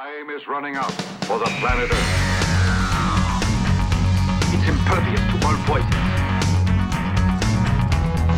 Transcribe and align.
Time 0.00 0.30
is 0.30 0.48
running 0.48 0.76
out 0.76 0.92
for 1.28 1.38
the 1.38 1.44
planet 1.60 1.90
Earth. 1.92 2.10
It's 4.48 4.66
impervious 4.66 5.20
to 5.20 5.36
all 5.44 5.56
poison. 5.68 5.92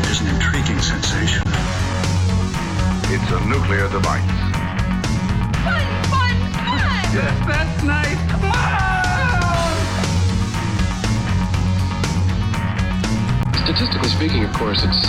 It 0.01 0.11
is 0.11 0.21
an 0.22 0.35
intriguing 0.35 0.80
sensation. 0.83 1.46
It's 3.14 3.30
a 3.30 3.38
nuclear 3.46 3.87
device. 3.95 4.27
Fun, 5.62 5.87
fun, 6.11 6.35
fun! 6.67 7.14
Yes, 7.14 7.36
that's 7.46 7.82
nice. 7.84 8.18
Come 8.32 8.42
on! 8.42 8.52
Statistically 13.62 14.08
speaking, 14.08 14.42
of 14.42 14.52
course, 14.54 14.82
it's 14.82 15.06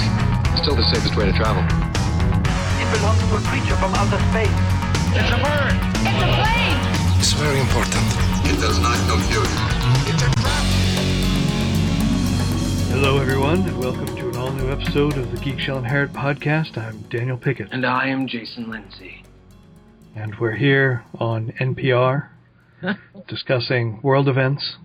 still 0.62 0.76
the 0.76 0.84
safest 0.94 1.16
way 1.16 1.26
to 1.26 1.34
travel. 1.34 1.64
It 1.64 2.88
belongs 2.96 3.18
to 3.26 3.38
a 3.38 3.42
creature 3.50 3.76
from 3.78 3.96
outer 3.96 4.20
space. 4.30 4.73
It's 5.16 5.32
a 5.32 5.38
bird. 5.38 5.76
It's 6.06 6.24
a 6.24 6.30
plane! 6.38 7.20
It's 7.20 7.34
very 7.34 7.60
important. 7.60 8.04
It 8.46 8.60
does 8.60 8.80
not 8.80 8.98
compute. 9.10 9.48
It's 10.10 10.24
a 10.24 10.30
trap. 10.42 10.66
Hello, 12.92 13.18
everyone, 13.20 13.62
and 13.62 13.80
welcome 13.80 14.08
to 14.16 14.30
an 14.30 14.36
all 14.38 14.52
new 14.52 14.72
episode 14.72 15.18
of 15.18 15.32
the 15.32 15.38
Geek 15.38 15.60
Shall 15.60 15.78
Inherit 15.78 16.14
podcast. 16.14 16.78
I'm 16.78 17.02
Daniel 17.10 17.38
Pickett, 17.38 17.70
And 17.72 17.86
I 17.86 18.08
am 18.08 18.28
Jason 18.28 18.70
Lindsay. 18.70 19.24
and 20.16 20.36
we're 20.40 20.56
here 20.56 21.04
on 21.20 21.52
NPR 21.60 22.30
discussing 23.28 24.00
world 24.02 24.28
events. 24.28 24.76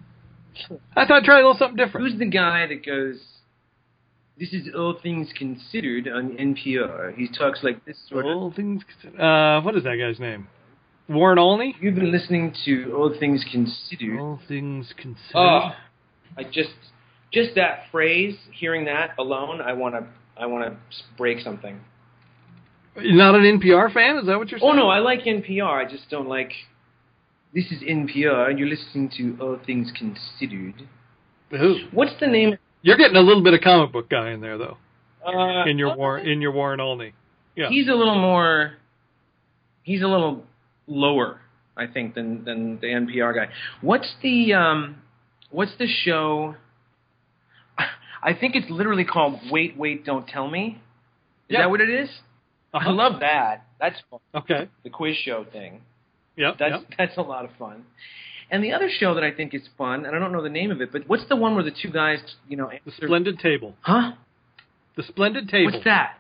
I 0.97 1.07
thought 1.07 1.19
I'd 1.23 1.25
try 1.25 1.35
a 1.37 1.43
little 1.43 1.57
something 1.59 1.77
different. 1.77 2.09
Who's 2.09 2.19
the 2.19 2.27
guy 2.27 2.67
that 2.67 2.85
goes, 2.85 3.21
This 4.39 4.53
is 4.53 4.69
All 4.75 4.95
Things 5.03 5.29
Considered 5.37 6.07
on 6.09 6.37
NPR? 6.37 7.15
He 7.17 7.29
talks 7.29 7.61
like 7.65 7.85
this 7.85 7.97
sort 8.09 8.25
of. 8.27 8.37
All 8.37 8.51
things. 8.53 8.83
considered- 8.85 9.21
Uh, 9.21 9.61
what 9.63 9.75
is 9.77 9.83
that 9.85 9.97
guy's 9.97 10.21
name? 10.21 10.47
Warren 11.09 11.39
Olney. 11.39 11.75
You've 11.81 11.95
been 11.95 12.13
listening 12.13 12.53
to 12.65 12.95
All 12.97 13.11
Things 13.19 13.45
Considered. 13.51 14.21
All 14.21 14.39
things 14.47 14.93
considered. 14.97 15.35
Oh, 15.35 15.75
I 16.37 16.45
just, 16.45 16.75
just 17.33 17.55
that 17.57 17.87
phrase, 17.91 18.37
hearing 18.53 18.85
that 18.85 19.15
alone, 19.19 19.61
I 19.61 19.73
want 19.73 19.95
to, 19.95 20.07
I 20.37 20.47
want 20.47 20.65
to 20.71 20.77
break 21.17 21.41
something. 21.41 21.81
You're 23.01 23.15
not 23.17 23.35
an 23.35 23.43
NPR 23.61 23.91
fan? 23.93 24.19
Is 24.19 24.27
that 24.27 24.39
what 24.39 24.51
you're 24.51 24.61
saying? 24.61 24.71
Oh 24.73 24.77
no, 24.77 24.89
I 24.89 24.99
like 24.99 25.23
NPR. 25.25 25.85
I 25.85 25.89
just 25.89 26.11
don't 26.11 26.29
like. 26.29 26.53
This 27.55 27.73
is 27.73 27.83
NPR, 27.83 28.51
and 28.51 28.59
you're 28.59 28.69
listening 28.69 29.09
to 29.17 29.37
All 29.41 29.57
Things 29.65 29.91
Considered. 29.97 30.75
Who? 31.51 31.79
What's 31.93 32.13
the 32.21 32.27
name? 32.27 32.59
You're 32.83 32.97
getting 32.97 33.17
a 33.17 33.21
little 33.21 33.43
bit 33.43 33.55
of 33.55 33.61
comic 33.61 33.93
book 33.93 34.09
guy 34.09 34.31
in 34.31 34.41
there, 34.41 34.57
though. 34.59 34.77
Uh, 35.27 35.65
In 35.67 35.79
your 35.79 35.97
War, 35.97 36.19
in 36.19 36.41
your 36.41 36.53
Warren 36.53 36.81
Olney. 36.81 37.13
Yeah. 37.57 37.69
He's 37.69 37.89
a 37.89 37.93
little 37.95 38.19
more. 38.19 38.75
He's 39.83 40.03
a 40.03 40.07
little 40.07 40.45
lower, 40.87 41.41
I 41.77 41.87
think, 41.87 42.15
than 42.15 42.45
than 42.45 42.79
the 42.81 42.87
NPR 42.87 43.35
guy. 43.35 43.53
What's 43.81 44.15
the 44.23 44.55
um, 44.55 44.97
what's 45.51 45.73
the 45.79 45.87
show? 46.05 46.55
I 48.23 48.33
think 48.35 48.55
it's 48.57 48.71
literally 48.71 49.05
called 49.05 49.39
"Wait, 49.51 49.77
Wait, 49.77 50.05
Don't 50.05 50.27
Tell 50.27 50.49
Me." 50.49 50.81
Is 51.49 51.55
Yeah. 51.55 51.61
that 51.63 51.71
what 51.71 51.81
it 51.81 51.91
is? 51.91 52.09
I 52.73 52.79
Uh-huh. 52.79 52.93
love 52.93 53.21
that. 53.21 53.65
That's 53.81 54.01
fun. 54.11 54.21
Okay. 54.35 54.69
the 54.85 54.91
quiz 54.91 55.17
show 55.17 55.45
thing. 55.45 55.81
Yep. 56.37 56.59
That's 56.59 56.83
yep. 56.83 56.95
that's 56.99 57.17
a 57.17 57.23
lot 57.23 57.45
of 57.45 57.51
fun. 57.59 57.85
And 58.51 58.65
the 58.65 58.73
other 58.73 58.89
show 58.89 59.15
that 59.15 59.25
I 59.25 59.31
think 59.31 59.53
is 59.55 59.63
fun, 59.77 60.07
and 60.07 60.17
I 60.17 60.19
don't 60.19 60.33
know 60.33 60.43
the 60.43 60.49
name 60.49 60.71
of 60.71 60.81
it, 60.81 60.91
but 60.91 61.03
what's 61.07 61.27
the 61.29 61.37
one 61.37 61.55
where 61.55 61.65
the 61.65 61.71
two 61.71 61.91
guys, 61.91 62.19
you 62.49 62.57
know, 62.57 62.71
The 62.85 62.93
Splendid 62.93 63.39
Table. 63.39 63.75
Huh? 63.81 64.13
The 64.97 65.03
Splendid 65.03 65.49
Table. 65.49 65.73
What's 65.73 65.85
that? 65.85 66.19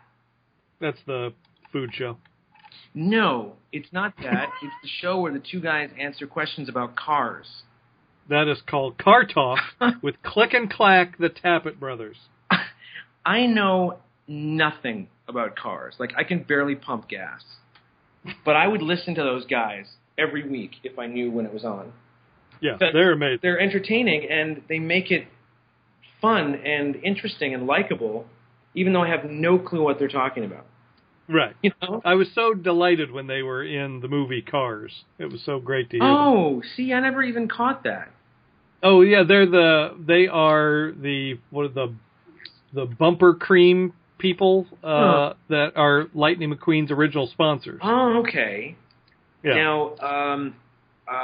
That's 0.81 0.99
the 1.07 1.33
food 1.73 1.91
show. 1.95 2.19
No, 2.95 3.55
it's 3.73 3.89
not 3.93 4.15
that. 4.23 4.49
it's 4.63 4.75
the 4.83 4.89
show 5.01 5.21
where 5.21 5.33
the 5.33 5.43
two 5.51 5.61
guys 5.61 5.91
answer 5.99 6.27
questions 6.27 6.69
about 6.69 6.97
cars. 6.97 7.47
That 8.29 8.47
is 8.47 8.59
called 8.69 8.99
Car 8.99 9.25
Talk 9.25 9.59
with 10.03 10.17
Click 10.23 10.53
and 10.53 10.71
Clack, 10.71 11.17
the 11.19 11.31
Tappet 11.31 11.79
brothers. 11.79 12.17
I 13.27 13.47
know 13.47 13.99
nothing 14.27 15.09
about 15.27 15.57
cars. 15.57 15.95
Like 15.99 16.13
I 16.17 16.25
can 16.25 16.43
barely 16.43 16.75
pump 16.75 17.09
gas. 17.09 17.43
But 18.45 18.57
I 18.57 18.67
would 18.67 18.83
listen 18.83 19.15
to 19.15 19.23
those 19.23 19.47
guys 19.47 19.87
every 20.19 20.47
week 20.49 20.73
if 20.83 20.99
I 20.99 21.07
knew 21.07 21.31
when 21.31 21.47
it 21.47 21.55
was 21.55 21.65
on. 21.65 21.93
Yeah, 22.61 22.77
they're 22.81 23.13
amazing. 23.13 23.39
They're 23.43 23.61
entertaining 23.61 24.29
and 24.31 24.63
they 24.69 24.79
make 24.79 25.11
it 25.11 25.27
fun 26.21 26.55
and 26.57 26.97
interesting 26.97 27.55
and 27.55 27.67
likable 27.67 28.27
even 28.75 28.93
though 28.93 29.03
I 29.03 29.09
have 29.09 29.25
no 29.25 29.59
clue 29.59 29.83
what 29.83 29.99
they're 29.99 30.09
talking 30.09 30.45
about. 30.45 30.65
Right. 31.29 31.55
You 31.63 31.73
know? 31.83 32.01
I 32.05 32.15
was 32.15 32.29
so 32.35 32.55
delighted 32.55 33.11
when 33.11 33.27
they 33.27 33.43
were 33.43 33.65
in 33.65 34.01
the 34.01 34.09
movie 34.09 34.41
Cars. 34.43 34.93
It 35.19 35.33
was 35.33 35.43
so 35.45 35.59
great 35.59 35.91
to 35.91 35.97
hear. 35.97 36.07
them. 36.07 36.17
Oh, 36.17 36.63
see, 36.77 36.93
I 36.93 37.01
never 37.01 37.23
even 37.23 37.49
caught 37.49 37.85
that. 37.85 38.11
Oh 38.83 39.01
yeah, 39.01 39.25
they're 39.27 39.47
the 39.47 39.97
they 40.07 40.29
are 40.29 40.93
the 40.93 41.39
what 41.51 41.65
are 41.65 41.69
the 41.69 41.95
the 42.73 42.85
bumper 42.87 43.35
cream 43.35 43.93
people 44.19 44.67
uh, 44.85 44.87
Huh. 44.87 45.35
that 45.49 45.73
are 45.77 46.07
Lightning 46.15 46.53
McQueen's 46.55 46.91
original 46.91 47.27
sponsors. 47.27 47.81
Oh, 47.83 48.21
okay. 48.27 48.77
Yeah. 49.43 49.55
Now, 49.55 49.97
um, 49.97 50.55
uh, 51.11 51.15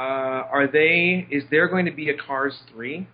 are 0.51 0.67
they? 0.71 1.27
Is 1.29 1.43
there 1.51 1.67
going 1.67 1.85
to 1.85 1.91
be 1.91 2.09
a 2.09 2.17
Cars 2.17 2.57
three? 2.73 3.07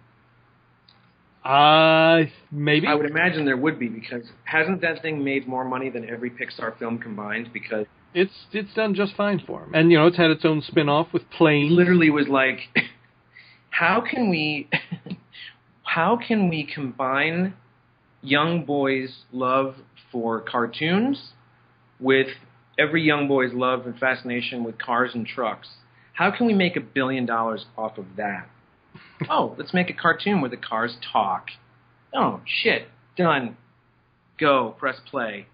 Uh 1.44 2.24
maybe. 2.52 2.86
I 2.86 2.94
would 2.94 3.09
imagine 3.09 3.46
there 3.46 3.58
would 3.58 3.80
be 3.80 3.88
because 3.88 4.24
hasn't 4.44 4.82
that 4.82 5.02
thing 5.02 5.24
made 5.24 5.48
more 5.48 5.66
money 5.66 5.90
than 5.90 6.08
every 6.08 6.30
Pixar 6.30 6.78
film 6.78 7.00
combined? 7.00 7.50
Because 7.52 7.88
It's 8.14 8.32
it's 8.52 8.72
done 8.76 8.94
just 8.94 9.16
fine 9.16 9.42
for 9.48 9.62
them, 9.62 9.72
and 9.74 9.92
you 9.92 9.98
know 9.98 10.06
it's 10.06 10.18
had 10.18 10.30
its 10.30 10.46
own 10.46 10.62
spin 10.62 10.88
off 10.88 11.08
with 11.12 11.24
it 11.24 11.32
Plane. 11.32 11.76
literally 11.76 12.12
was 12.12 12.28
like, 12.28 12.59
how 13.72 14.02
can 14.08 14.30
we, 14.30 14.70
how 15.84 16.16
can 16.16 16.48
we 16.48 16.64
combine 16.72 17.56
young 18.22 18.64
boys' 18.64 19.24
love 19.32 19.76
for 20.12 20.42
cartoons 20.42 21.32
with 22.00 22.28
every 22.78 23.02
young 23.02 23.28
boy's 23.28 23.53
love 23.53 23.88
and 23.88 23.98
fascination 23.98 24.64
with 24.64 24.78
cars 24.78 25.12
and 25.16 25.26
trucks? 25.26 25.70
How 26.22 26.30
can 26.30 26.46
we 26.46 26.54
make 26.54 26.76
a 26.76 26.82
billion 26.82 27.26
dollars 27.26 27.66
off 27.76 27.98
of 27.98 28.06
that? 28.18 28.48
oh, 29.28 29.56
let's 29.58 29.74
make 29.74 29.90
a 29.90 29.94
cartoon 29.94 30.40
where 30.40 30.52
the 30.52 30.56
cars 30.56 30.96
talk. 31.12 31.48
Oh 32.14 32.42
shit, 32.46 32.84
done. 33.18 33.58
Go 34.40 34.76
press 34.78 34.98
play. 35.09 35.48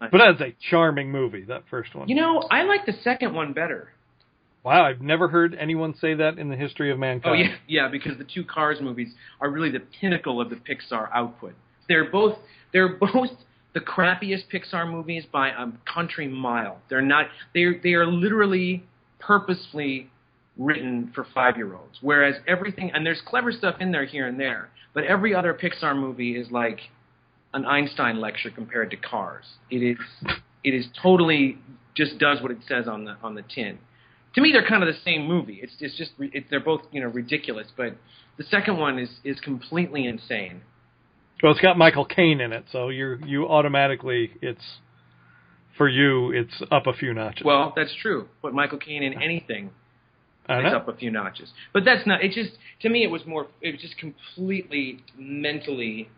But 0.00 0.12
that's 0.12 0.40
a 0.40 0.54
charming 0.70 1.12
movie. 1.12 1.42
That 1.42 1.64
first 1.68 1.94
one. 1.94 2.08
You 2.08 2.14
know, 2.14 2.38
I 2.50 2.62
like 2.62 2.86
the 2.86 2.94
second 3.04 3.34
one 3.34 3.52
better. 3.52 3.90
wow, 4.64 4.82
I've 4.82 5.02
never 5.02 5.28
heard 5.28 5.54
anyone 5.54 5.94
say 6.00 6.14
that 6.14 6.38
in 6.38 6.48
the 6.48 6.56
history 6.56 6.90
of 6.90 6.98
mankind. 6.98 7.34
Oh 7.34 7.38
yeah, 7.38 7.56
yeah, 7.68 7.88
because 7.92 8.16
the 8.16 8.24
two 8.24 8.44
Cars 8.44 8.78
movies 8.80 9.12
are 9.42 9.50
really 9.50 9.70
the 9.70 9.82
pinnacle 10.00 10.40
of 10.40 10.48
the 10.48 10.56
Pixar 10.56 11.10
output. 11.12 11.52
They're 11.86 12.10
both 12.10 12.38
they're 12.72 12.96
both 12.98 13.28
the 13.74 13.80
crappiest 13.80 14.44
Pixar 14.50 14.90
movies 14.90 15.24
by 15.30 15.50
a 15.50 15.66
country 15.84 16.28
mile. 16.28 16.78
They're 16.88 17.02
not 17.02 17.26
they 17.52 17.64
are 17.64 17.78
they 17.78 17.92
are 17.92 18.06
literally 18.06 18.82
purposefully 19.18 20.10
written 20.56 21.12
for 21.14 21.26
5-year-olds. 21.36 21.98
Whereas 22.00 22.36
everything 22.46 22.90
and 22.94 23.04
there's 23.04 23.20
clever 23.26 23.52
stuff 23.52 23.76
in 23.80 23.92
there 23.92 24.04
here 24.04 24.26
and 24.26 24.38
there, 24.38 24.70
but 24.94 25.04
every 25.04 25.34
other 25.34 25.54
Pixar 25.54 25.94
movie 25.94 26.36
is 26.36 26.50
like 26.50 26.80
an 27.52 27.64
Einstein 27.66 28.20
lecture 28.20 28.50
compared 28.50 28.90
to 28.90 28.96
Cars. 28.96 29.44
It 29.70 29.78
is 29.78 29.98
it 30.64 30.74
is 30.74 30.86
totally 31.02 31.58
just 31.94 32.18
does 32.18 32.42
what 32.42 32.50
it 32.50 32.58
says 32.68 32.86
on 32.88 33.04
the 33.04 33.16
on 33.22 33.34
the 33.34 33.42
tin. 33.42 33.78
To 34.34 34.42
me, 34.42 34.52
they're 34.52 34.66
kind 34.66 34.82
of 34.82 34.94
the 34.94 35.00
same 35.04 35.26
movie. 35.26 35.60
It's 35.62 35.72
it's 35.80 35.96
just 35.96 36.12
it, 36.18 36.44
they're 36.50 36.60
both 36.60 36.82
you 36.92 37.00
know 37.00 37.08
ridiculous, 37.08 37.68
but 37.76 37.96
the 38.36 38.44
second 38.44 38.78
one 38.78 38.98
is 38.98 39.10
is 39.24 39.40
completely 39.40 40.06
insane. 40.06 40.62
Well, 41.42 41.52
it's 41.52 41.60
got 41.60 41.76
Michael 41.76 42.06
Caine 42.06 42.40
in 42.40 42.52
it, 42.52 42.64
so 42.72 42.88
you 42.88 43.18
you 43.24 43.46
automatically 43.46 44.32
it's 44.40 44.64
for 45.76 45.88
you 45.88 46.30
it's 46.32 46.62
up 46.70 46.86
a 46.86 46.92
few 46.92 47.12
notches. 47.14 47.44
Well, 47.44 47.72
that's 47.76 47.94
true. 48.02 48.28
Put 48.42 48.54
Michael 48.54 48.78
Caine 48.78 49.02
in 49.02 49.20
anything, 49.22 49.70
it's 50.48 50.74
up 50.74 50.88
a 50.88 50.94
few 50.96 51.10
notches. 51.10 51.50
But 51.72 51.84
that's 51.84 52.06
not. 52.06 52.22
It 52.22 52.32
just 52.32 52.52
to 52.82 52.88
me, 52.88 53.02
it 53.04 53.10
was 53.10 53.24
more. 53.26 53.46
It 53.60 53.72
was 53.72 53.80
just 53.80 53.96
completely 53.98 55.00
mentally 55.18 56.08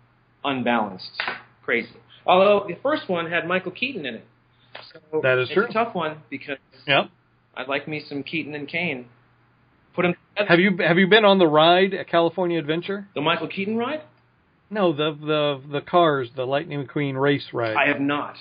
unbalanced, 0.44 1.10
crazy. 1.64 1.88
Although 2.26 2.66
the 2.68 2.76
first 2.82 3.08
one 3.08 3.30
had 3.30 3.46
Michael 3.46 3.72
Keaton 3.72 4.04
in 4.06 4.16
it. 4.16 4.24
So 5.10 5.20
That 5.22 5.38
is 5.38 5.48
it's 5.48 5.54
true. 5.54 5.66
a 5.66 5.72
tough 5.72 5.94
one 5.94 6.18
because 6.30 6.58
Yep. 6.86 7.06
I'd 7.56 7.68
like 7.68 7.88
me 7.88 8.04
some 8.06 8.22
Keaton 8.22 8.54
and 8.54 8.68
Caine. 8.68 9.06
Put 9.94 10.02
them 10.02 10.14
together. 10.36 10.48
Have 10.48 10.60
you 10.60 10.76
have 10.86 10.98
you 10.98 11.08
been 11.08 11.24
on 11.24 11.38
the 11.38 11.46
ride 11.46 11.94
at 11.94 12.06
California 12.08 12.58
Adventure? 12.58 13.08
the 13.14 13.20
Michael 13.20 13.48
Keaton 13.48 13.76
ride? 13.76 14.02
No, 14.70 14.92
the 14.92 15.12
the 15.18 15.62
the 15.72 15.80
cars, 15.80 16.28
the 16.36 16.44
Lightning 16.44 16.86
McQueen 16.86 17.18
race 17.20 17.46
ride. 17.52 17.74
I 17.76 17.88
have 17.88 18.00
not. 18.00 18.36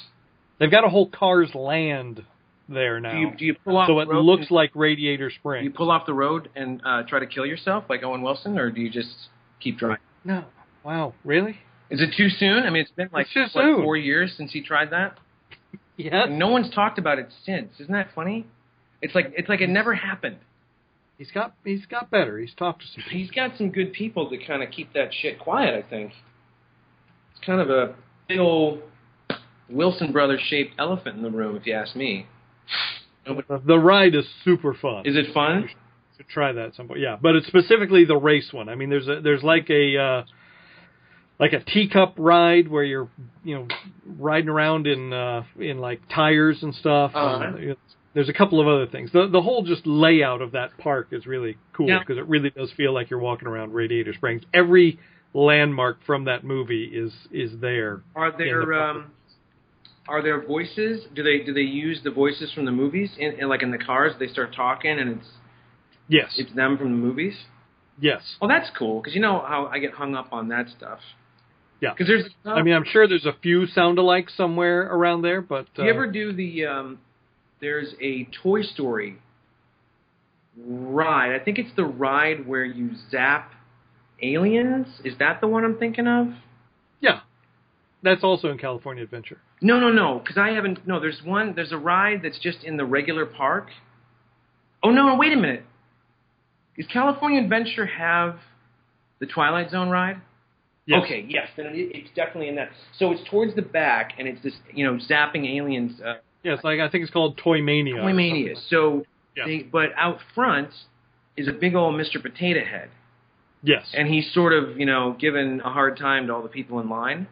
They've 0.59 0.71
got 0.71 0.83
a 0.85 0.89
whole 0.89 1.07
Cars 1.09 1.53
land 1.53 2.23
there 2.69 2.99
now. 2.99 3.13
Do 3.13 3.19
you 3.19 3.31
do 3.37 3.45
you 3.45 3.55
pull 3.63 3.77
off 3.77 3.87
so 3.87 3.99
it 3.99 4.07
looks 4.07 4.47
and- 4.47 4.51
like 4.51 4.71
Radiator 4.75 5.29
spring. 5.31 5.63
Do 5.63 5.69
you 5.69 5.75
pull 5.75 5.91
off 5.91 6.05
the 6.05 6.13
road 6.13 6.49
and 6.55 6.81
uh, 6.85 7.03
try 7.03 7.19
to 7.19 7.27
kill 7.27 7.45
yourself 7.45 7.85
like 7.89 8.03
Owen 8.03 8.21
Wilson, 8.21 8.57
or 8.57 8.71
do 8.71 8.81
you 8.81 8.89
just 8.89 9.09
keep 9.59 9.77
driving? 9.77 10.01
No. 10.23 10.45
Wow, 10.83 11.13
really? 11.23 11.57
Is 11.89 12.01
it 12.01 12.09
too 12.17 12.29
soon? 12.29 12.63
I 12.63 12.69
mean, 12.69 12.81
it's 12.81 12.91
been 12.91 13.09
like 13.13 13.27
It's 13.33 13.53
soon. 13.53 13.81
four 13.83 13.95
years 13.95 14.33
since 14.35 14.51
he 14.51 14.61
tried 14.61 14.89
that. 14.91 15.17
Yes. 15.99 16.13
And 16.27 16.37
no 16.37 16.49
one's 16.49 16.69
talked 16.75 16.99
about 16.99 17.17
it 17.17 17.27
since. 17.43 17.71
Isn't 17.79 17.91
that 17.91 18.09
funny? 18.13 18.45
It's 19.01 19.15
like 19.15 19.33
it's 19.35 19.49
like 19.49 19.61
it 19.61 19.69
never 19.69 19.95
happened. 19.95 20.37
He's 21.17 21.31
got 21.31 21.55
he's 21.65 21.87
got 21.87 22.11
better. 22.11 22.37
He's 22.37 22.53
talked 22.53 22.81
to 22.83 22.87
some 22.87 23.01
people. 23.03 23.17
He's 23.17 23.31
got 23.31 23.57
some 23.57 23.71
good 23.71 23.93
people 23.93 24.29
to 24.29 24.37
kind 24.37 24.61
of 24.61 24.69
keep 24.69 24.93
that 24.93 25.09
shit 25.11 25.39
quiet. 25.39 25.73
I 25.73 25.89
think 25.89 26.11
it's 27.31 27.43
kind 27.43 27.59
of 27.59 27.71
a 27.71 27.95
big 28.27 28.37
old 28.37 28.81
Wilson 29.69 30.11
Brothers 30.11 30.41
shaped 30.41 30.73
elephant 30.79 31.17
in 31.17 31.23
the 31.23 31.31
room, 31.31 31.55
if 31.55 31.65
you 31.65 31.73
ask 31.73 31.95
me. 31.95 32.27
Nobody- 33.25 33.47
The 33.65 33.79
ride 33.79 34.15
is 34.15 34.27
super 34.43 34.73
fun. 34.73 35.05
Is 35.05 35.15
it 35.15 35.33
fun? 35.33 35.69
To 36.17 36.23
try 36.23 36.51
that 36.51 36.67
at 36.67 36.75
some 36.75 36.87
point. 36.87 36.99
Yeah, 36.99 37.17
but 37.21 37.35
it's 37.35 37.45
specifically 37.47 38.05
the 38.05 38.17
race 38.17 38.51
one. 38.51 38.69
I 38.69 38.75
mean, 38.75 38.89
there's 38.89 39.07
a 39.07 39.21
there's 39.21 39.43
like 39.43 39.69
a 39.69 39.97
uh, 39.97 40.23
like 41.39 41.53
a 41.53 41.59
teacup 41.59 42.15
ride 42.17 42.67
where 42.67 42.83
you're 42.83 43.09
you 43.43 43.55
know 43.55 43.67
riding 44.17 44.49
around 44.49 44.87
in 44.87 45.13
uh, 45.13 45.43
in 45.59 45.77
like 45.79 46.01
tires 46.13 46.63
and 46.63 46.73
stuff. 46.73 47.11
Uh-huh. 47.13 47.43
And 47.43 47.59
it's- 47.59 47.77
there's 48.13 48.29
a 48.29 48.33
couple 48.33 48.59
of 48.59 48.67
other 48.67 48.87
things. 48.87 49.11
The 49.11 49.27
the 49.27 49.41
whole 49.43 49.61
just 49.63 49.85
layout 49.85 50.41
of 50.41 50.53
that 50.53 50.75
park 50.79 51.09
is 51.11 51.27
really 51.27 51.55
cool 51.73 51.87
Yeah. 51.87 51.99
because 51.99 52.17
it 52.17 52.25
really 52.27 52.49
does 52.49 52.71
feel 52.71 52.91
like 52.91 53.11
you're 53.11 53.19
walking 53.19 53.47
around 53.47 53.73
Radiator 53.73 54.11
Springs. 54.13 54.41
Every 54.55 54.97
landmark 55.35 55.99
from 56.03 56.23
that 56.25 56.43
movie 56.43 56.85
is 56.85 57.13
is 57.31 57.51
there. 57.59 58.01
Are 58.15 58.31
there 58.35 58.65
the 58.65 58.81
um, 58.81 59.11
are 60.07 60.21
there 60.21 60.41
voices? 60.45 61.05
Do 61.15 61.23
they 61.23 61.39
do 61.43 61.53
they 61.53 61.61
use 61.61 62.01
the 62.03 62.11
voices 62.11 62.51
from 62.53 62.65
the 62.65 62.71
movies 62.71 63.11
in, 63.17 63.33
in 63.39 63.49
like 63.49 63.61
in 63.63 63.71
the 63.71 63.77
cars? 63.77 64.13
They 64.19 64.27
start 64.27 64.53
talking 64.55 64.97
and 64.99 65.17
it's 65.19 65.27
Yes. 66.09 66.35
it's 66.37 66.53
them 66.53 66.77
from 66.77 66.91
the 66.91 66.97
movies. 66.97 67.35
yes. 67.99 68.21
Well, 68.39 68.47
that's 68.49 68.69
cool 68.77 69.01
because 69.01 69.13
you 69.13 69.21
know 69.21 69.43
how 69.45 69.65
I 69.71 69.79
get 69.79 69.91
hung 69.93 70.15
up 70.15 70.31
on 70.31 70.47
that 70.49 70.67
stuff. 70.69 70.99
Yeah. 71.81 71.91
Because 71.93 72.07
there's. 72.07 72.25
I 72.45 72.63
mean, 72.63 72.73
I'm 72.73 72.85
sure 72.85 73.07
there's 73.07 73.25
a 73.25 73.35
few 73.41 73.67
sound 73.67 73.97
alikes 73.97 74.35
somewhere 74.35 74.81
around 74.83 75.21
there, 75.21 75.41
but 75.41 75.67
Do 75.75 75.83
you 75.83 75.89
uh, 75.89 75.93
ever 75.93 76.07
do 76.11 76.31
the? 76.33 76.65
Um, 76.65 76.99
there's 77.59 77.93
a 78.01 78.27
Toy 78.41 78.61
Story 78.61 79.17
ride. 80.57 81.35
I 81.39 81.43
think 81.43 81.59
it's 81.59 81.75
the 81.75 81.85
ride 81.85 82.47
where 82.47 82.65
you 82.65 82.91
zap 83.11 83.53
aliens. 84.21 84.87
Is 85.03 85.13
that 85.19 85.41
the 85.41 85.47
one 85.47 85.63
I'm 85.63 85.77
thinking 85.77 86.07
of? 86.07 86.27
Yeah, 87.01 87.19
that's 88.07 88.23
also 88.23 88.49
in 88.49 88.57
California 88.57 89.03
Adventure. 89.03 89.39
No, 89.61 89.79
no, 89.79 89.91
no. 89.91 90.19
Because 90.19 90.37
I 90.37 90.49
haven't. 90.51 90.87
No, 90.87 90.99
there's 90.99 91.21
one. 91.23 91.53
There's 91.55 91.71
a 91.71 91.77
ride 91.77 92.21
that's 92.23 92.39
just 92.39 92.63
in 92.63 92.77
the 92.77 92.85
regular 92.85 93.25
park. 93.25 93.67
Oh 94.83 94.91
no! 94.91 95.15
wait 95.15 95.33
a 95.33 95.35
minute. 95.35 95.63
Does 96.77 96.87
California 96.87 97.41
Adventure 97.41 97.85
have 97.85 98.37
the 99.19 99.25
Twilight 99.25 99.71
Zone 99.71 99.89
ride? 99.89 100.21
Yes. 100.85 101.01
Okay, 101.03 101.25
yes, 101.27 101.49
then 101.57 101.65
it, 101.67 101.73
it's 101.93 102.09
definitely 102.15 102.47
in 102.47 102.55
that. 102.55 102.69
So 102.97 103.11
it's 103.11 103.21
towards 103.29 103.55
the 103.55 103.61
back, 103.61 104.13
and 104.17 104.27
it's 104.27 104.41
this, 104.41 104.53
you 104.73 104.85
know, 104.85 104.97
zapping 105.09 105.45
aliens. 105.57 105.99
Uh, 105.99 106.15
Yes, 106.43 106.59
like 106.63 106.79
I 106.79 106.87
think 106.87 107.01
it's 107.01 107.11
called 107.11 107.37
Toy 107.37 107.61
Mania. 107.61 107.97
Toy 107.97 108.13
Mania. 108.13 108.55
So, 108.69 109.03
Yeah. 109.35 109.47
they, 109.47 109.63
but 109.63 109.89
out 109.97 110.19
front 110.33 110.69
is 111.35 111.47
a 111.49 111.51
big 111.51 111.75
old 111.75 111.95
Mr. 111.95 112.21
Potato 112.21 112.63
Head. 112.63 112.89
Yes. 113.63 113.91
and 113.93 114.07
he's 114.07 114.31
sort 114.33 114.53
of, 114.53 114.79
you 114.79 114.85
know, 114.85 115.17
giving 115.19 115.59
a 115.61 115.69
hard 115.69 115.97
time 115.97 116.27
to 116.27 116.33
all 116.35 116.43
the 116.43 116.47
people 116.47 116.79
in 116.79 116.87
line. 116.89 117.27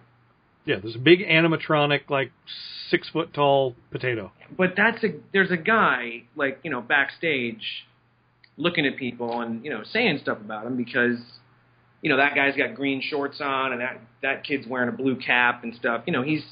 Yeah, 0.66 0.78
there's 0.82 0.96
a 0.96 1.00
big 1.00 1.20
animatronic, 1.20 2.10
like 2.10 2.32
six 2.90 3.10
foot 3.10 3.34
tall 3.34 3.76
potato. 3.92 4.32
But 4.58 4.74
that's 4.76 5.04
a 5.04 5.10
there's 5.34 5.52
a 5.52 5.58
guy 5.58 6.24
like 6.36 6.60
you 6.64 6.72
know 6.72 6.82
backstage, 6.82 7.86
looking 8.58 8.86
at 8.86 8.98
people 8.98 9.42
and 9.42 9.64
you 9.64 9.72
know 9.72 9.84
saying 9.92 10.20
stuff 10.22 10.40
about 10.40 10.66
him 10.66 10.76
because, 10.78 11.18
you 12.02 12.10
know, 12.10 12.18
that 12.18 12.36
guy's 12.36 12.56
got 12.56 12.76
green 12.76 13.02
shorts 13.02 13.40
on 13.42 13.74
and 13.74 13.82
that 13.82 14.02
that 14.22 14.44
kid's 14.44 14.68
wearing 14.68 14.90
a 14.90 14.92
blue 14.92 15.16
cap 15.16 15.64
and 15.64 15.76
stuff. 15.76 16.04
You 16.08 16.14
know, 16.14 16.24
he's 16.24 16.44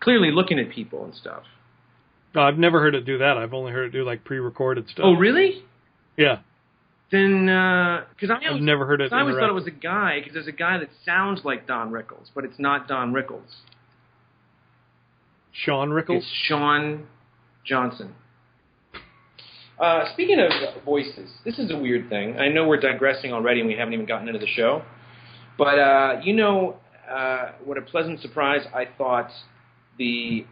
clearly 0.00 0.30
looking 0.30 0.58
at 0.58 0.70
people 0.70 1.04
and 1.04 1.14
stuff. 1.14 1.42
No, 2.34 2.42
I've 2.42 2.58
never 2.58 2.80
heard 2.80 2.94
it 2.94 3.04
do 3.04 3.18
that. 3.18 3.36
I've 3.36 3.54
only 3.54 3.72
heard 3.72 3.86
it 3.86 3.90
do 3.90 4.04
like 4.04 4.24
pre-recorded 4.24 4.88
stuff. 4.88 5.04
Oh, 5.04 5.14
really? 5.14 5.64
Yeah, 6.16 6.40
Then, 7.10 7.46
because 7.46 8.30
I 8.30 8.54
I've 8.54 8.60
never 8.60 8.84
heard 8.84 9.00
it. 9.00 9.12
I 9.12 9.20
always 9.20 9.36
thought 9.36 9.48
it 9.48 9.54
was 9.54 9.66
a 9.66 9.70
guy 9.70 10.18
because 10.18 10.34
there's 10.34 10.46
a 10.46 10.52
guy 10.52 10.78
that 10.78 10.90
sounds 11.06 11.40
like 11.44 11.66
Don 11.66 11.90
Rickles, 11.90 12.28
but 12.34 12.44
it's 12.44 12.58
not 12.58 12.86
Don 12.86 13.12
Rickles. 13.12 13.62
Sean 15.52 15.90
Rickles. 15.90 16.18
It's 16.18 16.26
Sean 16.44 17.06
Johnson. 17.64 18.14
Uh, 19.78 20.12
speaking 20.12 20.38
of 20.40 20.84
voices, 20.84 21.30
this 21.44 21.58
is 21.58 21.70
a 21.70 21.76
weird 21.76 22.08
thing. 22.08 22.36
I 22.36 22.48
know 22.48 22.66
we're 22.66 22.80
digressing 22.80 23.32
already 23.32 23.60
and 23.60 23.68
we 23.68 23.76
haven't 23.76 23.94
even 23.94 24.06
gotten 24.06 24.26
into 24.28 24.40
the 24.40 24.46
show. 24.46 24.82
But 25.56 25.78
uh, 25.78 26.20
you 26.24 26.34
know 26.34 26.76
uh, 27.10 27.52
what 27.64 27.78
a 27.78 27.82
pleasant 27.82 28.20
surprise 28.20 28.66
I 28.74 28.86
thought 28.96 29.30
the 29.98 30.44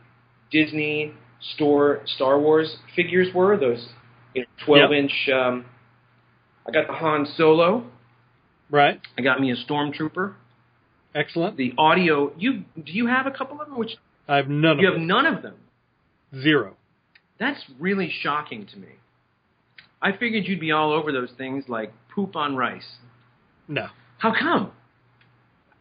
Disney 0.51 1.13
store 1.55 2.03
Star 2.07 2.39
Wars 2.41 2.77
figures 2.95 3.29
were? 3.35 3.57
Those 3.57 3.89
you 4.35 4.43
know, 4.43 4.47
12 4.65 4.91
Yep. 4.91 4.99
inch. 4.99 5.29
Um, 5.35 5.65
I 6.67 6.71
got 6.73 6.87
the 6.87 6.93
Han 6.95 7.27
Solo. 7.37 7.85
Right. 8.71 9.01
I 9.17 9.23
got 9.23 9.41
me 9.41 9.53
a 9.53 9.57
Stormtrooper. 9.57 10.35
Excellent. 11.15 11.57
The 11.57 11.73
audio. 11.79 12.33
You 12.37 12.65
do 12.77 12.93
you 12.93 13.07
have 13.07 13.27
a 13.27 13.31
couple 13.31 13.61
of 13.61 13.69
them? 13.69 13.79
Which 13.79 13.93
I 14.29 14.37
have 14.37 14.49
none 14.49 14.79
you 14.79 14.89
of 14.89 14.95
have 14.95 15.03
it. 15.03 15.07
none 15.07 15.27
of 15.27 15.43
them. 15.43 15.55
Zero. 16.43 16.77
That's 17.39 17.63
really 17.79 18.11
shocking 18.23 18.67
to 18.73 18.77
me. 18.79 18.89
I 20.03 20.13
figured 20.17 20.45
you'd 20.47 20.61
be 20.61 20.73
all 20.73 20.93
over 20.93 21.13
those 21.13 21.31
things 21.39 21.65
like 21.69 21.93
poop 22.15 22.37
on 22.37 22.57
rice. 22.57 22.97
No. 23.69 23.87
How 24.19 24.33
come? 24.39 24.73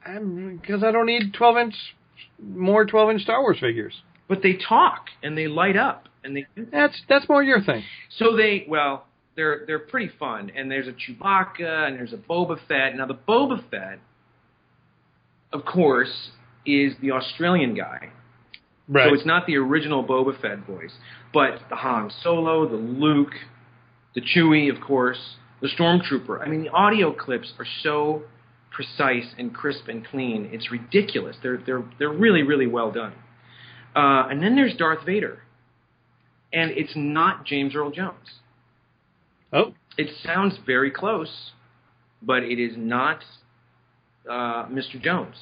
Because 0.03 0.83
I 0.83 0.91
don't 0.91 1.07
need 1.07 1.33
12 1.33 1.57
inch 1.57 1.73
more 2.39 2.85
12 2.85 3.09
inch 3.11 3.21
Star 3.23 3.41
Wars 3.41 3.57
figures. 3.59 3.93
But 4.27 4.41
they 4.43 4.53
talk 4.53 5.05
and 5.23 5.37
they 5.37 5.47
light 5.47 5.75
up 5.77 6.07
and 6.23 6.35
they 6.35 6.45
That's 6.71 7.01
that's 7.09 7.27
more 7.27 7.43
your 7.43 7.61
thing. 7.61 7.83
so 8.17 8.35
they 8.35 8.65
well 8.69 9.05
they're 9.35 9.63
they're 9.67 9.79
pretty 9.79 10.11
fun 10.17 10.51
and 10.55 10.69
there's 10.71 10.87
a 10.87 10.93
Chewbacca 10.93 11.87
and 11.87 11.97
there's 11.97 12.13
a 12.13 12.17
Boba 12.17 12.57
Fett. 12.67 12.95
Now 12.95 13.05
the 13.05 13.17
Boba 13.27 13.69
Fett, 13.69 13.99
of 15.51 15.65
course, 15.65 16.29
is 16.65 16.93
the 17.01 17.11
Australian 17.11 17.75
guy. 17.75 18.09
Right. 18.87 19.09
So 19.09 19.15
it's 19.15 19.25
not 19.25 19.47
the 19.47 19.57
original 19.57 20.03
Boba 20.03 20.39
Fett 20.39 20.65
voice, 20.65 20.93
but 21.33 21.59
the 21.69 21.75
Han 21.75 22.11
Solo, 22.21 22.67
the 22.67 22.75
Luke, 22.75 23.33
the 24.13 24.21
Chewie, 24.21 24.73
of 24.73 24.81
course, 24.81 25.37
the 25.61 25.67
Stormtrooper. 25.67 26.41
I 26.45 26.47
mean, 26.47 26.63
the 26.63 26.69
audio 26.69 27.11
clips 27.11 27.51
are 27.57 27.65
so 27.81 28.23
precise 28.71 29.33
and 29.37 29.53
crisp 29.53 29.87
and 29.87 30.05
clean. 30.05 30.49
It's 30.51 30.71
ridiculous. 30.71 31.35
They're 31.41 31.61
they're 31.65 31.83
they're 31.99 32.13
really 32.13 32.43
really 32.43 32.67
well 32.67 32.91
done. 32.91 33.13
Uh, 33.95 34.27
and 34.29 34.43
then 34.43 34.55
there's 34.55 34.75
Darth 34.75 35.05
Vader, 35.05 35.39
and 36.53 36.71
it's 36.71 36.93
not 36.95 37.45
James 37.45 37.73
Earl 37.75 37.91
Jones. 37.91 38.39
Oh, 39.55 39.73
It 39.97 40.09
sounds 40.23 40.53
very 40.65 40.91
close, 40.91 41.51
but 42.21 42.43
it 42.43 42.59
is 42.59 42.73
not 42.77 43.19
uh, 44.29 44.65
Mr. 44.67 45.01
Jones, 45.01 45.35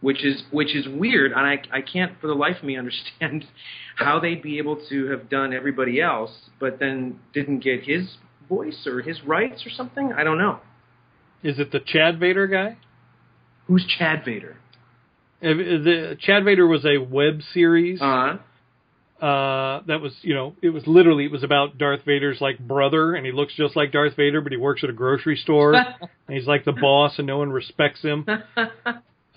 which 0.00 0.24
is 0.24 0.42
which 0.50 0.74
is 0.74 0.86
weird, 0.88 1.32
and 1.32 1.40
I 1.52 1.56
I 1.72 1.80
can't 1.80 2.12
for 2.20 2.26
the 2.26 2.34
life 2.34 2.56
of 2.58 2.64
me 2.64 2.76
understand 2.84 3.46
how 3.96 4.18
they'd 4.20 4.42
be 4.42 4.58
able 4.58 4.76
to 4.88 5.06
have 5.12 5.30
done 5.30 5.52
everybody 5.54 6.00
else, 6.00 6.32
but 6.58 6.78
then 6.78 7.20
didn't 7.32 7.60
get 7.60 7.84
his 7.84 8.16
voice 8.48 8.86
or 8.86 9.00
his 9.02 9.22
rights 9.22 9.64
or 9.66 9.70
something. 9.70 10.12
I 10.12 10.22
don't 10.24 10.38
know. 10.38 10.58
is 11.42 11.58
it 11.58 11.70
the 11.72 11.80
Chad 11.80 12.18
Vader 12.20 12.46
guy? 12.46 12.76
Who's 13.66 13.84
Chad 13.98 14.24
Vader? 14.24 14.56
The 15.40 16.16
Chad 16.20 16.44
Vader 16.44 16.66
was 16.66 16.84
a 16.84 16.98
web 16.98 17.40
series 17.52 18.00
Uh, 18.00 18.38
uh, 19.20 19.80
that 19.86 20.00
was, 20.00 20.12
you 20.22 20.34
know, 20.34 20.54
it 20.62 20.70
was 20.70 20.86
literally 20.86 21.24
it 21.24 21.30
was 21.30 21.42
about 21.44 21.78
Darth 21.78 22.02
Vader's 22.04 22.40
like 22.40 22.58
brother, 22.58 23.14
and 23.14 23.24
he 23.24 23.32
looks 23.32 23.54
just 23.54 23.76
like 23.76 23.92
Darth 23.92 24.16
Vader, 24.16 24.40
but 24.40 24.52
he 24.52 24.58
works 24.58 24.82
at 24.84 24.90
a 24.90 24.92
grocery 24.92 25.36
store, 25.36 25.74
and 25.74 25.86
he's 26.28 26.46
like 26.46 26.64
the 26.64 26.72
boss, 26.72 27.14
and 27.18 27.26
no 27.26 27.38
one 27.38 27.50
respects 27.50 28.02
him. 28.02 28.26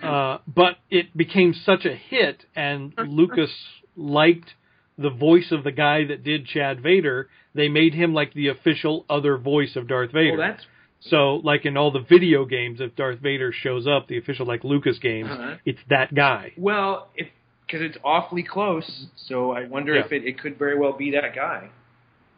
Uh, 0.01 0.38
but 0.48 0.77
it 0.91 1.17
became 1.17 1.55
such 1.65 1.84
a 1.84 1.96
hit, 1.96 2.46
and 2.55 2.93
Lucas 3.07 3.50
liked 3.96 4.53
the 4.96 5.10
voice 5.10 5.51
of 5.51 5.63
the 5.63 5.72
guy 5.72 6.05
that 6.05 6.24
did 6.24 6.46
Chad 6.46 6.81
Vader. 6.84 7.29
They 7.55 7.67
made 7.67 7.96
him 7.96 8.13
like 8.13 8.31
the 8.36 8.50
official 8.50 9.05
other 9.10 9.38
voice 9.39 9.75
of 9.75 9.88
Darth 9.88 10.12
Vader. 10.12 10.38
well, 10.38 10.55
So, 11.00 11.36
like 11.38 11.65
in 11.65 11.77
all 11.77 11.89
the 11.89 12.01
video 12.07 12.46
games, 12.46 12.79
if 12.79 12.96
Darth 12.96 13.17
Vader 13.22 13.51
shows 13.51 13.88
up, 13.88 14.07
the 14.07 14.19
official 14.19 14.46
like 14.46 14.63
Lucas 14.63 15.00
games, 15.00 15.31
Uh-huh. 15.31 15.55
it's 15.65 15.79
that 15.89 16.13
guy. 16.13 16.51
well, 16.57 17.07
if 17.15 17.29
because 17.67 17.81
it's 17.81 17.97
awfully 18.03 18.43
close, 18.43 19.05
so 19.27 19.51
I 19.51 19.67
wonder 19.67 19.93
Yeah. 19.95 20.05
if 20.05 20.12
it, 20.12 20.24
it 20.25 20.39
could 20.39 20.57
very 20.57 20.77
well 20.79 20.93
be 20.93 21.12
that 21.12 21.36
guy. 21.36 21.69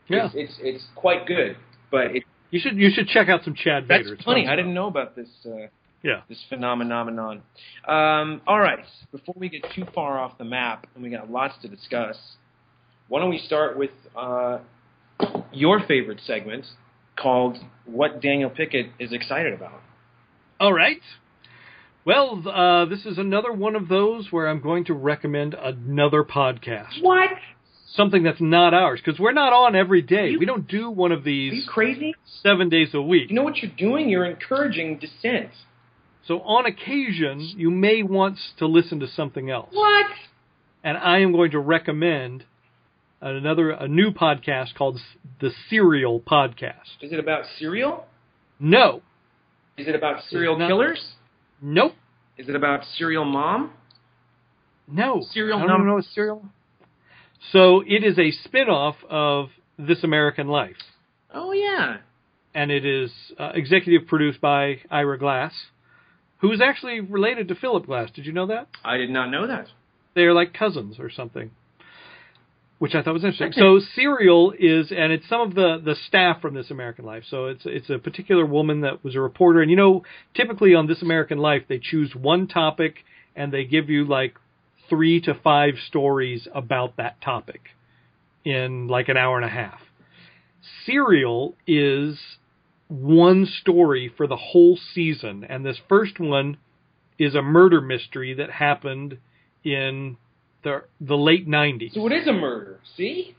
Yeah, 0.08 0.26
It's, 0.26 0.34
it's 0.36 0.60
it's 0.62 0.84
quite 0.96 1.28
good, 1.28 1.56
but 1.92 2.16
it, 2.16 2.24
you 2.50 2.60
should 2.60 2.76
you 2.78 2.90
should 2.92 3.08
check 3.08 3.30
out 3.30 3.44
some 3.44 3.54
Chad 3.54 3.86
that's 3.88 4.04
Vader. 4.06 4.16
It's 4.16 4.24
funny. 4.26 4.48
I 4.48 4.56
didn't 4.56 4.74
know 4.74 4.88
about 4.88 5.16
this. 5.16 5.30
Uh, 5.46 5.68
Yeah. 6.02 6.22
this 6.28 6.44
phenomenon. 6.50 7.44
Um, 7.88 8.42
all 8.48 8.60
right, 8.60 8.80
before 9.12 9.36
we 9.38 9.50
get 9.50 9.64
too 9.76 9.86
far 9.94 10.18
off 10.18 10.38
the 10.40 10.46
map, 10.46 10.88
and 10.96 11.04
we 11.04 11.10
got 11.12 11.30
lots 11.30 11.56
to 11.62 11.68
discuss, 11.68 12.18
why 13.08 13.20
don't 13.20 13.30
we 13.30 13.38
start 13.38 13.78
with 13.78 13.92
uh, 14.18 14.60
your 15.52 15.82
favorite 15.88 16.22
segment 16.26 16.66
called 17.16 17.58
"What 17.86 18.20
Daniel 18.22 18.50
Pickett 18.50 18.88
is 18.98 19.14
excited 19.14 19.54
about." 19.54 19.82
All 20.60 20.74
right. 20.74 21.02
Well, 22.10 22.42
uh, 22.50 22.86
this 22.86 23.06
is 23.06 23.20
another 23.20 23.54
one 23.54 23.76
of 23.76 23.88
those 23.88 24.32
where 24.32 24.48
I'm 24.48 24.62
going 24.62 24.86
to 24.86 24.96
recommend 24.96 25.54
another 25.54 26.24
podcast. 26.24 27.02
What? 27.04 27.30
something 27.96 28.22
that's 28.24 28.40
not 28.42 28.74
ours 28.74 29.00
because 29.04 29.20
we're 29.20 29.32
not 29.34 29.52
on 29.54 29.76
every 29.76 30.02
day. 30.02 30.30
You- 30.30 30.40
we 30.40 30.46
don't 30.48 30.68
do 30.68 30.90
one 30.90 31.12
of 31.12 31.24
Are 31.26 31.30
you 31.30 31.52
these 31.52 31.68
crazy? 31.68 32.16
seven 32.42 32.70
days 32.70 32.94
a 32.96 33.02
week. 33.02 33.30
You 33.30 33.36
know 33.36 33.44
what 33.44 33.58
you're 33.58 33.72
doing? 33.78 34.10
You're 34.10 34.26
encouraging 34.26 34.98
dissent. 35.00 35.50
So 36.26 36.40
on 36.42 36.66
occasion, 36.66 37.40
you 37.58 37.70
may 37.70 38.02
want 38.02 38.38
to 38.58 38.66
listen 38.68 39.00
to 39.02 39.08
something 39.08 39.50
else. 39.52 39.70
What? 39.74 40.06
And 40.84 40.98
I 40.98 41.20
am 41.20 41.32
going 41.32 41.52
to 41.52 41.60
recommend 41.60 42.46
another 43.22 43.70
a 43.72 43.88
new 43.88 44.10
podcast 44.12 44.74
called 44.76 45.00
the 45.42 45.52
Serial 45.70 46.20
Podcast. 46.20 46.90
Is 47.02 47.12
it 47.12 47.20
about 47.20 47.44
cereal? 47.60 48.06
No, 48.60 49.02
Is 49.78 49.88
it 49.88 49.94
about 49.96 50.24
serial 50.30 50.58
not- 50.58 50.68
killers? 50.70 51.14
nope, 51.62 51.94
Is 52.40 52.48
it 52.50 52.56
about 52.56 52.82
serial 52.98 53.26
mom? 53.26 53.72
no. 54.88 55.22
Serial 55.32 55.58
I 55.58 55.62
don't 55.62 55.68
num- 55.68 55.78
even 55.82 55.88
know 55.90 55.96
what 55.96 56.06
serial. 56.06 56.46
So 57.52 57.82
it 57.86 58.04
is 58.04 58.18
a 58.18 58.32
spin-off 58.32 58.96
of 59.10 59.50
This 59.78 60.04
American 60.04 60.48
Life, 60.48 60.78
Oh 61.34 61.52
yeah. 61.52 61.98
and 62.56 62.72
it 62.72 62.86
is 62.86 63.12
uh, 63.38 63.52
executive 63.54 64.08
produced 64.08 64.42
by 64.42 64.80
Ira 64.90 65.18
Glass, 65.20 65.54
who 66.40 66.52
is 66.52 66.60
actually 66.62 67.00
related 67.02 67.48
to 67.50 67.56
Philip 67.56 67.86
Glass. 67.86 68.10
Did 68.12 68.26
you 68.26 68.32
know 68.34 68.48
that? 68.48 68.68
I 68.84 68.98
did 68.98 69.10
not 69.10 69.30
know 69.30 69.46
that. 69.48 69.68
they're 70.16 70.34
like 70.34 70.54
cousins 70.54 70.96
or 71.00 71.10
something, 71.10 71.52
which 72.80 72.96
I 72.96 73.02
thought 73.04 73.14
was 73.14 73.26
interesting. 73.26 73.52
So 73.52 73.80
Serial 73.94 74.54
is, 74.58 74.92
and 74.92 75.12
it's 75.12 75.28
some 75.28 75.42
of 75.42 75.54
the 75.54 75.82
the 75.84 75.96
staff 76.08 76.42
from 76.42 76.56
This 76.56 76.72
American 76.72 77.06
Life. 77.06 77.24
So 77.30 77.48
it's 77.48 77.64
it's 77.66 77.90
a 77.90 78.00
particular 78.00 78.46
woman 78.46 78.82
that 78.82 79.04
was 79.04 79.16
a 79.16 79.22
reporter, 79.22 79.62
and 79.62 79.70
you 79.70 79.78
know, 79.78 80.04
typically 80.34 80.74
on 80.74 80.88
This 80.88 81.02
American 81.02 81.38
Life, 81.38 81.64
they 81.68 81.80
choose 81.80 82.16
one 82.16 82.48
topic 82.48 82.96
and 83.36 83.54
they 83.54 83.66
give 83.66 83.90
you 83.90 84.06
like 84.06 84.36
three 84.90 85.22
to 85.22 85.34
five 85.34 85.76
stories 85.88 86.48
about 86.54 86.98
that 86.98 87.22
topic 87.22 87.62
in 88.44 88.88
like 88.88 89.10
an 89.10 89.18
hour 89.18 89.36
and 89.36 89.46
a 89.46 89.50
half. 89.50 89.80
Serial 90.86 91.56
is 91.68 92.18
one 92.88 93.46
story 93.46 94.12
for 94.16 94.26
the 94.26 94.38
whole 94.38 94.80
season, 94.94 95.44
and 95.44 95.66
this 95.66 95.80
first 95.90 96.20
one 96.20 96.58
is 97.20 97.36
a 97.36 97.42
murder 97.42 97.82
mystery 97.82 98.34
that 98.36 98.50
happened 98.50 99.18
in 99.66 100.16
the 100.64 100.84
the 101.02 101.16
late 101.18 101.48
'90s. 101.48 101.94
So 101.94 102.06
it 102.08 102.14
is 102.14 102.28
a 102.28 102.34
murder. 102.34 102.80
See? 102.98 103.36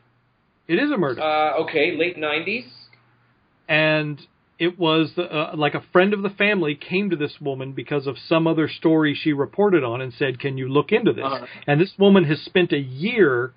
It 0.69 0.79
is 0.79 0.91
a 0.91 0.97
murder, 0.97 1.21
Uh, 1.21 1.63
okay, 1.65 1.97
late 1.97 2.17
'90s. 2.17 2.67
and 3.69 4.21
it 4.59 4.79
was 4.79 5.17
uh, 5.17 5.53
like 5.57 5.75
a 5.75 5.81
friend 5.93 6.13
of 6.13 6.21
the 6.23 6.29
family 6.31 6.75
came 6.75 7.09
to 7.11 7.17
this 7.17 7.41
woman 7.41 7.73
because 7.73 8.07
of 8.07 8.17
some 8.19 8.47
other 8.47 8.69
story 8.69 9.15
she 9.15 9.33
reported 9.33 9.83
on 9.83 10.01
and 10.01 10.13
said, 10.13 10.39
"Can 10.39 10.59
you 10.59 10.69
look 10.69 10.93
into 10.93 11.13
this?" 11.13 11.25
Uh-huh. 11.25 11.47
And 11.67 11.81
this 11.81 11.93
woman 11.99 12.25
has 12.25 12.41
spent 12.43 12.73
a 12.73 12.79
year 12.79 13.53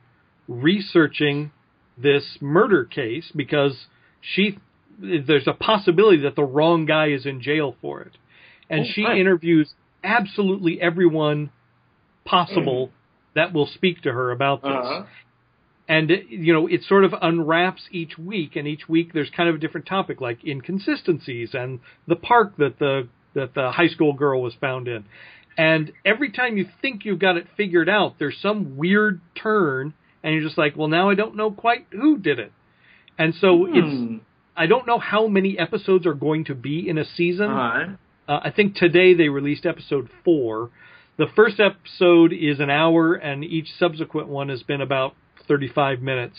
researching 0.48 1.51
this 1.98 2.38
murder 2.41 2.86
case 2.86 3.32
because 3.36 3.88
she 4.22 4.58
there's 5.00 5.48
a 5.48 5.53
possibility 5.53 6.22
that 6.22 6.36
the 6.36 6.43
wrong 6.43 6.86
guy 6.86 7.08
is 7.08 7.25
in 7.25 7.41
jail 7.41 7.75
for 7.82 8.01
it, 8.01 8.13
and 8.70 8.82
Oh, 8.86 8.89
she 8.93 9.03
right. 9.03 9.17
interviews 9.20 9.74
absolutely 10.03 10.79
everyone 10.82 11.50
possible 12.25 12.91
that 13.36 13.54
will 13.54 13.68
speak 13.68 14.02
to 14.04 14.12
her 14.12 14.32
about 14.32 14.62
this. 14.62 14.72
Uh-huh. 14.72 15.04
and 15.88 16.10
you 16.30 16.54
know 16.54 16.68
it 16.68 16.82
sort 16.84 17.04
of 17.04 17.13
unwraps 17.22 17.84
each 17.92 18.18
week 18.18 18.56
and 18.56 18.68
each 18.68 18.88
week 18.88 19.12
there's 19.13 19.30
kind 19.36 19.50
of 19.50 19.56
a 19.56 19.58
different 19.58 19.86
topic 19.86 20.22
like 20.22 20.40
inconsistencies 20.46 21.50
and 21.54 21.80
the 22.08 22.16
park 22.16 22.56
that 22.58 22.80
the 22.80 23.08
that 23.34 23.54
the 23.54 23.72
high 23.72 23.88
school 23.88 24.13
girl 24.13 24.42
was 24.42 24.54
found 24.62 24.88
in 24.88 25.04
and 25.58 25.92
every 26.06 26.32
time 26.32 26.58
you 26.58 26.66
think 26.82 27.04
you've 27.06 27.20
got 27.20 27.36
it 27.38 27.46
figured 27.58 27.90
out 27.90 28.16
there's 28.20 28.38
some 28.42 28.78
weird 28.78 29.20
turn 29.42 29.94
and 30.24 30.34
you're 30.34 30.44
just 30.44 30.58
like 30.58 30.75
well 30.78 30.88
now 30.88 31.10
i 31.10 31.16
don't 31.16 31.36
know 31.36 31.52
quite 31.52 31.86
who 31.92 32.18
did 32.18 32.40
it 32.40 32.52
and 33.18 33.34
so 33.36 33.66
it's 33.68 33.88
Hmm. 33.88 34.18
i 34.56 34.66
don't 34.68 34.88
know 34.88 35.00
how 35.00 35.28
many 35.28 35.58
episodes 35.60 36.06
are 36.06 36.13
going 36.13 36.46
to 36.46 36.56
be 36.56 36.88
in 36.88 36.98
a 36.98 37.06
season 37.06 37.50
Uh-huh. 37.52 37.94
uh, 38.32 38.40
I 38.44 38.52
think 38.52 38.75
today 38.75 39.13
they 39.16 39.28
released 39.30 39.66
episode 39.66 40.10
four. 40.24 40.70
The 41.17 41.27
first 41.36 41.60
episode 41.60 42.34
is 42.34 42.60
an 42.60 42.70
hour, 42.70 43.13
and 43.13 43.43
each 43.43 43.67
subsequent 43.77 44.27
one 44.27 44.50
has 44.50 44.63
been 44.63 44.82
about 44.82 45.15
35 45.48 46.01
minutes. 46.01 46.38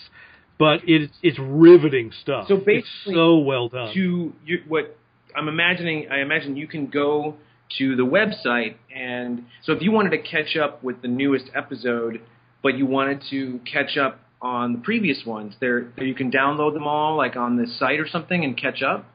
But 0.58 0.80
it's 0.84 1.12
it's 1.22 1.38
riveting 1.38 2.12
stuff. 2.22 2.46
So 2.48 2.56
It's 2.56 2.64
basically, 2.64 3.14
so 3.14 3.38
well 3.38 3.68
done. 3.68 3.92
to 3.94 4.32
you, 4.44 4.58
what 4.68 4.96
I'm 5.34 5.48
imagining, 5.48 6.08
I 6.10 6.20
imagine 6.20 6.56
you 6.56 6.68
can 6.68 6.86
go 6.86 7.36
to 7.78 7.96
the 7.96 8.04
website, 8.04 8.76
and 8.94 9.46
so 9.64 9.72
if 9.72 9.82
you 9.82 9.90
wanted 9.90 10.10
to 10.10 10.18
catch 10.18 10.56
up 10.56 10.82
with 10.84 11.02
the 11.02 11.08
newest 11.08 11.46
episode, 11.56 12.20
but 12.62 12.76
you 12.78 12.86
wanted 12.86 13.22
to 13.30 13.58
catch 13.70 13.96
up 13.96 14.20
on 14.40 14.74
the 14.74 14.78
previous 14.78 15.24
ones, 15.26 15.54
there 15.60 15.88
you 15.98 16.14
can 16.14 16.30
download 16.30 16.74
them 16.74 16.86
all, 16.86 17.16
like 17.16 17.34
on 17.34 17.56
the 17.56 17.66
site 17.66 17.98
or 17.98 18.06
something, 18.06 18.44
and 18.44 18.56
catch 18.56 18.82
up. 18.82 19.06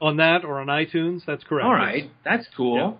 on 0.00 0.16
that 0.16 0.44
or 0.44 0.58
on 0.60 0.66
iTunes, 0.68 1.22
that's 1.24 1.44
correct. 1.44 1.66
All 1.66 1.74
right, 1.74 2.10
that's 2.24 2.46
cool. 2.56 2.76
Yeah, 2.76 2.92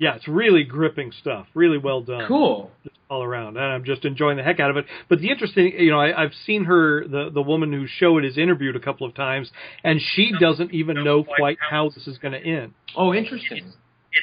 it's 0.00 0.26
really 0.26 0.64
gripping 0.64 1.12
stuff. 1.12 1.46
Really 1.54 1.78
well 1.78 2.00
done. 2.00 2.26
Cool. 2.26 2.70
just 2.84 2.96
all 3.10 3.22
around, 3.22 3.56
and 3.56 3.66
I'm 3.66 3.84
just 3.84 4.04
enjoying 4.04 4.36
the 4.36 4.42
heck 4.42 4.60
out 4.60 4.70
of 4.70 4.76
it. 4.76 4.86
But 5.08 5.18
the 5.18 5.30
interesting, 5.30 5.72
you 5.78 5.90
know, 5.90 6.00
I, 6.00 6.22
I've 6.22 6.32
seen 6.46 6.64
her, 6.64 7.06
the 7.06 7.30
the 7.32 7.42
woman 7.42 7.72
whose 7.72 7.90
show 7.90 8.18
it 8.18 8.24
is, 8.24 8.38
interviewed 8.38 8.76
a 8.76 8.80
couple 8.80 9.06
of 9.06 9.14
times, 9.14 9.50
and 9.84 10.00
she 10.00 10.32
doesn't 10.38 10.72
even 10.72 11.04
know 11.04 11.24
quite 11.24 11.58
how 11.60 11.90
this 11.90 12.06
is 12.06 12.18
going 12.18 12.32
to 12.32 12.40
end. 12.44 12.72
Oh, 12.96 13.12
interesting. 13.14 13.72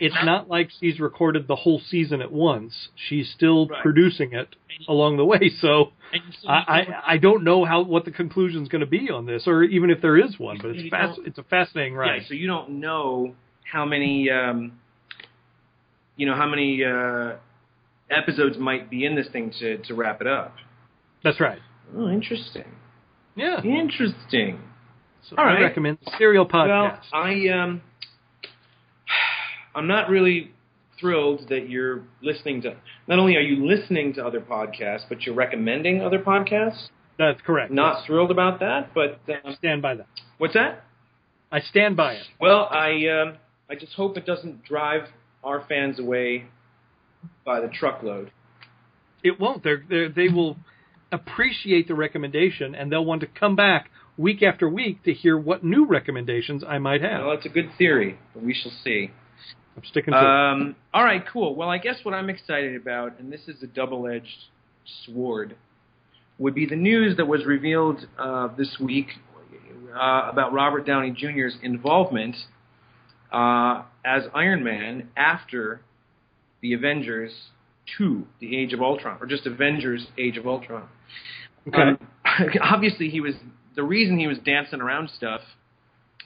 It's 0.01 0.15
not 0.25 0.49
like 0.49 0.69
she's 0.81 0.99
recorded 0.99 1.47
the 1.47 1.55
whole 1.55 1.79
season 1.79 2.21
at 2.21 2.29
once. 2.31 2.89
She's 3.07 3.31
still 3.31 3.67
Right. 3.67 3.81
producing 3.81 4.33
it 4.33 4.49
along 4.89 5.15
the 5.15 5.23
way. 5.25 5.49
So 5.61 5.93
And 6.11 6.21
you 6.25 6.31
said 6.41 6.49
I, 6.49 6.53
I 6.67 7.13
I 7.13 7.17
don't 7.17 7.43
know 7.45 7.63
how 7.65 7.83
what 7.83 8.03
the 8.03 8.11
conclusion 8.11 8.63
is 8.63 8.67
going 8.67 8.81
to 8.81 8.85
be 8.87 9.09
on 9.09 9.25
this, 9.25 9.43
or 9.47 9.63
even 9.63 9.89
if 9.89 10.01
there 10.01 10.17
is 10.17 10.37
one. 10.37 10.57
But 10.61 10.71
it's 10.71 10.83
You 10.83 10.89
fast. 10.89 11.19
It's 11.25 11.37
a 11.37 11.43
fascinating 11.43 11.93
ride. 11.95 12.21
Yeah, 12.23 12.27
so 12.27 12.33
you 12.33 12.47
don't 12.47 12.79
know 12.81 13.33
how 13.71 13.85
many, 13.85 14.29
um, 14.29 14.73
you 16.17 16.25
know, 16.25 16.35
how 16.35 16.47
many 16.47 16.83
uh, 16.83 17.33
episodes 18.09 18.57
might 18.57 18.89
be 18.89 19.05
in 19.05 19.15
this 19.15 19.27
thing 19.31 19.51
to 19.59 19.77
to 19.77 19.93
wrap 19.93 20.19
it 20.21 20.27
up. 20.27 20.55
That's 21.23 21.39
right. 21.39 21.59
Oh, 21.95 22.09
interesting. 22.09 22.65
Yeah. 23.35 23.61
Interesting. 23.63 24.59
So 25.29 25.35
All 25.37 25.45
I 25.45 25.53
right. 25.53 25.61
recommend 25.61 25.97
the 26.05 26.11
Serial 26.17 26.47
Well, 26.51 26.99
I 27.13 27.47
um, 27.49 27.81
I'm 29.75 29.87
not 29.87 30.09
really 30.09 30.51
thrilled 30.99 31.47
that 31.49 31.69
you're 31.69 32.01
listening 32.21 32.61
to. 32.63 32.75
Not 33.07 33.19
only 33.19 33.35
are 33.35 33.41
you 33.41 33.65
listening 33.67 34.13
to 34.15 34.25
other 34.25 34.39
podcasts, 34.41 35.03
but 35.07 35.21
you're 35.23 35.35
recommending 35.35 36.01
other 36.01 36.19
podcasts. 36.19 36.87
That's 37.19 37.39
correct. 37.41 37.71
Not 37.71 37.97
Yes. 37.99 38.05
thrilled 38.07 38.31
about 38.31 38.59
that, 38.61 38.93
but 38.93 39.19
I 39.27 39.47
um, 39.47 39.55
stand 39.57 39.81
by 39.81 39.95
that. 39.95 40.07
what's 40.37 40.53
that? 40.53 40.83
I 41.51 41.59
stand 41.61 41.95
by 41.95 42.13
it. 42.13 42.23
Well, 42.39 42.67
I 42.71 43.07
um, 43.07 43.37
I 43.69 43.75
just 43.75 43.93
hope 43.93 44.17
it 44.17 44.25
doesn't 44.25 44.63
drive 44.63 45.03
our 45.47 45.63
fans 45.67 45.99
away 45.99 46.45
by 47.45 47.61
the 47.61 47.69
truckload. 47.69 48.31
It 49.23 49.39
won't. 49.39 49.63
They're, 49.63 49.83
they're, 49.89 50.09
they 50.09 50.27
will 50.27 50.57
appreciate 51.11 51.87
the 51.87 51.95
recommendation, 51.95 52.75
and 52.75 52.91
they'll 52.91 53.05
want 53.05 53.21
to 53.21 53.27
come 53.27 53.55
back 53.55 53.89
week 54.17 54.43
after 54.43 54.67
week 54.67 55.03
to 55.03 55.13
hear 55.13 55.37
what 55.37 55.63
new 55.63 55.85
recommendations 55.85 56.63
I 56.67 56.79
might 56.79 57.01
have. 57.01 57.25
Well, 57.25 57.31
it's 57.31 57.45
a 57.45 57.49
good 57.49 57.69
theory, 57.77 58.19
but 58.33 58.43
we 58.43 58.53
shall 58.53 58.73
see. 58.83 59.11
I'm 59.75 59.83
sticking 59.85 60.11
to 60.13 60.19
it. 60.19 60.25
Um, 60.25 60.75
all 60.93 61.03
right, 61.03 61.23
cool. 61.31 61.55
Well, 61.55 61.69
I 61.69 61.77
guess 61.77 61.95
what 62.03 62.13
I'm 62.13 62.29
excited 62.29 62.75
about, 62.75 63.19
and 63.19 63.31
this 63.31 63.41
is 63.47 63.61
a 63.63 63.67
double-edged 63.67 64.45
sword, 65.05 65.55
would 66.39 66.55
be 66.55 66.65
the 66.65 66.75
news 66.75 67.17
that 67.17 67.27
was 67.27 67.45
revealed 67.45 68.05
uh, 68.19 68.49
this 68.57 68.77
week 68.79 69.07
uh, 69.95 70.29
about 70.31 70.51
Robert 70.51 70.85
Downey 70.85 71.11
Jr.'s 71.11 71.57
involvement 71.63 72.35
uh, 73.31 73.83
as 74.07 74.23
Iron 74.33 74.63
Man 74.63 75.09
after 75.17 75.81
the 76.61 76.73
Avengers 76.73 77.33
2, 77.97 78.25
The 78.39 78.57
Age 78.57 78.73
of 78.73 78.81
Ultron, 78.81 79.17
or 79.19 79.27
just 79.27 79.45
Avengers 79.45 80.07
Age 80.17 80.37
of 80.37 80.47
Ultron. 80.47 80.87
Okay. 81.67 81.81
Um, 81.81 81.99
obviously, 82.61 83.09
he 83.09 83.19
was 83.19 83.33
the 83.75 83.83
reason 83.83 84.17
he 84.17 84.27
was 84.27 84.37
dancing 84.39 84.81
around 84.81 85.09
stuff 85.15 85.41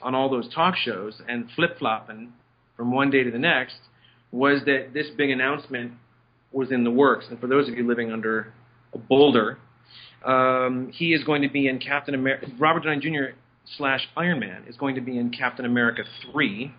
on 0.01 0.15
all 0.15 0.29
those 0.29 0.53
talk 0.53 0.75
shows 0.75 1.21
and 1.27 1.47
flip 1.55 1.77
flopping 1.79 2.33
from 2.77 2.91
one 2.91 3.09
day 3.09 3.23
to 3.23 3.31
the 3.31 3.39
next 3.39 3.75
was 4.31 4.61
that 4.65 4.93
this 4.93 5.07
big 5.17 5.29
announcement 5.29 5.91
was 6.51 6.71
in 6.71 6.83
the 6.83 6.91
works. 6.91 7.25
And 7.29 7.39
for 7.39 7.47
those 7.47 7.67
of 7.67 7.75
you 7.75 7.87
living 7.87 8.11
under 8.11 8.53
a 8.93 8.97
boulder, 8.97 9.57
um, 10.25 10.91
he 10.93 11.13
is 11.13 11.23
going 11.23 11.41
to 11.41 11.49
be 11.49 11.67
in 11.67 11.79
Captain 11.79 12.15
America. 12.15 12.47
Robert 12.57 12.83
Downey 12.83 12.99
Jr. 12.99 13.35
slash 13.77 14.07
Iron 14.15 14.39
Man 14.39 14.63
is 14.67 14.77
going 14.77 14.95
to 14.95 15.01
be 15.01 15.17
in 15.17 15.31
Captain 15.31 15.65
America 15.65 16.03
three, 16.31 16.73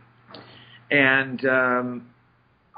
and 0.90 1.44
um, 1.44 2.06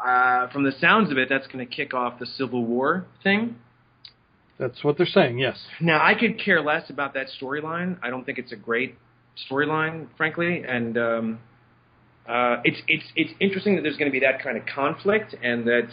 uh, 0.02 0.48
from 0.48 0.64
the 0.64 0.72
sounds 0.80 1.10
of 1.10 1.18
it, 1.18 1.28
that's 1.28 1.46
going 1.46 1.66
to 1.66 1.74
kick 1.74 1.94
off 1.94 2.18
the 2.18 2.26
Civil 2.26 2.64
War 2.64 3.06
thing. 3.22 3.56
That's 4.58 4.84
what 4.84 4.96
they're 4.96 5.06
saying. 5.06 5.38
Yes. 5.38 5.58
Now, 5.80 6.04
I 6.04 6.14
could 6.14 6.38
care 6.38 6.62
less 6.62 6.88
about 6.88 7.14
that 7.14 7.26
storyline. 7.40 7.98
I 8.02 8.10
don't 8.10 8.24
think 8.24 8.38
it's 8.38 8.52
a 8.52 8.56
great 8.56 8.96
storyline, 9.50 10.06
frankly, 10.16 10.62
and 10.66 10.96
um, 10.96 11.38
uh, 12.28 12.56
it's 12.64 12.80
it's 12.86 13.04
it's 13.16 13.32
interesting 13.40 13.76
that 13.76 13.82
there's 13.82 13.96
going 13.96 14.10
to 14.10 14.12
be 14.12 14.24
that 14.24 14.42
kind 14.42 14.56
of 14.56 14.64
conflict, 14.66 15.34
and 15.42 15.66
that 15.66 15.88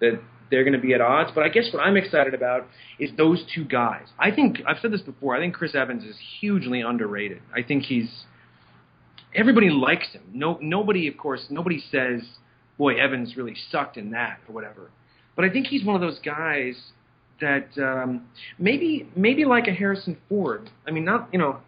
that 0.00 0.20
they're 0.50 0.64
going 0.64 0.74
to 0.74 0.80
be 0.80 0.94
at 0.94 1.00
odds. 1.00 1.30
But 1.34 1.44
I 1.44 1.48
guess 1.48 1.68
what 1.72 1.82
I'm 1.82 1.96
excited 1.96 2.34
about 2.34 2.66
is 2.98 3.10
those 3.16 3.44
two 3.54 3.64
guys. 3.64 4.06
I 4.18 4.30
think 4.30 4.62
I've 4.66 4.78
said 4.80 4.92
this 4.92 5.02
before. 5.02 5.36
I 5.36 5.40
think 5.40 5.54
Chris 5.54 5.74
Evans 5.74 6.04
is 6.04 6.16
hugely 6.40 6.80
underrated. 6.80 7.42
I 7.54 7.62
think 7.62 7.84
he's 7.84 8.24
everybody 9.34 9.70
likes 9.70 10.08
him. 10.12 10.22
No, 10.32 10.58
nobody, 10.60 11.08
of 11.08 11.16
course, 11.16 11.46
nobody 11.50 11.82
says, 11.90 12.22
"Boy, 12.78 12.94
Evans 12.94 13.36
really 13.36 13.56
sucked 13.70 13.96
in 13.96 14.10
that" 14.10 14.40
or 14.48 14.54
whatever. 14.54 14.90
But 15.34 15.44
I 15.44 15.50
think 15.50 15.66
he's 15.66 15.84
one 15.84 15.94
of 15.94 16.00
those 16.00 16.18
guys 16.18 16.74
that 17.40 17.68
um, 17.78 18.26
maybe 18.58 19.08
maybe 19.16 19.44
like 19.44 19.66
a 19.66 19.72
Harrison 19.72 20.16
Ford. 20.28 20.70
I 20.86 20.90
mean, 20.90 21.04
not 21.04 21.28
you 21.32 21.38
know, 21.38 21.58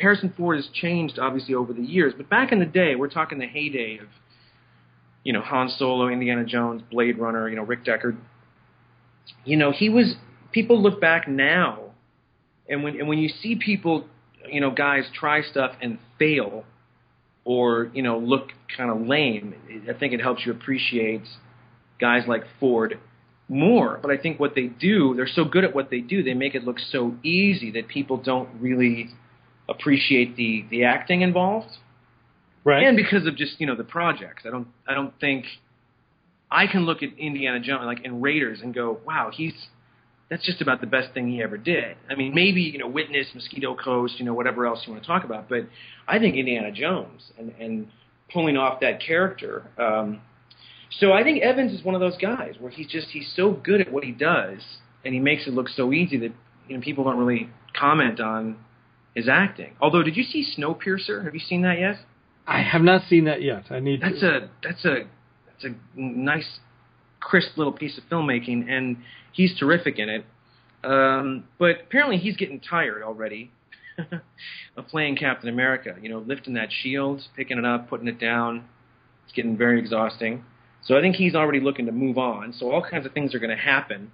Harrison 0.00 0.32
Ford 0.36 0.56
has 0.56 0.68
changed 0.72 1.18
obviously 1.18 1.54
over 1.54 1.72
the 1.72 1.82
years, 1.82 2.12
but 2.16 2.28
back 2.28 2.52
in 2.52 2.58
the 2.58 2.66
day, 2.66 2.94
we're 2.96 3.08
talking 3.08 3.38
the 3.38 3.46
heyday 3.46 3.98
of 3.98 4.08
you 5.24 5.32
know 5.32 5.40
Han 5.40 5.68
Solo, 5.78 6.08
Indiana 6.08 6.44
Jones, 6.44 6.82
Blade 6.90 7.18
Runner, 7.18 7.48
you 7.48 7.56
know 7.56 7.64
Rick 7.64 7.84
Deckard. 7.84 8.16
You 9.44 9.56
know, 9.56 9.72
he 9.72 9.88
was. 9.88 10.14
People 10.50 10.82
look 10.82 11.00
back 11.00 11.26
now, 11.28 11.92
and 12.68 12.82
when 12.82 12.98
and 12.98 13.08
when 13.08 13.18
you 13.18 13.28
see 13.28 13.56
people, 13.56 14.06
you 14.50 14.60
know, 14.60 14.70
guys 14.70 15.04
try 15.14 15.42
stuff 15.42 15.72
and 15.80 15.98
fail, 16.18 16.64
or 17.44 17.90
you 17.94 18.02
know 18.02 18.18
look 18.18 18.48
kind 18.76 18.90
of 18.90 19.06
lame, 19.06 19.54
I 19.88 19.98
think 19.98 20.12
it 20.12 20.20
helps 20.20 20.44
you 20.46 20.52
appreciate 20.52 21.22
guys 22.00 22.22
like 22.26 22.44
Ford 22.60 22.98
more. 23.48 23.98
But 24.00 24.10
I 24.10 24.16
think 24.16 24.40
what 24.40 24.54
they 24.54 24.66
do, 24.66 25.14
they're 25.14 25.26
so 25.26 25.44
good 25.44 25.64
at 25.64 25.74
what 25.74 25.90
they 25.90 26.00
do, 26.00 26.22
they 26.22 26.34
make 26.34 26.54
it 26.54 26.64
look 26.64 26.78
so 26.78 27.14
easy 27.22 27.70
that 27.72 27.88
people 27.88 28.16
don't 28.16 28.48
really 28.60 29.10
appreciate 29.68 30.36
the 30.36 30.64
the 30.70 30.84
acting 30.84 31.22
involved. 31.22 31.70
Right. 32.64 32.84
And 32.86 32.96
because 32.96 33.26
of 33.26 33.36
just 33.36 33.60
you 33.60 33.66
know 33.66 33.76
the 33.76 33.84
projects, 33.84 34.44
I 34.46 34.50
don't 34.50 34.68
I 34.86 34.94
don't 34.94 35.18
think 35.20 35.46
I 36.50 36.66
can 36.66 36.84
look 36.84 37.02
at 37.02 37.10
Indiana 37.18 37.60
Jones 37.60 37.84
like 37.86 38.04
in 38.04 38.20
Raiders 38.20 38.60
and 38.62 38.74
go, 38.74 39.00
wow, 39.06 39.30
he's 39.32 39.54
that's 40.32 40.46
just 40.46 40.62
about 40.62 40.80
the 40.80 40.86
best 40.86 41.12
thing 41.12 41.28
he 41.28 41.42
ever 41.42 41.58
did. 41.58 41.94
I 42.10 42.14
mean, 42.14 42.34
maybe 42.34 42.62
you 42.62 42.78
know 42.78 42.88
Witness, 42.88 43.26
Mosquito 43.34 43.76
Coast, 43.76 44.14
you 44.16 44.24
know 44.24 44.32
whatever 44.32 44.66
else 44.66 44.82
you 44.86 44.92
want 44.94 45.02
to 45.02 45.06
talk 45.06 45.24
about, 45.24 45.50
but 45.50 45.66
I 46.08 46.18
think 46.18 46.36
Indiana 46.36 46.72
Jones 46.72 47.30
and 47.38 47.52
and 47.60 47.88
pulling 48.32 48.56
off 48.56 48.80
that 48.80 49.02
character. 49.06 49.68
Um, 49.76 50.22
so 50.98 51.12
I 51.12 51.22
think 51.22 51.42
Evans 51.42 51.72
is 51.78 51.84
one 51.84 51.94
of 51.94 52.00
those 52.00 52.16
guys 52.16 52.54
where 52.58 52.70
he's 52.70 52.86
just 52.86 53.08
he's 53.08 53.30
so 53.36 53.50
good 53.52 53.82
at 53.82 53.92
what 53.92 54.04
he 54.04 54.12
does, 54.12 54.60
and 55.04 55.12
he 55.12 55.20
makes 55.20 55.46
it 55.46 55.52
look 55.52 55.68
so 55.68 55.92
easy 55.92 56.16
that 56.20 56.32
you 56.66 56.76
know 56.76 56.82
people 56.82 57.04
don't 57.04 57.18
really 57.18 57.50
comment 57.78 58.18
on 58.18 58.56
his 59.14 59.28
acting. 59.28 59.76
Although, 59.82 60.02
did 60.02 60.16
you 60.16 60.22
see 60.22 60.46
Snowpiercer? 60.58 61.26
Have 61.26 61.34
you 61.34 61.40
seen 61.40 61.60
that 61.62 61.78
yet? 61.78 61.96
I 62.46 62.62
have 62.62 62.80
not 62.80 63.02
seen 63.06 63.26
that 63.26 63.42
yet. 63.42 63.64
I 63.70 63.80
need. 63.80 64.00
That's 64.00 64.20
to. 64.20 64.28
a 64.28 64.50
that's 64.62 64.84
a 64.86 64.96
that's 65.46 65.64
a 65.64 65.74
nice, 65.94 66.58
crisp 67.22 67.56
little 67.56 67.72
piece 67.72 67.96
of 67.98 68.04
filmmaking, 68.10 68.70
and 68.70 68.98
he's 69.32 69.58
terrific 69.58 69.98
in 69.98 70.08
it. 70.08 70.24
Um, 70.84 71.44
but 71.58 71.82
apparently, 71.82 72.18
he's 72.18 72.36
getting 72.36 72.60
tired 72.60 73.02
already 73.02 73.50
of 74.76 74.88
playing 74.88 75.16
Captain 75.16 75.48
America. 75.48 75.94
You 76.00 76.08
know, 76.08 76.18
lifting 76.18 76.54
that 76.54 76.68
shield, 76.70 77.22
picking 77.36 77.58
it 77.58 77.64
up, 77.64 77.88
putting 77.88 78.08
it 78.08 78.18
down. 78.18 78.64
It's 79.24 79.34
getting 79.34 79.56
very 79.56 79.78
exhausting. 79.78 80.44
So 80.84 80.98
I 80.98 81.00
think 81.00 81.14
he's 81.16 81.34
already 81.34 81.60
looking 81.60 81.86
to 81.86 81.92
move 81.92 82.18
on. 82.18 82.52
So 82.58 82.70
all 82.70 82.82
kinds 82.82 83.06
of 83.06 83.12
things 83.12 83.34
are 83.34 83.38
going 83.38 83.56
to 83.56 83.62
happen. 83.62 84.10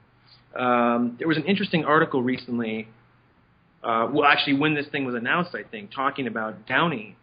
Um, 0.54 1.16
there 1.18 1.28
was 1.28 1.36
an 1.36 1.44
interesting 1.44 1.84
article 1.84 2.22
recently. 2.22 2.88
Uh, 3.82 4.08
well, 4.12 4.24
actually, 4.24 4.54
when 4.54 4.74
this 4.74 4.86
thing 4.88 5.06
was 5.06 5.14
announced, 5.14 5.54
I 5.54 5.62
think, 5.62 5.90
talking 5.94 6.26
about 6.26 6.66
Downey 6.66 7.16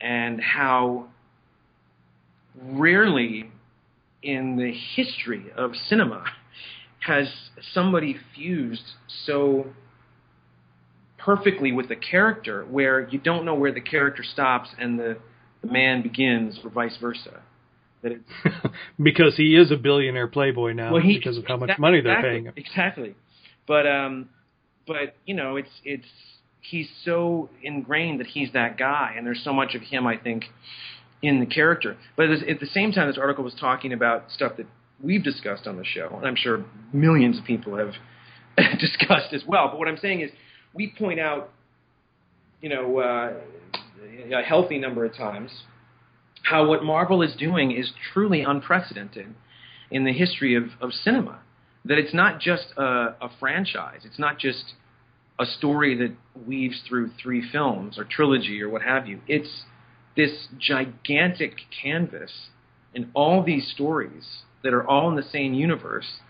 and 0.00 0.40
how 0.40 1.08
rarely 2.60 3.50
in 4.22 4.56
the 4.56 4.72
history 4.94 5.46
of 5.56 5.72
cinema 5.88 6.24
has 7.00 7.28
somebody 7.72 8.16
fused 8.34 8.82
so 9.24 9.66
perfectly 11.18 11.72
with 11.72 11.88
the 11.88 11.96
character 11.96 12.64
where 12.64 13.08
you 13.08 13.18
don't 13.18 13.44
know 13.44 13.54
where 13.54 13.72
the 13.72 13.80
character 13.80 14.22
stops 14.22 14.68
and 14.78 14.98
the, 14.98 15.16
the 15.62 15.68
man 15.68 16.02
begins 16.02 16.58
or 16.62 16.70
vice 16.70 16.96
versa 17.00 17.42
that 18.02 18.12
it's 18.12 18.54
because 19.02 19.36
he 19.36 19.56
is 19.56 19.70
a 19.70 19.76
billionaire 19.76 20.26
playboy 20.26 20.72
now 20.72 20.92
well, 20.92 21.02
he, 21.02 21.18
because 21.18 21.36
of 21.36 21.44
how 21.46 21.56
much 21.56 21.68
exactly, 21.68 21.82
money 21.82 22.00
they're 22.00 22.22
paying 22.22 22.44
him. 22.44 22.54
Exactly. 22.56 23.14
But 23.66 23.86
um 23.86 24.28
but 24.86 25.14
you 25.26 25.34
know, 25.34 25.56
it's 25.56 25.70
it's 25.84 26.06
he's 26.60 26.88
so 27.04 27.48
ingrained 27.62 28.20
that 28.20 28.26
he's 28.26 28.52
that 28.52 28.78
guy 28.78 29.14
and 29.16 29.26
there's 29.26 29.42
so 29.44 29.52
much 29.52 29.74
of 29.74 29.82
him 29.82 30.06
I 30.06 30.16
think 30.16 30.44
in 31.22 31.40
the 31.40 31.46
character. 31.46 31.96
But 32.16 32.30
at 32.30 32.60
the 32.60 32.66
same 32.66 32.92
time 32.92 33.08
this 33.08 33.18
article 33.18 33.44
was 33.44 33.54
talking 33.58 33.92
about 33.92 34.30
stuff 34.30 34.52
that 34.56 34.66
we've 35.02 35.22
discussed 35.22 35.66
on 35.66 35.76
the 35.76 35.84
show 35.84 36.14
and 36.16 36.26
I'm 36.26 36.36
sure 36.36 36.64
millions 36.92 37.38
of 37.38 37.44
people 37.44 37.76
have 37.76 37.92
discussed 38.78 39.32
as 39.32 39.42
well. 39.46 39.68
But 39.68 39.78
what 39.78 39.88
I'm 39.88 39.98
saying 39.98 40.20
is 40.20 40.30
we 40.74 40.94
point 40.98 41.20
out 41.20 41.50
you 42.60 42.68
know 42.68 42.98
uh, 42.98 43.32
a 44.34 44.42
healthy 44.42 44.78
number 44.78 45.04
of 45.04 45.14
times 45.14 45.50
how 46.42 46.66
what 46.66 46.82
Marvel 46.82 47.22
is 47.22 47.34
doing 47.36 47.70
is 47.70 47.92
truly 48.12 48.42
unprecedented 48.42 49.34
in 49.90 50.04
the 50.04 50.12
history 50.12 50.54
of, 50.54 50.64
of 50.80 50.92
cinema. 50.92 51.40
That 51.84 51.98
it's 51.98 52.14
not 52.14 52.40
just 52.40 52.66
a, 52.76 53.14
a 53.20 53.30
franchise, 53.38 54.00
it's 54.04 54.18
not 54.18 54.38
just 54.38 54.74
a 55.38 55.46
story 55.46 55.96
that 55.96 56.14
weaves 56.46 56.82
through 56.86 57.10
three 57.22 57.42
films 57.50 57.98
or 57.98 58.04
trilogy 58.04 58.60
or 58.60 58.68
what 58.68 58.82
have 58.82 59.06
you. 59.06 59.20
It's 59.26 59.62
this 60.16 60.48
gigantic 60.58 61.56
canvas 61.82 62.48
and 62.94 63.10
all 63.14 63.42
these 63.42 63.70
stories 63.70 64.42
that 64.62 64.74
are 64.74 64.86
all 64.86 65.08
in 65.08 65.16
the 65.16 65.22
same 65.22 65.54
universe 65.54 66.20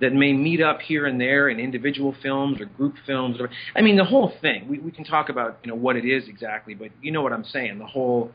that 0.00 0.12
may 0.12 0.32
meet 0.32 0.62
up 0.62 0.80
here 0.80 1.06
and 1.06 1.20
there 1.20 1.48
in 1.48 1.60
individual 1.60 2.14
films 2.22 2.60
or 2.60 2.64
group 2.64 2.94
films. 3.06 3.36
Or, 3.38 3.50
I 3.76 3.82
mean, 3.82 3.96
the 3.96 4.04
whole 4.04 4.32
thing. 4.40 4.66
We, 4.68 4.78
we 4.78 4.90
can 4.90 5.04
talk 5.04 5.28
about 5.28 5.58
you 5.62 5.70
know 5.70 5.76
what 5.76 5.96
it 5.96 6.04
is 6.04 6.28
exactly, 6.28 6.74
but 6.74 6.90
you 7.02 7.12
know 7.12 7.22
what 7.22 7.32
I'm 7.32 7.44
saying. 7.44 7.78
The 7.78 7.86
whole 7.86 8.32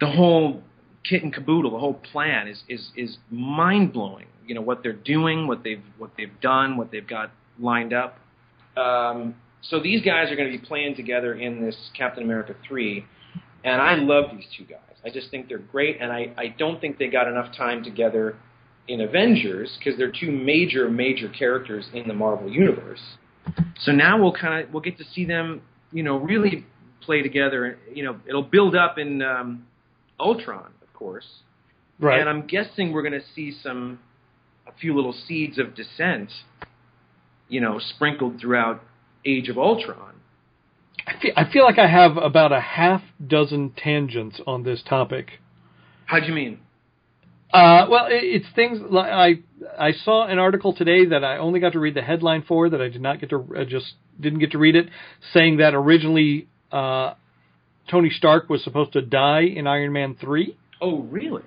the 0.00 0.06
whole 0.06 0.62
kit 1.08 1.22
and 1.22 1.32
caboodle, 1.32 1.70
the 1.70 1.78
whole 1.78 1.94
plan 1.94 2.48
is 2.48 2.62
is 2.68 2.90
is 2.96 3.18
mind 3.30 3.92
blowing. 3.92 4.26
You 4.46 4.54
know 4.54 4.62
what 4.62 4.82
they're 4.82 4.92
doing, 4.92 5.46
what 5.46 5.62
they've 5.62 5.82
what 5.98 6.12
they've 6.16 6.40
done, 6.40 6.76
what 6.76 6.90
they've 6.90 7.06
got 7.06 7.30
lined 7.58 7.92
up. 7.92 8.18
Um, 8.76 9.34
so 9.62 9.78
these 9.80 10.02
guys 10.02 10.30
are 10.30 10.36
going 10.36 10.50
to 10.50 10.58
be 10.58 10.64
playing 10.64 10.96
together 10.96 11.34
in 11.34 11.60
this 11.60 11.76
Captain 11.96 12.22
America 12.22 12.54
three, 12.66 13.04
and 13.64 13.80
I 13.80 13.94
love 13.96 14.26
these 14.32 14.46
two 14.56 14.64
guys. 14.64 14.78
I 15.04 15.10
just 15.10 15.30
think 15.30 15.48
they're 15.48 15.58
great, 15.58 16.00
and 16.00 16.12
I 16.12 16.32
I 16.36 16.54
don't 16.58 16.80
think 16.80 16.98
they 16.98 17.08
got 17.08 17.28
enough 17.28 17.54
time 17.56 17.82
together 17.84 18.36
in 18.88 19.00
Avengers 19.00 19.76
because 19.78 19.98
they're 19.98 20.12
two 20.12 20.30
major 20.30 20.90
major 20.90 21.28
characters 21.28 21.86
in 21.94 22.08
the 22.08 22.14
Marvel 22.14 22.50
universe. 22.50 23.00
So 23.80 23.92
now 23.92 24.20
we'll 24.20 24.32
kind 24.32 24.64
of 24.64 24.72
we'll 24.72 24.82
get 24.82 24.98
to 24.98 25.04
see 25.04 25.24
them, 25.24 25.62
you 25.92 26.02
know, 26.02 26.16
really 26.16 26.66
play 27.00 27.22
together. 27.22 27.78
You 27.92 28.04
know, 28.04 28.16
it'll 28.28 28.42
build 28.42 28.74
up 28.76 28.98
in. 28.98 29.22
Um, 29.22 29.66
Ultron, 30.20 30.72
of 30.82 30.92
course. 30.92 31.26
Right. 31.98 32.20
And 32.20 32.28
I'm 32.28 32.46
guessing 32.46 32.92
we're 32.92 33.02
going 33.02 33.20
to 33.20 33.26
see 33.34 33.56
some, 33.62 33.98
a 34.66 34.72
few 34.72 34.94
little 34.94 35.14
seeds 35.26 35.58
of 35.58 35.74
dissent, 35.74 36.30
you 37.48 37.60
know, 37.60 37.80
sprinkled 37.94 38.40
throughout 38.40 38.82
Age 39.24 39.48
of 39.48 39.58
Ultron. 39.58 40.14
I 41.06 41.20
feel, 41.20 41.32
I 41.36 41.52
feel 41.52 41.64
like 41.64 41.78
I 41.78 41.88
have 41.88 42.16
about 42.16 42.52
a 42.52 42.60
half 42.60 43.02
dozen 43.24 43.72
tangents 43.76 44.40
on 44.46 44.62
this 44.62 44.82
topic. 44.88 45.40
How 46.06 46.20
do 46.20 46.26
you 46.26 46.32
mean? 46.32 46.60
Uh, 47.52 47.86
well, 47.90 48.06
it, 48.06 48.22
it's 48.22 48.46
things 48.54 48.78
like 48.90 49.10
I 49.10 49.40
I 49.78 49.92
saw 49.92 50.26
an 50.26 50.38
article 50.38 50.74
today 50.74 51.06
that 51.06 51.24
I 51.24 51.38
only 51.38 51.58
got 51.60 51.72
to 51.72 51.80
read 51.80 51.94
the 51.94 52.02
headline 52.02 52.42
for 52.46 52.70
that 52.70 52.80
I 52.80 52.88
did 52.88 53.02
not 53.02 53.20
get 53.20 53.30
to 53.30 53.44
I 53.58 53.64
just 53.64 53.94
didn't 54.20 54.38
get 54.38 54.52
to 54.52 54.58
read 54.58 54.76
it, 54.76 54.88
saying 55.32 55.56
that 55.56 55.74
originally 55.74 56.48
uh, 56.70 57.14
Tony 57.90 58.10
Stark 58.10 58.48
was 58.48 58.62
supposed 58.62 58.92
to 58.92 59.02
die 59.02 59.42
in 59.42 59.66
Iron 59.66 59.92
Man 59.92 60.16
three. 60.20 60.56
Oh, 60.80 61.00
really? 61.00 61.42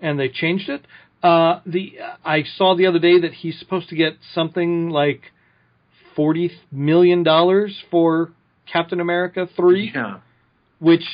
And 0.00 0.20
they 0.20 0.28
changed 0.28 0.68
it. 0.68 0.86
Uh, 1.22 1.60
the 1.66 1.94
I 2.24 2.44
saw 2.56 2.76
the 2.76 2.86
other 2.86 2.98
day 2.98 3.20
that 3.20 3.32
he's 3.32 3.58
supposed 3.58 3.88
to 3.88 3.96
get 3.96 4.18
something 4.34 4.90
like 4.90 5.22
forty 6.14 6.52
million 6.70 7.22
dollars 7.22 7.76
for 7.90 8.32
Captain 8.72 9.00
America 9.00 9.48
three. 9.56 9.92
Yeah. 9.94 10.20
Which, 10.80 11.04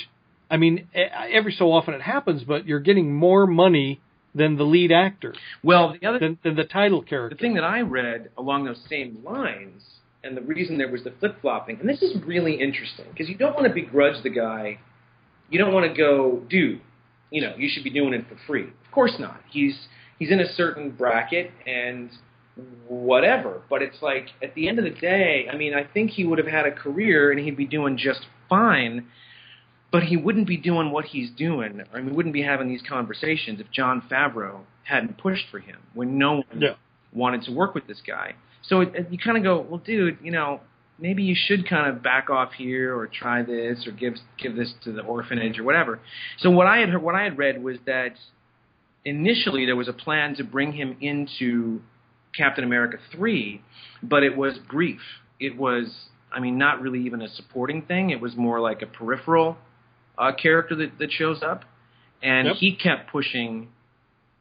I 0.50 0.56
mean, 0.58 0.88
every 0.94 1.52
so 1.52 1.72
often 1.72 1.94
it 1.94 2.02
happens, 2.02 2.44
but 2.44 2.66
you're 2.66 2.80
getting 2.80 3.14
more 3.14 3.46
money 3.46 4.00
than 4.34 4.56
the 4.56 4.64
lead 4.64 4.92
actor. 4.92 5.34
Well, 5.62 5.96
the 5.98 6.06
other 6.06 6.18
than, 6.18 6.38
than 6.42 6.56
the 6.56 6.64
title 6.64 7.02
character. 7.02 7.34
The 7.34 7.40
thing 7.40 7.54
that 7.54 7.64
I 7.64 7.80
read 7.80 8.30
along 8.36 8.64
those 8.64 8.80
same 8.90 9.18
lines 9.24 9.82
and 10.24 10.36
the 10.36 10.40
reason 10.40 10.78
there 10.78 10.90
was 10.90 11.04
the 11.04 11.12
flip 11.20 11.40
flopping. 11.40 11.78
And 11.80 11.88
this 11.88 12.02
is 12.02 12.16
really 12.26 12.54
interesting 12.60 13.06
because 13.10 13.28
you 13.28 13.36
don't 13.36 13.54
want 13.54 13.66
to 13.68 13.72
begrudge 13.72 14.22
the 14.22 14.30
guy. 14.30 14.80
You 15.50 15.58
don't 15.58 15.72
want 15.72 15.90
to 15.90 15.96
go, 15.96 16.42
dude, 16.48 16.80
you 17.30 17.42
know, 17.42 17.54
you 17.56 17.68
should 17.72 17.84
be 17.84 17.90
doing 17.90 18.14
it 18.14 18.26
for 18.28 18.36
free. 18.46 18.64
Of 18.64 18.92
course 18.92 19.14
not. 19.18 19.40
He's 19.50 19.76
he's 20.18 20.30
in 20.30 20.40
a 20.40 20.52
certain 20.54 20.90
bracket 20.90 21.52
and 21.66 22.10
whatever. 22.88 23.62
But 23.68 23.82
it's 23.82 24.00
like 24.02 24.28
at 24.42 24.54
the 24.54 24.68
end 24.68 24.78
of 24.78 24.84
the 24.84 24.90
day, 24.90 25.46
I 25.52 25.56
mean, 25.56 25.74
I 25.74 25.84
think 25.84 26.12
he 26.12 26.24
would 26.24 26.38
have 26.38 26.46
had 26.46 26.66
a 26.66 26.72
career 26.72 27.30
and 27.30 27.40
he'd 27.40 27.56
be 27.56 27.66
doing 27.66 27.96
just 27.96 28.20
fine. 28.48 29.06
But 29.90 30.04
he 30.04 30.16
wouldn't 30.16 30.48
be 30.48 30.56
doing 30.56 30.90
what 30.90 31.04
he's 31.04 31.30
doing. 31.30 31.80
I 31.92 31.96
mean, 31.98 32.06
we 32.06 32.12
wouldn't 32.12 32.32
be 32.32 32.42
having 32.42 32.68
these 32.68 32.82
conversations 32.88 33.60
if 33.60 33.70
Jon 33.70 34.02
Favreau 34.10 34.60
hadn't 34.82 35.18
pushed 35.18 35.44
for 35.50 35.60
him 35.60 35.76
when 35.94 36.18
no 36.18 36.36
one 36.36 36.60
yeah. 36.60 36.74
wanted 37.12 37.42
to 37.42 37.52
work 37.52 37.74
with 37.74 37.86
this 37.86 38.00
guy. 38.06 38.34
So 38.62 38.80
it, 38.80 38.94
it- 38.94 39.06
you 39.10 39.18
kind 39.18 39.36
of 39.36 39.44
go, 39.44 39.60
well, 39.60 39.78
dude, 39.78 40.18
you 40.22 40.32
know, 40.32 40.60
maybe 40.98 41.22
you 41.22 41.36
should 41.36 41.68
kind 41.68 41.88
of 41.88 42.02
back 42.02 42.30
off 42.30 42.52
here 42.56 42.96
or 42.96 43.06
try 43.06 43.42
this 43.42 43.86
or 43.86 43.92
give 43.92 44.14
give 44.38 44.56
this 44.56 44.72
to 44.84 44.92
the 44.92 45.02
orphanage 45.02 45.58
or 45.58 45.64
whatever. 45.64 46.00
So 46.38 46.50
what 46.50 46.66
I 46.66 46.78
had 46.78 46.88
heard, 46.88 47.02
what 47.02 47.14
I 47.14 47.22
had 47.24 47.38
read 47.38 47.62
was 47.62 47.78
that 47.86 48.14
initially 49.04 49.66
there 49.66 49.76
was 49.76 49.88
a 49.88 49.92
plan 49.92 50.34
to 50.36 50.44
bring 50.44 50.72
him 50.72 50.96
into 51.00 51.80
Captain 52.36 52.64
America 52.64 52.98
3, 53.12 53.60
but 54.02 54.22
it 54.22 54.36
was 54.36 54.58
brief. 54.70 55.00
It 55.40 55.56
was, 55.56 55.86
I 56.32 56.40
mean, 56.40 56.58
not 56.58 56.80
really 56.80 57.00
even 57.06 57.22
a 57.22 57.28
supporting 57.28 57.82
thing. 57.82 58.10
It 58.10 58.20
was 58.20 58.36
more 58.36 58.60
like 58.60 58.82
a 58.82 58.86
peripheral 58.86 59.56
uh, 60.18 60.32
character 60.40 60.74
that, 60.76 60.98
that 60.98 61.10
shows 61.12 61.42
up. 61.42 61.64
And 62.22 62.46
Yep. 62.48 62.56
he 62.56 62.74
kept 62.76 63.10
pushing 63.10 63.68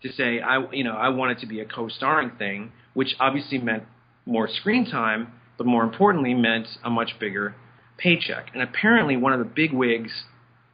to 0.01 0.11
say, 0.11 0.39
I, 0.39 0.65
you 0.71 0.83
know, 0.83 0.93
I 0.95 1.09
want 1.09 1.31
it 1.33 1.39
to 1.39 1.47
be 1.47 1.59
a 1.59 1.65
co-starring 1.65 2.31
thing, 2.37 2.71
which 2.93 3.15
obviously 3.19 3.57
meant 3.57 3.83
more 4.25 4.47
screen 4.47 4.89
time, 4.89 5.27
but 5.57 5.65
more 5.67 5.83
importantly 5.83 6.33
meant 6.33 6.67
a 6.83 6.89
much 6.89 7.19
bigger 7.19 7.55
paycheck. 7.97 8.47
And 8.53 8.61
apparently 8.63 9.17
one 9.17 9.33
of 9.33 9.39
the 9.39 9.45
big 9.45 9.71
wigs 9.73 10.11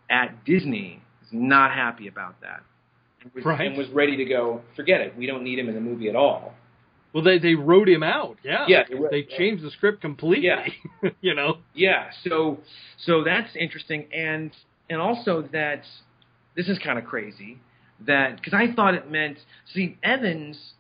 at 0.10 0.46
Disney 0.46 1.02
is 1.24 1.30
not 1.32 1.72
happy 1.72 2.08
about 2.08 2.42
that. 2.42 2.62
And 3.24 3.32
was, 3.34 3.44
Right. 3.46 3.68
and 3.68 3.78
was 3.78 3.88
ready 3.90 4.16
to 4.18 4.26
go, 4.26 4.62
forget 4.76 5.02
it, 5.02 5.16
we 5.18 5.26
don't 5.26 5.44
need 5.44 5.60
him 5.60 5.68
in 5.70 5.76
the 5.76 5.82
movie 5.82 6.10
at 6.10 6.16
all. 6.16 6.54
Well, 7.14 7.24
they 7.24 7.40
they 7.40 7.56
wrote 7.56 7.90
him 7.90 8.04
out. 8.04 8.38
Yeah. 8.44 8.66
Yeah, 8.68 8.84
they 8.88 8.96
wrote- 8.96 9.12
They 9.12 9.24
changed 9.24 9.64
the 9.64 9.72
script 9.72 10.02
completely. 10.02 10.48
Yeah. 10.48 11.10
you 11.22 11.34
know. 11.34 11.58
Yeah, 11.74 12.10
so 12.24 12.60
so 13.06 13.24
that's 13.24 13.56
interesting, 13.56 14.06
and 14.14 14.52
and 14.90 15.02
also 15.02 15.42
that 15.52 15.84
this 16.56 16.68
is 16.68 16.78
kind 16.80 17.00
of 17.00 17.06
crazy 17.06 17.60
that 18.06 18.36
because 18.38 18.54
I 18.54 18.74
thought 18.74 18.94
it 18.94 19.10
meant 19.10 19.40
see 19.74 19.98
Evans. 20.04 20.74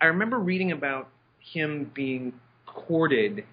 I 0.00 0.06
remember 0.06 0.38
reading 0.38 0.72
about 0.72 1.08
him 1.52 1.90
being 1.94 2.32
courted 2.66 3.44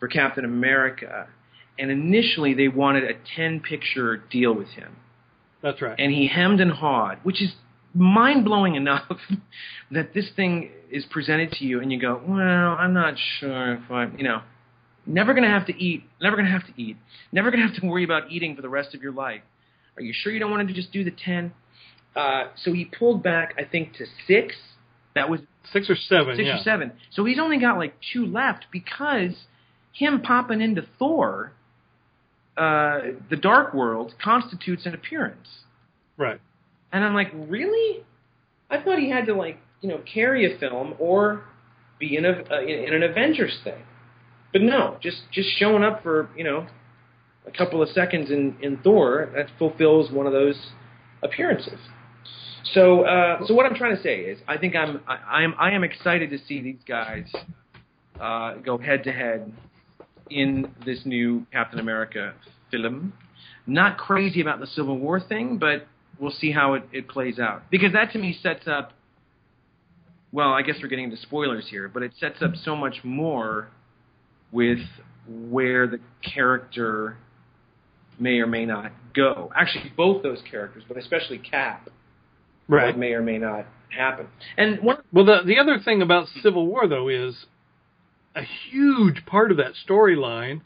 for 0.00 0.08
Captain 0.08 0.44
America, 0.44 1.28
and 1.78 1.90
initially 1.90 2.52
they 2.54 2.68
wanted 2.68 3.04
a 3.04 3.14
ten 3.36 3.60
picture 3.60 4.16
deal 4.16 4.52
with 4.54 4.68
him, 4.68 4.96
That's 5.62 5.80
right. 5.80 5.94
and 5.98 6.12
he 6.12 6.26
hemmed 6.28 6.60
and 6.60 6.72
hawed, 6.72 7.18
which 7.22 7.40
is 7.40 7.52
mind 7.94 8.44
blowing 8.44 8.74
enough 8.74 9.04
that 9.90 10.14
this 10.14 10.30
thing 10.36 10.70
is 10.90 11.04
presented 11.10 11.52
to 11.52 11.64
you, 11.64 11.80
and 11.80 11.92
you 11.92 12.00
go, 12.00 12.20
well, 12.26 12.38
I'm 12.38 12.92
not 12.92 13.14
sure 13.38 13.74
if 13.74 13.90
I, 13.90 14.06
you 14.16 14.24
know, 14.24 14.42
never 15.06 15.34
gonna 15.34 15.48
have 15.48 15.66
to 15.66 15.76
eat, 15.76 16.04
never 16.20 16.36
gonna 16.36 16.50
have 16.50 16.66
to 16.66 16.80
eat, 16.80 16.96
never 17.32 17.50
gonna 17.50 17.66
have 17.66 17.80
to 17.80 17.86
worry 17.86 18.04
about 18.04 18.30
eating 18.30 18.56
for 18.56 18.62
the 18.62 18.68
rest 18.68 18.94
of 18.94 19.02
your 19.02 19.12
life. 19.12 19.42
Are 19.96 20.02
you 20.02 20.12
sure 20.14 20.32
you 20.32 20.38
don't 20.38 20.50
want 20.50 20.66
to 20.66 20.74
just 20.74 20.92
do 20.92 21.04
the 21.04 21.10
ten? 21.10 21.52
Uh, 22.14 22.44
so 22.56 22.72
he 22.72 22.84
pulled 22.84 23.22
back, 23.22 23.54
I 23.58 23.64
think, 23.64 23.94
to 23.94 24.06
six. 24.26 24.54
That 25.14 25.28
was 25.28 25.40
six 25.72 25.90
or 25.90 25.96
seven. 25.96 26.36
six 26.36 26.46
yeah. 26.46 26.58
or 26.58 26.62
seven. 26.62 26.92
So 27.10 27.24
he's 27.24 27.38
only 27.38 27.58
got 27.58 27.76
like 27.78 27.94
two 28.12 28.26
left 28.26 28.66
because 28.72 29.32
him 29.92 30.20
popping 30.22 30.60
into 30.60 30.86
Thor, 30.98 31.52
uh, 32.56 33.00
the 33.30 33.36
Dark 33.36 33.74
World, 33.74 34.14
constitutes 34.22 34.86
an 34.86 34.94
appearance. 34.94 35.48
Right. 36.16 36.40
And 36.92 37.04
I'm 37.04 37.14
like, 37.14 37.32
really? 37.34 38.04
I 38.70 38.82
thought 38.82 38.98
he 38.98 39.10
had 39.10 39.26
to 39.26 39.34
like, 39.34 39.58
you 39.80 39.88
know, 39.88 40.00
carry 40.12 40.52
a 40.52 40.58
film 40.58 40.94
or 40.98 41.44
be 41.98 42.16
in 42.16 42.24
a 42.24 42.42
uh, 42.50 42.60
in, 42.60 42.94
an 42.94 43.02
Avengers 43.02 43.58
thing. 43.64 43.82
But 44.52 44.62
no, 44.62 44.98
just 45.02 45.22
just 45.32 45.48
showing 45.58 45.82
up 45.82 46.02
for 46.02 46.28
you 46.36 46.44
know 46.44 46.66
a 47.46 47.50
couple 47.50 47.82
of 47.82 47.88
seconds 47.90 48.30
in 48.30 48.56
in 48.60 48.78
Thor 48.78 49.30
that 49.34 49.46
fulfills 49.58 50.10
one 50.10 50.26
of 50.26 50.32
those 50.32 50.56
appearances. 51.22 51.78
So 52.74 53.02
uh, 53.04 53.46
so 53.46 53.54
what 53.54 53.66
I'm 53.66 53.74
trying 53.74 53.96
to 53.96 54.02
say 54.02 54.20
is, 54.20 54.38
I 54.46 54.58
think 54.58 54.76
I'm 54.76 55.00
I, 55.06 55.40
I 55.40 55.42
am 55.42 55.54
I 55.58 55.70
am 55.72 55.84
excited 55.84 56.30
to 56.30 56.38
see 56.46 56.60
these 56.60 56.82
guys 56.86 57.26
uh, 58.20 58.54
go 58.56 58.78
head 58.78 59.04
to 59.04 59.12
head 59.12 59.52
in 60.30 60.70
this 60.84 61.00
new 61.04 61.46
Captain 61.52 61.78
America 61.78 62.34
film. 62.70 63.12
Not 63.66 63.96
crazy 63.96 64.40
about 64.40 64.60
the 64.60 64.66
Civil 64.66 64.98
War 64.98 65.20
thing, 65.20 65.58
but 65.58 65.86
we'll 66.22 66.30
see 66.30 66.52
how 66.52 66.74
it, 66.74 66.84
it 66.92 67.08
plays 67.08 67.40
out. 67.40 67.68
Because 67.68 67.92
that 67.94 68.12
to 68.12 68.18
me 68.18 68.38
sets 68.40 68.68
up, 68.68 68.92
well, 70.30 70.52
I 70.52 70.62
guess 70.62 70.76
we're 70.80 70.88
getting 70.88 71.06
into 71.06 71.16
spoilers 71.16 71.66
here, 71.68 71.88
but 71.92 72.04
it 72.04 72.12
sets 72.18 72.40
up 72.40 72.52
so 72.64 72.76
much 72.76 72.98
more 73.02 73.68
with 74.52 74.78
where 75.28 75.88
the 75.88 75.98
character 76.22 77.16
may 78.20 78.38
or 78.38 78.46
may 78.46 78.64
not 78.64 78.92
go. 79.14 79.50
Actually, 79.54 79.92
both 79.96 80.22
those 80.22 80.40
characters, 80.48 80.84
but 80.86 80.96
especially 80.96 81.38
Cap, 81.38 81.88
Right. 82.68 82.86
what 82.86 82.98
may 82.98 83.12
or 83.14 83.22
may 83.22 83.38
not 83.38 83.66
happen. 83.90 84.28
And 84.56 84.80
one, 84.80 84.98
Well, 85.12 85.24
the 85.24 85.40
the 85.44 85.58
other 85.58 85.78
thing 85.84 86.00
about 86.02 86.28
Civil 86.40 86.66
War 86.68 86.86
though 86.86 87.08
is 87.08 87.46
a 88.36 88.42
huge 88.70 89.26
part 89.26 89.50
of 89.50 89.56
that 89.56 89.72
storyline 89.86 90.60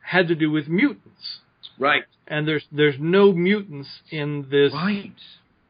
had 0.00 0.28
to 0.28 0.34
do 0.36 0.50
with 0.52 0.68
mutants, 0.68 1.40
right, 1.78 2.04
and 2.26 2.46
there's 2.46 2.64
there's 2.72 2.96
no 2.98 3.32
mutants 3.32 3.88
in 4.10 4.46
this 4.50 4.72
right, 4.72 5.12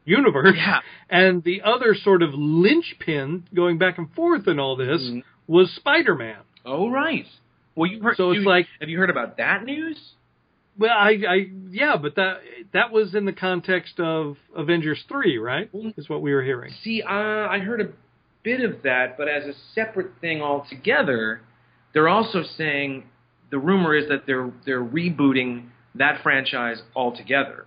universe. 0.05 0.55
yeah, 0.55 0.79
And 1.09 1.43
the 1.43 1.61
other 1.63 1.95
sort 1.95 2.21
of 2.23 2.33
linchpin 2.33 3.45
going 3.53 3.77
back 3.77 3.97
and 3.97 4.11
forth 4.13 4.47
in 4.47 4.59
all 4.59 4.75
this 4.75 5.01
Mhm. 5.01 5.23
was 5.47 5.71
Spider-Man. 5.75 6.37
oh 6.65 6.89
right. 6.89 7.25
Well, 7.75 7.89
you 7.91 8.01
heard. 8.01 8.15
So 8.17 8.31
it's 8.31 8.41
you- 8.41 8.45
like- 8.47 8.67
have 8.79 8.89
you 8.89 8.97
heard 8.97 9.09
about 9.09 9.37
that 9.37 9.65
news? 9.65 9.99
Well, 10.77 10.91
I, 10.97 11.11
I, 11.27 11.49
yeah, 11.69 11.95
but 11.95 12.15
that 12.15 12.41
that 12.73 12.91
was 12.91 13.15
in 13.15 13.23
the 13.25 13.31
context 13.33 13.99
of 13.99 14.37
Avengers 14.55 15.01
three, 15.07 15.37
right? 15.37 15.69
Is 15.97 16.09
what 16.09 16.21
we 16.21 16.33
were 16.33 16.41
hearing. 16.43 16.71
See, 16.83 17.01
uh, 17.01 17.09
I 17.49 17.59
heard 17.59 17.79
a 17.81 17.89
bit 18.43 18.61
of 18.61 18.81
that, 18.83 19.17
but 19.17 19.27
as 19.29 19.45
a 19.45 19.53
separate 19.73 20.11
thing 20.19 20.41
altogether, 20.41 21.41
they're 21.93 22.09
also 22.09 22.43
saying 22.43 23.03
the 23.51 23.57
rumor 23.59 23.95
is 23.95 24.07
that 24.09 24.25
they're 24.25 24.51
they're 24.65 24.83
rebooting 24.83 25.67
that 25.95 26.21
franchise 26.23 26.81
altogether, 26.95 27.65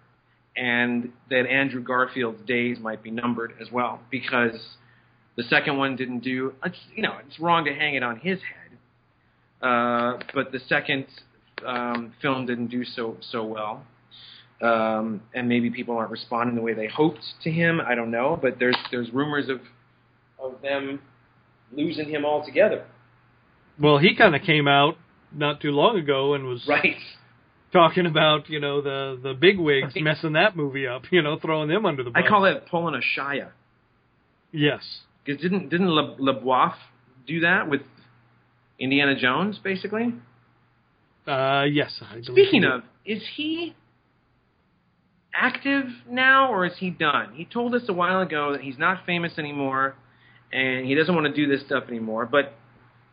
and 0.57 1.12
that 1.31 1.47
Andrew 1.47 1.83
Garfield's 1.83 2.47
days 2.47 2.79
might 2.81 3.03
be 3.03 3.11
numbered 3.11 3.55
as 3.61 3.71
well 3.71 4.01
because 4.11 4.55
the 5.37 5.45
second 5.45 5.77
one 5.77 5.97
didn't 5.97 6.21
do. 6.21 6.55
It's, 6.64 6.77
you 6.95 7.03
know, 7.03 7.17
it's 7.27 7.38
wrong 7.38 7.64
to 7.64 7.75
hang 7.75 7.95
it 7.95 8.03
on 8.03 8.17
his 8.19 8.38
head, 8.41 9.67
uh, 9.69 10.19
but 10.35 10.53
the 10.53 10.61
second 10.69 11.07
um, 11.67 12.12
film 12.21 12.47
didn't 12.47 12.69
do 12.69 12.85
so 12.85 13.17
so 13.21 13.45
well 13.45 13.85
um, 14.61 15.23
and 15.35 15.49
maybe 15.49 15.71
people 15.71 15.97
aren't 15.97 16.11
responding 16.11 16.57
the 16.57 16.62
way 16.62 16.75
they 16.75 16.88
hoped 16.88 17.23
to 17.43 17.51
him. 17.51 17.81
I 17.81 17.95
don't 17.95 18.11
know, 18.11 18.38
but 18.41 18.59
there's 18.59 18.77
there's 18.91 19.11
rumors 19.12 19.49
of 19.49 19.61
of 20.38 20.61
them 20.62 21.01
losing 21.73 22.09
him 22.09 22.25
altogether. 22.25 22.85
Well, 23.81 23.99
he 23.99 24.17
kind 24.17 24.35
of 24.35 24.43
came 24.43 24.67
out 24.67 24.97
not 25.33 25.61
too 25.61 25.71
long 25.71 25.99
ago 25.99 26.35
and 26.35 26.45
was 26.45 26.67
Right. 26.67 26.97
Talking 27.73 28.07
about 28.07 28.49
you 28.49 28.61
know 28.61 28.81
the 28.81 29.19
the 29.23 29.35
big 29.35 29.59
wigs 29.59 29.93
messing 29.97 30.33
that 30.33 30.57
movie 30.57 30.87
up, 30.87 31.03
you 31.11 31.21
know, 31.21 31.39
throwing 31.39 31.69
them 31.69 31.85
under 31.85 32.03
the 32.03 32.11
bus. 32.11 32.23
I 32.25 32.29
call 32.29 32.43
that 32.43 32.67
pulling 32.69 32.95
a 32.95 33.21
Shia. 33.21 33.51
yes. 34.53 34.83
Because 35.25 35.43
didn't 35.43 35.69
didn't 35.69 35.89
Le, 35.89 36.17
LaBeouf 36.17 36.75
do 37.27 37.41
that 37.41 37.69
with 37.69 37.83
Indiana 38.79 39.15
Jones, 39.21 39.59
basically? 39.63 40.15
Uh, 41.27 41.65
yes. 41.71 42.01
I 42.01 42.23
Speaking 42.23 42.65
of, 42.65 42.83
is 43.05 43.23
he 43.37 43.75
active 45.35 45.85
now 46.09 46.51
or 46.51 46.65
is 46.65 46.73
he 46.79 46.89
done? 46.91 47.35
He 47.35 47.45
told 47.45 47.75
us 47.75 47.83
a 47.89 47.93
while 47.93 48.23
ago 48.23 48.53
that 48.53 48.63
he's 48.63 48.79
not 48.79 49.05
famous 49.05 49.33
anymore 49.39 49.95
and 50.53 50.87
he 50.87 50.95
doesn't 50.95 51.15
want 51.15 51.27
to 51.27 51.33
do 51.33 51.47
this 51.47 51.65
stuff 51.67 51.85
anymore, 51.89 52.27
but 52.27 52.55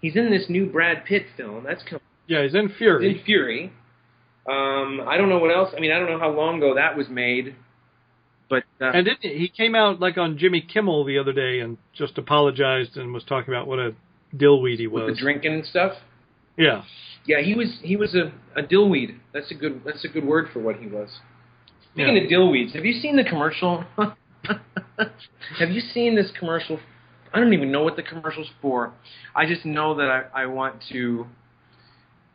he's 0.01 0.15
in 0.15 0.31
this 0.31 0.45
new 0.49 0.67
Brad 0.67 1.05
Pitt 1.05 1.25
film. 1.35 1.63
That's 1.65 1.83
coming. 1.83 2.01
yeah, 2.27 2.43
he's 2.43 2.55
in 2.55 2.69
Fury. 2.77 3.19
in 3.19 3.25
Fury. 3.25 3.73
Um, 4.47 5.01
I 5.07 5.17
don't 5.17 5.29
know 5.29 5.39
what 5.39 5.49
else. 5.55 5.69
I 5.75 5.79
mean, 5.79 5.91
I 5.91 5.99
don't 5.99 6.09
know 6.09 6.19
how 6.19 6.29
long 6.31 6.57
ago 6.57 6.75
that 6.75 6.95
was 6.95 7.07
made, 7.09 7.55
but 8.49 8.63
uh, 8.79 8.85
And 8.91 9.05
didn't 9.05 9.21
he, 9.21 9.37
he 9.39 9.47
came 9.47 9.73
out 9.75 9.99
like 9.99 10.17
on 10.17 10.37
Jimmy 10.37 10.61
Kimmel 10.61 11.03
the 11.05 11.17
other 11.17 11.33
day 11.33 11.59
and 11.61 11.77
just 11.93 12.17
apologized 12.17 12.95
and 12.97 13.11
was 13.13 13.23
talking 13.23 13.53
about 13.53 13.65
what 13.67 13.79
a 13.79 13.95
dillweed 14.35 14.77
he 14.77 14.87
with 14.87 15.05
was. 15.05 15.15
the 15.15 15.21
drinking 15.21 15.53
and 15.53 15.65
stuff. 15.65 15.93
Yeah. 16.57 16.83
Yeah, 17.25 17.41
he 17.41 17.55
was 17.55 17.79
he 17.81 17.95
was 17.95 18.13
a, 18.13 18.31
a 18.59 18.61
dillweed. 18.63 19.17
That's 19.33 19.49
a 19.49 19.55
good 19.55 19.81
that's 19.83 20.05
a 20.05 20.07
good 20.07 20.23
word 20.25 20.49
for 20.53 20.59
what 20.59 20.75
he 20.75 20.85
was. 20.85 21.09
Speaking 21.93 22.15
Yeah. 22.15 22.23
of 22.23 22.29
dillweeds, 22.29 22.75
have 22.75 22.85
you 22.85 22.93
seen 23.01 23.15
the 23.15 23.23
commercial? 23.23 23.83
have 25.57 25.69
you 25.71 25.81
seen 25.81 26.15
this 26.15 26.31
commercial? 26.37 26.79
I 27.33 27.39
don't 27.39 27.53
even 27.53 27.71
know 27.71 27.83
what 27.83 27.95
the 27.95 28.03
commercial's 28.03 28.49
for. 28.61 28.93
I 29.35 29.47
just 29.47 29.65
know 29.65 29.95
that 29.95 30.07
I, 30.33 30.43
I 30.43 30.45
want 30.45 30.83
to 30.91 31.25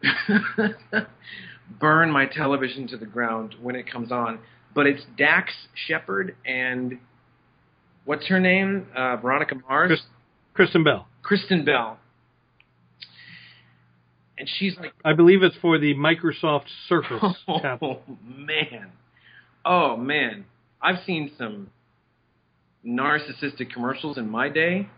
burn 1.79 2.11
my 2.11 2.27
television 2.27 2.89
to 2.89 2.97
the 2.97 3.07
ground 3.07 3.55
when 3.61 3.77
it 3.77 3.91
comes 3.91 4.11
on. 4.11 4.41
But 4.75 4.87
it's 4.87 5.03
Dax 5.17 5.53
Shepard 5.75 6.37
and 6.45 6.99
what's 8.05 8.27
her 8.29 8.41
name? 8.41 8.87
Uh, 8.95 9.17
Veronica 9.17 9.55
Mars. 9.69 9.89
Chris, 9.89 10.01
Kristen 10.55 10.85
Bell. 10.85 11.07
Kristen 11.23 11.65
Bell. 11.65 11.99
And 14.39 14.49
she's 14.59 14.75
like, 14.79 14.93
I 15.05 15.13
believe 15.13 15.43
it's 15.43 15.57
for 15.61 15.79
the 15.79 15.95
Microsoft 15.95 16.65
Surface 16.89 17.37
tablet. 17.61 18.01
oh 18.09 18.17
man, 18.25 18.93
oh 19.67 19.97
man, 19.99 20.47
I've 20.81 21.05
seen 21.05 21.31
some 21.37 21.71
narcissistic 22.87 23.71
commercials 23.71 24.17
in 24.17 24.31
my 24.31 24.49
day, 24.49 24.89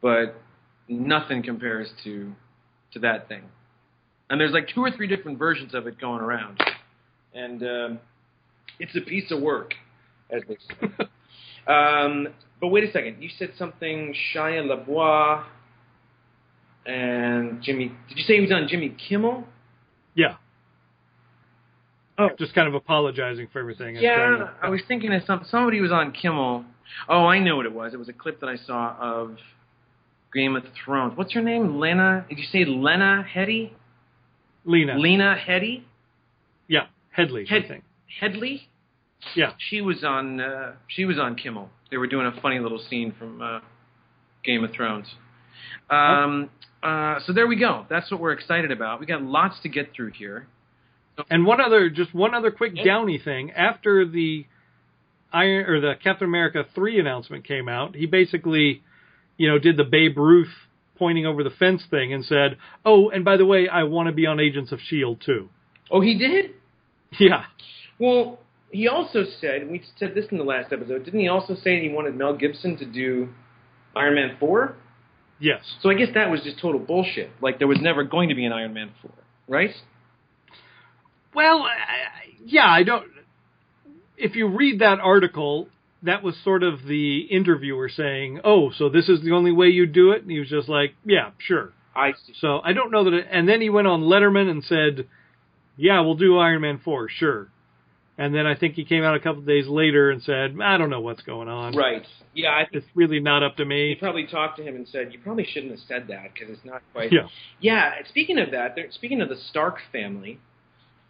but 0.00 0.40
nothing 0.88 1.42
compares 1.42 1.90
to 2.04 2.32
to 2.92 3.00
that 3.00 3.28
thing. 3.28 3.42
And 4.30 4.40
there's 4.40 4.52
like 4.52 4.68
two 4.74 4.80
or 4.80 4.90
three 4.90 5.06
different 5.06 5.38
versions 5.38 5.74
of 5.74 5.86
it 5.86 6.00
going 6.00 6.20
around, 6.22 6.58
and 7.34 7.62
um, 7.62 7.98
it's 8.80 8.96
a 8.96 9.00
piece 9.02 9.30
of 9.30 9.40
work, 9.40 9.74
as 10.30 10.42
they 10.48 10.56
say. 10.56 10.92
um, 11.72 12.28
but 12.60 12.68
wait 12.68 12.84
a 12.84 12.90
second, 12.92 13.22
you 13.22 13.28
said 13.38 13.50
something 13.58 14.14
Shia 14.34 14.64
LaBeouf 14.66 15.44
and 16.86 17.62
Jimmy. 17.62 17.92
Did 18.08 18.18
you 18.18 18.24
say 18.24 18.34
he 18.36 18.40
was 18.40 18.52
on 18.52 18.66
Jimmy 18.68 18.96
Kimmel? 19.08 19.44
Yeah. 20.14 20.36
Oh. 22.16 22.28
Just 22.38 22.54
kind 22.54 22.68
of 22.68 22.74
apologizing 22.74 23.48
for 23.52 23.58
everything. 23.58 23.96
Yeah, 23.96 24.36
that- 24.38 24.54
I 24.62 24.68
was 24.68 24.80
thinking 24.86 25.12
of 25.12 25.22
some 25.26 25.44
somebody 25.50 25.80
was 25.80 25.92
on 25.92 26.12
Kimmel. 26.12 26.64
Oh, 27.08 27.26
I 27.26 27.40
know 27.40 27.56
what 27.56 27.66
it 27.66 27.72
was. 27.74 27.92
It 27.92 27.98
was 27.98 28.08
a 28.08 28.12
clip 28.12 28.40
that 28.40 28.48
I 28.48 28.56
saw 28.56 28.96
of 29.00 29.36
Game 30.32 30.54
of 30.54 30.64
Thrones. 30.84 31.16
What's 31.16 31.32
her 31.34 31.42
name? 31.42 31.80
Lena? 31.80 32.24
Did 32.28 32.38
you 32.38 32.44
say 32.44 32.64
Lena 32.64 33.26
Headey? 33.34 33.70
Lena. 34.64 34.98
Lena 34.98 35.36
Headey? 35.36 35.82
Yeah. 36.68 36.86
Headley, 37.10 37.46
I 37.50 37.54
Head- 37.54 37.68
think. 37.68 37.84
Headley? 38.20 38.68
Yeah. 39.34 39.52
She 39.70 39.80
was 39.80 40.04
on. 40.04 40.40
Uh, 40.40 40.72
she 40.88 41.04
was 41.04 41.18
on 41.18 41.36
Kimmel. 41.36 41.70
They 41.90 41.96
were 41.96 42.06
doing 42.06 42.26
a 42.26 42.40
funny 42.40 42.58
little 42.58 42.78
scene 42.90 43.14
from 43.18 43.40
uh, 43.40 43.60
Game 44.44 44.64
of 44.64 44.72
Thrones. 44.72 45.06
Um, 45.88 46.50
uh, 46.82 47.20
so 47.26 47.32
there 47.32 47.46
we 47.46 47.56
go. 47.56 47.86
That's 47.88 48.10
what 48.10 48.20
we're 48.20 48.32
excited 48.32 48.70
about. 48.70 49.00
We 49.00 49.06
got 49.06 49.22
lots 49.22 49.56
to 49.62 49.68
get 49.68 49.92
through 49.94 50.12
here. 50.12 50.46
And 51.30 51.46
one 51.46 51.60
other, 51.60 51.88
just 51.90 52.12
one 52.14 52.34
other 52.34 52.50
quick. 52.50 52.72
Downey 52.84 53.18
thing. 53.18 53.52
After 53.52 54.04
the 54.06 54.44
Iron 55.32 55.66
or 55.70 55.80
the 55.80 55.94
Captain 56.02 56.26
America 56.26 56.64
three 56.74 56.98
announcement 56.98 57.46
came 57.46 57.68
out, 57.68 57.94
he 57.94 58.06
basically, 58.06 58.82
you 59.36 59.48
know, 59.48 59.58
did 59.58 59.76
the 59.76 59.84
Babe 59.84 60.18
Ruth 60.18 60.52
pointing 60.98 61.26
over 61.26 61.42
the 61.42 61.50
fence 61.50 61.82
thing 61.90 62.12
and 62.12 62.24
said, 62.24 62.56
"Oh, 62.84 63.08
and 63.10 63.24
by 63.24 63.36
the 63.36 63.46
way, 63.46 63.68
I 63.68 63.82
want 63.84 64.06
to 64.08 64.12
be 64.12 64.26
on 64.26 64.40
Agents 64.40 64.72
of 64.72 64.80
Shield 64.80 65.20
too." 65.24 65.48
Oh, 65.90 66.00
he 66.00 66.16
did. 66.16 66.52
Yeah. 67.18 67.44
Well, 67.98 68.40
he 68.72 68.88
also 68.88 69.24
said, 69.40 69.70
we 69.70 69.82
said 69.98 70.14
this 70.14 70.26
in 70.32 70.38
the 70.38 70.44
last 70.44 70.72
episode, 70.72 71.04
didn't 71.04 71.20
he 71.20 71.28
also 71.28 71.54
say 71.54 71.80
he 71.80 71.88
wanted 71.90 72.16
Mel 72.16 72.34
Gibson 72.36 72.76
to 72.78 72.84
do 72.86 73.28
Iron 73.94 74.14
Man 74.16 74.36
4? 74.40 74.74
Yes. 75.38 75.60
So 75.80 75.90
I 75.90 75.94
guess 75.94 76.08
that 76.14 76.30
was 76.30 76.40
just 76.42 76.58
total 76.60 76.80
bullshit. 76.80 77.30
Like, 77.40 77.58
there 77.58 77.68
was 77.68 77.78
never 77.80 78.02
going 78.02 78.30
to 78.30 78.34
be 78.34 78.44
an 78.46 78.52
Iron 78.52 78.72
Man 78.74 78.90
4, 79.02 79.10
right? 79.46 79.70
Well, 81.34 81.62
I- 81.62 82.34
yeah, 82.44 82.66
I 82.66 82.82
don't. 82.82 83.10
If 84.16 84.36
you 84.36 84.48
read 84.48 84.80
that 84.80 85.00
article, 85.00 85.68
that 86.04 86.22
was 86.22 86.36
sort 86.44 86.62
of 86.62 86.84
the 86.84 87.20
interviewer 87.30 87.88
saying, 87.88 88.40
"Oh, 88.44 88.70
so 88.70 88.88
this 88.88 89.08
is 89.08 89.22
the 89.22 89.32
only 89.32 89.52
way 89.52 89.68
you 89.68 89.86
do 89.86 90.12
it," 90.12 90.22
and 90.22 90.30
he 90.30 90.38
was 90.38 90.48
just 90.48 90.68
like, 90.68 90.94
"Yeah, 91.04 91.30
sure." 91.38 91.72
I 91.96 92.12
see. 92.12 92.34
So 92.40 92.60
I 92.62 92.72
don't 92.72 92.90
know 92.90 93.04
that. 93.04 93.14
It, 93.14 93.26
and 93.30 93.48
then 93.48 93.60
he 93.60 93.70
went 93.70 93.86
on 93.86 94.02
Letterman 94.02 94.50
and 94.50 94.62
said, 94.64 95.06
"Yeah, 95.76 96.00
we'll 96.00 96.14
do 96.16 96.38
Iron 96.38 96.62
Man 96.62 96.78
four, 96.84 97.08
sure." 97.08 97.48
And 98.16 98.32
then 98.32 98.46
I 98.46 98.54
think 98.54 98.74
he 98.74 98.84
came 98.84 99.02
out 99.02 99.16
a 99.16 99.18
couple 99.20 99.40
of 99.40 99.46
days 99.46 99.66
later 99.66 100.10
and 100.10 100.22
said, 100.22 100.56
"I 100.62 100.76
don't 100.76 100.90
know 100.90 101.00
what's 101.00 101.22
going 101.22 101.48
on. 101.48 101.74
Right. 101.74 102.06
Yeah, 102.32 102.50
I 102.50 102.64
think 102.64 102.84
It's 102.84 102.96
really 102.96 103.20
not 103.20 103.42
up 103.42 103.56
to 103.56 103.64
me. 103.64 103.90
he 103.90 103.94
probably 103.94 104.26
talked 104.26 104.56
to 104.58 104.62
him 104.64 104.74
and 104.74 104.86
said, 104.88 105.12
you 105.12 105.20
probably 105.20 105.44
shouldn't 105.44 105.70
have 105.70 105.80
said 105.86 106.08
that 106.08 106.32
because 106.34 106.50
it's 106.50 106.64
not 106.64 106.82
quite. 106.92 107.12
Yeah. 107.12 107.28
Yeah, 107.60 107.92
speaking 108.08 108.38
of 108.38 108.50
that, 108.50 108.76
speaking 108.90 109.20
of 109.20 109.28
the 109.28 109.36
Stark 109.36 109.78
family, 109.92 110.40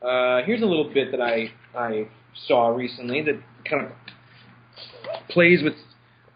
uh, 0.02 0.42
here's 0.44 0.60
a 0.62 0.66
little 0.66 0.92
bit 0.92 1.10
that 1.12 1.20
I 1.22 1.50
I 1.74 2.08
saw 2.46 2.68
recently 2.68 3.22
that 3.22 3.40
kind 3.68 3.86
of 3.86 3.92
plays 5.28 5.62
with 5.62 5.74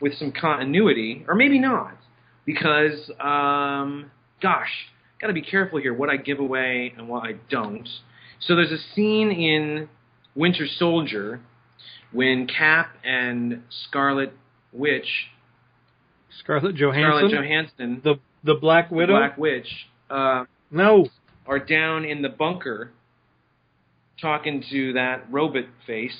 with 0.00 0.14
some 0.14 0.32
continuity, 0.32 1.24
or 1.26 1.34
maybe 1.34 1.58
not, 1.58 1.96
because 2.44 3.10
um, 3.20 4.10
gosh, 4.40 4.70
got 5.20 5.26
to 5.26 5.32
be 5.32 5.42
careful 5.42 5.80
here 5.80 5.92
what 5.92 6.08
I 6.08 6.16
give 6.16 6.38
away 6.38 6.94
and 6.96 7.08
what 7.08 7.24
I 7.24 7.32
don't. 7.50 7.88
So 8.40 8.54
there's 8.54 8.70
a 8.70 8.78
scene 8.94 9.30
in 9.32 9.88
Winter 10.34 10.66
Soldier 10.78 11.40
when 12.12 12.46
Cap 12.46 12.90
and 13.04 13.64
Scarlet 13.88 14.32
Witch, 14.72 15.08
Scarlett 16.38 16.76
Johansson, 16.76 17.28
Scarlett 17.28 17.32
Johansson, 17.32 18.00
the 18.04 18.14
the 18.44 18.54
Black 18.54 18.90
Widow. 18.90 19.14
Black 19.14 19.36
Witch, 19.36 19.68
uh, 20.08 20.44
No. 20.70 21.08
are 21.46 21.58
down 21.58 22.04
in 22.04 22.22
the 22.22 22.28
bunker 22.28 22.92
talking 24.20 24.64
to 24.70 24.92
that 24.94 25.24
robot 25.30 25.64
face 25.86 26.16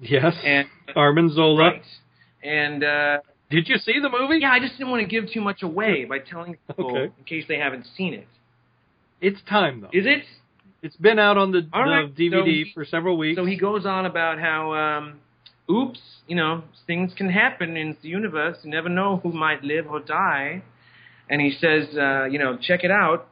Yes. 0.00 0.34
and 0.44 0.68
Arnim 0.96 1.30
Zola. 1.34 1.62
right 1.70 1.82
and 2.42 2.84
uh 2.84 3.18
Did 3.50 3.68
you 3.68 3.76
see 3.78 3.98
the 4.00 4.08
movie? 4.08 4.38
yeah 4.40 4.52
i 4.52 4.60
just 4.60 4.74
didn't 4.78 4.90
want 4.90 5.02
to 5.02 5.08
give 5.08 5.30
too 5.32 5.40
much 5.40 5.62
away 5.62 6.04
by 6.04 6.18
telling 6.18 6.56
people 6.68 6.90
Okay. 6.90 7.12
in 7.18 7.24
case 7.24 7.44
they 7.48 7.58
haven't 7.58 7.86
seen 7.96 8.14
it 8.14 8.28
It's 9.20 9.40
time 9.48 9.80
though. 9.80 9.88
is 9.92 10.06
it 10.06 10.24
It's 10.82 10.96
been 10.96 11.18
out 11.18 11.36
on 11.36 11.50
the, 11.50 11.62
the 11.62 11.68
right, 11.78 12.14
DVD 12.14 12.30
so 12.40 12.44
he- 12.44 12.70
for 12.74 12.84
several 12.84 13.16
weeks. 13.18 13.36
so 13.36 13.44
he 13.44 13.56
goes 13.56 13.84
on 13.86 14.06
about 14.06 14.38
how 14.38 14.72
um 14.74 15.18
oops 15.70 16.00
you 16.28 16.36
know 16.36 16.62
things 16.86 17.12
can 17.16 17.28
happen 17.28 17.76
in 17.76 17.96
the 18.02 18.08
universe 18.08 18.56
you 18.62 18.70
never 18.70 18.88
know 18.88 19.16
who 19.22 19.32
might 19.32 19.62
live 19.64 19.86
or 19.88 19.98
die 20.00 20.62
and 21.28 21.40
he 21.40 21.50
says 21.60 21.84
uh 21.96 22.24
you 22.32 22.38
know 22.38 22.56
check 22.68 22.84
it 22.84 22.90
out 22.90 23.26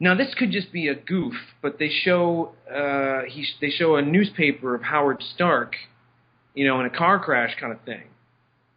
Now 0.00 0.14
this 0.14 0.32
could 0.38 0.52
just 0.52 0.72
be 0.72 0.88
a 0.88 0.94
goof, 0.94 1.34
but 1.60 1.78
they 1.78 1.88
show 1.88 2.52
uh, 2.72 3.22
he 3.28 3.44
they 3.60 3.70
show 3.70 3.96
a 3.96 4.02
newspaper 4.02 4.74
of 4.74 4.82
Howard 4.82 5.22
Stark, 5.34 5.74
you 6.54 6.66
know, 6.66 6.78
in 6.80 6.86
a 6.86 6.90
car 6.90 7.18
crash 7.18 7.56
kind 7.58 7.72
of 7.72 7.80
thing, 7.82 8.04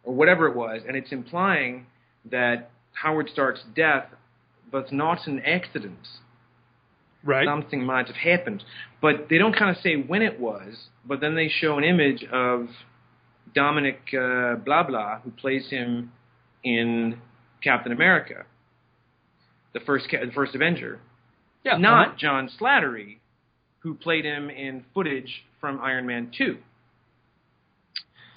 or 0.02 0.14
whatever 0.14 0.48
it 0.48 0.56
was, 0.56 0.82
and 0.86 0.96
it's 0.96 1.12
implying 1.12 1.86
that 2.30 2.70
Howard 2.92 3.28
Stark's 3.32 3.62
death 3.74 4.06
was 4.72 4.86
not 4.90 5.26
an 5.26 5.40
accident. 5.40 6.08
right. 7.22 7.46
Something 7.46 7.84
might 7.84 8.08
have 8.08 8.16
happened, 8.16 8.64
but 9.00 9.26
they 9.30 9.38
don't 9.38 9.56
kind 9.56 9.70
of 9.70 9.80
say 9.82 9.94
when 9.94 10.22
it 10.22 10.40
was. 10.40 10.88
But 11.04 11.20
then 11.20 11.36
they 11.36 11.48
show 11.48 11.78
an 11.78 11.84
image 11.84 12.24
of 12.32 12.68
Dominic 13.54 14.00
uh, 14.12 14.56
blah 14.56 14.82
blah, 14.82 15.20
who 15.20 15.30
plays 15.30 15.68
him 15.70 16.10
in 16.64 17.20
Captain 17.62 17.92
America, 17.92 18.44
the 19.72 19.80
first 19.80 20.06
the 20.10 20.32
first 20.34 20.56
Avenger 20.56 20.98
yeah. 21.64 21.76
not 21.76 22.08
uh-huh. 22.08 22.16
John 22.18 22.50
Slattery, 22.60 23.18
who 23.80 23.94
played 23.94 24.24
him 24.24 24.50
in 24.50 24.84
footage 24.94 25.44
from 25.60 25.80
Iron 25.80 26.06
Man 26.06 26.30
2. 26.36 26.58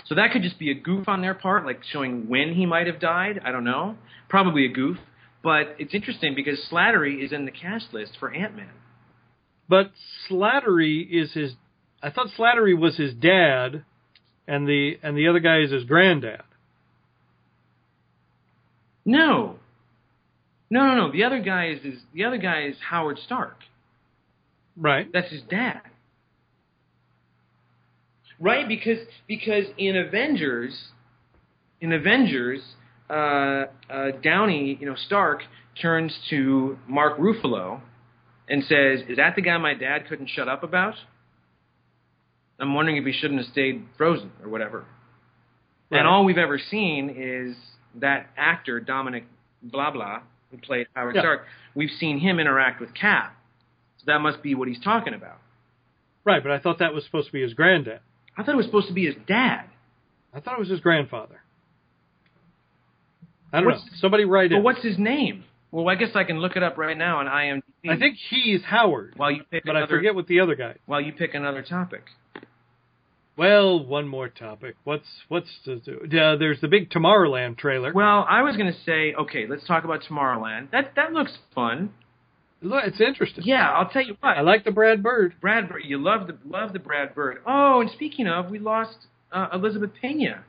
So 0.05 0.15
that 0.15 0.31
could 0.31 0.43
just 0.43 0.59
be 0.59 0.69
a 0.69 0.75
goof 0.75 1.07
on 1.07 1.21
their 1.21 1.33
part, 1.33 1.65
like 1.65 1.81
showing 1.91 2.29
when 2.29 2.53
he 2.53 2.65
might 2.65 2.87
have 2.87 2.99
died. 2.99 3.41
I 3.43 3.51
don't 3.51 3.63
know. 3.63 3.95
Probably 4.29 4.65
a 4.65 4.69
goof. 4.69 4.97
But 5.43 5.75
it's 5.79 5.93
interesting 5.93 6.33
because 6.35 6.59
Slattery 6.71 7.23
is 7.23 7.31
in 7.31 7.45
the 7.45 7.51
cast 7.51 7.93
list 7.93 8.13
for 8.19 8.33
Ant 8.33 8.55
Man. 8.55 8.69
But 9.67 9.91
Slattery 10.29 11.07
is 11.09 11.33
his. 11.33 11.53
I 12.01 12.11
thought 12.11 12.27
Slattery 12.37 12.77
was 12.77 12.97
his 12.97 13.13
dad, 13.13 13.83
and 14.47 14.67
the 14.67 14.97
and 15.01 15.17
the 15.17 15.27
other 15.27 15.39
guy 15.39 15.61
is 15.61 15.71
his 15.71 15.83
granddad. 15.83 16.41
No. 19.05 19.57
No, 20.69 20.87
no, 20.87 20.95
no. 20.95 21.11
The 21.11 21.23
other 21.23 21.41
guy 21.41 21.69
is, 21.69 21.79
is 21.85 21.99
the 22.13 22.25
other 22.25 22.37
guy 22.37 22.63
is 22.63 22.75
Howard 22.89 23.19
Stark. 23.25 23.57
Right. 24.75 25.07
That's 25.11 25.31
his 25.31 25.41
dad. 25.43 25.81
Right, 28.39 28.67
because 28.67 28.97
because 29.27 29.65
in 29.77 29.95
Avengers, 29.95 30.77
in 31.79 31.93
Avengers, 31.93 32.61
uh, 33.09 33.13
uh, 33.89 34.11
Downey, 34.21 34.77
you 34.79 34.85
know, 34.85 34.95
Stark 34.95 35.43
turns 35.81 36.13
to 36.29 36.77
Mark 36.87 37.17
Ruffalo 37.17 37.79
and 38.49 38.63
says, 38.63 39.07
"Is 39.07 39.17
that 39.17 39.35
the 39.37 39.41
guy 39.41 39.57
my 39.57 39.73
dad 39.73 40.07
couldn't 40.09 40.29
shut 40.29 40.49
up 40.49 40.63
about?" 40.63 40.95
I'm 42.59 42.73
wondering 42.73 42.97
if 42.97 43.05
he 43.05 43.13
shouldn't 43.13 43.39
have 43.41 43.51
stayed 43.51 43.85
frozen 43.97 44.31
or 44.43 44.49
whatever. 44.49 44.85
Right. 45.89 45.99
And 45.99 46.07
all 46.07 46.25
we've 46.25 46.37
ever 46.37 46.57
seen 46.57 47.09
is 47.17 47.55
that 47.95 48.27
actor 48.35 48.81
Dominic 48.81 49.23
blah 49.61 49.91
blah 49.91 50.21
who 50.55 50.61
played 50.61 50.87
Howard 50.95 51.15
Yeah. 51.15 51.21
Stark. 51.21 51.45
We've 51.73 51.91
seen 51.99 52.19
him 52.19 52.39
interact 52.39 52.79
with 52.79 52.93
Cap, 52.93 53.35
so 53.97 54.03
that 54.07 54.19
must 54.19 54.41
be 54.41 54.55
what 54.55 54.67
he's 54.67 54.79
talking 54.79 55.13
about. 55.13 55.37
Right. 56.23 56.41
But 56.41 56.51
I 56.51 56.59
thought 56.59 56.79
that 56.79 56.93
was 56.93 57.03
supposed 57.05 57.27
to 57.27 57.33
be 57.33 57.41
his 57.41 57.53
granddad. 57.53 57.99
I 58.37 58.43
thought 58.43 58.53
it 58.53 58.57
was 58.57 58.65
supposed 58.65 58.87
to 58.87 58.93
be 58.93 59.05
his 59.05 59.15
dad. 59.27 59.65
I 60.33 60.39
thought 60.39 60.53
it 60.55 60.59
was 60.59 60.69
his 60.69 60.79
grandfather. 60.81 61.41
I 63.53 63.57
don't 63.61 63.67
What's- 63.67 63.85
know. 63.85 63.91
Somebody 63.97 64.25
write 64.25 64.49
But 64.49 64.57
it. 64.57 64.63
what's 64.63 64.81
his 64.81 64.97
name? 64.97 65.45
Well, 65.71 65.89
I 65.89 65.95
guess 65.95 66.15
I 66.15 66.23
can 66.23 66.39
look 66.39 66.55
it 66.55 66.63
up 66.63 66.77
right 66.77 66.97
now 66.97 67.19
on 67.19 67.27
IMDb. 67.27 67.89
I 67.89 67.97
think 67.97 68.17
he's 68.29 68.63
Howard, 68.63 69.13
while 69.17 69.31
you 69.31 69.43
pick 69.51 69.63
but 69.65 69.75
I 69.75 69.79
another, 69.79 69.97
forget 69.97 70.15
what 70.15 70.27
the 70.27 70.39
other 70.39 70.55
guy. 70.55 70.75
while 70.85 71.01
you 71.01 71.11
pick 71.13 71.33
another 71.35 71.61
topic. 71.61 72.03
Well, 73.37 73.83
one 73.83 74.07
more 74.07 74.29
topic. 74.29 74.75
What's 74.85 75.07
what's 75.27 75.49
the. 75.65 75.75
Uh, 75.75 76.37
there's 76.37 76.61
the 76.61 76.69
big 76.69 76.89
Tomorrowland 76.89 77.57
trailer. 77.57 77.91
Well, 77.93 78.25
I 78.29 78.43
was 78.43 78.55
going 78.55 78.71
to 78.71 78.79
say, 78.85 79.13
okay, 79.13 79.45
let's 79.49 79.65
talk 79.67 79.83
about 79.83 80.03
Tomorrowland. 80.09 80.71
That 80.71 80.93
that 80.95 81.11
looks 81.11 81.37
fun. 81.53 81.91
Look, 82.61 82.83
it's 82.85 83.01
interesting. 83.01 83.43
Yeah, 83.45 83.69
I'll 83.69 83.89
tell 83.89 84.03
you 84.03 84.15
what. 84.21 84.37
I 84.37 84.41
like 84.41 84.63
the 84.63 84.71
Brad 84.71 85.03
Bird. 85.03 85.35
Brad 85.41 85.67
Bird. 85.67 85.81
You 85.85 86.01
love 86.01 86.27
the 86.27 86.37
love 86.45 86.71
the 86.71 86.79
Brad 86.79 87.13
Bird. 87.13 87.39
Oh, 87.45 87.81
and 87.81 87.91
speaking 87.91 88.27
of, 88.27 88.49
we 88.49 88.59
lost 88.59 88.95
uh, 89.31 89.49
Elizabeth 89.53 89.91
Pena. 90.01 90.45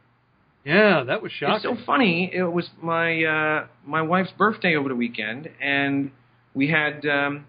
Yeah, 0.64 1.04
that 1.04 1.22
was 1.22 1.32
shocking. 1.32 1.70
It's 1.70 1.80
so 1.80 1.84
funny. 1.84 2.30
It 2.32 2.44
was 2.44 2.68
my 2.80 3.24
uh, 3.24 3.66
my 3.84 4.02
wife's 4.02 4.32
birthday 4.38 4.76
over 4.76 4.88
the 4.88 4.96
weekend, 4.96 5.48
and 5.60 6.12
we 6.54 6.70
had 6.70 7.04
um, 7.04 7.46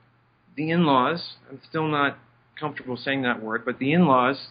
the 0.56 0.72
in-laws. 0.72 1.24
I'm 1.50 1.62
still 1.70 1.88
not 1.88 2.18
comfortable 2.60 2.98
saying 2.98 3.22
that 3.22 3.42
word, 3.42 3.64
but 3.66 3.78
the 3.78 3.94
in-laws 3.94 4.48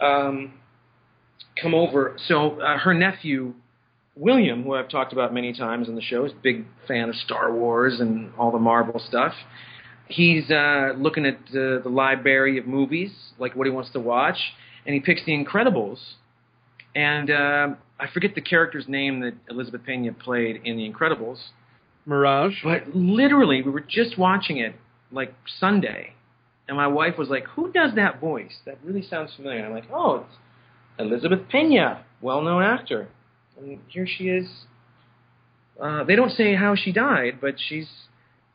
um, 0.00 0.54
come 1.60 1.74
over. 1.74 2.16
So 2.26 2.60
uh, 2.60 2.78
her 2.78 2.94
nephew 2.94 3.54
William, 4.16 4.64
who 4.64 4.74
I've 4.74 4.88
talked 4.88 5.12
about 5.12 5.32
many 5.32 5.52
times 5.52 5.88
on 5.88 5.94
the 5.94 6.02
show, 6.02 6.24
is 6.24 6.32
a 6.32 6.42
big 6.42 6.64
fan 6.86 7.08
of 7.08 7.14
Star 7.14 7.52
Wars 7.52 8.00
and 8.00 8.32
all 8.38 8.52
the 8.52 8.58
Marvel 8.58 9.00
stuff. 9.08 9.32
He's 10.08 10.50
uh, 10.50 10.92
looking 10.98 11.24
at 11.24 11.36
uh, 11.50 11.80
the 11.82 11.88
library 11.88 12.58
of 12.58 12.66
movies, 12.66 13.10
like 13.38 13.54
what 13.54 13.66
he 13.66 13.72
wants 13.72 13.90
to 13.92 14.00
watch, 14.00 14.36
and 14.84 14.94
he 14.94 15.00
picks 15.00 15.24
The 15.24 15.32
Incredibles. 15.32 15.98
And 16.94 17.30
uh, 17.30 17.68
I 17.98 18.08
forget 18.12 18.34
the 18.34 18.40
character's 18.40 18.86
name 18.88 19.20
that 19.20 19.34
Elizabeth 19.48 19.82
Pena 19.86 20.12
played 20.12 20.60
in 20.64 20.76
The 20.76 20.90
Incredibles, 20.90 21.38
Mirage. 22.04 22.54
but 22.64 22.94
literally, 22.94 23.62
we 23.62 23.70
were 23.70 23.84
just 23.88 24.18
watching 24.18 24.58
it 24.58 24.74
like 25.12 25.32
Sunday, 25.60 26.14
and 26.70 26.76
my 26.76 26.86
wife 26.86 27.18
was 27.18 27.28
like, 27.28 27.44
"Who 27.56 27.72
does 27.72 27.94
that 27.96 28.20
voice? 28.20 28.56
That 28.64 28.78
really 28.84 29.02
sounds 29.02 29.34
familiar." 29.34 29.58
And 29.58 29.66
I'm 29.66 29.74
like, 29.74 29.90
"Oh, 29.92 30.18
it's 30.24 30.36
Elizabeth 31.00 31.48
Pena, 31.50 32.04
well-known 32.22 32.62
actor." 32.62 33.08
And 33.58 33.80
here 33.88 34.06
she 34.06 34.28
is. 34.28 34.48
Uh, 35.80 36.04
they 36.04 36.14
don't 36.14 36.30
say 36.30 36.54
how 36.54 36.74
she 36.76 36.92
died, 36.92 37.38
but 37.40 37.54
she's 37.58 37.88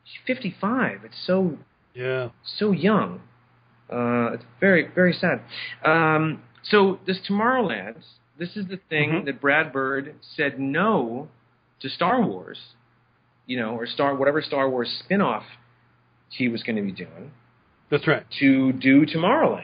she's 0.06 0.22
55. 0.26 1.02
It's 1.04 1.18
so 1.28 1.58
Yeah. 1.94 2.30
so 2.44 2.72
young. 2.72 3.22
Uh, 3.92 4.32
it's 4.34 4.46
very 4.60 4.88
very 4.88 5.14
sad. 5.14 5.42
Um, 5.84 6.42
so 6.64 7.00
this 7.06 7.20
Tomorrowland, 7.28 7.98
this 8.38 8.56
is 8.56 8.66
the 8.68 8.78
thing 8.78 9.10
Mhm. 9.12 9.26
that 9.26 9.42
Brad 9.42 9.72
Bird 9.74 10.16
said 10.22 10.60
no 10.60 11.28
to 11.82 11.90
Star 11.90 12.22
Wars, 12.22 12.60
you 13.46 13.58
know, 13.60 13.76
or 13.76 13.86
Star 13.86 14.16
whatever 14.16 14.42
Star 14.42 14.70
Wars 14.70 14.90
spin-off 15.04 15.46
he 16.30 16.48
was 16.48 16.64
going 16.64 16.76
to 16.78 16.82
be 16.82 16.92
doing 16.92 17.32
That's 17.98 18.08
right. 18.08 18.26
to 18.40 18.74
do 18.74 19.06
Tomorrowland. 19.06 19.62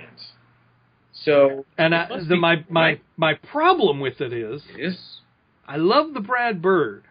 So 1.25 1.65
And 1.77 1.93
I, 1.93 2.07
the, 2.07 2.35
be- 2.35 2.39
my 2.39 2.65
my 2.69 2.81
right? 2.81 3.03
my 3.17 3.33
problem 3.51 3.99
with 3.99 4.21
it 4.21 4.33
is 4.33 4.61
is 4.77 4.97
I 5.67 5.77
love 5.77 6.13
the 6.13 6.19
Brad 6.21 6.61
Bird. 6.61 7.03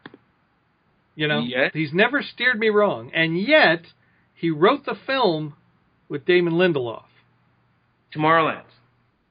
You 1.15 1.29
know, 1.29 1.41
Yet? 1.41 1.73
he's 1.75 1.93
never 1.93 2.23
steered 2.23 2.59
me 2.59 2.69
wrong, 2.69 3.11
and 3.13 3.39
yet 3.39 3.83
he 4.35 4.49
wrote 4.51 4.87
the 4.87 4.95
film 5.07 5.55
with 6.09 6.25
Damon 6.25 6.55
Lindelof. 6.55 7.05
Tomorrowland. 8.15 8.63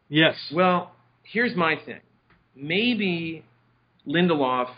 Yes. 0.08 0.36
Well, 0.54 0.91
here's 1.23 1.56
my 1.56 1.75
thing. 1.84 2.02
Maybe 2.56 3.43
Lindelof, 4.08 4.69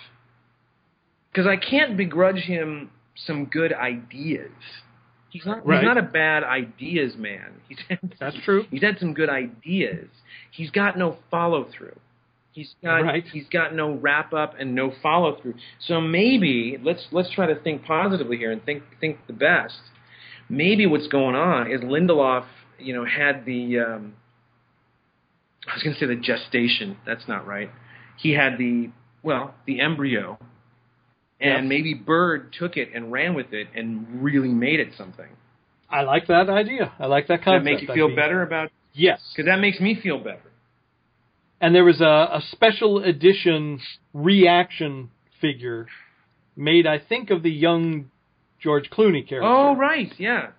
because 1.31 1.47
I 1.47 1.57
can't 1.57 1.97
begrudge 1.97 2.43
him 2.43 2.91
some 3.15 3.45
good 3.45 3.73
ideas. 3.73 4.51
He's 5.31 5.45
not. 5.45 5.65
Right. 5.65 5.79
He's 5.79 5.87
not 5.87 5.97
a 5.97 6.03
bad 6.03 6.43
ideas 6.43 7.15
man. 7.17 7.53
He's 7.69 7.79
had, 7.89 7.99
That's 8.19 8.35
true. 8.43 8.65
He's 8.69 8.83
had 8.83 8.99
some 8.99 9.13
good 9.13 9.29
ideas. 9.29 10.07
He's 10.51 10.69
got 10.69 10.97
no 10.97 11.17
follow 11.31 11.67
through. 11.75 11.97
He's 12.51 12.75
got. 12.83 12.97
Right. 12.97 13.23
He's 13.31 13.47
got 13.51 13.73
no 13.73 13.93
wrap 13.93 14.33
up 14.33 14.55
and 14.59 14.75
no 14.75 14.91
follow 15.01 15.41
through. 15.41 15.55
So 15.87 16.01
maybe 16.01 16.77
let's 16.83 17.07
let's 17.11 17.31
try 17.33 17.47
to 17.47 17.55
think 17.55 17.85
positively 17.85 18.37
here 18.37 18.51
and 18.51 18.63
think 18.63 18.83
think 18.99 19.17
the 19.27 19.33
best. 19.33 19.79
Maybe 20.49 20.85
what's 20.85 21.07
going 21.07 21.35
on 21.35 21.71
is 21.71 21.79
Lindelof, 21.79 22.45
you 22.77 22.93
know, 22.93 23.05
had 23.05 23.45
the. 23.45 23.79
Um, 23.79 24.13
I 25.65 25.75
was 25.75 25.83
going 25.83 25.93
to 25.93 25.99
say 25.99 26.07
the 26.07 26.15
gestation. 26.15 26.97
That's 27.05 27.27
not 27.27 27.47
right. 27.47 27.69
He 28.17 28.33
had 28.33 28.57
the 28.57 28.89
well, 29.23 29.53
the 29.65 29.79
embryo, 29.79 30.37
and 31.41 31.63
Yes. 31.65 31.69
maybe 31.69 31.93
Bird 31.93 32.53
took 32.57 32.77
it 32.77 32.89
and 32.93 33.11
ran 33.11 33.33
with 33.33 33.51
it 33.53 33.67
and 33.75 34.23
really 34.23 34.49
made 34.49 34.79
it 34.79 34.93
something. 34.97 35.27
I 35.89 36.01
like 36.03 36.27
that 36.27 36.49
idea. 36.49 36.93
I 36.99 37.07
like 37.07 37.27
that 37.27 37.37
Does 37.37 37.45
concept. 37.45 37.65
that 37.65 37.71
make 37.71 37.81
you 37.81 37.93
feel 37.93 38.07
be- 38.09 38.15
better 38.15 38.41
about? 38.43 38.71
Yes. 38.93 39.19
Because 39.35 39.47
that 39.47 39.59
makes 39.59 39.79
me 39.79 39.95
feel 40.01 40.19
better. 40.19 40.39
And 41.59 41.75
there 41.75 41.83
was 41.83 41.99
a, 42.01 42.05
a 42.05 42.41
special 42.51 43.03
edition 43.03 43.79
reaction 44.13 45.09
figure 45.39 45.87
made, 46.55 46.87
I 46.87 46.97
think, 46.99 47.29
of 47.29 47.43
the 47.43 47.51
young 47.51 48.09
George 48.61 48.89
Clooney 48.89 49.27
character. 49.27 49.43
Oh 49.43 49.75
right, 49.75 50.11
yeah. 50.17 50.51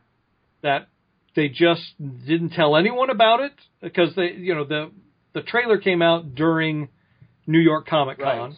that 0.62 0.88
they 1.34 1.48
just 1.48 1.82
didn't 2.26 2.50
tell 2.50 2.76
anyone 2.76 3.10
about 3.10 3.40
it 3.40 3.52
because 3.80 4.14
they, 4.16 4.32
you 4.32 4.54
know, 4.54 4.64
the 4.64 4.90
the 5.32 5.40
trailer 5.42 5.78
came 5.78 6.02
out 6.02 6.34
during 6.34 6.88
New 7.46 7.58
York 7.58 7.86
Comic 7.88 8.18
Con, 8.18 8.26
Right. 8.50 8.52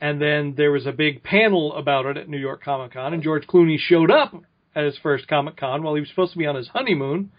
And 0.00 0.20
then 0.20 0.54
there 0.56 0.70
was 0.72 0.86
a 0.86 0.92
big 0.92 1.22
panel 1.22 1.74
about 1.74 2.06
it 2.06 2.16
at 2.16 2.28
New 2.28 2.38
York 2.38 2.62
Comic 2.62 2.92
Con, 2.92 3.14
and 3.14 3.22
George 3.22 3.46
Clooney 3.46 3.78
showed 3.78 4.10
up 4.10 4.34
at 4.74 4.84
his 4.84 4.98
first 4.98 5.28
Comic 5.28 5.56
Con 5.56 5.82
while 5.82 5.94
he 5.94 6.00
was 6.00 6.08
supposed 6.08 6.32
to 6.32 6.38
be 6.38 6.46
on 6.46 6.56
his 6.56 6.68
honeymoon. 6.68 7.30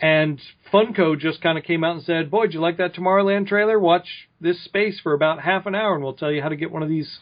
And 0.00 0.40
Funko 0.72 1.16
just 1.18 1.40
kind 1.40 1.56
of 1.56 1.62
came 1.64 1.84
out 1.84 1.94
and 1.96 2.04
said, 2.04 2.30
"Boy, 2.30 2.46
did 2.46 2.54
you 2.54 2.60
like 2.60 2.78
that 2.78 2.94
Tomorrowland 2.94 3.46
trailer? 3.46 3.78
Watch 3.78 4.28
this 4.40 4.62
space 4.64 4.98
for 5.00 5.12
about 5.14 5.40
half 5.40 5.66
an 5.66 5.74
hour, 5.74 5.94
and 5.94 6.02
we'll 6.02 6.14
tell 6.14 6.32
you 6.32 6.42
how 6.42 6.48
to 6.48 6.56
get 6.56 6.72
one 6.72 6.82
of 6.82 6.88
these 6.88 7.18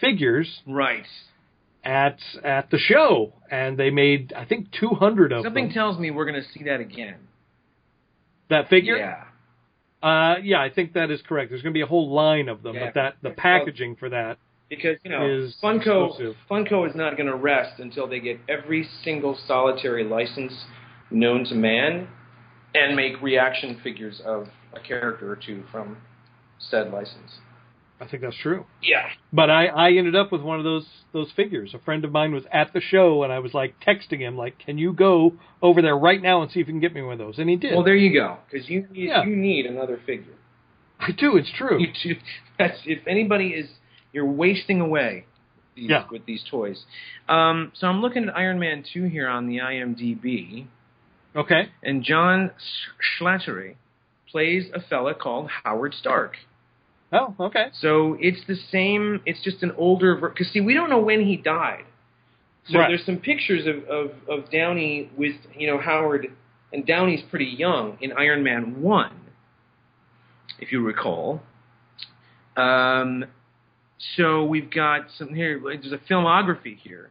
figures 0.00 0.62
Right. 0.66 1.06
at 1.84 2.18
at 2.42 2.70
the 2.70 2.78
show." 2.78 3.32
And 3.48 3.78
they 3.78 3.90
made, 3.90 4.32
I 4.32 4.44
think, 4.44 4.72
two 4.72 4.88
hundred 4.90 5.30
of 5.30 5.44
Something 5.44 5.66
them. 5.66 5.74
tells 5.74 5.98
me 6.00 6.10
we're 6.10 6.24
going 6.24 6.42
to 6.42 6.48
see 6.50 6.64
that 6.64 6.80
again. 6.80 7.14
that 8.48 8.68
figure, 8.68 8.96
Yeah. 8.96 9.22
Uh, 10.06 10.36
yeah, 10.44 10.60
I 10.60 10.70
think 10.70 10.92
that 10.92 11.10
is 11.10 11.20
correct. 11.22 11.50
There's 11.50 11.62
going 11.62 11.72
to 11.72 11.76
be 11.76 11.82
a 11.82 11.86
whole 11.86 12.08
line 12.08 12.48
of 12.48 12.62
them, 12.62 12.76
Yeah. 12.76 12.86
but 12.86 12.94
that 12.94 13.16
the 13.22 13.30
packaging 13.30 13.96
for 13.96 14.08
that. 14.10 14.38
Because 14.68 14.98
you 15.02 15.10
know, 15.10 15.26
Is 15.28 15.56
Funko 15.60 16.10
exclusive. 16.10 16.36
Funko 16.48 16.88
is 16.88 16.94
not 16.94 17.16
going 17.16 17.26
to 17.28 17.34
rest 17.34 17.80
until 17.80 18.06
they 18.06 18.20
get 18.20 18.38
every 18.48 18.88
single 19.02 19.36
solitary 19.48 20.04
license 20.04 20.52
known 21.10 21.44
to 21.46 21.56
man, 21.56 22.06
and 22.74 22.94
make 22.94 23.20
reaction 23.20 23.80
figures 23.82 24.20
of 24.24 24.48
a 24.74 24.80
character 24.80 25.30
or 25.30 25.36
two 25.36 25.64
from 25.72 25.96
said 26.58 26.92
license. 26.92 27.40
I 28.00 28.06
think 28.06 28.22
that's 28.22 28.36
true. 28.36 28.66
Yeah. 28.82 29.06
But 29.32 29.48
I, 29.48 29.66
I 29.66 29.92
ended 29.92 30.14
up 30.14 30.30
with 30.30 30.42
one 30.42 30.58
of 30.58 30.64
those 30.64 30.86
those 31.12 31.30
figures. 31.34 31.72
A 31.72 31.78
friend 31.78 32.04
of 32.04 32.12
mine 32.12 32.32
was 32.34 32.44
at 32.52 32.72
the 32.74 32.80
show, 32.80 33.22
and 33.22 33.32
I 33.32 33.38
was 33.38 33.54
like 33.54 33.74
texting 33.80 34.18
him, 34.18 34.36
like, 34.36 34.58
"Can 34.58 34.76
you 34.76 34.92
go 34.92 35.32
over 35.62 35.80
there 35.80 35.96
right 35.96 36.20
now 36.20 36.42
and 36.42 36.50
see 36.50 36.60
if 36.60 36.66
you 36.66 36.74
can 36.74 36.80
get 36.80 36.92
me 36.94 37.00
one 37.02 37.14
of 37.14 37.18
those?" 37.18 37.38
And 37.38 37.48
he 37.48 37.56
did. 37.56 37.72
Well, 37.74 37.84
there 37.84 37.94
you 37.96 38.12
go. 38.12 38.36
Because 38.50 38.68
you 38.68 38.86
need, 38.92 39.08
Yeah. 39.08 39.24
you 39.24 39.34
need 39.34 39.64
another 39.66 39.98
figure. 40.04 40.34
I 41.00 41.12
do. 41.12 41.36
It's 41.38 41.50
true. 41.56 41.78
You 41.80 41.88
do. 42.02 42.16
That's 42.58 42.78
if 42.84 43.06
anybody 43.06 43.48
is 43.48 43.68
you're 44.12 44.26
wasting 44.30 44.80
away 44.80 45.24
these, 45.74 45.88
Yeah. 45.90 46.04
with 46.10 46.26
these 46.26 46.44
toys. 46.50 46.84
Um, 47.28 47.72
so 47.74 47.86
I'm 47.86 48.00
looking 48.02 48.28
at 48.28 48.36
Iron 48.36 48.58
Man 48.58 48.84
2 48.92 49.04
here 49.04 49.28
on 49.28 49.46
the 49.46 49.58
IMDb, 49.58 50.66
Okay. 51.34 51.68
and 51.82 52.02
John 52.02 52.50
Slattery 53.20 53.76
plays 54.30 54.70
a 54.74 54.80
fella 54.80 55.14
called 55.14 55.50
Howard 55.64 55.94
Stark. 55.94 56.36
Oh, 57.12 57.34
okay. 57.38 57.66
So 57.80 58.16
it's 58.20 58.40
the 58.46 58.56
same. 58.70 59.20
It's 59.26 59.42
just 59.44 59.62
an 59.62 59.72
older. 59.78 60.16
Because 60.16 60.48
see, 60.52 60.60
we 60.60 60.74
don't 60.74 60.90
know 60.90 60.98
when 61.00 61.24
he 61.24 61.36
died. 61.36 61.84
So 62.68 62.78
Right. 62.78 62.88
there's 62.88 63.04
some 63.06 63.18
pictures 63.18 63.64
of, 63.66 63.84
of 63.88 64.10
of 64.28 64.50
Downey 64.50 65.10
with 65.16 65.36
you 65.56 65.68
know 65.68 65.78
Howard, 65.78 66.26
and 66.72 66.84
Downey's 66.84 67.22
pretty 67.30 67.44
young 67.46 67.96
in 68.00 68.12
Iron 68.12 68.42
Man 68.42 68.82
one, 68.82 69.12
if 70.58 70.72
you 70.72 70.82
recall. 70.84 71.42
Um, 72.56 73.24
so 74.16 74.44
we've 74.44 74.70
got 74.70 75.06
some 75.16 75.34
here. 75.34 75.60
There's 75.62 75.92
a 75.92 75.98
filmography 76.12 76.76
here. 76.76 77.10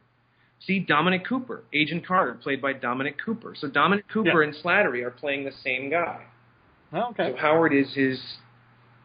See 0.59 0.79
Dominic 0.79 1.25
Cooper, 1.27 1.63
Agent 1.73 2.05
Carter, 2.07 2.33
played 2.33 2.61
by 2.61 2.73
Dominic 2.73 3.15
Cooper. 3.23 3.53
So 3.57 3.67
Dominic 3.69 4.05
Cooper 4.11 4.41
Yeah. 4.43 4.49
and 4.49 4.55
Slattery 4.63 5.03
are 5.03 5.11
playing 5.11 5.45
the 5.45 5.51
same 5.51 5.89
guy. 5.89 6.23
Oh, 6.91 7.09
okay. 7.11 7.31
So 7.31 7.37
Howard 7.37 7.73
is 7.73 7.93
his 7.93 8.19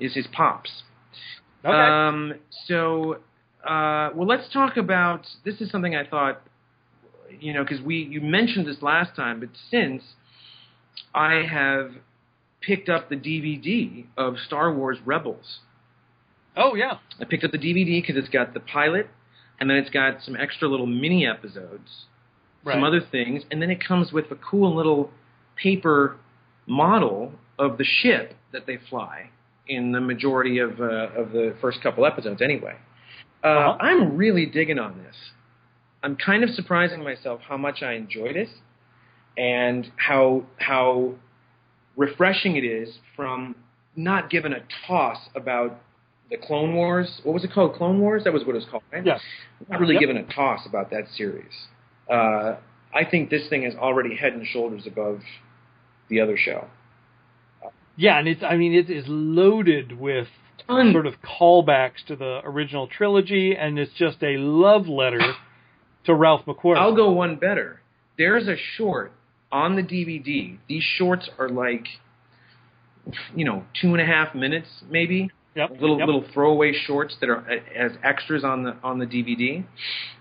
is 0.00 0.14
his 0.14 0.26
pops. 0.32 0.70
Okay. 1.64 1.72
Um, 1.72 2.34
so, 2.66 3.14
uh, 3.64 4.10
well, 4.14 4.26
let's 4.26 4.50
talk 4.52 4.76
about. 4.76 5.26
This 5.44 5.60
is 5.60 5.70
something 5.70 5.94
I 5.94 6.04
thought, 6.04 6.42
you 7.38 7.52
know, 7.52 7.62
because 7.62 7.80
we 7.82 7.96
you 7.96 8.20
mentioned 8.20 8.66
this 8.66 8.82
last 8.82 9.14
time, 9.14 9.40
but 9.40 9.50
since 9.70 10.02
I 11.14 11.42
have 11.50 11.92
picked 12.60 12.88
up 12.88 13.08
the 13.08 13.16
DVD 13.16 14.06
of 14.16 14.36
Star 14.46 14.72
Wars 14.72 14.98
Rebels, 15.04 15.60
oh, 16.56 16.74
yeah. 16.74 16.98
I 17.20 17.24
picked 17.24 17.44
up 17.44 17.52
the 17.52 17.58
DVD 17.58 18.02
because 18.02 18.16
it's 18.16 18.32
got 18.32 18.54
the 18.54 18.60
pilot, 18.60 19.08
and 19.58 19.68
then 19.68 19.76
it's 19.76 19.90
got 19.90 20.22
some 20.22 20.36
extra 20.36 20.68
little 20.68 20.86
mini 20.86 21.26
episodes, 21.26 22.06
some 22.64 22.84
other 22.84 23.00
things, 23.00 23.42
and 23.50 23.60
then 23.60 23.70
it 23.70 23.86
comes 23.86 24.12
with 24.12 24.30
a 24.30 24.36
cool 24.36 24.74
little 24.74 25.10
paper 25.56 26.16
model 26.66 27.32
of 27.58 27.76
the 27.76 27.84
ship 27.84 28.34
that 28.52 28.66
they 28.66 28.78
fly 28.88 29.30
in 29.70 29.92
the 29.92 30.00
majority 30.00 30.58
of 30.58 30.80
uh, 30.80 31.08
of 31.20 31.30
the 31.32 31.54
first 31.60 31.78
couple 31.82 32.04
episodes. 32.04 32.42
Anyway, 32.42 32.74
uh, 33.44 33.46
Uh-huh. 33.46 33.76
I'm 33.80 34.16
really 34.16 34.46
digging 34.46 34.78
on 34.78 34.98
this. 34.98 35.16
I'm 36.02 36.16
kind 36.16 36.42
of 36.44 36.50
surprising 36.50 37.02
myself 37.04 37.40
how 37.48 37.56
much 37.56 37.82
I 37.82 37.92
enjoyed 37.94 38.36
it, 38.36 38.48
and 39.38 39.90
how 39.96 40.42
how 40.58 41.14
refreshing 41.96 42.56
it 42.56 42.64
is 42.64 42.98
from 43.16 43.54
not 43.96 44.30
giving 44.30 44.52
a 44.52 44.60
toss 44.86 45.18
about 45.34 45.78
the 46.30 46.36
Clone 46.36 46.74
Wars. 46.74 47.20
What 47.24 47.32
was 47.34 47.44
it 47.44 47.52
called? 47.52 47.74
Clone 47.74 48.00
Wars. 48.00 48.24
That 48.24 48.32
was 48.32 48.44
what 48.44 48.52
it 48.56 48.60
was 48.62 48.66
called, 48.70 48.82
right? 48.92 49.04
Yes. 49.04 49.20
Not 49.68 49.80
really 49.80 49.94
Yep. 49.94 50.00
giving 50.00 50.16
a 50.16 50.22
toss 50.32 50.64
about 50.66 50.90
that 50.90 51.04
series. 51.16 51.52
Uh, 52.08 52.56
I 52.94 53.04
think 53.10 53.30
this 53.30 53.48
thing 53.48 53.64
is 53.64 53.74
already 53.74 54.16
head 54.16 54.32
and 54.32 54.46
shoulders 54.46 54.86
above 54.86 55.20
the 56.08 56.20
other 56.20 56.36
show. 56.36 56.66
Yeah, 57.96 58.18
and 58.18 58.28
it's 58.28 58.42
I 58.42 58.56
mean 58.56 58.74
it 58.74 58.90
is 58.90 59.04
loaded 59.08 59.98
with 59.98 60.28
Tons. 60.66 60.92
sort 60.92 61.06
of 61.06 61.14
callbacks 61.22 62.04
to 62.08 62.16
the 62.16 62.40
original 62.44 62.86
trilogy, 62.86 63.54
and 63.56 63.78
it's 63.78 63.92
just 63.98 64.22
a 64.22 64.36
love 64.38 64.86
letter 64.86 65.20
to 66.04 66.14
Ralph 66.14 66.44
McQuarrie. 66.46 66.78
I'll 66.78 66.96
go 66.96 67.10
one 67.10 67.36
better. 67.36 67.80
There's 68.16 68.48
a 68.48 68.56
short 68.76 69.12
on 69.52 69.76
the 69.76 69.82
DVD. 69.82 70.58
These 70.68 70.82
shorts 70.82 71.28
are 71.38 71.48
like, 71.48 71.86
you 73.34 73.44
know, 73.44 73.64
two 73.80 73.88
and 73.88 74.00
a 74.00 74.06
half 74.06 74.34
minutes 74.34 74.68
maybe. 74.88 75.30
Yep. 75.56 75.70
Little 75.80 75.98
yep. 75.98 76.06
little 76.06 76.24
throwaway 76.32 76.72
shorts 76.72 77.16
that 77.20 77.28
are 77.28 77.44
as 77.76 77.92
extras 78.04 78.44
on 78.44 78.62
the 78.62 78.76
on 78.84 78.98
the 78.98 79.06
DVD. 79.06 79.64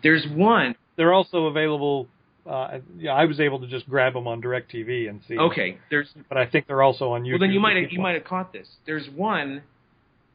There's 0.02 0.26
one. 0.28 0.76
They're 0.98 1.14
also 1.14 1.46
available. 1.46 2.08
Uh, 2.48 2.80
yeah, 2.98 3.14
I 3.14 3.26
was 3.26 3.40
able 3.40 3.60
to 3.60 3.68
just 3.68 3.88
grab 3.90 4.14
them 4.14 4.28
on 4.28 4.42
DirecTV 4.42 5.10
and 5.10 5.22
see. 5.28 5.38
Okay, 5.38 5.78
there's 5.90 6.10
but 6.28 6.38
I 6.38 6.46
think 6.46 6.68
they're 6.68 6.82
also 6.82 7.12
on 7.12 7.24
YouTube. 7.24 7.32
Well, 7.32 7.40
then 7.40 7.52
you 7.52 7.60
might 7.60 7.76
have, 7.76 7.92
you 7.92 8.00
might 8.00 8.16
have 8.16 8.24
caught 8.24 8.54
this. 8.54 8.68
There's 8.86 9.08
one 9.16 9.64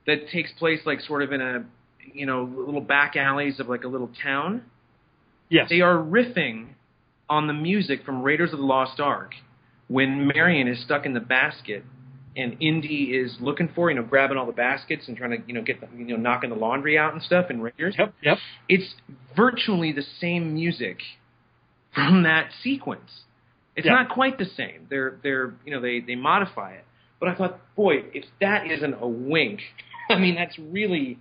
that 0.06 0.28
takes 0.28 0.52
place 0.58 0.80
like 0.84 1.00
sort 1.00 1.22
of 1.22 1.32
in 1.32 1.40
a 1.40 1.64
you 2.12 2.26
know 2.26 2.44
little 2.44 2.80
back 2.80 3.16
alleys 3.16 3.58
of 3.60 3.68
like 3.68 3.84
a 3.84 3.88
little 3.88 4.10
town. 4.22 4.62
Yes. 5.48 5.68
They 5.68 5.80
are 5.80 5.96
riffing 5.96 6.68
on 7.28 7.46
the 7.46 7.52
music 7.52 8.04
from 8.04 8.22
Raiders 8.22 8.52
of 8.52 8.58
the 8.58 8.64
Lost 8.64 9.00
Ark 9.00 9.32
when 9.88 10.26
Marion 10.34 10.68
is 10.68 10.82
stuck 10.82 11.06
in 11.06 11.14
the 11.14 11.20
basket 11.20 11.84
and 12.36 12.56
Indy 12.60 13.12
is 13.14 13.36
looking 13.40 13.68
for 13.74 13.90
you 13.90 13.96
know 13.96 14.02
grabbing 14.02 14.36
all 14.36 14.46
the 14.46 14.52
baskets 14.52 15.08
and 15.08 15.16
trying 15.16 15.30
to 15.30 15.46
you 15.46 15.54
know 15.54 15.62
get 15.62 15.80
the, 15.80 15.88
you 15.96 16.04
know 16.04 16.16
knocking 16.16 16.50
the 16.50 16.56
laundry 16.56 16.98
out 16.98 17.12
and 17.12 17.22
stuff 17.22 17.50
in 17.50 17.60
Raiders. 17.60 17.94
Yep. 17.98 18.14
Yep. 18.22 18.38
It's 18.68 18.94
virtually 19.36 19.92
the 19.92 20.04
same 20.20 20.54
music 20.54 20.98
from 21.94 22.22
that 22.24 22.50
sequence. 22.62 23.22
It's 23.76 23.86
Yeah. 23.86 23.92
not 23.94 24.08
quite 24.10 24.38
the 24.38 24.44
same. 24.44 24.86
They're 24.88 25.18
they're 25.22 25.54
you 25.64 25.72
know 25.72 25.80
they 25.80 26.00
they 26.00 26.14
modify 26.14 26.72
it. 26.72 26.84
But 27.20 27.28
I 27.28 27.34
thought, 27.34 27.60
boy, 27.76 28.04
if 28.12 28.24
that 28.40 28.70
isn't 28.70 28.94
a 29.00 29.08
wink, 29.08 29.60
I 30.10 30.18
mean 30.18 30.34
that's 30.34 30.58
really 30.58 31.18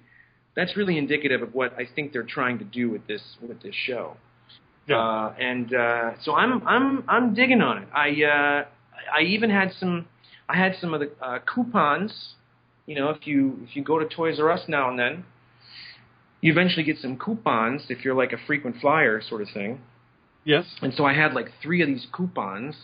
that's 0.55 0.75
really 0.77 0.97
indicative 0.97 1.41
of 1.41 1.53
what 1.55 1.73
I 1.79 1.87
think 1.95 2.13
they're 2.13 2.23
trying 2.23 2.59
to 2.59 2.65
do 2.65 2.89
with 2.89 3.07
this 3.07 3.21
with 3.41 3.61
this 3.61 3.75
show. 3.75 4.17
Yeah. 4.87 4.97
Uh, 4.97 5.33
and 5.39 5.73
uh, 5.73 6.11
so 6.23 6.35
I'm 6.35 6.65
I'm 6.67 7.03
I'm 7.07 7.33
digging 7.33 7.61
on 7.61 7.83
it. 7.83 7.87
I 7.93 8.09
uh, 8.23 8.65
I 9.17 9.21
even 9.23 9.49
had 9.49 9.71
some 9.79 10.07
I 10.47 10.57
had 10.57 10.75
some 10.79 10.93
of 10.93 10.99
the 10.99 11.11
uh, 11.21 11.39
coupons. 11.39 12.35
You 12.85 12.95
know, 12.95 13.09
if 13.11 13.25
you 13.25 13.59
if 13.67 13.75
you 13.75 13.83
go 13.83 13.97
to 13.97 14.05
Toys 14.05 14.39
R 14.39 14.51
Us 14.51 14.61
now 14.67 14.89
and 14.89 14.99
then, 14.99 15.23
you 16.41 16.51
eventually 16.51 16.83
get 16.83 16.97
some 16.97 17.17
coupons 17.17 17.83
if 17.89 18.03
you're 18.03 18.13
like 18.13 18.33
a 18.33 18.37
frequent 18.45 18.75
flyer 18.81 19.21
sort 19.27 19.41
of 19.41 19.47
thing. 19.53 19.79
Yes. 20.45 20.65
And 20.81 20.93
so 20.93 21.05
I 21.05 21.13
had 21.13 21.33
like 21.33 21.47
three 21.61 21.81
of 21.81 21.87
these 21.87 22.05
coupons, 22.11 22.75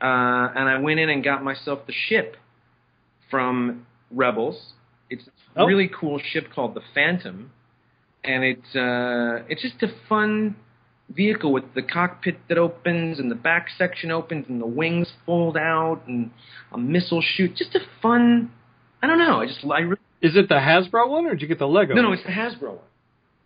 uh, 0.00 0.04
and 0.56 0.68
I 0.68 0.78
went 0.80 1.00
in 1.00 1.08
and 1.10 1.22
got 1.24 1.42
myself 1.44 1.80
the 1.86 1.92
ship 2.08 2.36
from 3.30 3.86
Rebels. 4.10 4.72
It's 5.10 5.26
a 5.56 5.60
Oh. 5.62 5.66
really 5.66 5.88
cool 5.88 6.18
ship 6.18 6.48
called 6.54 6.74
the 6.74 6.80
Phantom, 6.94 7.50
and 8.24 8.42
it's 8.44 8.74
uh, 8.76 9.44
it's 9.48 9.62
just 9.62 9.82
a 9.82 9.88
fun 10.08 10.56
vehicle 11.10 11.52
with 11.52 11.74
the 11.74 11.82
cockpit 11.82 12.38
that 12.48 12.56
opens 12.58 13.18
and 13.18 13.30
the 13.30 13.34
back 13.34 13.68
section 13.76 14.10
opens 14.10 14.46
and 14.48 14.60
the 14.60 14.66
wings 14.66 15.12
fold 15.26 15.56
out 15.56 16.00
and 16.06 16.30
a 16.72 16.78
missile 16.78 17.20
shoot. 17.22 17.54
Just 17.56 17.74
a 17.74 17.80
fun. 18.00 18.50
I 19.02 19.06
don't 19.06 19.18
know. 19.18 19.40
I 19.42 19.46
just 19.46 19.64
I 19.64 19.80
really, 19.80 20.00
Is 20.22 20.34
it 20.36 20.48
the 20.48 20.54
Hasbro 20.54 21.08
one, 21.10 21.26
or 21.26 21.30
did 21.30 21.42
you 21.42 21.48
get 21.48 21.58
the 21.58 21.68
Lego? 21.68 21.94
no 21.94 22.02
no 22.02 22.12
it's 22.12 22.22
the 22.24 22.30
Hasbro 22.30 22.70
one. 22.70 22.78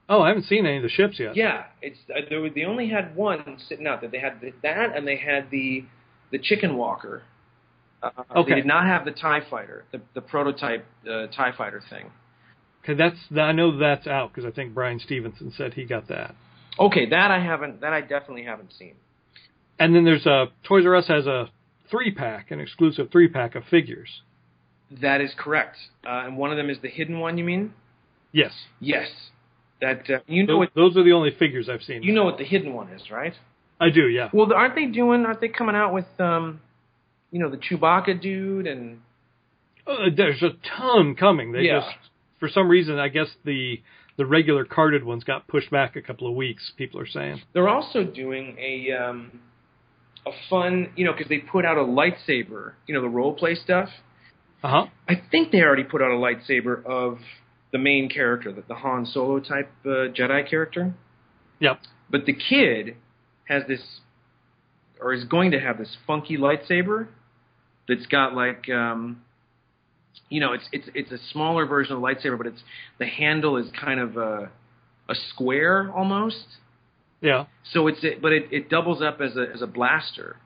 Oh, 0.09 0.23
I 0.23 0.29
haven't 0.29 0.45
seen 0.45 0.65
any 0.65 0.79
of 0.79 0.83
the 0.83 0.89
ships 0.89 1.19
yet. 1.19 1.37
Yeah, 1.37 1.65
it's 1.83 1.99
uh, 2.11 2.21
they, 2.29 2.37
were, 2.37 2.49
they 2.51 2.65
only 2.65 2.89
had 2.89 3.15
one 3.15 3.59
sitting 3.69 3.87
out 3.87 4.01
That 4.01 4.11
They 4.11 4.19
had 4.19 4.41
the, 4.41 4.53
that, 4.63 4.97
and 4.97 5.07
they 5.07 5.17
had 5.17 5.51
the 5.51 5.85
the 6.31 6.39
chicken 6.39 6.77
walker. 6.77 7.23
Uh, 8.03 8.11
Okay. 8.37 8.51
They 8.53 8.57
did 8.57 8.67
not 8.67 8.87
have 8.87 9.05
the 9.05 9.11
Tie 9.11 9.43
Fighter, 9.51 9.85
the 9.93 10.01
the 10.15 10.21
prototype 10.21 10.87
uh, 11.11 11.27
Tie 11.27 11.53
Fighter 11.57 11.83
thing. 11.91 12.11
Okay, 12.85 12.95
that's 12.95 13.19
I 13.37 13.53
know 13.53 13.77
that's 13.77 14.07
out 14.07 14.33
because 14.33 14.47
I 14.47 14.55
think 14.55 14.73
Brian 14.73 14.99
Stevenson 14.99 15.53
said 15.57 15.75
he 15.75 15.85
got 15.85 16.09
that. 16.09 16.35
Okay, 16.79 17.07
that 17.11 17.31
I 17.31 17.41
haven't. 17.43 17.81
That 17.81 17.93
I 17.93 18.01
definitely 18.01 18.45
haven't 18.45 18.73
seen. 18.73 18.95
And 19.79 19.95
then 19.95 20.05
there's 20.05 20.27
a 20.27 20.47
Toys 20.67 20.87
R 20.87 20.97
Us 20.97 21.09
has 21.09 21.27
a 21.27 21.51
three 21.91 22.13
pack, 22.13 22.51
an 22.51 22.61
exclusive 22.61 23.11
three 23.11 23.29
pack 23.29 23.55
of 23.55 23.65
figures. 23.65 24.23
That 25.03 25.21
is 25.21 25.33
correct. 25.37 25.77
Uh, 26.07 26.23
and 26.25 26.39
one 26.39 26.51
of 26.51 26.57
them 26.57 26.71
is 26.71 26.79
the 26.81 26.89
hidden 26.89 27.19
one. 27.21 27.37
You 27.37 27.45
mean? 27.45 27.75
Yes, 28.33 28.53
Yes. 28.81 29.09
That 29.81 30.11
uh, 30.11 30.19
you 30.27 30.45
know 30.47 30.55
those, 30.55 30.59
what 30.59 30.71
those 30.75 30.97
are 30.97 31.05
the 31.05 31.13
only 31.13 31.31
figures 31.39 31.69
I've 31.69 31.83
seen. 31.83 32.03
you 32.03 32.13
know 32.13 32.25
what 32.25 32.39
the 32.39 32.45
hidden 32.45 32.73
one 32.75 32.89
is, 32.91 33.11
right? 33.11 33.35
I 33.81 33.91
do, 33.91 34.09
yeah. 34.09 34.29
Well, 34.33 34.53
aren't 34.53 34.75
they 34.75 34.87
doing? 34.87 35.25
Aren't 35.25 35.41
they 35.41 35.49
coming 35.49 35.77
out 35.77 35.93
with 35.95 36.07
um, 36.19 36.61
you 37.31 37.39
know, 37.39 37.49
the 37.51 37.59
Chewbacca 37.59 38.21
dude 38.21 38.67
and 38.67 39.01
Uh, 39.87 40.07
there's 40.17 40.43
a 40.43 40.51
ton 40.79 41.15
coming. 41.15 41.53
They 41.53 41.63
Yeah. 41.63 41.81
just, 41.81 41.97
for 42.41 42.49
some 42.49 42.69
reason, 42.69 42.99
I 42.99 43.09
guess 43.09 43.29
the 43.45 43.81
the 44.17 44.27
regular 44.27 44.65
carded 44.65 45.05
ones 45.05 45.23
got 45.23 45.47
pushed 45.47 45.71
back 45.71 45.95
a 45.95 46.03
couple 46.03 46.27
of 46.29 46.35
weeks. 46.35 46.73
People 46.77 46.99
are 47.01 47.07
saying. 47.07 47.41
They're 47.53 47.69
also 47.69 48.03
doing 48.03 48.57
a 48.59 48.91
um, 48.93 49.41
a 50.27 50.33
fun, 50.51 50.89
you 50.97 51.05
know, 51.05 51.13
because 51.13 51.29
they 51.29 51.39
put 51.39 51.65
out 51.65 51.77
a 51.79 51.85
lightsaber, 51.85 52.73
you 52.89 52.95
know, 52.95 53.01
the 53.01 53.09
role 53.09 53.35
play 53.35 53.55
stuff. 53.55 53.89
Uh 54.65 54.69
huh. 54.69 54.87
I 55.09 55.15
think 55.31 55.53
they 55.53 55.61
already 55.61 55.85
put 55.85 56.03
out 56.03 56.11
a 56.11 56.17
lightsaber 56.17 56.85
of 56.85 57.19
the 57.73 57.79
main 57.79 58.09
character, 58.09 58.53
the, 58.53 58.63
the 58.67 58.75
Han 58.75 59.07
Solo 59.07 59.41
type 59.41 59.71
uh, 59.85 60.09
Jedi 60.09 60.49
character. 60.49 60.95
Yep. 61.61 61.81
But 62.11 62.25
the 62.27 62.33
kid 62.33 62.97
has 63.45 63.63
this, 63.69 63.81
or 65.01 65.13
is 65.13 65.25
going 65.25 65.51
to 65.51 65.61
have 65.61 65.79
this 65.79 65.97
funky 66.07 66.37
lightsaber 66.37 67.09
that's 67.89 68.07
got 68.07 68.35
like, 68.35 68.69
um, 68.71 69.23
you 70.29 70.41
know, 70.41 70.53
it's 70.53 70.65
it's 70.73 70.89
it's 70.95 71.13
a 71.13 71.19
smaller 71.33 71.67
version 71.67 71.95
of 71.95 72.01
the 72.01 72.07
lightsaber, 72.07 72.39
but 72.39 72.47
it's 72.47 72.63
the 72.99 73.07
handle 73.07 73.57
is 73.57 73.67
kind 73.81 74.01
of 74.01 74.17
a 74.17 74.51
a 75.09 75.15
square 75.31 75.91
almost. 75.95 76.45
Yeah. 77.21 77.47
So 77.73 77.87
it's 77.89 78.03
a, 78.05 78.19
but 78.21 78.33
it, 78.33 78.47
it 78.51 78.71
doubles 78.71 79.03
up 79.03 79.21
as 79.21 79.37
a 79.37 79.47
as 79.55 79.63
a 79.63 79.67
blaster. 79.67 80.37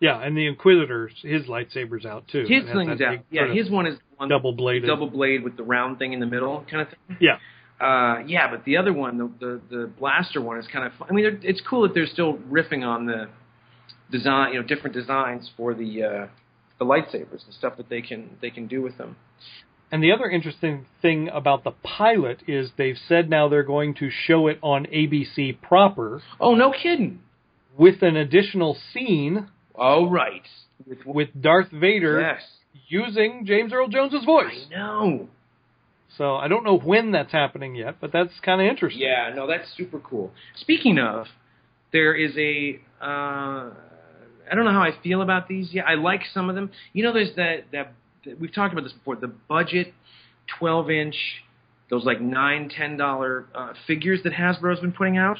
Yeah, 0.00 0.18
and 0.20 0.36
the 0.36 0.46
Inquisitor's 0.46 1.12
his 1.22 1.42
lightsaber's 1.46 2.06
out 2.06 2.24
too. 2.28 2.44
His 2.48 2.64
thing's 2.64 3.00
out. 3.00 3.18
Yeah, 3.30 3.52
his 3.52 3.70
one 3.70 3.86
is 3.86 3.98
one 4.16 4.28
double 4.28 4.52
bladed. 4.52 4.86
double 4.88 5.10
blade 5.10 5.44
with 5.44 5.56
the 5.56 5.62
round 5.62 5.98
thing 5.98 6.12
in 6.12 6.20
the 6.20 6.26
middle, 6.26 6.64
kind 6.70 6.82
of 6.82 6.88
thing. 6.88 7.16
Yeah. 7.20 7.36
Uh, 7.80 8.22
yeah, 8.26 8.50
but 8.50 8.64
the 8.64 8.76
other 8.76 8.92
one, 8.92 9.18
the 9.18 9.30
the, 9.40 9.60
the 9.76 9.86
blaster 9.98 10.40
one, 10.40 10.58
is 10.58 10.66
kind 10.72 10.86
of. 10.86 10.92
Fun. 10.98 11.08
I 11.10 11.12
mean, 11.14 11.40
it's 11.42 11.60
cool 11.68 11.82
that 11.82 11.94
they're 11.94 12.06
still 12.06 12.38
riffing 12.50 12.82
on 12.84 13.06
the 13.06 13.28
design, 14.10 14.52
you 14.54 14.60
know, 14.60 14.66
different 14.66 14.94
designs 14.94 15.50
for 15.56 15.74
the 15.74 16.02
uh, 16.02 16.26
the 16.78 16.84
lightsabers, 16.84 17.46
the 17.46 17.52
stuff 17.58 17.76
that 17.76 17.88
they 17.88 18.00
can 18.02 18.30
they 18.40 18.50
can 18.50 18.66
do 18.66 18.82
with 18.82 18.96
them. 18.98 19.16
And 19.92 20.02
the 20.02 20.12
other 20.12 20.30
interesting 20.30 20.86
thing 21.02 21.28
about 21.32 21.64
the 21.64 21.72
pilot 21.72 22.42
is 22.46 22.70
they've 22.78 22.98
said 23.08 23.28
now 23.28 23.48
they're 23.48 23.64
going 23.64 23.94
to 23.94 24.08
show 24.08 24.46
it 24.46 24.58
on 24.62 24.86
ABC 24.86 25.60
proper 25.60 26.22
Oh, 26.38 26.54
no 26.54 26.72
kidding! 26.72 27.20
with 27.76 28.02
an 28.02 28.16
additional 28.16 28.76
scene 28.92 29.48
Oh, 29.74 30.08
right. 30.08 30.42
With, 30.86 30.98
with 31.06 31.28
Darth 31.40 31.70
Vader 31.70 32.20
yes, 32.20 32.42
using 32.88 33.44
James 33.46 33.72
Earl 33.72 33.88
Jones's 33.88 34.24
voice. 34.24 34.66
I 34.66 34.74
know. 34.74 35.28
So 36.18 36.36
I 36.36 36.48
don't 36.48 36.64
know 36.64 36.78
when 36.78 37.12
that's 37.12 37.32
happening 37.32 37.74
yet, 37.74 37.96
but 38.00 38.12
that's 38.12 38.32
kind 38.44 38.60
of 38.60 38.66
interesting. 38.66 39.02
Yeah, 39.02 39.32
no, 39.34 39.46
that's 39.46 39.68
super 39.76 40.00
cool. 40.00 40.32
Speaking 40.56 40.98
of, 40.98 41.26
there 41.92 42.14
is 42.14 42.32
a. 42.36 42.80
Uh, 43.00 43.70
I 44.50 44.54
don't 44.54 44.64
know 44.64 44.72
how 44.72 44.82
I 44.82 44.90
feel 45.02 45.22
about 45.22 45.48
these. 45.48 45.68
Yeah, 45.72 45.82
I 45.86 45.94
like 45.94 46.22
some 46.34 46.48
of 46.48 46.56
them. 46.56 46.70
You 46.92 47.04
know, 47.04 47.12
there's 47.12 47.34
that 47.36 47.66
that 47.72 47.92
we've 48.38 48.52
talked 48.52 48.72
about 48.72 48.82
this 48.82 48.92
before. 48.92 49.16
The 49.16 49.32
budget, 49.48 49.94
twelve 50.58 50.90
inch, 50.90 51.14
those 51.88 52.04
like 52.04 52.20
nine, 52.20 52.68
ten 52.68 52.96
dollar 52.96 53.46
uh, 53.54 53.72
figures 53.86 54.20
that 54.24 54.32
Hasbro's 54.32 54.80
been 54.80 54.92
putting 54.92 55.16
out. 55.16 55.38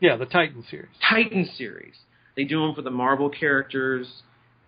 Yeah, 0.00 0.16
the 0.16 0.26
Titan 0.26 0.64
series. 0.68 0.88
Titan 1.08 1.48
series. 1.56 1.94
They 2.40 2.44
do 2.44 2.62
them 2.62 2.74
for 2.74 2.80
the 2.80 2.90
Marvel 2.90 3.28
characters. 3.28 4.06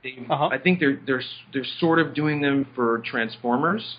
They, 0.03 0.19
Uh-huh. 0.29 0.51
I 0.53 0.59
think 0.59 0.79
they're 0.79 1.01
they're 1.07 1.23
they're 1.55 1.65
sort 1.81 1.99
of 2.01 2.13
doing 2.13 2.43
them 2.43 2.67
for 2.75 2.99
Transformers. 3.03 3.97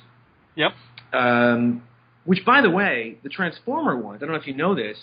Yep. 0.55 0.73
Um, 1.11 1.81
which, 2.23 2.45
by 2.45 2.61
the 2.61 2.69
way, 2.69 3.17
the 3.23 3.29
Transformer 3.29 3.97
ones. 3.97 4.21
I 4.21 4.25
don't 4.27 4.35
know 4.35 4.39
if 4.39 4.45
you 4.45 4.53
know 4.53 4.75
this. 4.75 4.99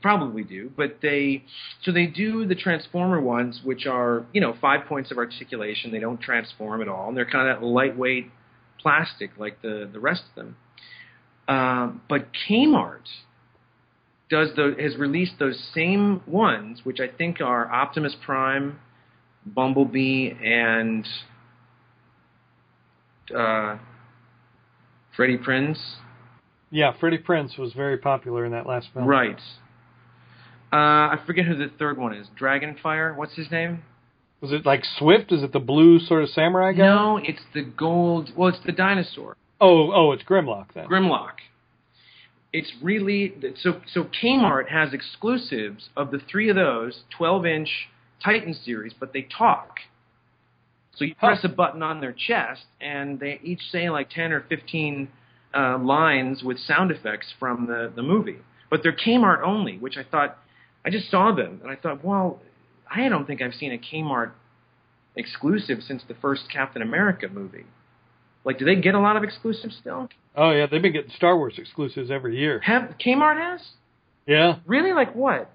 Probably 0.00 0.44
do, 0.44 0.70
but 0.76 0.98
they 1.02 1.42
so 1.82 1.90
they 1.90 2.06
do 2.06 2.46
the 2.46 2.54
Transformer 2.54 3.20
ones, 3.20 3.60
which 3.64 3.84
are 3.86 4.26
you 4.32 4.40
know 4.40 4.54
five 4.60 4.86
points 4.86 5.10
of 5.10 5.18
articulation. 5.18 5.90
They 5.90 5.98
don't 5.98 6.20
transform 6.20 6.82
at 6.82 6.88
all, 6.88 7.08
and 7.08 7.16
they're 7.16 7.28
kind 7.28 7.48
of 7.48 7.60
that 7.60 7.66
lightweight 7.66 8.30
plastic 8.78 9.30
like 9.38 9.60
the 9.60 9.90
the 9.92 9.98
rest 9.98 10.22
of 10.30 10.34
them. 10.36 10.56
Um, 11.48 12.02
but 12.08 12.28
Kmart 12.48 13.08
does 14.34 14.48
the 14.56 14.74
has 14.80 14.96
released 14.96 15.34
those 15.38 15.56
same 15.72 16.20
ones, 16.26 16.80
which 16.82 16.98
I 16.98 17.06
think 17.06 17.40
are 17.40 17.70
Optimus 17.70 18.16
Prime, 18.24 18.80
Bumblebee, 19.46 20.30
and 20.30 21.06
uh, 23.32 23.76
Freddie 25.16 25.38
Prinze. 25.38 25.78
Yeah, 26.72 26.94
Freddie 26.98 27.18
Prinze 27.18 27.56
was 27.56 27.74
very 27.74 27.96
popular 27.96 28.44
in 28.44 28.50
that 28.50 28.66
last 28.66 28.88
film. 28.92 29.06
Right. 29.06 29.38
Uh, 30.72 31.14
I 31.14 31.20
forget 31.24 31.44
who 31.44 31.54
the 31.54 31.70
third 31.78 31.96
one 31.96 32.12
is. 32.12 32.26
Dragonfire. 32.36 33.16
What's 33.16 33.36
his 33.36 33.48
name? 33.52 33.84
Was 34.40 34.50
it 34.50 34.66
like 34.66 34.82
Swift? 34.98 35.30
Is 35.30 35.44
it 35.44 35.52
the 35.52 35.60
blue 35.60 36.00
sort 36.00 36.24
of 36.24 36.30
samurai 36.30 36.72
guy? 36.72 36.86
No, 36.86 37.20
it's 37.22 37.42
the 37.54 37.62
gold. 37.62 38.32
Well, 38.36 38.48
it's 38.48 38.58
the 38.66 38.72
dinosaur. 38.72 39.36
Oh, 39.60 39.92
oh, 39.92 40.10
it's 40.10 40.24
Grimlock 40.24 40.74
then. 40.74 40.88
Grimlock. 40.88 41.34
It's 42.54 42.72
really 42.80 43.34
so. 43.56 43.80
So 43.92 44.04
Kmart 44.22 44.68
has 44.68 44.94
exclusives 44.94 45.88
of 45.96 46.12
the 46.12 46.20
three 46.30 46.48
of 46.48 46.54
those 46.54 47.00
12-inch 47.18 47.68
Titan 48.24 48.54
series, 48.54 48.92
but 48.98 49.12
they 49.12 49.22
talk. 49.22 49.78
So 50.94 51.04
you 51.04 51.16
press 51.16 51.40
a 51.42 51.48
button 51.48 51.82
on 51.82 52.00
their 52.00 52.12
chest, 52.12 52.62
and 52.80 53.18
they 53.18 53.40
each 53.42 53.60
say 53.72 53.90
like 53.90 54.08
10 54.08 54.30
or 54.30 54.44
15 54.48 55.08
uh, 55.52 55.78
lines 55.78 56.44
with 56.44 56.58
sound 56.60 56.92
effects 56.92 57.26
from 57.40 57.66
the 57.66 57.92
the 57.94 58.04
movie. 58.04 58.38
But 58.70 58.84
they're 58.84 58.96
Kmart 58.96 59.42
only, 59.42 59.76
which 59.76 59.96
I 59.96 60.04
thought. 60.08 60.38
I 60.84 60.90
just 60.90 61.10
saw 61.10 61.34
them, 61.34 61.60
and 61.60 61.72
I 61.72 61.74
thought, 61.74 62.04
well, 62.04 62.40
I 62.88 63.08
don't 63.08 63.26
think 63.26 63.42
I've 63.42 63.54
seen 63.54 63.72
a 63.72 63.78
Kmart 63.78 64.30
exclusive 65.16 65.78
since 65.82 66.04
the 66.06 66.14
first 66.14 66.42
Captain 66.52 66.82
America 66.82 67.26
movie. 67.26 67.64
Like, 68.44 68.58
do 68.58 68.64
they 68.64 68.76
get 68.76 68.94
a 68.94 69.00
lot 69.00 69.16
of 69.16 69.22
exclusives 69.24 69.76
still? 69.80 70.08
Oh 70.36 70.50
yeah, 70.50 70.66
they've 70.66 70.82
been 70.82 70.92
getting 70.92 71.10
Star 71.16 71.36
Wars 71.36 71.54
exclusives 71.58 72.10
every 72.10 72.38
year. 72.38 72.60
Have 72.60 72.94
Kmart 73.04 73.38
has? 73.38 73.60
Yeah. 74.26 74.56
Really? 74.66 74.92
Like 74.92 75.14
what? 75.14 75.50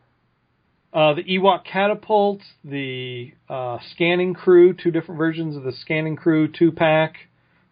Uh, 0.91 1.13
the 1.13 1.23
Ewok 1.23 1.65
catapult, 1.65 2.41
the 2.63 3.31
uh, 3.47 3.77
scanning 3.93 4.33
crew, 4.33 4.73
two 4.73 4.89
different 4.89 5.19
versions 5.19 5.55
of 5.55 5.63
the 5.63 5.71
scanning 5.71 6.15
crew 6.15 6.47
two 6.47 6.71
pack 6.71 7.15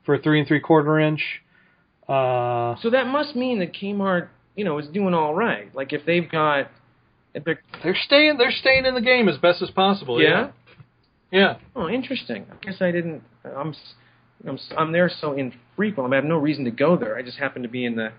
for 0.06 0.18
three 0.20 0.40
and 0.40 0.48
three 0.48 0.60
quarter 0.60 1.00
inch. 1.00 1.42
Uh, 2.08 2.76
So 2.82 2.90
that 2.92 3.08
must 3.08 3.36
mean 3.36 3.60
that 3.60 3.74
Kmart, 3.74 4.28
you 4.56 4.64
know, 4.66 4.78
is 4.78 4.88
doing 4.88 5.14
all 5.14 5.34
right. 5.34 5.74
Like 5.76 5.94
if 5.94 6.06
they've 6.06 6.30
got, 6.30 6.70
if 7.34 7.44
they're, 7.44 7.60
they're 7.84 7.96
staying. 8.06 8.38
They're 8.38 8.52
staying 8.52 8.86
in 8.86 8.94
the 8.94 9.02
game 9.02 9.28
as 9.30 9.38
best 9.38 9.62
as 9.62 9.72
possible. 9.72 10.22
yeah. 10.22 10.52
Yeah. 11.32 11.58
Oh, 11.76 11.90
interesting. 11.90 12.46
I 12.52 12.66
guess 12.66 12.82
I 12.82 12.92
didn't. 12.92 13.22
I'm, 13.44 13.74
I'm, 14.46 14.60
I'm 14.78 14.92
there 14.92 15.10
so 15.10 15.34
infrequent. 15.34 16.14
I 16.14 16.16
have 16.16 16.26
no 16.26 16.38
reason 16.38 16.66
to 16.66 16.72
go 16.72 16.98
there. 16.98 17.18
I 17.18 17.22
just 17.22 17.38
happen 17.38 17.64
to 17.64 17.70
be 17.70 17.86
in 17.86 17.96
the 17.96 18.12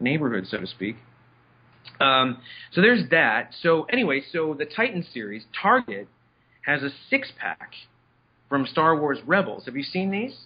neighborhood, 0.00 0.46
so 0.48 0.58
to 0.58 0.66
speak. 0.66 0.96
Um, 2.00 2.38
so 2.72 2.80
there's 2.80 3.08
that. 3.10 3.50
So 3.62 3.84
anyway, 3.84 4.22
so 4.32 4.54
the 4.58 4.66
Titan 4.66 5.04
series, 5.12 5.44
Target, 5.60 6.08
has 6.66 6.82
a 6.82 6.90
six 7.10 7.32
pack 7.38 7.72
from 8.48 8.66
Star 8.66 8.98
Wars 8.98 9.18
Rebels. 9.26 9.64
Have 9.66 9.76
you 9.76 9.82
seen 9.82 10.10
these? 10.10 10.36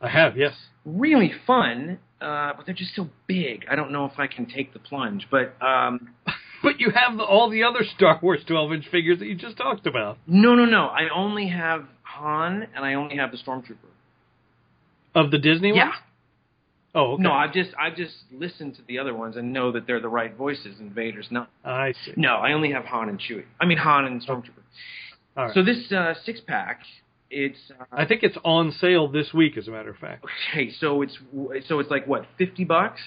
I 0.00 0.08
have. 0.08 0.36
Yes. 0.36 0.52
Really 0.84 1.32
fun, 1.46 1.98
uh, 2.20 2.52
but 2.56 2.66
they're 2.66 2.74
just 2.74 2.94
so 2.94 3.08
big. 3.26 3.66
I 3.70 3.76
don't 3.76 3.92
know 3.92 4.06
if 4.06 4.18
I 4.18 4.26
can 4.26 4.46
take 4.46 4.72
the 4.72 4.78
plunge. 4.78 5.26
But 5.30 5.54
um, 5.64 6.10
But 6.62 6.80
you 6.80 6.90
have 6.90 7.16
the, 7.16 7.24
all 7.24 7.48
the 7.50 7.62
other 7.64 7.80
Star 7.96 8.18
Wars 8.22 8.40
12 8.46 8.72
inch 8.72 8.88
figures 8.90 9.18
that 9.18 9.26
you 9.26 9.34
just 9.34 9.56
talked 9.56 9.86
about. 9.86 10.18
no, 10.26 10.54
no, 10.54 10.64
no. 10.64 10.86
I 10.86 11.08
only 11.14 11.48
have 11.48 11.86
Han 12.02 12.66
and 12.74 12.84
I 12.84 12.94
only 12.94 13.16
have 13.16 13.30
the 13.30 13.38
Stormtrooper. 13.38 13.76
Of 15.14 15.30
the 15.30 15.38
Disney 15.38 15.70
Yeah. 15.74 15.86
ones? 15.86 15.94
Oh, 16.94 17.12
okay. 17.12 17.22
No, 17.22 17.32
I've 17.32 17.52
just 17.52 17.70
I've 17.78 17.94
just 17.96 18.14
listened 18.32 18.74
to 18.76 18.82
the 18.88 18.98
other 18.98 19.14
ones 19.14 19.36
and 19.36 19.52
know 19.52 19.70
that 19.72 19.86
they're 19.86 20.00
the 20.00 20.08
right 20.08 20.34
voices, 20.34 20.80
and 20.80 20.92
Vader's 20.92 21.28
not. 21.30 21.48
I 21.64 21.92
see. 22.04 22.12
No, 22.16 22.36
I 22.36 22.52
only 22.52 22.72
have 22.72 22.84
Han 22.86 23.08
and 23.08 23.18
Chewie. 23.20 23.44
I 23.60 23.66
mean 23.66 23.78
Han 23.78 24.04
and 24.06 24.20
Stormtrooper. 24.20 24.62
All 25.36 25.44
right. 25.46 25.54
So 25.54 25.62
this 25.62 25.92
uh, 25.92 26.14
six 26.24 26.40
pack, 26.40 26.80
it's 27.30 27.58
uh, 27.78 27.84
I 27.92 28.06
think 28.06 28.24
it's 28.24 28.36
on 28.44 28.72
sale 28.72 29.06
this 29.06 29.32
week, 29.32 29.56
as 29.56 29.68
a 29.68 29.70
matter 29.70 29.90
of 29.90 29.96
fact. 29.98 30.24
okay. 30.52 30.70
So 30.80 31.02
it's 31.02 31.16
so 31.68 31.78
it's 31.78 31.90
like 31.90 32.06
what 32.08 32.26
fifty 32.38 32.64
bucks. 32.64 33.00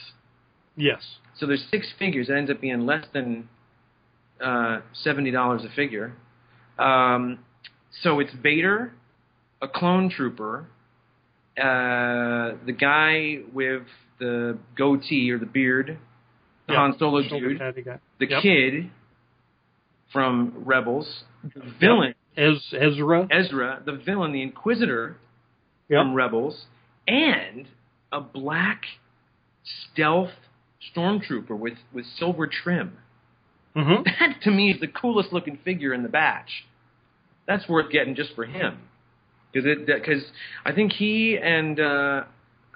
Yes. 0.78 1.02
So 1.36 1.46
there's 1.46 1.66
six 1.70 1.92
figures. 2.00 2.30
It 2.30 2.34
ends 2.34 2.50
up 2.50 2.62
being 2.62 2.86
less 2.86 3.06
than 3.14 3.50
uh, 4.42 4.80
seventy 4.94 5.32
dollars 5.32 5.64
a 5.66 5.70
figure. 5.76 6.14
Um, 6.80 7.40
so 8.02 8.20
it's 8.22 8.34
Vader, 8.42 8.94
a 9.62 9.68
clone 9.68 10.10
trooper, 10.10 10.68
uh, 11.58 12.58
the 12.66 12.76
guy 12.78 13.40
with 13.54 13.84
the 14.20 14.58
goatee 14.76 15.32
or 15.32 15.38
the 15.40 15.46
beard, 15.46 15.98
the 16.68 16.74
Yeah, 16.74 16.80
Han 16.80 16.98
Solo 16.98 17.22
dude, 17.22 17.60
the 18.20 18.26
Yep. 18.28 18.42
kid 18.42 18.90
from 20.12 20.54
Rebels, 20.66 21.24
the 21.44 21.62
villain 21.80 22.16
Ez- 22.38 22.74
Ezra. 22.74 23.28
Ezra, 23.30 23.82
the 23.86 23.94
villain, 23.94 24.32
the 24.32 24.42
Inquisitor 24.42 25.18
Yep. 25.90 26.00
from 26.00 26.14
Rebels, 26.14 26.66
and 27.08 27.68
a 28.12 28.22
black 28.22 28.84
stealth 29.92 30.32
stormtrooper 30.96 31.58
with 31.58 31.78
with 31.94 32.06
silver 32.06 32.48
trim. 32.48 32.98
hmm 33.76 34.04
That 34.06 34.42
to 34.44 34.52
me 34.52 34.72
is 34.72 34.80
the 34.80 34.88
coolest 34.88 35.32
looking 35.34 35.58
figure 35.58 35.94
in 35.94 36.04
the 36.04 36.10
batch. 36.10 36.66
That's 37.48 37.68
worth 37.68 37.92
getting 37.92 38.16
just 38.16 38.34
for 38.36 38.46
him, 38.46 38.78
because 39.54 39.78
because 39.86 40.24
I 40.66 40.72
think 40.74 40.92
he 40.94 41.38
and 41.38 41.80
uh, 41.80 42.24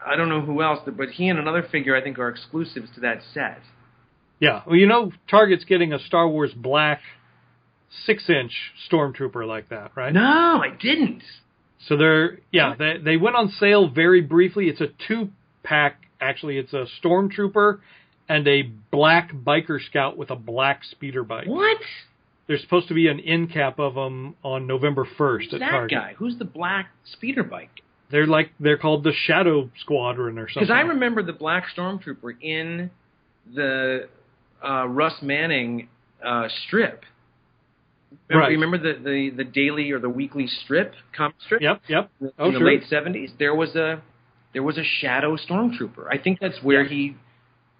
I 0.06 0.16
don't 0.16 0.30
know 0.30 0.42
who 0.42 0.62
else, 0.62 0.80
but 0.86 1.10
he 1.10 1.28
and 1.28 1.40
another 1.40 1.64
figure 1.72 1.96
I 1.96 2.02
think 2.02 2.20
are 2.20 2.30
exclusives 2.30 2.90
to 2.96 3.02
that 3.02 3.22
set. 3.34 3.60
Yeah. 4.40 4.62
Well, 4.68 4.76
you 4.76 4.86
know, 4.86 5.12
Target's 5.30 5.66
getting 5.66 5.94
a 5.94 6.00
Star 6.00 6.28
Wars 6.28 6.52
black 6.56 7.02
six 8.06 8.30
inch 8.30 8.52
stormtrooper 8.92 9.48
like 9.48 9.70
that, 9.70 9.92
right? 9.96 10.14
No, 10.14 10.22
I 10.64 10.70
didn't. 10.80 11.24
So 11.88 11.98
they're 11.98 12.40
yeah, 12.52 12.76
they 12.78 12.98
they 13.04 13.18
went 13.18 13.36
on 13.36 13.50
sale 13.50 13.90
very 13.90 14.22
briefly. 14.22 14.68
It's 14.68 14.82
a 14.82 14.88
two 15.08 15.30
pack 15.64 16.02
actually. 16.20 16.58
It's 16.58 16.74
a 16.74 16.86
stormtrooper 17.04 17.80
and 18.30 18.48
a 18.48 18.64
black 18.92 19.34
biker 19.34 19.84
scout 19.84 20.18
with 20.18 20.30
a 20.30 20.36
black 20.36 20.84
speeder 20.84 21.24
bike. 21.24 21.48
What? 21.48 21.78
There's 22.48 22.62
supposed 22.62 22.88
to 22.88 22.94
be 22.94 23.08
an 23.08 23.20
end 23.20 23.52
cap 23.52 23.78
of 23.80 23.96
them 23.96 24.36
on 24.44 24.68
November 24.68 25.06
1st 25.18 25.42
Who's 25.44 25.54
at 25.56 25.60
that 25.60 25.72
Target. 25.72 25.92
guy? 25.98 26.14
Who's 26.18 26.38
the 26.38 26.46
black 26.46 26.90
speeder 27.12 27.44
bike? 27.44 27.70
They're 28.10 28.26
like 28.28 28.52
they're 28.60 28.78
called 28.78 29.04
the 29.04 29.12
Shadow 29.26 29.70
Squadron 29.82 30.38
or 30.40 30.48
something. 30.48 30.64
Because 30.68 30.74
I 30.74 30.82
remember 30.88 31.24
the 31.24 31.34
black 31.34 31.66
stormtrooper 31.76 32.42
in 32.42 32.90
the 33.54 34.08
uh, 34.66 34.88
Russ 34.88 35.16
Manning 35.22 35.90
uh, 36.26 36.48
strip. 36.66 37.04
Remember, 38.30 38.44
Right. 38.44 38.52
you 38.54 38.58
remember 38.60 38.78
the, 38.78 39.00
the, 39.04 39.30
the 39.36 39.44
daily 39.44 39.92
or 39.92 40.00
the 40.00 40.10
weekly 40.10 40.48
strip, 40.48 40.94
comic 41.16 41.36
strip? 41.46 41.62
Yep, 41.62 41.82
yep. 41.90 42.10
In 42.22 42.32
Oh, 42.40 42.52
the 42.52 42.60
sure. 42.60 42.66
late 42.68 42.84
seventies, 42.90 43.32
there 43.38 43.54
was 43.54 43.76
a 43.76 44.02
there 44.54 44.64
was 44.64 44.78
a 44.78 44.84
shadow 45.02 45.36
stormtrooper. 45.36 46.08
I 46.10 46.18
think 46.18 46.40
that's 46.40 46.64
where 46.64 46.86
he 46.86 47.18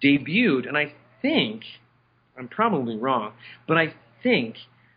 debuted, 0.04 0.68
and 0.68 0.76
I 0.76 0.92
think 1.22 1.62
I'm 2.38 2.48
probably 2.48 2.96
wrong, 2.96 3.32
but 3.66 3.78
I 3.78 3.94
think 4.22 4.56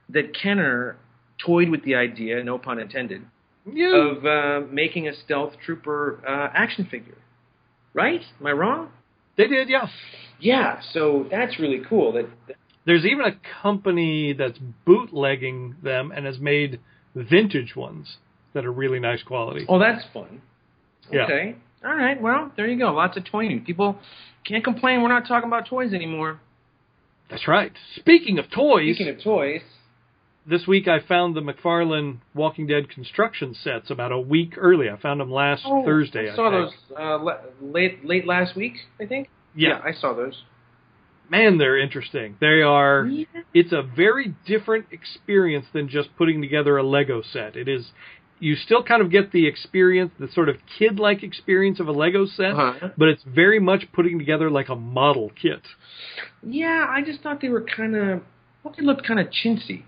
that 0.10 0.34
Kenner 0.42 0.98
toyed 1.44 1.70
with 1.70 1.84
the 1.84 1.96
idea, 1.96 2.44
no 2.44 2.58
pun 2.58 2.80
intended, 2.80 3.22
Yeah. 3.72 3.96
of 4.12 4.26
uh, 4.26 4.68
making 4.72 5.08
a 5.08 5.14
stealth 5.14 5.54
trooper 5.66 6.20
uh, 6.28 6.50
action 6.54 6.86
figure. 6.90 7.18
Right? 7.94 8.22
Am 8.40 8.48
I 8.48 8.52
wrong? 8.52 8.90
They 9.38 9.48
did, 9.48 9.68
yeah. 9.70 9.88
Yeah. 10.40 10.80
So 10.94 11.26
that's 11.30 11.60
really 11.60 11.82
cool. 11.90 12.14
That, 12.14 12.28
that 12.48 12.56
There's 12.86 13.06
even 13.06 13.26
a 13.26 13.36
company 13.62 14.34
that's 14.34 14.58
bootlegging 14.86 15.76
them 15.84 16.12
and 16.16 16.26
has 16.26 16.40
made 16.40 16.80
vintage 17.16 17.76
ones 17.76 18.18
that 18.54 18.66
are 18.66 18.72
really 18.72 19.00
nice 19.00 19.24
quality. 19.24 19.66
oh, 19.68 19.80
that's 19.80 20.04
fun. 20.14 20.42
Yeah. 21.12 21.24
Okay. 21.24 21.56
All 21.84 21.96
right. 21.96 22.22
Well, 22.22 22.52
there 22.56 22.68
you 22.68 22.78
go. 22.78 22.94
Lots 22.94 23.18
of 23.18 23.26
toy 23.26 23.48
news. 23.48 23.64
People 23.66 23.98
can't 24.46 24.64
complain. 24.64 25.02
We're 25.02 25.08
not 25.10 25.28
talking 25.28 25.48
about 25.48 25.68
toys 25.68 25.94
anymore. 25.94 26.40
That's 27.32 27.48
right. 27.48 27.72
Speaking 27.96 28.38
of 28.38 28.52
toys, 28.52 28.96
Speaking 28.96 29.16
of 29.16 29.24
toys, 29.24 29.62
this 30.46 30.68
week 30.68 30.88
I 30.88 31.00
found 31.00 31.36
the 31.36 31.42
McFarlane 31.42 32.18
Walking 32.36 32.68
Dead 32.68 32.90
construction 32.90 33.56
sets 33.56 33.90
about 33.90 34.12
a 34.12 34.20
week 34.20 34.56
early. 34.58 34.90
I 34.90 34.98
found 34.98 35.22
them 35.22 35.32
last 35.32 35.64
Thursday. 35.64 36.28
Oh, 36.30 36.34
I 36.34 36.36
saw 36.36 36.52
think. 36.52 36.72
those 36.90 36.98
uh, 37.00 37.18
la- 37.20 37.38
late 37.62 38.06
late 38.06 38.28
last 38.28 38.56
week. 38.56 38.74
I 39.00 39.06
think. 39.06 39.30
Yeah. 39.56 39.80
I 39.84 39.94
saw 39.94 40.14
those. 40.14 40.44
Man, 41.30 41.58
they're 41.58 41.80
interesting. 41.80 42.36
They 42.42 42.62
are. 42.62 43.06
Yeah. 43.06 43.26
It's 43.54 43.72
a 43.72 43.82
very 43.82 44.36
different 44.46 44.88
experience 44.92 45.66
than 45.72 45.88
just 45.88 46.10
putting 46.18 46.42
together 46.42 46.76
a 46.78 46.84
Lego 46.84 47.22
set. 47.22 47.56
It 47.56 47.70
is. 47.70 47.92
You 48.42 48.56
still 48.56 48.84
kind 48.84 49.02
of 49.02 49.10
get 49.12 49.32
the 49.32 49.46
experience, 49.48 50.12
the 50.20 50.28
sort 50.34 50.50
of 50.50 50.56
kid-like 50.78 51.22
experience 51.24 51.80
of 51.80 51.88
a 51.88 51.92
Lego 51.92 52.26
set, 52.26 52.52
Uh-huh. 52.54 52.90
but 52.98 53.08
it's 53.08 53.22
very 53.24 53.60
much 53.60 53.84
putting 53.94 54.18
together 54.20 54.50
like 54.50 54.68
a 54.68 54.76
model 54.76 55.32
kit. 55.42 55.62
Yeah, 56.44 56.86
I 56.90 57.02
just 57.04 57.22
thought 57.22 57.40
they 57.42 57.50
were 57.50 57.62
kind 57.62 57.96
of. 57.96 58.20
I 58.20 58.64
thought 58.64 58.76
they 58.78 58.84
looked 58.84 59.06
kind 59.08 59.20
of 59.20 59.28
chintzy. 59.28 59.84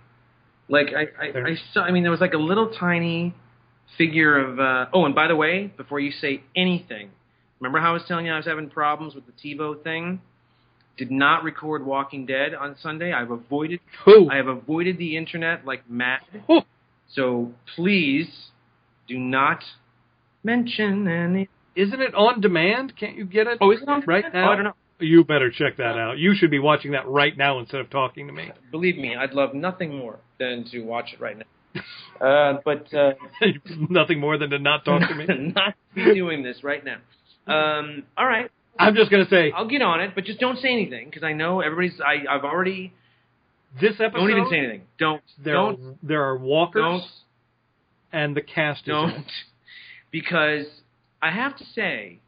Like 0.69 0.87
I, 0.95 1.01
I, 1.27 1.31
They're- 1.31 1.47
I 1.47 1.55
saw. 1.73 1.81
I 1.81 1.91
mean, 1.91 2.03
there 2.03 2.11
was 2.11 2.21
like 2.21 2.33
a 2.33 2.37
little 2.37 2.69
tiny 2.69 3.33
figure 3.97 4.37
of. 4.37 4.59
Uh, 4.59 4.85
oh, 4.93 5.05
and 5.05 5.15
by 5.15 5.27
the 5.27 5.35
way, 5.35 5.73
before 5.75 5.99
you 5.99 6.11
say 6.11 6.43
anything, 6.55 7.09
remember 7.59 7.79
how 7.79 7.89
I 7.89 7.93
was 7.93 8.03
telling 8.07 8.27
you 8.27 8.31
I 8.33 8.37
was 8.37 8.45
having 8.45 8.69
problems 8.69 9.15
with 9.15 9.25
the 9.25 9.33
TiVo 9.33 9.83
thing? 9.83 10.21
Did 10.95 11.09
not 11.09 11.43
record 11.43 11.83
Walking 11.83 12.27
Dead 12.27 12.53
on 12.53 12.75
Sunday. 12.79 13.13
I've 13.13 13.31
avoided. 13.31 13.79
Who? 14.05 14.29
I 14.29 14.35
have 14.35 14.47
avoided 14.47 14.99
the 14.99 15.17
internet 15.17 15.65
like 15.65 15.89
mad. 15.89 16.19
Oh, 16.47 16.61
So 17.13 17.51
please 17.75 18.27
do 19.07 19.17
not 19.17 19.63
mention 20.43 21.07
any. 21.07 21.49
isn't 21.75 22.01
it 22.01 22.13
on 22.15 22.41
demand? 22.41 22.93
Can't 22.99 23.15
you 23.15 23.25
get 23.25 23.47
it? 23.47 23.57
Oh, 23.61 23.71
is 23.71 23.81
it 23.81 23.87
on 23.87 24.03
right 24.05 24.25
now? 24.33 24.49
Oh, 24.49 24.51
I 24.51 24.55
don't 24.55 24.65
know. 24.65 24.73
You 24.99 25.23
better 25.23 25.49
check 25.51 25.77
that 25.77 25.97
out. 25.97 26.17
You 26.17 26.33
should 26.35 26.51
be 26.51 26.59
watching 26.59 26.91
that 26.91 27.07
right 27.07 27.35
now 27.37 27.59
instead 27.59 27.81
of 27.81 27.89
talking 27.89 28.27
to 28.27 28.33
me. 28.33 28.51
Believe 28.71 28.95
me, 28.97 29.15
I'd 29.15 29.33
love 29.33 29.53
nothing 29.53 29.97
more 29.97 30.19
than 30.39 30.65
to 30.71 30.81
watch 30.81 31.09
it 31.13 31.19
right 31.21 31.37
now. 31.37 31.45
Uh, 32.21 32.59
but 32.63 32.93
uh, 32.93 33.13
Nothing 33.89 34.19
more 34.19 34.37
than 34.37 34.51
to 34.51 34.59
not 34.59 34.85
talk 34.85 35.01
to 35.09 35.15
me. 35.15 35.25
not 35.55 35.73
be 35.95 36.13
doing 36.13 36.43
this 36.43 36.63
right 36.63 36.83
now. 36.85 36.97
Um, 37.47 38.03
all 38.15 38.25
right, 38.27 38.49
I'm 38.79 38.95
just 38.95 39.11
gonna 39.11 39.27
say 39.27 39.51
I'll 39.53 39.67
get 39.67 39.81
on 39.81 39.99
it, 39.99 40.11
but 40.15 40.23
just 40.23 40.39
don't 40.39 40.57
say 40.59 40.69
anything 40.71 41.09
because 41.09 41.23
I 41.23 41.33
know 41.33 41.59
everybody's. 41.59 41.99
I, 41.99 42.23
I've 42.33 42.45
already. 42.45 42.93
This 43.79 43.93
episode. 43.99 44.19
Don't 44.19 44.29
even 44.31 44.47
say 44.49 44.57
anything. 44.59 44.81
Don't. 44.99 45.21
There, 45.43 45.53
don't. 45.53 45.79
are, 45.79 45.95
there 46.03 46.23
are 46.23 46.37
walkers, 46.37 46.81
Don't. 46.81 47.03
and 48.11 48.35
the 48.35 48.41
cast 48.41 48.81
is. 48.81 48.87
Don't. 48.87 49.25
Because 50.11 50.67
I 51.23 51.31
have 51.31 51.57
to 51.57 51.63
say, 51.73 52.19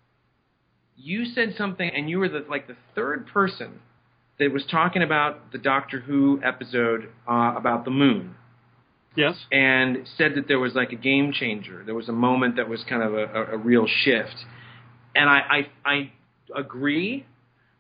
you 0.98 1.26
said 1.26 1.54
something, 1.56 1.88
and 1.88 2.10
you 2.10 2.18
were 2.18 2.28
the 2.30 2.44
like 2.50 2.66
the 2.68 2.76
third 2.96 3.28
person 3.28 3.80
that 4.40 4.52
was 4.52 4.66
talking 4.70 5.04
about 5.04 5.52
the 5.52 5.60
Doctor 5.60 6.00
Who 6.00 6.42
episode 6.44 7.10
uh, 7.30 7.54
about 7.56 7.86
the 7.86 7.92
moon. 7.92 8.36
Yes. 9.16 9.38
and 9.50 10.00
said 10.18 10.34
that 10.36 10.50
there 10.50 10.60
was 10.60 10.74
like 10.74 10.92
a 10.92 10.98
game 10.98 11.32
changer. 11.32 11.84
There 11.86 11.96
was 11.96 12.10
a 12.10 12.14
moment 12.14 12.58
that 12.58 12.68
was 12.68 12.84
kind 12.90 13.02
of 13.02 13.14
a, 13.14 13.26
a, 13.26 13.44
a 13.54 13.58
real 13.58 13.86
shift, 13.88 14.36
and 15.16 15.30
I, 15.30 15.40
I 15.86 15.90
I 15.90 16.12
agree, 16.60 17.26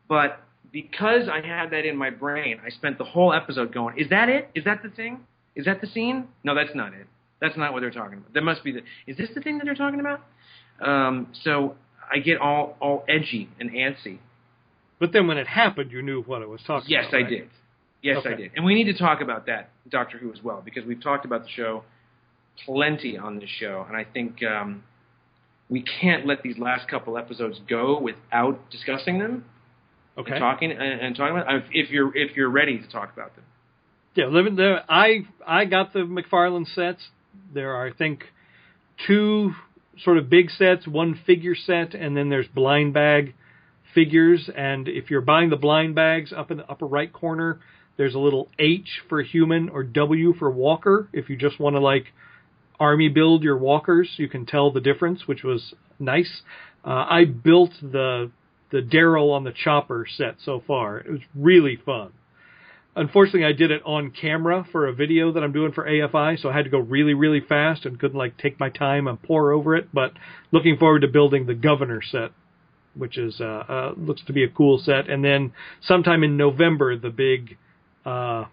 but 0.08 0.40
because 0.72 1.28
I 1.32 1.46
had 1.46 1.72
that 1.72 1.86
in 1.86 1.98
my 1.98 2.10
brain, 2.10 2.60
I 2.66 2.70
spent 2.70 2.98
the 2.98 3.04
whole 3.04 3.34
episode 3.34 3.74
going, 3.74 3.98
"Is 3.98 4.10
that 4.10 4.30
it? 4.30 4.50
Is 4.56 4.64
that 4.66 4.82
the 4.84 4.90
thing? 4.90 5.20
Is 5.56 5.66
that 5.66 5.82
the 5.82 5.88
scene? 5.88 6.28
No, 6.44 6.56
that's 6.56 6.76
not 6.76 6.94
it. 6.94 7.08
That's 7.42 7.58
not 7.58 7.74
what 7.74 7.82
they're 7.82 7.92
talking 7.92 8.18
about. 8.20 8.34
That 8.34 8.44
must 8.44 8.64
be 8.64 8.72
the. 8.72 8.82
Is 9.08 9.18
this 9.18 9.30
the 9.34 9.42
thing 9.42 9.58
that 9.58 9.66
they're 9.66 9.76
talking 9.76 10.00
about?" 10.00 10.22
Um, 10.82 11.28
so 11.44 11.76
I 12.12 12.20
get 12.20 12.40
all 12.40 12.78
all 12.80 13.04
edgy 13.08 13.50
and 13.60 13.72
antsy. 13.72 14.20
But 15.00 15.12
then 15.14 15.28
when 15.28 15.38
it 15.38 15.48
happened, 15.48 15.92
you 15.92 16.02
knew 16.02 16.22
what 16.24 16.42
it 16.42 16.50
was 16.50 16.62
talking 16.66 16.90
Yes, 16.90 17.06
about. 17.10 17.18
I 17.18 17.22
right? 17.22 17.30
did. 17.30 17.50
Yes, 18.02 18.18
I 18.26 18.34
did. 18.36 18.52
And 18.56 18.64
we 18.64 18.76
need 18.76 18.86
to 18.86 18.98
talk 18.98 19.20
about 19.22 19.48
that, 19.48 19.70
Doctor 19.90 20.18
Who, 20.18 20.32
as 20.32 20.42
well, 20.44 20.62
because 20.64 20.86
we've 20.86 21.02
talked 21.02 21.26
about 21.26 21.44
the 21.44 21.50
show 21.50 21.84
plenty 22.66 23.18
on 23.18 23.40
this 23.40 23.50
show, 23.50 23.84
and 23.88 23.98
I 23.98 24.06
think 24.06 24.42
um, 24.44 24.84
we 25.70 25.82
can't 25.82 26.26
let 26.26 26.42
these 26.44 26.58
last 26.58 26.88
couple 26.88 27.18
episodes 27.18 27.60
go 27.68 28.00
without 28.00 28.70
discussing 28.70 29.20
them 29.20 29.44
Okay. 30.18 30.32
and 30.32 30.40
talking 30.40 30.72
and, 30.72 30.82
and 30.82 31.16
talking 31.16 31.38
about 31.38 31.64
if 31.72 31.90
you're 31.90 32.16
if 32.16 32.36
you're 32.36 32.50
ready 32.50 32.80
to 32.80 32.88
talk 32.88 33.12
about 33.14 33.36
them. 33.36 33.46
Yeah, 34.16 34.28
living 34.28 34.56
there. 34.56 34.84
I 34.90 35.28
I 35.46 35.66
got 35.66 35.94
the 35.94 36.00
McFarlane 36.00 36.74
sets. 36.74 37.02
There 37.54 37.74
are, 37.74 37.88
I 37.88 37.92
think, 37.92 38.24
two 39.06 39.54
sort 40.04 40.18
of 40.18 40.30
big 40.30 40.50
sets, 40.52 40.88
one 40.88 41.20
figure 41.26 41.56
set, 41.56 41.94
and 41.94 42.16
then 42.16 42.30
there's 42.30 42.48
blind 42.48 42.94
bag 42.94 43.34
figures. 43.94 44.50
And 44.56 44.88
if 44.88 45.10
you're 45.10 45.22
buying 45.22 45.50
the 45.50 45.58
blind 45.58 45.96
bags, 45.96 46.32
up 46.32 46.50
in 46.50 46.58
the 46.58 46.70
upper 46.70 46.86
right 46.86 47.12
corner, 47.12 47.60
there's 47.98 48.16
a 48.16 48.20
little 48.20 48.50
H 48.58 49.02
for 49.10 49.22
human 49.22 49.70
or 49.70 49.84
W 49.84 50.34
for 50.34 50.50
walker. 50.50 51.10
If 51.12 51.30
you 51.30 51.36
just 51.36 51.60
want 51.60 51.76
to 51.76 51.82
like 51.82 52.06
army 52.80 53.10
build 53.10 53.44
your 53.44 53.58
walkers, 53.58 54.10
you 54.18 54.30
can 54.30 54.46
tell 54.46 54.72
the 54.72 54.82
difference, 54.82 55.28
which 55.28 55.44
was 55.44 55.74
nice. 56.00 56.42
Uh, 56.86 57.06
I 57.10 57.26
built 57.26 57.72
the 57.82 58.32
the 58.76 58.82
Daryl 58.82 59.32
on 59.32 59.46
the 59.46 59.54
chopper 59.54 60.06
set 60.06 60.36
so 60.44 60.62
far. 60.68 60.98
It 61.00 61.10
was 61.10 61.22
really 61.34 61.78
fun. 61.78 62.12
Unfortunately, 62.94 63.46
I 63.46 63.54
did 63.54 63.72
it 63.72 63.82
on 63.86 64.12
camera 64.12 64.68
for 64.70 64.86
a 64.86 64.94
video 64.94 65.32
that 65.32 65.44
I'm 65.44 65.54
doing 65.54 65.72
for 65.72 65.86
AFI, 65.86 66.42
so 66.42 66.50
I 66.50 66.54
had 66.54 66.66
to 66.66 66.70
go 66.70 66.80
really, 66.80 67.14
really 67.14 67.40
fast 67.40 67.86
and 67.86 67.98
couldn't 67.98 68.18
like 68.18 68.38
take 68.38 68.60
my 68.60 68.70
time 68.70 69.08
and 69.08 69.22
pour 69.22 69.54
over 69.54 69.78
it. 69.78 69.88
But 69.94 70.12
looking 70.52 70.76
forward 70.78 71.02
to 71.02 71.08
building 71.08 71.46
the 71.46 71.54
Governor 71.54 72.02
set, 72.02 72.32
which 72.96 73.18
is 73.18 73.40
uh, 73.40 73.44
uh, 73.46 73.94
looks 73.96 74.24
to 74.28 74.34
be 74.34 74.44
a 74.44 74.50
cool 74.50 74.78
set. 74.78 75.10
And 75.10 75.24
then 75.24 75.54
sometime 75.82 76.22
in 76.22 76.36
November, 76.36 76.98
the 76.98 77.10
big 77.10 77.58
uh, 78.06 78.46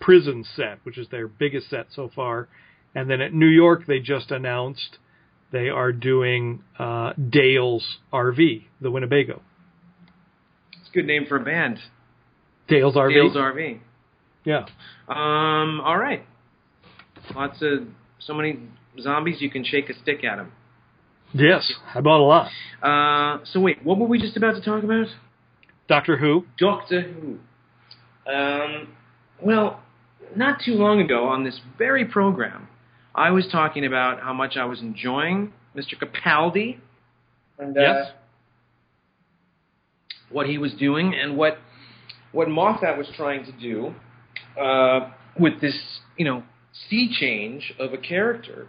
prison 0.00 0.44
set, 0.56 0.80
which 0.82 0.98
is 0.98 1.06
their 1.10 1.28
biggest 1.28 1.70
set 1.70 1.86
so 1.90 2.10
far. 2.12 2.48
And 2.92 3.08
then 3.08 3.20
at 3.20 3.32
New 3.32 3.46
York, 3.46 3.86
they 3.86 4.00
just 4.00 4.32
announced 4.32 4.98
they 5.52 5.68
are 5.68 5.92
doing 5.92 6.62
uh, 6.78 7.12
Dale's 7.30 7.98
RV, 8.12 8.64
the 8.80 8.90
Winnebago. 8.90 9.42
It's 10.72 10.90
a 10.90 10.92
good 10.92 11.06
name 11.06 11.26
for 11.28 11.36
a 11.36 11.44
band. 11.44 11.78
Dale's 12.68 12.94
RV. 12.94 13.14
Dale's 13.14 13.36
RV. 13.36 13.80
Yeah. 14.44 14.66
Um, 15.08 15.80
all 15.80 15.98
right. 15.98 16.24
Lots 17.34 17.62
of 17.62 17.86
so 18.18 18.34
many 18.34 18.58
zombies 19.00 19.40
you 19.40 19.50
can 19.50 19.64
shake 19.64 19.88
a 19.90 19.94
stick 19.94 20.24
at 20.24 20.36
them. 20.36 20.52
Yes, 21.32 21.72
I 21.94 22.00
bought 22.00 22.20
a 22.20 22.22
lot. 22.22 22.50
Uh, 22.82 23.44
so 23.44 23.60
wait, 23.60 23.84
what 23.84 23.98
were 23.98 24.06
we 24.06 24.20
just 24.20 24.36
about 24.36 24.54
to 24.54 24.60
talk 24.60 24.84
about? 24.84 25.06
Doctor 25.88 26.16
Who. 26.16 26.46
Doctor 26.58 27.02
Who. 27.02 27.38
Um, 28.30 28.88
well, 29.42 29.82
not 30.36 30.60
too 30.64 30.74
long 30.74 31.00
ago 31.00 31.24
on 31.24 31.44
this 31.44 31.60
very 31.76 32.04
program, 32.04 32.68
I 33.14 33.30
was 33.30 33.46
talking 33.50 33.84
about 33.86 34.20
how 34.20 34.32
much 34.32 34.56
I 34.56 34.64
was 34.64 34.80
enjoying 34.80 35.52
Mr. 35.76 35.94
Capaldi 36.00 36.78
and 37.58 37.76
uh, 37.76 37.80
Yes. 37.80 38.10
what 40.30 40.46
he 40.46 40.58
was 40.58 40.72
doing 40.74 41.14
and 41.14 41.36
what 41.36 41.58
what 42.32 42.48
Moffat 42.48 42.98
was 42.98 43.06
trying 43.16 43.44
to 43.44 43.52
do 43.52 43.94
uh, 44.60 45.10
with 45.38 45.60
this, 45.60 45.76
you 46.16 46.24
know, 46.24 46.42
sea 46.88 47.08
change 47.12 47.72
of 47.78 47.92
a 47.92 47.98
character. 47.98 48.68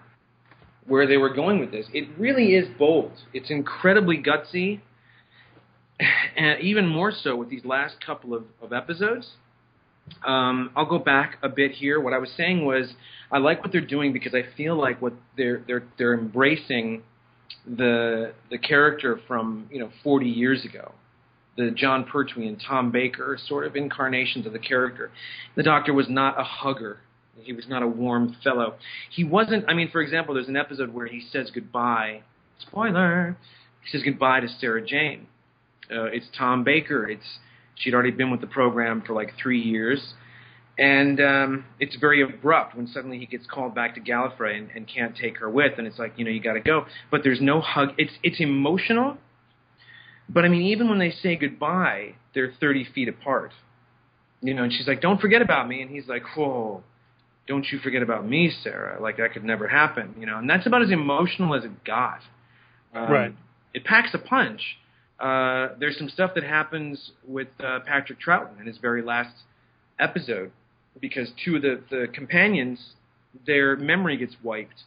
Where 0.87 1.07
they 1.07 1.17
were 1.17 1.33
going 1.33 1.57
with 1.59 1.71
this, 1.71 1.87
it 1.95 2.07
really 2.15 2.53
is 2.53 2.67
bold. 2.77 3.11
It's 3.33 3.49
incredibly 3.49 4.21
gutsy 4.21 4.81
and 6.37 6.61
even 6.61 6.85
more 6.85 7.11
so 7.11 7.35
with 7.35 7.49
these 7.49 7.65
last 7.65 7.95
couple 8.05 8.35
of, 8.35 8.43
of 8.61 8.71
episodes. 8.71 9.31
Um, 10.25 10.71
I'll 10.75 10.85
go 10.85 10.99
back 10.99 11.37
a 11.43 11.49
bit 11.49 11.71
here. 11.71 11.99
What 11.99 12.13
I 12.13 12.17
was 12.17 12.29
saying 12.37 12.65
was 12.65 12.93
I 13.31 13.39
like 13.39 13.61
what 13.61 13.71
they're 13.71 13.81
doing 13.85 14.13
because 14.13 14.33
I 14.33 14.43
feel 14.55 14.75
like 14.79 15.01
what 15.01 15.13
they're 15.37 15.63
they're 15.67 15.83
they're 15.97 16.13
embracing 16.13 17.03
the 17.65 18.33
the 18.49 18.57
character 18.57 19.19
from 19.27 19.67
you 19.71 19.79
know 19.79 19.89
40 20.03 20.27
years 20.27 20.65
ago, 20.65 20.93
the 21.57 21.71
Jon 21.71 22.05
Pertwee 22.05 22.47
and 22.47 22.61
Tom 22.65 22.91
Baker 22.91 23.37
sort 23.47 23.65
of 23.65 23.75
incarnations 23.75 24.45
of 24.45 24.53
the 24.53 24.59
character. 24.59 25.11
The 25.55 25.63
Doctor 25.63 25.93
was 25.93 26.07
not 26.09 26.39
a 26.39 26.43
hugger. 26.43 26.99
He 27.41 27.53
was 27.53 27.67
not 27.67 27.83
a 27.83 27.87
warm 27.87 28.35
fellow. 28.43 28.75
He 29.11 29.23
wasn't. 29.23 29.65
I 29.67 29.73
mean, 29.73 29.89
for 29.91 30.01
example, 30.01 30.35
there's 30.35 30.47
an 30.47 30.55
episode 30.55 30.93
where 30.93 31.07
he 31.07 31.21
says 31.31 31.51
goodbye. 31.53 32.21
Spoiler. 32.59 33.37
He 33.83 33.89
says 33.89 34.01
goodbye 34.03 34.39
to 34.39 34.47
Sarah 34.47 34.85
Jane. 34.85 35.27
Uh, 35.91 36.05
it's 36.05 36.25
Tom 36.37 36.63
Baker. 36.63 37.07
It's 37.07 37.39
she'd 37.75 37.93
already 37.93 38.11
been 38.11 38.31
with 38.31 38.41
the 38.41 38.47
program 38.47 39.01
for 39.05 39.13
like 39.13 39.33
three 39.41 39.61
years, 39.61 40.13
and 40.77 41.19
um, 41.21 41.65
it's 41.79 41.95
very 41.97 42.21
abrupt 42.21 42.75
when 42.75 42.87
suddenly 42.87 43.17
he 43.19 43.25
gets 43.25 43.45
called 43.47 43.75
back 43.75 43.95
to 43.95 44.01
Gallifrey 44.01 44.57
and, 44.57 44.69
and 44.75 44.87
can't 44.87 45.15
take 45.15 45.37
her 45.37 45.49
with, 45.49 45.73
and 45.77 45.87
it's 45.87 45.99
like 45.99 46.13
you 46.17 46.25
know 46.25 46.31
you 46.31 46.41
got 46.41 46.53
to 46.53 46.59
go. 46.61 46.85
But 47.11 47.21
there's 47.23 47.41
no 47.41 47.61
hug. 47.61 47.89
It's 47.97 48.13
it's 48.23 48.39
emotional, 48.39 49.17
but 50.29 50.45
I 50.45 50.49
mean 50.49 50.63
even 50.63 50.89
when 50.89 50.99
they 50.99 51.11
say 51.11 51.35
goodbye, 51.35 52.15
they're 52.33 52.51
30 52.59 52.87
feet 52.93 53.07
apart. 53.07 53.51
You 54.41 54.53
know, 54.53 54.63
and 54.63 54.71
she's 54.71 54.87
like, 54.87 55.01
"Don't 55.01 55.19
forget 55.19 55.41
about 55.41 55.67
me," 55.67 55.81
and 55.81 55.89
he's 55.89 56.07
like, 56.07 56.23
"Whoa." 56.35 56.83
Don't 57.47 57.63
you 57.71 57.77
forget 57.77 58.01
about 58.01 58.27
me, 58.27 58.51
Sarah? 58.63 58.99
Like 58.99 59.17
that 59.17 59.33
could 59.33 59.43
never 59.43 59.67
happen, 59.67 60.15
you 60.19 60.25
know. 60.25 60.39
And 60.39 60.49
that's 60.49 60.65
about 60.65 60.81
as 60.81 60.89
emotional 60.89 61.53
as 61.53 61.63
it 61.63 61.83
got. 61.83 62.21
Um, 62.91 63.11
Right. 63.11 63.35
It 63.75 63.83
packs 63.83 64.15
a 64.15 64.17
punch, 64.17 64.61
uh, 65.19 65.69
there's 65.79 65.97
some 65.97 66.09
stuff 66.09 66.31
that 66.35 66.43
happens 66.43 67.11
with 67.27 67.47
uh, 67.63 67.79
Patrick 67.85 68.19
Troughton 68.19 68.59
in 68.59 68.67
his 68.67 68.77
very 68.77 69.01
last 69.01 69.33
episode 69.99 70.51
because 70.99 71.29
two 71.43 71.57
of 71.57 71.61
the, 71.61 71.81
the 71.89 72.07
companions, 72.13 72.79
their 73.45 73.75
memory 73.75 74.17
gets 74.17 74.35
wiped. 74.43 74.83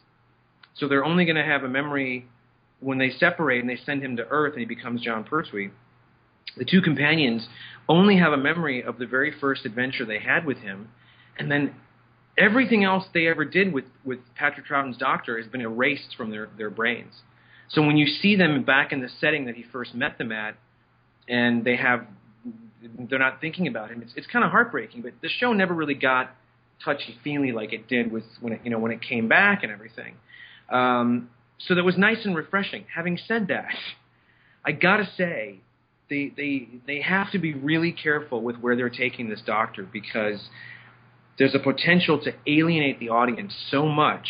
So 0.75 0.87
they're 0.87 1.05
only 1.05 1.25
going 1.25 1.35
to 1.35 1.43
have 1.43 1.63
a 1.63 1.67
memory 1.67 2.27
when 2.79 2.97
they 2.97 3.09
separate 3.09 3.61
and 3.61 3.69
they 3.69 3.77
send 3.85 4.03
him 4.03 4.15
to 4.17 4.27
Earth 4.27 4.53
and 4.53 4.59
he 4.59 4.65
becomes 4.65 5.01
Jon 5.01 5.23
Pertwee. 5.23 5.69
The 6.57 6.65
two 6.65 6.81
companions 6.81 7.47
only 7.87 8.17
have 8.17 8.33
a 8.33 8.37
memory 8.37 8.83
of 8.83 8.97
the 8.97 9.05
very 9.05 9.33
first 9.39 9.65
adventure 9.65 10.05
they 10.05 10.19
had 10.19 10.45
with 10.45 10.57
him, 10.57 10.89
and 11.37 11.51
then 11.51 11.75
everything 12.37 12.83
else 12.83 13.05
they 13.13 13.27
ever 13.27 13.45
did 13.45 13.73
with, 13.73 13.85
with 14.03 14.19
Patrick 14.35 14.65
Troughton's 14.65 14.97
doctor 14.97 15.37
has 15.37 15.47
been 15.47 15.61
erased 15.61 16.15
from 16.15 16.31
their, 16.31 16.49
their 16.57 16.69
brains. 16.69 17.13
So 17.69 17.81
when 17.81 17.97
you 17.97 18.07
see 18.07 18.35
them 18.35 18.63
back 18.63 18.91
in 18.91 19.01
the 19.01 19.09
setting 19.19 19.45
that 19.45 19.55
he 19.55 19.63
first 19.71 19.93
met 19.93 20.17
them 20.17 20.31
at, 20.31 20.55
and 21.27 21.63
they 21.63 21.75
have, 21.75 22.05
they're 22.97 23.19
not 23.19 23.39
thinking 23.41 23.67
about 23.67 23.91
him. 23.91 24.01
It's 24.01 24.13
it's 24.15 24.27
kind 24.27 24.43
of 24.43 24.51
heartbreaking. 24.51 25.03
But 25.03 25.13
the 25.21 25.29
show 25.29 25.53
never 25.53 25.73
really 25.73 25.93
got 25.93 26.35
touchy 26.83 27.17
feely 27.23 27.51
like 27.51 27.73
it 27.73 27.87
did 27.87 28.11
with 28.11 28.23
when 28.41 28.53
it 28.53 28.61
you 28.63 28.71
know 28.71 28.79
when 28.79 28.91
it 28.91 29.01
came 29.01 29.27
back 29.27 29.63
and 29.63 29.71
everything. 29.71 30.15
Um, 30.69 31.29
so 31.59 31.75
that 31.75 31.83
was 31.83 31.97
nice 31.97 32.25
and 32.25 32.35
refreshing. 32.35 32.85
Having 32.95 33.19
said 33.27 33.47
that, 33.49 33.73
I 34.65 34.71
gotta 34.71 35.07
say, 35.17 35.59
they 36.09 36.31
they 36.35 36.67
they 36.87 37.01
have 37.01 37.31
to 37.31 37.39
be 37.39 37.53
really 37.53 37.91
careful 37.91 38.41
with 38.41 38.57
where 38.57 38.75
they're 38.75 38.89
taking 38.89 39.29
this 39.29 39.41
doctor 39.45 39.83
because 39.83 40.39
there's 41.37 41.55
a 41.55 41.59
potential 41.59 42.19
to 42.23 42.31
alienate 42.47 42.99
the 42.99 43.09
audience 43.09 43.53
so 43.69 43.85
much 43.85 44.27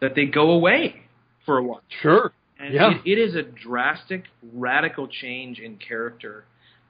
that 0.00 0.14
they 0.14 0.26
go 0.26 0.50
away 0.50 1.02
for 1.44 1.58
a 1.58 1.62
while. 1.62 1.82
Sure. 2.02 2.32
And 2.58 2.74
Yeah. 2.74 2.90
it, 3.04 3.12
it 3.12 3.18
is 3.18 3.34
a 3.34 3.42
drastic, 3.42 4.24
radical 4.52 5.06
change 5.08 5.58
in 5.58 5.76
character. 5.76 6.44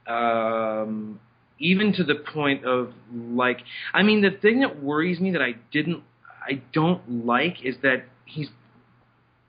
Um, 0.07 1.19
even 1.59 1.93
to 1.93 2.03
the 2.03 2.15
point 2.15 2.65
of 2.65 2.93
like, 3.13 3.59
I 3.93 4.03
mean, 4.03 4.21
the 4.21 4.31
thing 4.31 4.61
that 4.61 4.81
worries 4.81 5.19
me 5.19 5.31
that 5.31 5.41
I 5.41 5.55
didn't, 5.71 6.03
I 6.41 6.61
don't 6.73 7.25
like 7.25 7.63
is 7.63 7.75
that 7.83 8.05
he's 8.25 8.47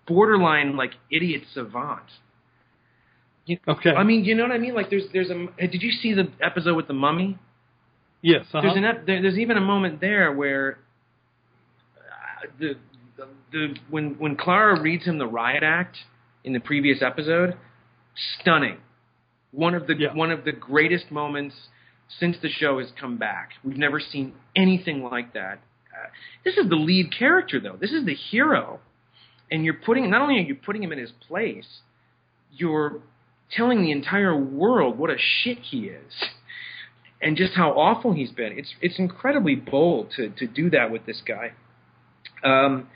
borderline 0.07 0.77
like 0.77 0.93
idiot 1.11 1.43
savant. 1.55 2.03
Okay. 3.66 3.91
I 3.91 4.05
mean, 4.05 4.25
you 4.25 4.35
know 4.35 4.43
what 4.45 4.53
I 4.53 4.59
mean? 4.59 4.75
Like, 4.75 4.91
there's, 4.91 5.05
there's 5.12 5.31
a. 5.31 5.47
Did 5.66 5.83
you 5.83 5.91
see 5.91 6.14
the 6.14 6.31
episode 6.41 6.77
with 6.77 6.87
the 6.87 6.93
mummy? 6.95 7.39
yes. 8.23 8.45
Uh-huh. 8.53 8.61
There's 8.62 8.77
an 8.77 8.85
ep- 8.85 9.07
there, 9.07 9.23
there's 9.23 9.39
even 9.39 9.57
a 9.57 9.61
moment 9.62 10.01
there 10.01 10.31
where 10.33 10.79
uh, 11.97 12.47
the, 12.61 12.75
the 13.21 13.29
the 13.53 13.75
when 13.91 14.16
when 14.18 14.37
Clara 14.37 14.81
reads 14.81 15.05
him 15.05 15.18
the 15.18 15.27
riot 15.27 15.62
act 15.62 15.97
in 16.45 16.53
the 16.53 16.61
previous 16.61 17.03
episode, 17.03 17.57
stunning. 18.41 18.79
One 19.53 19.75
of 19.75 19.87
the 19.87 19.95
Yeah. 19.99 20.14
one 20.14 20.31
of 20.31 20.45
the 20.45 20.53
greatest 20.53 21.11
moments 21.11 21.55
since 22.18 22.37
the 22.43 22.49
show 22.49 22.79
has 22.79 22.89
come 23.01 23.16
back. 23.18 23.51
We've 23.64 23.77
never 23.77 24.01
seen 24.01 24.33
anything 24.57 25.03
like 25.03 25.33
that. 25.35 25.59
Uh, 25.95 26.09
this 26.45 26.57
is 26.57 26.68
the 26.68 26.77
lead 26.77 27.12
character 27.16 27.61
though. 27.61 27.77
This 27.77 27.93
is 27.93 28.05
the 28.05 28.14
hero, 28.14 28.81
and 29.51 29.64
you're 29.64 29.75
putting 29.75 30.09
not 30.11 30.23
only 30.23 30.37
are 30.37 30.43
you 30.43 30.55
putting 30.55 30.83
him 30.83 30.93
in 30.93 30.99
his 30.99 31.12
place, 31.29 31.81
you're 32.53 33.01
telling 33.51 33.83
the 33.83 33.91
entire 33.91 34.37
world 34.37 34.97
what 34.99 35.11
a 35.11 35.16
shit 35.18 35.59
he 35.59 35.87
is 35.89 36.12
and 37.23 37.37
just 37.37 37.55
how 37.55 37.73
awful 37.73 38.12
he's 38.12 38.31
been. 38.33 38.53
It's 38.57 38.75
it's 38.81 38.99
incredibly 38.99 39.57
bold 39.57 40.12
to 40.16 40.31
to 40.31 40.47
do 40.47 40.71
that 40.71 40.91
with 40.91 41.05
this 41.07 41.21
guy. 41.27 41.53
Um, 42.43 42.89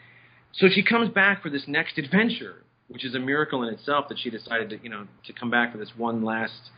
so 0.56 0.68
she 0.68 0.82
comes 0.82 1.10
back 1.10 1.42
for 1.42 1.50
this 1.50 1.64
next 1.66 1.98
adventure, 1.98 2.62
which 2.88 3.04
is 3.04 3.14
a 3.14 3.18
miracle 3.18 3.62
in 3.64 3.74
itself 3.74 4.08
that 4.08 4.18
she 4.18 4.30
decided 4.30 4.70
to 4.70 4.78
you 4.82 4.88
know 4.88 5.06
to 5.26 5.32
come 5.32 5.50
back 5.50 5.72
for 5.72 5.78
this 5.78 5.92
one 5.96 6.24
last 6.24 6.70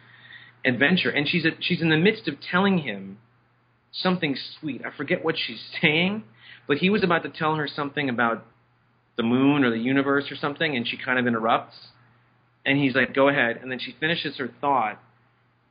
adventure. 0.65 1.11
And 1.11 1.29
she's 1.29 1.45
at, 1.45 1.55
she's 1.61 1.83
in 1.83 1.91
the 1.91 1.97
midst 1.97 2.27
of 2.29 2.35
telling 2.41 2.79
him 2.79 3.19
something 3.93 4.37
sweet. 4.59 4.83
I 4.85 4.97
forget 4.97 5.25
what 5.25 5.37
she's 5.39 5.63
saying, 5.83 6.25
but 6.67 6.79
he 6.79 6.91
was 6.91 7.05
about 7.05 7.23
to 7.25 7.29
tell 7.29 7.57
her 7.57 7.69
something 7.69 8.09
about 8.09 8.45
the 9.17 9.23
moon 9.23 9.65
or 9.65 9.71
the 9.71 9.79
universe 9.79 10.31
or 10.31 10.37
something, 10.37 10.77
and 10.77 10.87
she 10.87 10.97
kind 10.97 11.19
of 11.19 11.27
interrupts. 11.27 11.77
And 12.65 12.79
he's 12.79 12.95
like, 12.95 13.15
"Go 13.15 13.29
ahead." 13.29 13.59
And 13.63 13.71
then 13.71 13.79
she 13.79 13.95
finishes 14.01 14.39
her 14.39 14.51
thought, 14.61 15.01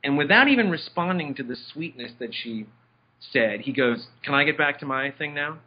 and 0.02 0.16
without 0.16 0.48
even 0.48 0.70
responding 0.70 1.34
to 1.34 1.42
the 1.42 1.56
sweetness 1.72 2.12
that 2.20 2.30
she 2.32 2.66
said, 3.32 3.62
he 3.62 3.72
goes, 3.72 4.06
"Can 4.24 4.34
I 4.34 4.44
get 4.44 4.56
back 4.56 4.78
to 4.80 4.86
my 4.86 5.10
thing 5.10 5.34
now?" 5.34 5.58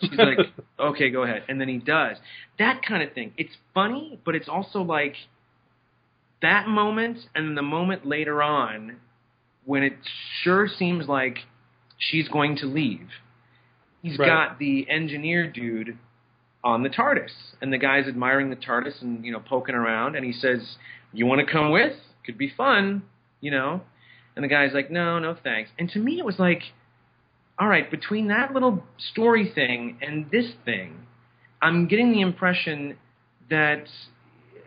She's 0.00 0.18
like, 0.18 0.38
"Okay, 0.78 1.10
go 1.10 1.22
ahead." 1.22 1.42
And 1.48 1.60
then 1.60 1.68
he 1.68 1.78
does. 1.78 2.16
That 2.58 2.82
kind 2.86 3.02
of 3.02 3.12
thing. 3.12 3.32
It's 3.36 3.54
funny, 3.74 4.18
but 4.24 4.34
it's 4.34 4.48
also 4.48 4.82
like 4.82 5.14
that 6.42 6.68
moment 6.68 7.18
and 7.34 7.56
the 7.56 7.62
moment 7.62 8.06
later 8.06 8.42
on 8.42 8.96
when 9.64 9.82
it 9.82 9.94
sure 10.42 10.68
seems 10.68 11.08
like 11.08 11.38
she's 11.98 12.28
going 12.28 12.56
to 12.56 12.66
leave. 12.66 13.08
He's 14.02 14.18
Right. 14.18 14.26
got 14.26 14.58
the 14.58 14.88
engineer 14.88 15.46
dude 15.50 15.98
on 16.62 16.82
the 16.82 16.88
TARDIS, 16.88 17.54
and 17.60 17.72
the 17.72 17.78
guy's 17.78 18.06
admiring 18.06 18.50
the 18.50 18.56
TARDIS 18.56 19.02
and 19.02 19.24
you 19.24 19.32
know 19.32 19.40
poking 19.40 19.74
around, 19.74 20.16
and 20.16 20.24
he 20.24 20.32
says, 20.32 20.76
"You 21.12 21.26
want 21.26 21.40
to 21.44 21.52
come 21.52 21.70
with? 21.70 21.96
Could 22.24 22.38
be 22.38 22.48
fun, 22.48 23.02
you 23.40 23.50
know." 23.50 23.82
And 24.36 24.44
the 24.44 24.48
guy's 24.48 24.72
like, 24.72 24.90
"No, 24.90 25.18
no, 25.18 25.34
thanks." 25.34 25.70
And 25.78 25.88
to 25.90 25.98
me, 25.98 26.18
it 26.18 26.24
was 26.24 26.38
like, 26.38 26.62
all 27.58 27.68
right, 27.68 27.90
between 27.90 28.28
that 28.28 28.52
little 28.52 28.84
story 29.12 29.50
thing 29.54 29.98
and 30.00 30.30
this 30.30 30.46
thing, 30.64 30.94
I'm 31.60 31.88
getting 31.88 32.12
the 32.12 32.20
impression 32.20 32.96
that 33.50 33.84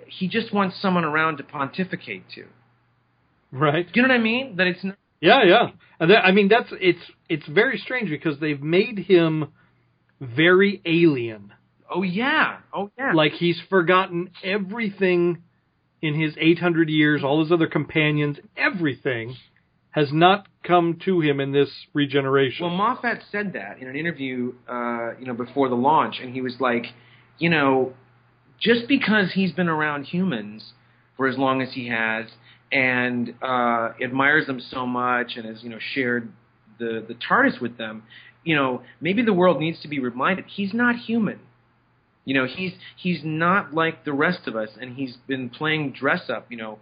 he 0.07 0.27
just 0.27 0.53
wants 0.53 0.81
someone 0.81 1.05
around 1.05 1.37
to 1.37 1.43
pontificate 1.43 2.23
to. 2.35 2.45
right. 3.51 3.85
Do 3.85 3.91
you 3.95 4.01
know 4.07 4.13
what 4.13 4.19
I 4.19 4.23
mean? 4.23 4.57
That 4.57 4.67
it's 4.67 4.83
not, 4.83 4.97
Yeah, 5.21 5.43
yeah. 5.45 5.69
And 5.99 6.11
that, 6.11 6.25
I 6.25 6.31
mean, 6.31 6.49
that's 6.49 6.69
it's 6.71 6.99
it's 7.29 7.47
very 7.47 7.77
strange 7.77 8.09
because 8.09 8.39
they've 8.39 8.61
made 8.61 8.99
him 8.99 9.53
very 10.19 10.81
alien. 10.85 11.53
oh 11.89 12.03
yeah, 12.03 12.57
oh 12.73 12.89
yeah, 12.97 13.13
Like 13.13 13.33
he's 13.33 13.59
forgotten 13.69 14.31
everything 14.43 15.43
in 16.01 16.19
his 16.19 16.33
800 16.39 16.89
years, 16.89 17.23
all 17.23 17.41
his 17.43 17.51
other 17.51 17.67
companions, 17.67 18.37
everything 18.57 19.35
has 19.91 20.07
not 20.11 20.47
come 20.63 20.99
to 21.05 21.21
him 21.21 21.39
in 21.39 21.51
this 21.51 21.69
regeneration. 21.93 22.65
Well, 22.65 22.75
Moffat 22.75 23.23
said 23.31 23.53
that 23.53 23.79
in 23.79 23.87
an 23.87 23.95
interview, 23.95 24.53
uh, 24.69 25.11
you 25.19 25.25
know, 25.25 25.33
before 25.33 25.69
the 25.69 25.75
launch, 25.75 26.15
and 26.21 26.33
he 26.33 26.41
was 26.41 26.55
like, 26.59 26.85
you 27.37 27.49
know, 27.49 27.93
just 28.59 28.87
because 28.87 29.31
he's 29.33 29.51
been 29.51 29.67
around 29.67 30.05
humans 30.05 30.73
for 31.17 31.27
as 31.27 31.37
long 31.37 31.61
as 31.61 31.73
he 31.73 31.87
has 31.87 32.25
and 32.71 33.33
uh, 33.41 33.89
admires 34.01 34.47
them 34.47 34.61
so 34.61 34.85
much 34.85 35.33
and 35.35 35.45
has, 35.45 35.61
you 35.63 35.69
know, 35.69 35.79
shared 35.93 36.31
the 36.79 37.03
the 37.07 37.15
TARDIS 37.15 37.59
with 37.61 37.77
them, 37.77 38.03
you 38.43 38.55
know, 38.55 38.81
maybe 38.99 39.23
the 39.23 39.33
world 39.33 39.59
needs 39.59 39.81
to 39.81 39.87
be 39.87 39.99
reminded 39.99 40.45
he's 40.47 40.73
not 40.73 40.95
human. 40.95 41.39
You 42.23 42.35
know, 42.35 42.47
he's 42.47 42.73
he's 42.97 43.21
not 43.23 43.73
like 43.73 44.05
the 44.05 44.13
rest 44.13 44.47
of 44.47 44.55
us, 44.55 44.69
and 44.79 44.95
he's 44.95 45.17
been 45.27 45.49
playing 45.49 45.93
dress 45.93 46.29
up. 46.29 46.47
You 46.49 46.57
know, 46.57 46.79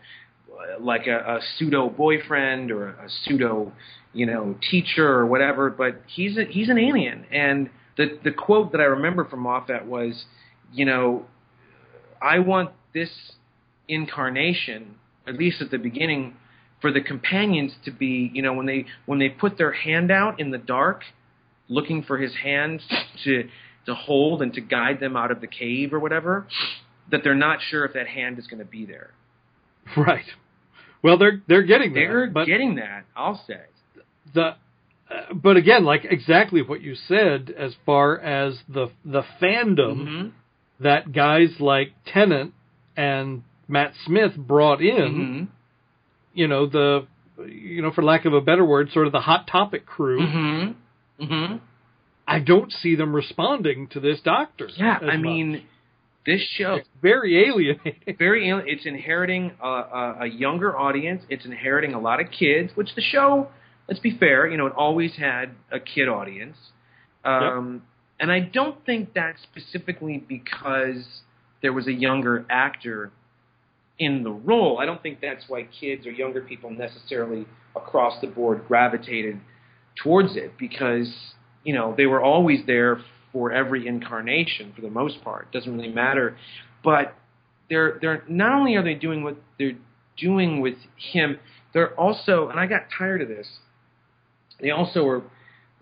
like 0.79 1.07
a, 1.07 1.17
a 1.17 1.39
pseudo 1.57 1.89
boyfriend 1.89 2.71
or 2.71 2.89
a 2.89 3.07
pseudo, 3.23 3.71
you 4.13 4.25
know, 4.25 4.55
teacher 4.69 5.07
or 5.07 5.25
whatever. 5.25 5.69
But 5.69 6.01
he's 6.07 6.37
a, 6.37 6.45
he's 6.45 6.69
an 6.69 6.77
alien, 6.77 7.25
and 7.31 7.69
the 7.97 8.19
the 8.23 8.31
quote 8.31 8.71
that 8.71 8.81
I 8.81 8.85
remember 8.85 9.25
from 9.25 9.41
Moffat 9.41 9.85
was, 9.85 10.25
you 10.71 10.85
know, 10.85 11.25
I 12.21 12.39
want 12.39 12.71
this 12.93 13.09
incarnation, 13.87 14.95
at 15.27 15.35
least 15.35 15.61
at 15.61 15.71
the 15.71 15.77
beginning, 15.77 16.35
for 16.81 16.91
the 16.91 17.01
companions 17.01 17.73
to 17.85 17.91
be, 17.91 18.31
you 18.33 18.41
know, 18.41 18.53
when 18.53 18.65
they 18.65 18.85
when 19.05 19.19
they 19.19 19.29
put 19.29 19.57
their 19.57 19.71
hand 19.71 20.11
out 20.11 20.39
in 20.39 20.51
the 20.51 20.57
dark, 20.57 21.03
looking 21.67 22.03
for 22.03 22.17
his 22.17 22.33
hand 22.35 22.81
to 23.23 23.49
to 23.85 23.95
hold 23.95 24.41
and 24.41 24.53
to 24.53 24.61
guide 24.61 24.99
them 24.99 25.15
out 25.15 25.31
of 25.31 25.41
the 25.41 25.47
cave 25.47 25.93
or 25.93 25.99
whatever, 25.99 26.47
that 27.11 27.21
they're 27.23 27.35
not 27.35 27.59
sure 27.61 27.85
if 27.85 27.93
that 27.93 28.07
hand 28.07 28.37
is 28.37 28.47
going 28.47 28.59
to 28.59 28.69
be 28.69 28.85
there. 28.85 29.11
right. 29.97 30.25
Well, 31.01 31.17
they're 31.17 31.41
they're 31.47 31.63
getting 31.63 31.93
there. 31.93 32.07
They're 32.25 32.29
but 32.31 32.45
getting 32.45 32.75
that, 32.75 33.05
I'll 33.15 33.41
say. 33.47 33.61
the 34.33 34.55
uh, 35.09 35.33
but 35.33 35.57
again, 35.57 35.85
like 35.85 36.05
exactly 36.05 36.61
what 36.61 36.81
you 36.81 36.95
said 36.95 37.53
as 37.57 37.75
far 37.85 38.19
as 38.19 38.59
the 38.67 38.89
the 39.05 39.23
fandom 39.41 40.05
Mhm. 40.07 40.31
that 40.81 41.11
guys 41.11 41.55
like 41.59 41.93
Tennant 42.05 42.53
and 42.97 43.43
Matt 43.67 43.93
Smith 44.05 44.35
brought 44.35 44.81
in, 44.81 44.97
Mhm. 45.15 45.47
you 46.33 46.47
know, 46.47 46.65
the 46.65 47.07
you 47.47 47.81
know, 47.81 47.91
for 47.91 48.03
lack 48.03 48.25
of 48.25 48.33
a 48.33 48.41
better 48.41 48.65
word, 48.65 48.91
sort 48.91 49.05
of 49.07 49.13
the 49.13 49.21
hot 49.21 49.47
topic 49.47 49.85
crew. 49.85 50.19
Mhm. 50.19 50.75
Mhm. 51.21 51.59
I 52.27 52.39
don't 52.39 52.71
see 52.71 52.95
them 52.95 53.15
responding 53.15 53.87
to 53.87 53.99
this 54.01 54.19
doctor. 54.21 54.67
Yeah, 54.75 54.99
I 55.01 55.15
much. 55.15 55.19
mean, 55.21 55.61
this 56.25 56.41
show 56.57 56.75
it's 56.75 56.89
very 57.01 57.47
alienating. 57.47 58.15
very 58.19 58.49
al- 58.51 58.63
it's 58.65 58.85
inheriting 58.85 59.51
a, 59.63 59.67
a, 59.67 60.17
a 60.21 60.25
younger 60.27 60.77
audience. 60.77 61.23
It's 61.29 61.45
inheriting 61.45 61.93
a 61.93 61.99
lot 61.99 62.19
of 62.19 62.27
kids, 62.31 62.71
which 62.75 62.93
the 62.95 63.01
show, 63.01 63.47
let's 63.87 63.99
be 63.99 64.17
fair, 64.17 64.47
you 64.47 64.57
know, 64.57 64.67
it 64.67 64.73
always 64.75 65.15
had 65.15 65.51
a 65.71 65.79
kid 65.79 66.07
audience. 66.09 66.57
Um, 67.23 67.83
And 68.19 68.31
I 68.31 68.41
don't 68.41 68.85
think 68.85 69.13
that's 69.13 69.41
specifically 69.43 70.23
because 70.27 71.05
there 71.61 71.71
was 71.73 71.87
a 71.87 71.93
younger 71.93 72.45
actor 72.49 73.11
in 73.97 74.23
the 74.23 74.31
role. 74.31 74.77
I 74.79 74.85
don't 74.85 75.01
think 75.01 75.19
that's 75.21 75.45
why 75.47 75.63
kids 75.63 76.05
or 76.05 76.11
younger 76.11 76.41
people 76.41 76.69
necessarily 76.69 77.45
across 77.75 78.19
the 78.21 78.27
board 78.27 78.65
gravitated 78.67 79.39
towards 80.03 80.35
it 80.35 80.57
because 80.57 81.13
you 81.63 81.73
know 81.73 81.93
they 81.95 82.05
were 82.05 82.21
always 82.21 82.65
there 82.65 82.99
for 83.31 83.51
every 83.51 83.87
incarnation 83.87 84.73
for 84.75 84.81
the 84.81 84.89
most 84.89 85.23
part. 85.23 85.47
It 85.51 85.57
doesn't 85.57 85.75
really 85.75 85.91
matter, 85.91 86.37
but 86.83 87.15
they're 87.69 87.97
they're 88.01 88.23
not 88.27 88.53
only 88.53 88.75
are 88.75 88.83
they 88.83 88.95
doing 88.95 89.23
what 89.23 89.37
they're 89.57 89.77
doing 90.17 90.61
with 90.61 90.75
him, 90.95 91.39
they're 91.73 91.93
also 91.99 92.49
and 92.49 92.59
I 92.59 92.65
got 92.65 92.83
tired 92.97 93.21
of 93.21 93.27
this. 93.27 93.47
They 94.59 94.71
also 94.71 95.03
were 95.03 95.17
at 95.17 95.23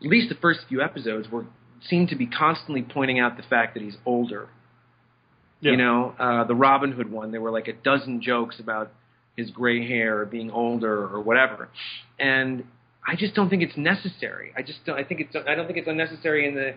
least 0.02 0.30
the 0.30 0.36
first 0.36 0.62
few 0.68 0.82
episodes 0.82 1.30
were 1.30 1.46
seemed 1.82 2.10
to 2.10 2.16
be 2.16 2.28
constantly 2.28 2.82
pointing 2.82 3.20
out 3.20 3.38
the 3.38 3.44
fact 3.44 3.74
that 3.76 3.84
he's 3.84 3.98
older. 4.06 4.50
Yeah. 5.60 5.72
You 5.72 5.78
know, 5.78 6.16
uh, 6.20 6.44
the 6.44 6.56
Robin 6.56 6.92
Hood 6.92 7.12
one, 7.12 7.32
there 7.32 7.42
were 7.42 7.52
like 7.52 7.68
a 7.68 7.74
dozen 7.74 8.22
jokes 8.22 8.60
about 8.60 8.92
his 9.36 9.50
gray 9.50 9.88
hair 9.88 10.22
or 10.22 10.26
being 10.26 10.52
older 10.52 11.08
or 11.08 11.20
whatever, 11.22 11.70
and 12.20 12.64
I 13.08 13.16
just 13.16 13.34
don't 13.34 13.50
think 13.50 13.64
it's 13.64 13.78
necessary. 13.78 14.52
I 14.56 14.62
just 14.62 14.86
don't. 14.86 14.98
I 14.98 15.04
think 15.04 15.22
it's. 15.22 15.36
I 15.36 15.56
don't 15.56 15.66
think 15.66 15.80
it's 15.80 15.88
unnecessary 15.88 16.48
in 16.48 16.56
the 16.56 16.76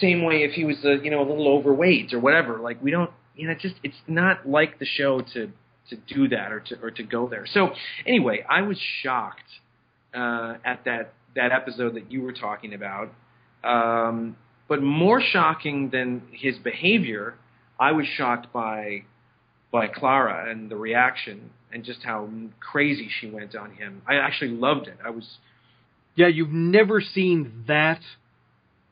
same 0.00 0.22
way 0.22 0.42
if 0.42 0.52
he 0.52 0.64
was, 0.64 0.76
a, 0.84 0.96
you 1.02 1.10
know, 1.10 1.20
a 1.20 1.28
little 1.28 1.48
overweight 1.48 2.12
or 2.12 2.20
whatever. 2.20 2.58
Like 2.58 2.82
we 2.82 2.90
don't. 2.90 3.10
You 3.34 3.46
know, 3.46 3.52
it's 3.52 3.62
just 3.62 3.76
it's 3.84 3.96
not 4.08 4.48
like 4.48 4.78
the 4.78 4.86
show 4.86 5.20
to 5.34 5.52
to 5.90 5.96
do 5.96 6.28
that 6.28 6.52
or 6.52 6.60
to 6.60 6.80
or 6.82 6.90
to 6.90 7.02
go 7.02 7.28
there. 7.28 7.46
So 7.46 7.70
anyway, 8.06 8.44
I 8.48 8.62
was 8.62 8.78
shocked 9.02 9.48
uh, 10.14 10.54
at 10.64 10.84
that 10.84 11.12
that 11.34 11.52
episode 11.52 11.94
that 11.94 12.10
you 12.10 12.22
were 12.22 12.32
talking 12.32 12.74
about. 12.74 13.12
Um, 13.64 14.36
but 14.68 14.82
more 14.82 15.20
shocking 15.20 15.90
than 15.90 16.22
his 16.32 16.58
behavior, 16.58 17.34
I 17.78 17.92
was 17.92 18.06
shocked 18.06 18.52
by 18.52 19.04
by 19.70 19.86
Clara 19.86 20.50
and 20.50 20.70
the 20.70 20.76
reaction 20.76 21.50
and 21.72 21.84
just 21.84 22.02
how 22.02 22.28
crazy 22.60 23.08
she 23.20 23.30
went 23.30 23.54
on 23.54 23.72
him. 23.72 24.02
I 24.06 24.14
actually 24.16 24.52
loved 24.52 24.88
it. 24.88 24.96
I 25.04 25.10
was 25.10 25.38
Yeah, 26.16 26.28
you've 26.28 26.50
never 26.50 27.00
seen 27.00 27.64
that 27.68 28.00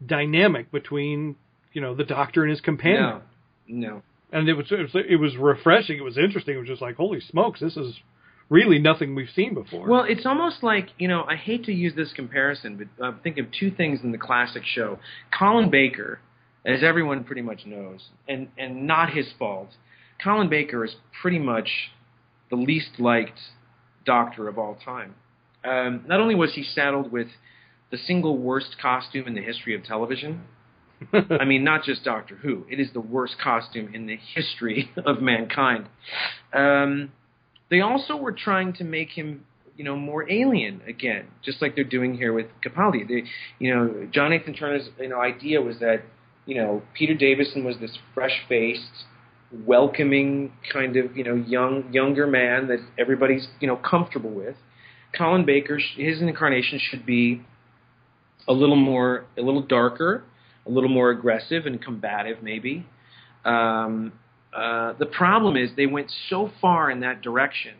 dynamic 0.04 0.70
between 0.70 1.36
you 1.72 1.80
know 1.80 1.94
the 1.94 2.04
doctor 2.04 2.42
and 2.42 2.50
his 2.50 2.60
companion. 2.60 3.20
no, 3.66 3.88
no. 3.88 4.02
and 4.32 4.48
it 4.48 4.54
was, 4.54 4.66
it 4.70 4.80
was 4.94 5.04
it 5.08 5.16
was 5.16 5.36
refreshing. 5.36 5.98
It 5.98 6.04
was 6.04 6.18
interesting. 6.18 6.56
It 6.56 6.58
was 6.58 6.68
just 6.68 6.82
like, 6.82 6.96
holy 6.96 7.20
smokes, 7.20 7.60
this 7.60 7.76
is 7.76 7.94
really 8.48 8.78
nothing 8.78 9.14
we've 9.14 9.30
seen 9.34 9.54
before. 9.54 9.88
Well, 9.88 10.04
it's 10.08 10.26
almost 10.26 10.62
like 10.62 10.88
you 10.98 11.08
know. 11.08 11.24
I 11.24 11.36
hate 11.36 11.64
to 11.64 11.72
use 11.72 11.94
this 11.94 12.12
comparison, 12.12 12.76
but 12.76 13.04
I'm 13.04 13.18
thinking 13.20 13.44
of 13.44 13.50
two 13.52 13.70
things 13.70 14.00
in 14.02 14.12
the 14.12 14.18
classic 14.18 14.62
show. 14.64 14.98
Colin 15.36 15.70
Baker, 15.70 16.20
as 16.64 16.82
everyone 16.82 17.24
pretty 17.24 17.42
much 17.42 17.66
knows, 17.66 18.08
and 18.28 18.48
and 18.58 18.86
not 18.86 19.10
his 19.10 19.26
fault. 19.38 19.70
Colin 20.22 20.48
Baker 20.48 20.84
is 20.84 20.96
pretty 21.20 21.38
much 21.38 21.68
the 22.48 22.56
least 22.56 22.98
liked 22.98 23.38
doctor 24.04 24.48
of 24.48 24.58
all 24.58 24.78
time. 24.82 25.14
Um, 25.64 26.04
not 26.06 26.20
only 26.20 26.34
was 26.34 26.54
he 26.54 26.62
saddled 26.62 27.10
with 27.10 27.26
the 27.90 27.98
single 27.98 28.36
worst 28.36 28.76
costume 28.80 29.26
in 29.26 29.34
the 29.34 29.42
history 29.42 29.74
of 29.74 29.84
television. 29.84 30.42
I 31.12 31.44
mean, 31.44 31.62
not 31.62 31.84
just 31.84 32.04
Doctor 32.04 32.36
Who. 32.36 32.64
It 32.70 32.80
is 32.80 32.88
the 32.92 33.00
worst 33.00 33.36
costume 33.42 33.94
in 33.94 34.06
the 34.06 34.18
history 34.34 34.90
of 35.04 35.20
mankind. 35.20 35.88
Um, 36.52 37.12
they 37.70 37.80
also 37.80 38.16
were 38.16 38.32
trying 38.32 38.72
to 38.74 38.84
make 38.84 39.10
him, 39.10 39.44
you 39.76 39.84
know, 39.84 39.96
more 39.96 40.30
alien 40.30 40.80
again, 40.88 41.26
just 41.44 41.60
like 41.60 41.74
they're 41.74 41.84
doing 41.84 42.16
here 42.16 42.32
with 42.32 42.46
Capaldi. 42.64 43.06
They, 43.06 43.24
you 43.58 43.74
know, 43.74 44.08
John 44.10 44.30
Nathan 44.30 44.54
Turner's, 44.54 44.88
you 44.98 45.08
know, 45.08 45.20
idea 45.20 45.60
was 45.60 45.78
that, 45.80 46.02
you 46.46 46.54
know, 46.54 46.82
Peter 46.94 47.14
Davison 47.14 47.64
was 47.64 47.76
this 47.78 47.98
fresh-faced, 48.14 49.04
welcoming 49.64 50.52
kind 50.72 50.96
of, 50.96 51.16
you 51.16 51.24
know, 51.24 51.34
young 51.34 51.92
younger 51.92 52.26
man 52.26 52.68
that 52.68 52.78
everybody's, 52.98 53.48
you 53.60 53.66
know, 53.66 53.76
comfortable 53.76 54.30
with. 54.30 54.56
Colin 55.16 55.44
Baker, 55.44 55.78
his 55.96 56.20
incarnation 56.20 56.80
should 56.80 57.04
be 57.06 57.42
a 58.48 58.52
little 58.52 58.76
more, 58.76 59.26
a 59.36 59.42
little 59.42 59.62
darker, 59.62 60.24
a 60.66 60.70
little 60.70 60.90
more 60.90 61.10
aggressive 61.10 61.66
and 61.66 61.82
combative, 61.82 62.42
maybe. 62.42 62.86
Um, 63.44 64.12
uh, 64.56 64.94
the 64.98 65.06
problem 65.06 65.56
is 65.56 65.70
they 65.76 65.86
went 65.86 66.10
so 66.28 66.50
far 66.60 66.90
in 66.90 67.00
that 67.00 67.22
direction. 67.22 67.74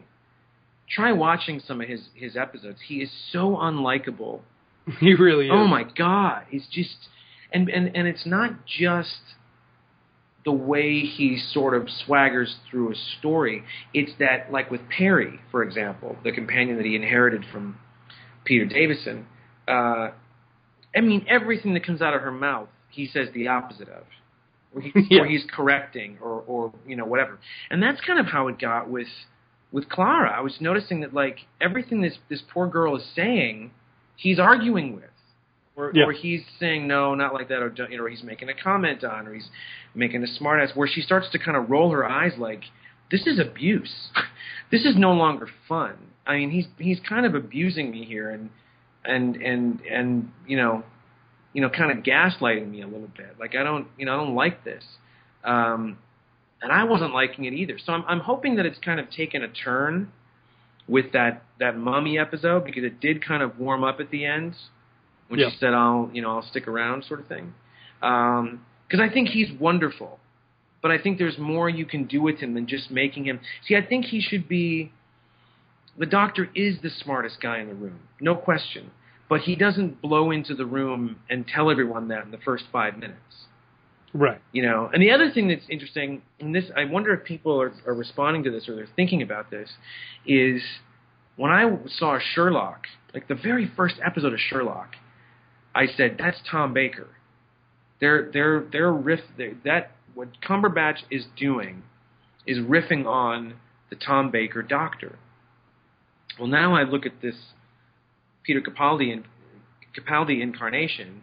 Try 0.88 1.12
watching 1.12 1.60
some 1.66 1.80
of 1.80 1.88
his 1.88 2.08
his 2.14 2.36
episodes. 2.36 2.78
He 2.86 2.96
is 2.96 3.10
so 3.32 3.56
unlikable. 3.56 4.40
he 5.00 5.14
really 5.14 5.46
is. 5.46 5.52
Oh 5.52 5.66
my 5.66 5.84
god, 5.84 6.44
he's 6.50 6.66
just 6.70 7.08
and 7.52 7.68
and 7.68 7.96
and 7.96 8.06
it's 8.06 8.26
not 8.26 8.66
just 8.66 9.20
the 10.44 10.52
way 10.52 11.00
he 11.00 11.42
sort 11.52 11.74
of 11.74 11.88
swaggers 12.06 12.54
through 12.70 12.92
a 12.92 12.94
story. 13.18 13.64
It's 13.92 14.12
that 14.20 14.52
like 14.52 14.70
with 14.70 14.82
Peri, 14.96 15.40
for 15.50 15.64
example, 15.64 16.16
the 16.22 16.30
companion 16.30 16.76
that 16.76 16.86
he 16.86 16.94
inherited 16.94 17.44
from 17.52 17.78
Peter 18.44 18.64
Davison. 18.64 19.26
Uh, 19.66 20.10
I 20.94 21.00
mean, 21.00 21.24
everything 21.28 21.74
that 21.74 21.84
comes 21.84 22.00
out 22.02 22.14
of 22.14 22.22
her 22.22 22.32
mouth, 22.32 22.68
he 22.90 23.06
says 23.06 23.28
the 23.34 23.48
opposite 23.48 23.88
of, 23.88 24.04
or, 24.74 24.80
he, 24.80 24.92
Yeah. 25.10 25.22
or 25.22 25.26
he's 25.26 25.44
correcting, 25.50 26.18
or 26.20 26.42
or 26.46 26.72
you 26.86 26.96
know 26.96 27.04
whatever. 27.04 27.38
And 27.70 27.82
that's 27.82 28.00
kind 28.00 28.18
of 28.18 28.26
how 28.26 28.48
it 28.48 28.58
got 28.58 28.88
with 28.88 29.08
with 29.72 29.88
Clara. 29.88 30.30
I 30.30 30.40
was 30.40 30.56
noticing 30.60 31.00
that 31.00 31.12
like 31.12 31.38
everything 31.60 32.00
this 32.00 32.18
this 32.28 32.42
poor 32.52 32.66
girl 32.68 32.96
is 32.96 33.04
saying, 33.14 33.70
he's 34.16 34.38
arguing 34.38 34.94
with. 34.94 35.04
Or, 35.78 35.92
Yeah. 35.94 36.04
or 36.04 36.12
he's 36.12 36.42
saying 36.58 36.86
no, 36.88 37.14
not 37.14 37.34
like 37.34 37.48
that, 37.48 37.60
or 37.62 37.70
you 37.90 37.98
know, 37.98 38.04
or 38.04 38.08
he's 38.08 38.22
making 38.22 38.48
a 38.48 38.54
comment 38.54 39.04
on, 39.04 39.26
or 39.26 39.34
he's 39.34 39.50
making 39.94 40.24
a 40.24 40.26
smartass. 40.42 40.74
Where 40.74 40.88
she 40.88 41.02
starts 41.02 41.28
to 41.32 41.38
kind 41.38 41.54
of 41.54 41.68
roll 41.68 41.90
her 41.90 42.08
eyes, 42.08 42.32
like 42.38 42.62
this 43.10 43.26
is 43.26 43.38
abuse. 43.38 44.08
this 44.70 44.86
is 44.86 44.96
no 44.96 45.12
longer 45.12 45.48
fun. 45.68 45.96
I 46.26 46.36
mean, 46.36 46.50
he's 46.50 46.66
he's 46.78 46.98
kind 47.06 47.26
of 47.26 47.34
abusing 47.34 47.90
me 47.90 48.04
here, 48.06 48.30
and 48.30 48.48
and 49.06 49.36
and 49.36 49.80
and 49.82 50.30
you 50.46 50.56
know, 50.56 50.82
you 51.52 51.60
know, 51.62 51.70
kind 51.70 51.96
of 51.96 52.04
gaslighting 52.04 52.70
me 52.70 52.82
a 52.82 52.86
little 52.86 53.08
bit. 53.16 53.36
Like 53.38 53.54
I 53.54 53.62
don't, 53.62 53.86
you 53.98 54.06
know, 54.06 54.14
I 54.14 54.16
don't 54.16 54.34
like 54.34 54.64
this. 54.64 54.84
Um, 55.44 55.98
and 56.62 56.72
I 56.72 56.84
wasn't 56.84 57.12
liking 57.14 57.44
it 57.44 57.52
either. 57.52 57.78
So 57.84 57.92
I'm 57.92 58.04
I'm 58.06 58.20
hoping 58.20 58.56
that 58.56 58.66
it's 58.66 58.78
kind 58.78 58.98
of 59.00 59.10
taken 59.10 59.42
a 59.42 59.48
turn 59.48 60.10
with 60.88 61.12
that 61.12 61.42
that 61.60 61.76
mummy 61.76 62.18
episode 62.18 62.64
because 62.64 62.84
it 62.84 63.00
did 63.00 63.24
kind 63.24 63.42
of 63.42 63.58
warm 63.58 63.84
up 63.84 64.00
at 64.00 64.10
the 64.10 64.24
end 64.24 64.54
when 65.28 65.40
Yeah. 65.40 65.50
she 65.50 65.56
said 65.58 65.74
I'll 65.74 66.10
you 66.12 66.22
know 66.22 66.30
I'll 66.36 66.42
stick 66.50 66.66
around 66.68 67.04
sort 67.04 67.20
of 67.20 67.26
thing. 67.26 67.54
Because 68.00 69.00
I 69.00 69.08
think 69.12 69.28
he's 69.30 69.50
wonderful, 69.58 70.18
but 70.82 70.90
I 70.90 70.98
think 70.98 71.18
there's 71.18 71.38
more 71.38 71.68
you 71.68 71.84
can 71.86 72.04
do 72.06 72.22
with 72.22 72.38
him 72.38 72.54
than 72.54 72.66
just 72.66 72.90
making 72.90 73.24
him. 73.24 73.40
See, 73.66 73.74
I 73.76 73.82
think 73.84 74.04
he 74.06 74.20
should 74.20 74.48
be. 74.48 74.92
The 75.98 76.06
doctor 76.06 76.48
is 76.54 76.76
the 76.82 76.90
smartest 76.90 77.40
guy 77.40 77.58
in 77.60 77.68
the 77.68 77.74
room, 77.74 78.00
no 78.20 78.34
question. 78.34 78.90
But 79.28 79.40
he 79.40 79.56
doesn't 79.56 80.00
blow 80.00 80.30
into 80.30 80.54
the 80.54 80.66
room 80.66 81.16
and 81.28 81.46
tell 81.46 81.70
everyone 81.70 82.08
that 82.08 82.24
in 82.24 82.30
the 82.30 82.38
first 82.38 82.64
five 82.70 82.96
minutes 82.96 83.46
Right. 84.14 84.40
you 84.52 84.62
know 84.62 84.88
and 84.92 85.02
the 85.02 85.10
other 85.10 85.30
thing 85.30 85.48
that's 85.48 85.66
interesting 85.68 86.22
and 86.40 86.54
this 86.54 86.64
i 86.74 86.84
wonder 86.84 87.12
if 87.12 87.24
people 87.24 87.60
are, 87.60 87.72
are 87.86 87.92
responding 87.92 88.44
to 88.44 88.50
this 88.50 88.66
or 88.68 88.74
they're 88.74 88.88
thinking 88.96 89.20
about 89.20 89.50
this 89.50 89.68
is 90.24 90.62
when 91.36 91.50
i 91.50 91.68
saw 91.98 92.18
sherlock 92.34 92.86
like 93.12 93.28
the 93.28 93.34
very 93.34 93.70
first 93.76 93.96
episode 94.04 94.32
of 94.32 94.38
sherlock 94.38 94.94
i 95.74 95.86
said 95.86 96.16
that's 96.18 96.38
tom 96.50 96.72
baker 96.72 97.08
they're 98.00 98.30
they're 98.32 98.64
they're 98.72 98.92
riff 98.92 99.20
they're, 99.36 99.54
that 99.64 99.90
what 100.14 100.28
cumberbatch 100.40 101.00
is 101.10 101.26
doing 101.36 101.82
is 102.46 102.58
riffing 102.58 103.04
on 103.04 103.54
the 103.90 103.96
tom 103.96 104.30
baker 104.30 104.62
doctor 104.62 105.18
well 106.38 106.48
now 106.48 106.74
i 106.74 106.82
look 106.82 107.06
at 107.06 107.20
this 107.22 107.36
peter 108.44 108.60
capaldi 108.60 109.12
and 109.12 109.24
capaldi 109.96 110.40
incarnation 110.42 111.22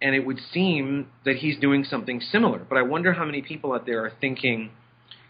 and 0.00 0.14
it 0.14 0.24
would 0.24 0.38
seem 0.52 1.08
that 1.24 1.36
he's 1.36 1.58
doing 1.58 1.84
something 1.84 2.20
similar. 2.20 2.58
But 2.58 2.78
I 2.78 2.82
wonder 2.82 3.12
how 3.12 3.24
many 3.24 3.42
people 3.42 3.72
out 3.72 3.86
there 3.86 4.04
are 4.04 4.12
thinking, 4.20 4.70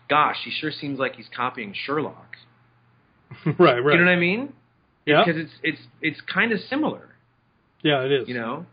"Gosh, 0.08 0.36
he 0.44 0.50
sure 0.50 0.70
seems 0.70 0.98
like 0.98 1.16
he's 1.16 1.28
copying 1.34 1.72
Sherlock." 1.74 2.36
right. 3.46 3.56
Right. 3.58 3.94
You 3.94 3.98
know 3.98 4.04
what 4.04 4.12
I 4.12 4.16
mean? 4.16 4.52
yeah. 5.06 5.24
Because 5.24 5.40
it's 5.40 5.52
it's 5.62 5.80
it's 6.02 6.20
kind 6.32 6.52
of 6.52 6.60
similar. 6.68 7.08
yeah. 7.82 8.02
It 8.02 8.12
is. 8.12 8.28
You 8.28 8.34
know. 8.34 8.66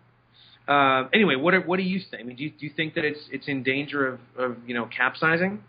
Uh, 0.67 1.07
anyway, 1.13 1.36
what 1.36 1.53
are, 1.53 1.61
what 1.61 1.77
do 1.77 1.83
you 1.83 1.99
think? 2.09 2.23
I 2.23 2.25
mean, 2.25 2.38
do 2.38 2.43
you, 2.43 2.49
do 2.49 2.65
you 2.65 2.71
think 2.75 2.95
that 2.95 3.05
it's 3.05 3.19
it's 3.31 3.47
in 3.47 3.61
danger 3.61 4.07
of, 4.07 4.19
of 4.38 4.57
you 4.65 4.73
know 4.73 4.89
capsizing? 4.95 5.63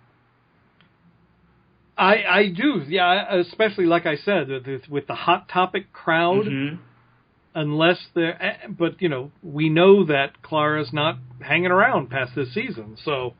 I 1.96 2.14
I 2.24 2.48
do. 2.48 2.82
Yeah. 2.86 3.36
Especially 3.40 3.86
like 3.86 4.06
I 4.06 4.16
said, 4.16 4.48
with, 4.48 4.88
with- 4.88 5.06
the 5.06 5.14
hot 5.14 5.48
topic 5.48 5.92
crowd. 5.92 6.46
Mhm. 6.46 6.78
unless 7.54 7.98
they're 8.14 8.36
eh, 8.42 8.56
but 8.68 9.00
you 9.00 9.08
know 9.08 9.30
we 9.42 9.70
know 9.70 10.04
that 10.04 10.42
clara's 10.42 10.92
not 10.92 11.16
hanging 11.40 11.70
around 11.70 12.10
past 12.10 12.32
this 12.34 12.52
season 12.52 12.96
so 13.02 13.32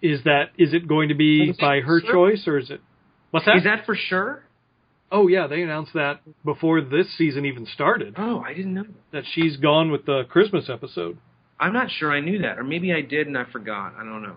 is 0.00 0.22
that 0.22 0.50
is 0.56 0.72
it 0.72 0.86
going 0.86 1.08
to 1.08 1.14
be 1.16 1.52
by 1.60 1.80
her 1.80 2.00
sure? 2.00 2.12
choice 2.12 2.46
or 2.46 2.56
is 2.56 2.70
it 2.70 2.80
what's 3.32 3.44
that? 3.46 3.56
Is 3.56 3.64
that 3.64 3.84
for 3.84 3.96
sure? 3.96 4.44
oh 5.10 5.26
yeah 5.26 5.48
they 5.48 5.62
announced 5.62 5.92
that 5.94 6.20
before 6.44 6.80
this 6.80 7.08
season 7.18 7.44
even 7.44 7.66
started 7.66 8.14
Oh, 8.16 8.38
I 8.46 8.54
didn't 8.54 8.74
know. 8.74 8.84
that 9.12 9.24
she's 9.32 9.56
gone 9.56 9.90
with 9.90 10.06
the 10.06 10.22
christmas 10.28 10.70
episode 10.70 11.18
I'm 11.58 11.72
not 11.72 11.90
sure 11.90 12.12
I 12.12 12.20
knew 12.20 12.38
that, 12.42 12.58
or 12.60 12.64
maybe 12.64 12.92
I 12.92 13.00
did 13.00 13.26
and 13.26 13.36
I 13.36 13.44
forgot. 13.50 13.94
I 13.98 14.04
don't 14.04 14.22
know. 14.22 14.36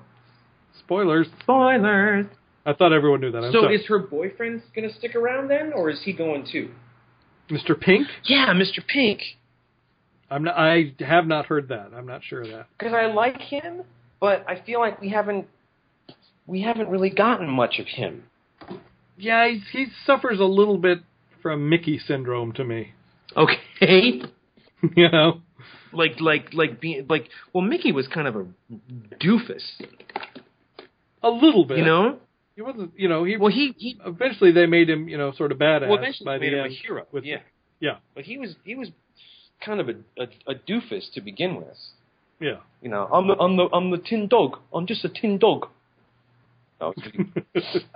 spoilers 0.79 1.27
Spoilers. 1.41 2.25
I 2.69 2.73
thought 2.73 2.93
everyone 2.93 3.19
knew 3.21 3.31
that 3.31 3.43
I'm 3.43 3.51
So 3.51 3.61
sorry. 3.63 3.75
is 3.75 3.85
her 3.87 3.99
boyfriend 3.99 4.61
going 4.75 4.87
to 4.87 4.93
stick 4.95 5.15
around 5.15 5.49
then, 5.49 5.73
or 5.73 5.89
is 5.89 6.01
he 6.03 6.13
going 6.13 6.45
too? 6.51 6.69
mr 7.49 7.79
pink 7.79 8.07
Yeah, 8.25 8.53
Mr. 8.53 8.85
Pink. 8.87 9.21
i'm 10.29 10.43
not 10.43 10.55
i 10.57 10.93
have 10.99 11.25
not 11.25 11.47
heard 11.47 11.69
that 11.69 11.91
i'm 11.95 12.05
not 12.05 12.23
sure 12.23 12.41
of 12.41 12.49
that 12.49 12.67
because 12.77 12.93
I 12.93 13.07
like 13.07 13.39
him, 13.41 13.81
but 14.19 14.45
I 14.47 14.61
feel 14.65 14.79
like 14.79 15.01
we 15.01 15.09
haven't 15.09 15.47
we 16.45 16.61
haven't 16.61 16.89
really 16.89 17.09
gotten 17.09 17.49
much 17.49 17.79
of 17.79 17.87
him. 17.87 18.23
yeah 19.17 19.47
he's, 19.49 19.61
he 19.71 19.87
suffers 20.05 20.39
a 20.39 20.43
little 20.59 20.77
bit 20.77 20.99
from 21.41 21.67
mickey 21.69 21.97
syndrome 21.97 22.51
to 22.53 22.63
me 22.63 22.93
Okay, 23.35 24.21
you 24.95 25.09
know 25.09 25.41
like 25.91 26.19
like 26.21 26.53
like 26.53 26.79
being 26.79 27.05
like 27.09 27.29
well, 27.53 27.63
Mickey 27.63 27.91
was 27.91 28.07
kind 28.07 28.27
of 28.27 28.35
a 28.35 28.45
doofus, 29.23 29.63
a 31.23 31.29
little 31.29 31.65
bit 31.65 31.79
you 31.79 31.85
know. 31.85 32.17
He 32.59 32.63
wasn't 32.63 32.91
you 32.97 33.07
know 33.07 33.23
he 33.23 33.37
Well, 33.37 33.51
he 33.53 33.73
he 33.77 33.97
eventually 34.05 34.51
they 34.51 34.65
made 34.65 34.89
him, 34.89 35.07
you 35.07 35.17
know, 35.17 35.31
sort 35.31 35.53
of 35.53 35.57
badass 35.59 35.87
well 35.87 35.97
eventually 35.97 36.25
by 36.25 36.37
made 36.39 36.51
the 36.51 36.59
him 36.59 36.65
a 36.65 36.69
hero. 36.69 37.05
with- 37.09 37.23
yeah, 37.23 37.37
yeah, 37.79 37.97
but 38.13 38.25
he 38.25 38.37
was 38.37 38.55
he 38.65 38.75
was 38.75 38.89
kind 39.65 39.79
of 39.79 39.87
a, 39.87 39.93
a 40.21 40.51
a 40.51 40.55
doofus 40.55 41.09
to 41.13 41.21
begin 41.21 41.55
with. 41.55 41.77
yeah. 42.41 42.57
You 42.81 42.89
know, 42.89 43.07
I'm 43.13 43.27
the 43.29 43.35
I'm 43.35 43.55
the 43.55 43.69
I'm 43.71 43.91
the 43.91 43.97
tin 43.97 44.27
dog. 44.27 44.57
I'm 44.73 44.87
just 44.87 45.05
a 45.05 45.09
tin 45.09 45.37
dog. 45.37 45.67
Oh, 46.81 46.93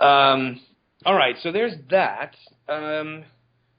um, 0.00 0.60
all 1.04 1.14
right, 1.14 1.36
so 1.42 1.52
there's 1.52 1.74
that. 1.90 2.34
Um, 2.66 3.24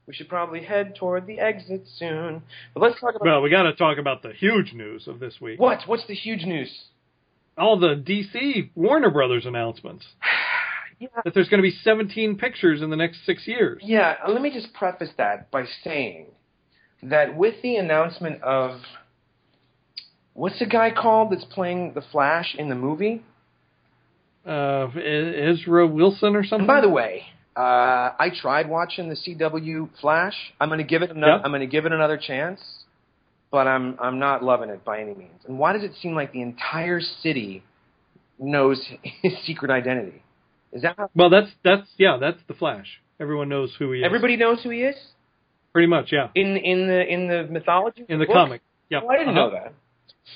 we 0.05 0.13
should 0.13 0.29
probably 0.29 0.63
head 0.63 0.95
toward 0.95 1.25
the 1.25 1.39
exit 1.39 1.85
soon. 1.97 2.43
But 2.75 2.83
let's 2.83 2.99
talk 3.01 3.15
about 3.15 3.25
well, 3.25 3.41
we 3.41 3.49
got 3.49 3.63
to 3.63 3.73
talk 3.73 3.97
about 3.97 4.21
the 4.21 4.33
huge 4.33 4.73
news 4.73 5.07
of 5.07 5.19
this 5.19 5.41
week. 5.41 5.59
what? 5.59 5.79
What's 5.87 6.05
the 6.05 6.13
huge 6.13 6.43
news? 6.43 6.69
all 7.57 7.79
the 7.79 7.95
DC 7.95 8.69
Warner 8.75 9.09
Brothers 9.09 9.45
announcements. 9.47 10.05
Yeah. 10.99 11.07
That 11.23 11.33
there's 11.33 11.49
going 11.49 11.61
to 11.61 11.69
be 11.69 11.75
17 11.83 12.37
pictures 12.37 12.81
in 12.81 12.89
the 12.89 12.95
next 12.95 13.25
six 13.25 13.47
years. 13.47 13.81
Yeah, 13.83 14.15
let 14.27 14.41
me 14.41 14.51
just 14.51 14.73
preface 14.73 15.09
that 15.17 15.51
by 15.51 15.65
saying 15.83 16.27
that 17.03 17.35
with 17.35 17.55
the 17.61 17.75
announcement 17.75 18.41
of 18.41 18.79
what's 20.33 20.59
the 20.59 20.65
guy 20.65 20.91
called 20.91 21.31
that's 21.31 21.45
playing 21.45 21.93
the 21.93 22.01
Flash 22.01 22.55
in 22.57 22.69
the 22.69 22.75
movie? 22.75 23.23
Uh, 24.45 24.87
Ezra 24.95 25.87
Wilson 25.87 26.35
or 26.35 26.43
something. 26.43 26.59
And 26.59 26.67
by 26.67 26.81
the 26.81 26.89
way, 26.89 27.23
uh, 27.55 28.11
I 28.19 28.31
tried 28.41 28.69
watching 28.69 29.09
the 29.09 29.15
CW 29.15 29.89
Flash. 29.99 30.35
I'm 30.59 30.69
going 30.69 30.79
to 30.79 30.85
give 30.85 31.01
it 31.01 31.09
another. 31.09 31.33
Yeah. 31.33 31.41
I'm 31.43 31.51
going 31.51 31.61
to 31.61 31.67
give 31.67 31.85
it 31.85 31.91
another 31.91 32.17
chance, 32.17 32.59
but 33.49 33.65
I'm 33.65 33.97
I'm 33.99 34.19
not 34.19 34.43
loving 34.43 34.69
it 34.69 34.85
by 34.85 35.01
any 35.01 35.15
means. 35.15 35.41
And 35.47 35.57
why 35.57 35.73
does 35.73 35.83
it 35.83 35.93
seem 36.01 36.13
like 36.13 36.31
the 36.31 36.41
entire 36.41 37.01
city 37.01 37.63
knows 38.37 38.79
his 39.23 39.33
secret 39.45 39.71
identity? 39.71 40.21
Is 40.75 40.81
that 40.83 40.95
how 40.97 41.09
well, 41.15 41.29
that's 41.31 41.49
that's 41.63 41.87
yeah, 41.97 42.17
that's 42.19 42.37
the 42.47 42.53
Flash. 42.53 43.01
Everyone 43.19 43.49
knows 43.49 43.73
who 43.79 43.91
he 43.93 44.01
is. 44.01 44.05
everybody 44.05 44.35
knows 44.35 44.61
who 44.61 44.69
he 44.69 44.81
is 44.83 44.95
pretty 45.73 45.87
much, 45.87 46.09
yeah. 46.11 46.27
in 46.35 46.55
in 46.57 46.87
the 46.87 47.01
in 47.07 47.27
the 47.27 47.47
mythology 47.49 48.05
In 48.07 48.19
the 48.19 48.25
book? 48.25 48.35
comic, 48.35 48.61
yeah. 48.89 48.99
Oh, 49.03 49.07
I 49.07 49.17
didn't 49.17 49.37
Uh-huh. 49.37 49.47
know 49.47 49.51
that. 49.51 49.73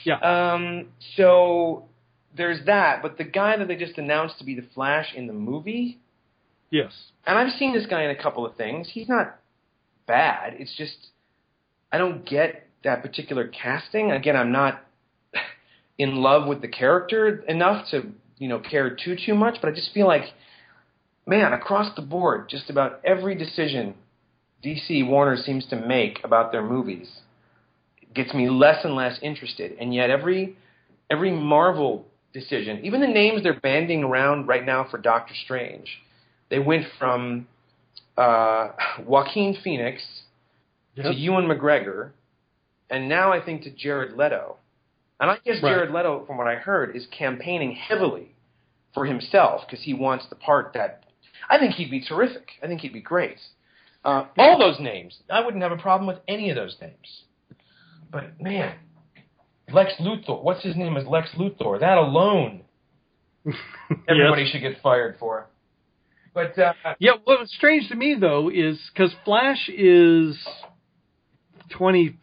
Yeah. 0.05 0.19
Um, 0.53 0.87
so 1.17 1.85
there's 2.35 2.65
that, 2.67 3.01
but 3.01 3.17
the 3.17 3.23
guy 3.25 3.57
that 3.57 3.67
they 3.67 3.75
just 3.75 3.97
announced 3.97 4.37
to 4.39 4.45
be 4.45 4.55
the 4.55 4.65
Flash 4.73 5.13
in 5.15 5.27
the 5.27 5.33
movie, 5.33 5.99
Yes. 6.71 6.91
and 7.27 7.37
I've 7.37 7.51
seen 7.59 7.73
this 7.73 7.85
guy 7.85 8.03
in 8.03 8.09
a 8.11 8.21
couple 8.21 8.45
of 8.45 8.55
things. 8.55 8.89
He's 8.93 9.09
not 9.09 9.37
bad. 10.07 10.55
It's 10.57 10.75
just 10.77 10.95
I 11.91 11.97
don't 11.97 12.25
get 12.25 12.65
that 12.85 13.01
particular 13.01 13.47
casting. 13.47 14.11
Again, 14.11 14.37
I'm 14.37 14.51
not 14.53 14.81
in 15.97 16.15
love 16.17 16.47
with 16.47 16.61
the 16.61 16.67
character 16.69 17.43
enough 17.47 17.87
to 17.91 18.11
you 18.39 18.47
know 18.47 18.59
care 18.59 18.95
too 18.95 19.15
too 19.23 19.35
much, 19.35 19.57
but 19.61 19.69
I 19.69 19.75
just 19.75 19.93
feel 19.93 20.07
like 20.07 20.23
man 21.27 21.53
across 21.53 21.95
the 21.95 22.01
board, 22.01 22.49
just 22.49 22.69
about 22.71 23.01
every 23.05 23.35
decision 23.35 23.93
DC 24.63 25.07
Warner 25.07 25.37
seems 25.37 25.65
to 25.67 25.75
make 25.75 26.19
about 26.23 26.51
their 26.51 26.63
movies 26.63 27.07
gets 28.13 28.33
me 28.33 28.49
less 28.49 28.83
and 28.83 28.95
less 28.95 29.19
interested. 29.21 29.77
And 29.79 29.93
yet 29.93 30.09
every 30.09 30.57
every 31.09 31.31
Marvel 31.31 32.05
decision, 32.33 32.81
even 32.83 33.01
the 33.01 33.07
names 33.07 33.43
they're 33.43 33.59
banding 33.59 34.03
around 34.03 34.47
right 34.47 34.65
now 34.65 34.87
for 34.89 34.97
Doctor 34.97 35.33
Strange, 35.45 35.87
they 36.49 36.59
went 36.59 36.85
from 36.97 37.47
uh, 38.17 38.69
Joaquin 39.05 39.57
Phoenix 39.63 40.03
to 40.97 41.13
Ewan 41.13 41.45
McGregor, 41.45 42.11
and 42.89 43.07
now 43.07 43.31
I 43.31 43.43
think 43.43 43.63
to 43.63 43.71
Jared 43.71 44.17
Leto. 44.17 44.57
And 45.19 45.29
I 45.29 45.35
guess 45.45 45.61
Right. 45.61 45.73
Jared 45.73 45.91
Leto, 45.91 46.25
from 46.25 46.37
what 46.37 46.47
I 46.47 46.55
heard, 46.55 46.95
is 46.95 47.05
campaigning 47.07 47.73
heavily 47.75 48.35
for 48.93 49.05
himself 49.05 49.61
because 49.67 49.83
he 49.83 49.93
wants 49.93 50.25
the 50.29 50.35
part 50.35 50.71
that 50.73 51.03
I 51.49 51.57
think 51.59 51.75
he'd 51.75 51.91
be 51.91 52.01
terrific. 52.01 52.47
I 52.63 52.67
think 52.67 52.81
he'd 52.81 52.93
be 52.93 53.01
great. 53.01 53.37
Uh, 54.05 54.25
all 54.37 54.57
those 54.57 54.79
names, 54.79 55.17
I 55.29 55.41
wouldn't 55.43 55.61
have 55.61 55.71
a 55.73 55.77
problem 55.77 56.07
with 56.07 56.19
any 56.27 56.49
of 56.49 56.55
those 56.55 56.75
names. 56.81 57.23
But 58.11 58.39
man, 58.41 58.75
Lex 59.71 59.93
Luthor, 59.99 60.41
what's 60.41 60.63
his 60.63 60.75
name 60.75 60.95
as 60.97 61.05
Lex 61.05 61.29
Luthor? 61.37 61.79
That 61.81 61.97
alone, 61.97 62.61
everybody 64.07 64.43
Yes. 64.43 64.51
should 64.51 64.61
get 64.61 64.81
fired 64.81 65.17
for. 65.19 65.47
But 66.33 66.57
uh, 66.57 66.73
Yeah, 66.99 67.13
what 67.25 67.39
was 67.41 67.51
strange 67.51 67.89
to 67.89 67.95
me 67.95 68.15
though 68.19 68.49
is 68.49 68.79
because 68.93 69.11
Flash 69.25 69.69
is 69.69 70.37
twenty, 71.69 72.17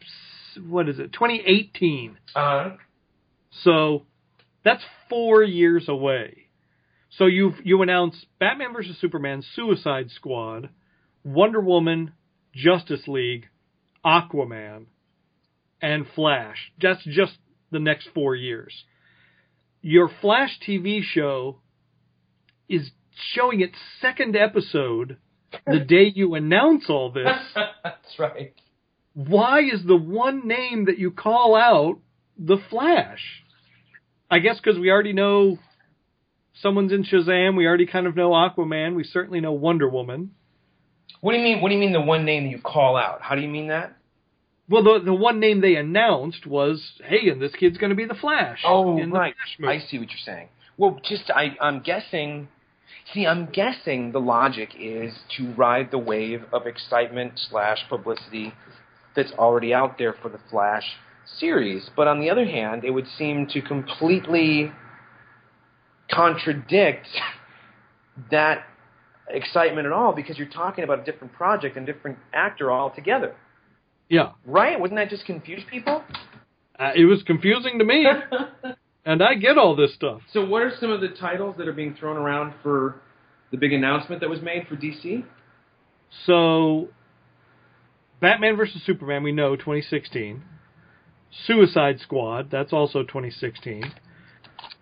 what 0.67 0.89
is 0.89 0.99
it, 0.99 1.11
twenty 1.13 1.41
eighteen. 1.45 2.17
uh, 2.35 2.71
So 3.63 4.05
that's 4.63 4.83
four 5.09 5.43
years 5.43 5.87
away. 5.87 6.47
So 7.11 7.25
you 7.25 7.53
you 7.63 7.81
announce 7.81 8.25
Batman 8.39 8.73
versus 8.73 8.97
Superman, 8.99 9.43
Suicide 9.55 10.09
Squad, 10.11 10.69
Wonder 11.23 11.61
Woman, 11.61 12.11
Justice 12.53 13.07
League, 13.07 13.47
Aquaman, 14.05 14.85
and 15.81 16.05
Flash. 16.15 16.71
That's 16.81 17.03
just 17.05 17.33
the 17.71 17.79
next 17.79 18.09
four 18.13 18.35
years. 18.35 18.73
Your 19.81 20.09
Flash 20.21 20.59
TV 20.67 21.01
show 21.01 21.59
is 22.67 22.91
showing 23.33 23.61
its 23.61 23.75
second 24.01 24.35
episode 24.35 25.17
the 25.65 25.79
day 25.79 26.11
you 26.13 26.35
announce 26.35 26.89
all 26.89 27.11
this. 27.11 27.27
that's 27.83 28.19
right. 28.19 28.53
Why 29.13 29.61
is 29.61 29.83
the 29.85 29.95
one 29.95 30.47
name 30.47 30.85
that 30.85 30.99
you 30.99 31.11
call 31.11 31.55
out 31.55 31.99
the 32.37 32.57
Flash? 32.69 33.43
I 34.29 34.39
guess 34.39 34.57
because 34.57 34.79
we 34.79 34.91
already 34.91 35.13
know 35.13 35.57
someone's 36.61 36.91
in 36.91 37.03
Shazam. 37.03 37.55
We 37.55 37.65
already 37.65 37.85
kind 37.85 38.07
of 38.07 38.15
know 38.15 38.31
Aquaman. 38.31 38.95
We 38.95 39.03
certainly 39.03 39.39
know 39.39 39.53
Wonder 39.53 39.87
Woman. 39.87 40.31
What 41.21 41.31
do 41.31 41.37
you 41.37 41.43
mean? 41.43 41.61
What 41.61 41.69
do 41.69 41.75
you 41.75 41.79
mean 41.79 41.93
the 41.93 42.01
one 42.01 42.25
name 42.25 42.43
that 42.43 42.49
you 42.49 42.61
call 42.61 42.97
out? 42.97 43.21
How 43.21 43.35
do 43.35 43.41
you 43.41 43.47
mean 43.47 43.67
that? 43.67 43.95
Well, 44.69 44.83
the 44.83 44.99
the 45.03 45.13
one 45.13 45.39
name 45.39 45.61
they 45.61 45.75
announced 45.75 46.45
was, 46.45 46.83
"Hey, 47.03 47.29
and 47.29 47.41
this 47.41 47.53
kid's 47.53 47.77
going 47.77 47.91
to 47.91 47.95
be 47.95 48.05
the 48.05 48.15
Flash." 48.15 48.61
Oh, 48.65 49.01
right. 49.07 49.33
I 49.65 49.79
see 49.79 49.97
what 49.97 50.09
you're 50.09 50.17
saying. 50.25 50.49
Well, 50.77 50.99
just 51.03 51.31
I, 51.31 51.55
I'm 51.61 51.79
guessing. 51.79 52.49
See, 53.13 53.25
I'm 53.25 53.45
guessing 53.45 54.11
the 54.11 54.19
logic 54.19 54.71
is 54.77 55.13
to 55.37 55.53
ride 55.53 55.91
the 55.91 55.97
wave 55.97 56.43
of 56.51 56.67
excitement 56.67 57.33
slash 57.49 57.79
publicity 57.87 58.53
that's 59.15 59.31
already 59.31 59.73
out 59.73 59.97
there 59.97 60.13
for 60.21 60.27
the 60.27 60.39
Flash 60.49 60.83
series. 61.39 61.89
But 61.95 62.07
on 62.07 62.19
the 62.19 62.29
other 62.29 62.45
hand, 62.45 62.83
it 62.83 62.91
would 62.91 63.07
seem 63.17 63.47
to 63.47 63.61
completely 63.61 64.71
contradict 66.11 67.07
that 68.31 68.63
excitement 69.29 69.85
at 69.85 69.91
all 69.91 70.13
because 70.13 70.37
you're 70.37 70.47
talking 70.47 70.83
about 70.83 70.99
a 70.99 71.03
different 71.03 71.33
project 71.33 71.75
and 71.77 71.85
different 71.85 72.17
actor 72.33 72.71
altogether. 72.71 73.35
Yeah, 74.09 74.31
Right? 74.45 74.79
Wouldn't 74.79 74.97
that 74.97 75.09
just 75.09 75.25
confuse 75.25 75.61
people? 75.69 76.01
uh, 76.79 76.91
it 76.95 77.03
was 77.03 77.21
confusing 77.23 77.77
to 77.79 77.83
me, 77.83 78.05
and 79.05 79.21
I 79.21 79.33
get 79.33 79.57
all 79.57 79.75
this 79.75 79.93
stuff. 79.95 80.21
So, 80.31 80.45
what 80.45 80.61
are 80.61 80.71
some 80.79 80.91
of 80.91 81.01
the 81.01 81.09
titles 81.09 81.55
that 81.57 81.67
are 81.67 81.73
being 81.73 81.93
thrown 81.93 82.15
around 82.15 82.53
for 82.63 83.01
the 83.51 83.57
big 83.57 83.73
announcement 83.73 84.21
that 84.21 84.29
was 84.29 84.41
made 84.41 84.65
for 84.69 84.77
DC? 84.77 85.25
So, 86.25 86.87
Batman 88.21 88.55
versus 88.55 88.81
Superman, 88.85 89.23
we 89.23 89.33
know 89.33 89.57
2016. 89.57 90.41
Suicide 91.45 91.99
Squad, 91.99 92.49
that's 92.51 92.73
also 92.73 93.03
2016. 93.03 93.93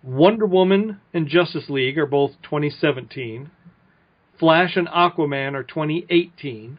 Wonder 0.02 0.46
Woman 0.46 1.00
and 1.12 1.26
Justice 1.26 1.68
League 1.68 1.98
are 1.98 2.06
both 2.06 2.32
2017. 2.42 3.50
Flash 4.38 4.76
and 4.76 4.88
Aquaman 4.88 5.54
are 5.54 5.62
2018. 5.64 6.78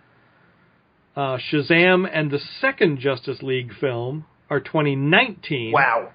Uh, 1.16 1.38
Shazam 1.38 2.08
and 2.12 2.32
the 2.32 2.40
second 2.62 3.00
Justice 3.00 3.42
League 3.42 3.74
film 3.80 4.26
are 4.50 4.60
2019. 4.60 5.72
Wow. 5.74 6.12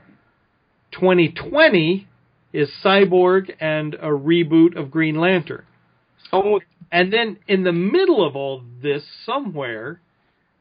2020 0.93 2.07
is 2.53 2.71
Cyborg 2.85 3.53
and 3.61 3.95
a 3.95 4.09
reboot 4.09 4.77
of 4.77 4.91
Green 4.91 5.17
Lantern. 5.17 5.65
Oh, 6.33 6.61
And 6.91 7.13
then 7.13 7.39
in 7.49 7.65
the 7.65 7.73
middle 7.73 8.27
of 8.27 8.37
all 8.37 8.63
this, 8.83 9.03
somewhere, 9.27 10.01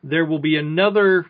there 0.04 0.26
will 0.26 0.40
be 0.40 0.58
another 0.58 1.28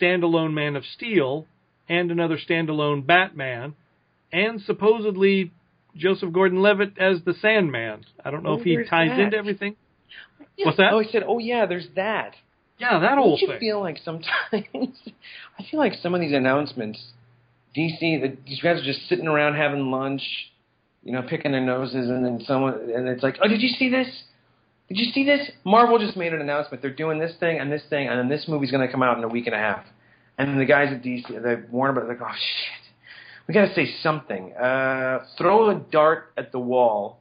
standalone 0.00 0.52
Man 0.52 0.76
of 0.76 0.84
Steel 0.84 1.46
and 1.88 2.10
another 2.10 2.38
standalone 2.38 3.04
Batman, 3.06 3.74
and 4.32 4.60
supposedly 4.62 5.52
Joseph 5.96 6.32
Gordon-Levitt 6.32 6.98
as 6.98 7.22
the 7.24 7.34
Sandman. 7.34 8.04
I 8.24 8.30
don't 8.30 8.42
know 8.44 8.50
Oh, 8.50 8.58
if 8.58 8.62
he 8.64 8.76
ties 8.88 9.10
that. 9.10 9.18
into 9.18 9.36
everything. 9.36 9.76
What's 10.62 10.76
that? 10.76 10.92
Oh, 10.92 11.00
I 11.00 11.04
said, 11.04 11.24
oh 11.26 11.38
yeah, 11.38 11.66
there's 11.66 11.88
that. 11.96 12.34
Yeah, 12.78 12.98
that 13.00 13.18
whole 13.18 13.36
Don't 13.38 13.48
you 13.54 13.58
feel 13.58 13.80
like 13.80 13.98
sometimes 14.04 14.28
I 14.52 15.64
feel 15.70 15.80
like 15.80 15.94
some 16.02 16.14
of 16.14 16.20
these 16.20 16.32
announcements, 16.32 17.02
DC, 17.76 17.98
the, 18.00 18.36
these 18.46 18.60
guys 18.60 18.80
are 18.80 18.84
just 18.84 19.08
sitting 19.08 19.26
around 19.26 19.54
having 19.56 19.90
lunch, 19.90 20.22
you 21.02 21.12
know, 21.12 21.22
picking 21.22 21.52
their 21.52 21.60
noses, 21.60 22.08
and 22.08 22.24
then 22.24 22.40
someone, 22.46 22.74
and 22.94 23.08
it's 23.08 23.22
like, 23.22 23.36
oh, 23.42 23.48
did 23.48 23.60
you 23.60 23.68
see 23.68 23.88
this? 23.90 24.06
Did 24.90 24.98
you 24.98 25.12
see 25.12 25.24
this? 25.24 25.48
Marvel 25.64 26.00
just 26.00 26.16
made 26.16 26.34
an 26.34 26.40
announcement. 26.40 26.82
They're 26.82 26.90
doing 26.92 27.20
this 27.20 27.32
thing 27.38 27.60
and 27.60 27.70
this 27.70 27.82
thing, 27.88 28.08
and 28.08 28.18
then 28.18 28.28
this 28.28 28.46
movie's 28.48 28.72
going 28.72 28.84
to 28.84 28.92
come 28.92 29.04
out 29.04 29.16
in 29.16 29.22
a 29.22 29.28
week 29.28 29.46
and 29.46 29.54
a 29.54 29.58
half. 29.58 29.84
And 30.36 30.60
the 30.60 30.64
guys 30.64 30.92
at 30.92 31.00
DC, 31.02 31.28
the 31.28 31.64
Warner 31.70 31.92
Brothers, 31.92 32.18
like, 32.18 32.28
oh 32.28 32.34
shit, 32.34 32.92
we 33.46 33.54
got 33.54 33.66
to 33.66 33.74
say 33.74 33.94
something. 34.02 34.52
Uh, 34.52 35.24
throw 35.38 35.70
a 35.70 35.76
dart 35.92 36.32
at 36.36 36.50
the 36.50 36.58
wall, 36.58 37.20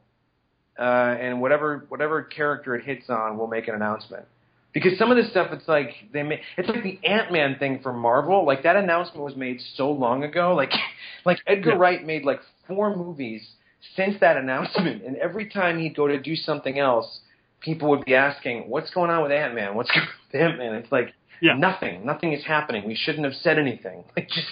uh, 0.80 0.82
and 0.82 1.42
whatever 1.42 1.86
whatever 1.90 2.24
character 2.24 2.76
it 2.76 2.86
hits 2.86 3.08
on, 3.08 3.38
we'll 3.38 3.48
make 3.48 3.68
an 3.68 3.76
announcement. 3.76 4.26
Because 4.74 4.98
some 4.98 5.12
of 5.12 5.18
this 5.18 5.30
stuff, 5.30 5.50
it's 5.52 5.68
like 5.68 5.92
they 6.12 6.24
make, 6.24 6.40
it's 6.58 6.70
like 6.70 6.82
the 6.82 7.00
Ant 7.04 7.32
Man 7.32 7.58
thing 7.60 7.82
for 7.84 7.94
Marvel. 7.94 8.48
Like 8.48 8.64
that 8.64 8.78
announcement 8.78 9.24
was 9.24 9.36
made 9.36 9.60
so 9.76 9.92
long 9.92 10.24
ago. 10.24 10.56
Like, 10.56 10.72
like 11.26 11.38
Edgar 11.46 11.72
Yeah. 11.72 11.76
Wright 11.78 12.04
made 12.04 12.24
like 12.24 12.40
four 12.68 12.96
movies 12.96 13.48
since 13.96 14.16
that 14.22 14.38
announcement, 14.38 15.04
and 15.04 15.18
every 15.18 15.50
time 15.50 15.78
he'd 15.80 15.96
go 15.96 16.08
to 16.08 16.20
do 16.20 16.36
something 16.36 16.80
else, 16.80 17.20
people 17.62 17.90
would 17.90 18.06
be 18.06 18.16
asking, 18.16 18.70
"What's 18.70 18.90
going 18.92 19.10
on 19.10 19.24
with 19.24 19.32
Ant 19.32 19.56
Man? 19.56 19.76
What's 19.76 19.92
going 19.96 20.02
on 20.08 20.14
with 20.32 20.42
Ant 20.42 20.58
Man?" 20.58 20.74
It's 20.76 20.92
like 20.92 21.14
Yeah. 21.42 21.54
nothing. 21.58 22.06
Nothing 22.06 22.34
is 22.34 22.44
happening. 22.46 22.86
We 22.88 22.96
shouldn't 22.96 23.26
have 23.26 23.36
said 23.36 23.58
anything. 23.60 24.04
Like 24.16 24.28
just 24.30 24.48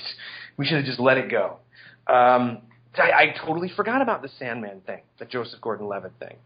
we 0.58 0.66
should 0.66 0.78
have 0.78 0.86
just 0.86 1.00
let 1.00 1.18
it 1.18 1.30
go. 1.30 1.58
Um, 2.08 2.60
I, 2.98 3.12
I 3.12 3.36
totally 3.46 3.70
forgot 3.76 4.02
about 4.02 4.22
the 4.24 4.30
Sandman 4.40 4.82
thing, 4.82 5.02
the 5.20 5.26
Joseph 5.26 5.62
Gordon-Levitt 5.62 6.14
thing. 6.20 6.38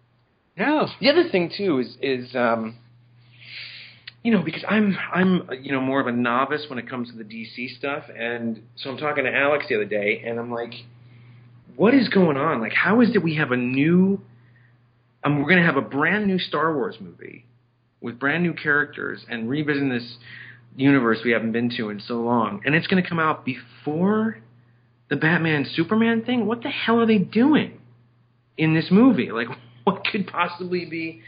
Yeah. 0.57 0.85
The 0.99 1.09
other 1.09 1.29
thing 1.29 1.49
too 1.55 1.79
is 1.79 1.95
is 2.01 2.35
um, 2.35 2.77
you 4.23 4.31
know 4.31 4.41
because 4.43 4.63
I'm 4.67 4.97
I'm 5.13 5.49
you 5.61 5.71
know 5.71 5.79
more 5.81 6.01
of 6.01 6.07
a 6.07 6.11
novice 6.11 6.65
when 6.69 6.77
it 6.77 6.89
comes 6.89 7.09
to 7.11 7.15
the 7.17 7.23
DC 7.23 7.77
stuff, 7.77 8.03
and 8.15 8.61
so 8.75 8.89
I'm 8.91 8.97
talking 8.97 9.23
to 9.23 9.33
Alex 9.33 9.65
the 9.69 9.75
other 9.75 9.85
day, 9.85 10.23
and 10.25 10.39
I'm 10.39 10.51
like, 10.51 10.73
what 11.75 11.93
is 11.93 12.09
going 12.09 12.37
on? 12.37 12.59
Like, 12.59 12.73
how 12.73 12.99
is 13.01 13.15
it 13.15 13.23
we 13.23 13.35
have 13.35 13.51
a 13.51 13.57
new, 13.57 14.19
um, 15.23 15.39
we're 15.39 15.49
going 15.49 15.59
to 15.59 15.65
have 15.65 15.77
a 15.77 15.81
brand 15.81 16.27
new 16.27 16.39
Star 16.39 16.75
Wars 16.75 16.95
movie 16.99 17.45
with 17.99 18.19
brand 18.19 18.43
new 18.43 18.53
characters 18.53 19.23
and 19.29 19.49
revisiting 19.49 19.89
this 19.89 20.17
universe 20.75 21.19
we 21.23 21.31
haven't 21.31 21.51
been 21.51 21.69
to 21.77 21.89
in 21.89 21.99
so 21.99 22.15
long, 22.15 22.61
and 22.65 22.75
it's 22.75 22.87
going 22.87 23.01
to 23.01 23.07
come 23.07 23.19
out 23.19 23.45
before 23.45 24.37
the 25.11 25.17
Batman 25.17 25.67
Superman 25.75 26.23
thing? 26.23 26.47
What 26.47 26.63
the 26.63 26.69
hell 26.69 26.99
are 26.99 27.05
they 27.05 27.19
doing 27.19 27.79
in 28.57 28.73
this 28.73 28.87
movie? 28.89 29.29
Like, 29.31 29.47
what 29.83 30.03
could 30.11 30.25
possibly 30.25 30.85
be? 30.85 31.21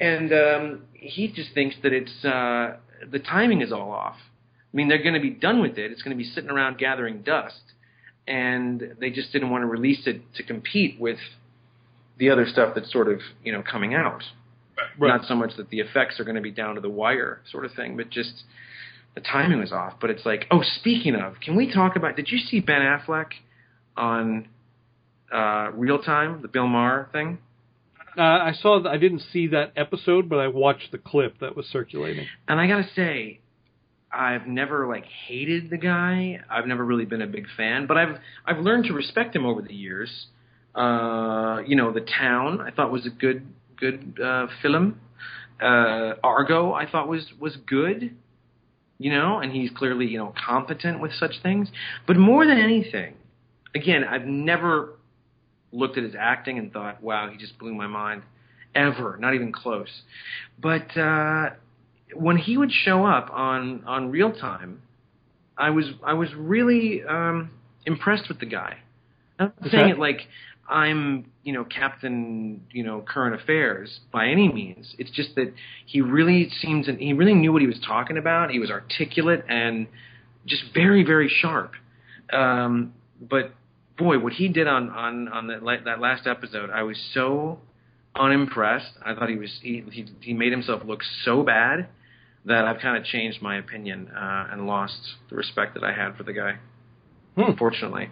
And 0.00 0.32
um, 0.32 0.82
he 0.94 1.28
just 1.28 1.52
thinks 1.54 1.76
that 1.82 1.92
it's 1.92 2.24
uh, 2.24 2.78
the 3.08 3.18
timing 3.18 3.60
is 3.60 3.70
all 3.70 3.92
off. 3.92 4.16
I 4.72 4.76
mean, 4.76 4.88
they're 4.88 5.02
going 5.02 5.14
to 5.14 5.20
be 5.20 5.30
done 5.30 5.60
with 5.60 5.78
it. 5.78 5.92
It's 5.92 6.02
going 6.02 6.16
to 6.16 6.22
be 6.22 6.28
sitting 6.28 6.50
around 6.50 6.78
gathering 6.78 7.22
dust, 7.22 7.60
and 8.26 8.96
they 8.98 9.10
just 9.10 9.32
didn't 9.32 9.50
want 9.50 9.62
to 9.62 9.66
release 9.66 10.06
it 10.06 10.22
to 10.36 10.42
compete 10.42 10.98
with 10.98 11.18
the 12.18 12.30
other 12.30 12.46
stuff 12.46 12.74
that's 12.74 12.92
sort 12.92 13.08
of 13.08 13.20
you 13.44 13.52
know 13.52 13.62
coming 13.62 13.94
out. 13.94 14.22
Right. 14.98 15.08
Not 15.08 15.26
so 15.26 15.34
much 15.34 15.56
that 15.56 15.70
the 15.70 15.80
effects 15.80 16.20
are 16.20 16.24
going 16.24 16.36
to 16.36 16.40
be 16.40 16.52
down 16.52 16.76
to 16.76 16.80
the 16.80 16.88
wire, 16.88 17.40
sort 17.50 17.64
of 17.64 17.72
thing, 17.72 17.96
but 17.96 18.10
just 18.10 18.44
the 19.16 19.20
timing 19.20 19.58
was 19.58 19.72
off. 19.72 19.94
But 20.00 20.10
it's 20.10 20.24
like, 20.24 20.46
oh, 20.52 20.62
speaking 20.62 21.16
of, 21.16 21.40
can 21.40 21.56
we 21.56 21.72
talk 21.72 21.96
about? 21.96 22.14
Did 22.14 22.30
you 22.30 22.38
see 22.38 22.60
Ben 22.60 22.80
Affleck 22.80 23.30
on 23.96 24.48
uh, 25.32 25.70
Real 25.74 26.00
Time, 26.00 26.42
the 26.42 26.48
Bill 26.48 26.68
Maher 26.68 27.08
thing? 27.12 27.38
Uh, 28.16 28.22
I 28.22 28.52
saw. 28.60 28.88
I 28.88 28.96
didn't 28.98 29.22
see 29.32 29.48
that 29.48 29.72
episode, 29.76 30.28
but 30.28 30.38
I 30.38 30.48
watched 30.48 30.90
the 30.92 30.98
clip 30.98 31.40
that 31.40 31.56
was 31.56 31.66
circulating. 31.66 32.26
And 32.48 32.60
I 32.60 32.66
gotta 32.66 32.88
say, 32.94 33.40
I've 34.12 34.46
never 34.46 34.88
like 34.88 35.04
hated 35.04 35.70
the 35.70 35.76
guy. 35.76 36.40
I've 36.50 36.66
never 36.66 36.84
really 36.84 37.04
been 37.04 37.22
a 37.22 37.26
big 37.26 37.46
fan, 37.56 37.86
but 37.86 37.96
I've 37.96 38.16
I've 38.44 38.58
learned 38.58 38.84
to 38.86 38.92
respect 38.92 39.36
him 39.36 39.46
over 39.46 39.62
the 39.62 39.74
years. 39.74 40.26
Uh, 40.78 41.62
you 41.66 41.74
know, 41.74 41.92
The 41.92 42.00
Town 42.00 42.60
I 42.60 42.70
thought 42.70 42.92
was 42.92 43.04
a 43.06 43.10
good 43.10 43.46
good 43.76 44.18
uh, 44.22 44.46
film. 44.62 45.00
Uh, 45.60 46.14
Argo 46.22 46.72
I 46.72 46.88
thought 46.88 47.08
was 47.08 47.26
was 47.40 47.56
good. 47.56 48.14
You 49.00 49.12
know, 49.12 49.38
and 49.38 49.52
he's 49.52 49.70
clearly 49.70 50.06
you 50.06 50.18
know 50.18 50.34
competent 50.46 51.00
with 51.00 51.12
such 51.12 51.34
things. 51.42 51.68
But 52.06 52.16
more 52.16 52.46
than 52.46 52.58
anything, 52.58 53.14
again, 53.74 54.04
I've 54.04 54.26
never 54.26 54.94
looked 55.72 55.98
at 55.98 56.04
his 56.04 56.14
acting 56.18 56.58
and 56.58 56.72
thought, 56.72 57.02
"Wow, 57.02 57.28
he 57.30 57.36
just 57.38 57.58
blew 57.58 57.74
my 57.74 57.86
mind." 57.86 58.22
Ever, 58.74 59.16
not 59.18 59.34
even 59.34 59.50
close. 59.50 60.02
But 60.60 60.96
uh, 60.96 61.50
when 62.14 62.36
he 62.36 62.56
would 62.56 62.70
show 62.70 63.04
up 63.04 63.30
on 63.32 63.82
on 63.84 64.10
real 64.10 64.32
time, 64.32 64.82
I 65.56 65.70
was 65.70 65.86
I 66.04 66.14
was 66.14 66.28
really 66.36 67.02
um, 67.02 67.50
impressed 67.84 68.28
with 68.28 68.38
the 68.38 68.46
guy. 68.46 68.78
I'm 69.38 69.52
not 69.60 69.70
saying 69.70 69.88
it 69.90 69.98
like 69.98 70.20
I'm 70.68 71.30
you 71.42 71.52
know 71.52 71.64
Captain 71.64 72.62
you 72.70 72.84
know 72.84 73.00
current 73.00 73.40
affairs 73.40 74.00
by 74.12 74.28
any 74.28 74.52
means. 74.52 74.94
It's 74.98 75.10
just 75.10 75.34
that 75.36 75.52
he 75.86 76.00
really 76.00 76.50
seems 76.60 76.88
and 76.88 76.98
he 76.98 77.12
really 77.12 77.34
knew 77.34 77.52
what 77.52 77.62
he 77.62 77.66
was 77.66 77.80
talking 77.86 78.18
about. 78.18 78.50
He 78.50 78.58
was 78.58 78.70
articulate 78.70 79.44
and 79.48 79.86
just 80.46 80.62
very 80.74 81.04
very 81.04 81.28
sharp. 81.28 81.72
Um, 82.32 82.94
but 83.20 83.52
boy, 83.96 84.18
what 84.18 84.34
he 84.34 84.48
did 84.48 84.66
on 84.66 84.90
on 84.90 85.28
on 85.28 85.46
that 85.48 85.84
that 85.84 86.00
last 86.00 86.26
episode, 86.26 86.70
I 86.70 86.82
was 86.82 86.98
so 87.14 87.60
unimpressed. 88.14 88.92
I 89.04 89.14
thought 89.14 89.28
he 89.28 89.36
was 89.36 89.58
he 89.62 89.84
he, 89.90 90.06
he 90.20 90.32
made 90.34 90.52
himself 90.52 90.82
look 90.84 91.00
so 91.24 91.42
bad 91.42 91.88
that 92.44 92.64
I've 92.64 92.80
kind 92.80 92.96
of 92.96 93.04
changed 93.04 93.42
my 93.42 93.58
opinion 93.58 94.08
uh, 94.08 94.48
and 94.50 94.66
lost 94.66 94.98
the 95.28 95.36
respect 95.36 95.74
that 95.74 95.84
I 95.84 95.92
had 95.92 96.16
for 96.16 96.22
the 96.22 96.32
guy. 96.32 96.58
Hmm. 97.38 97.50
Unfortunately, 97.52 98.10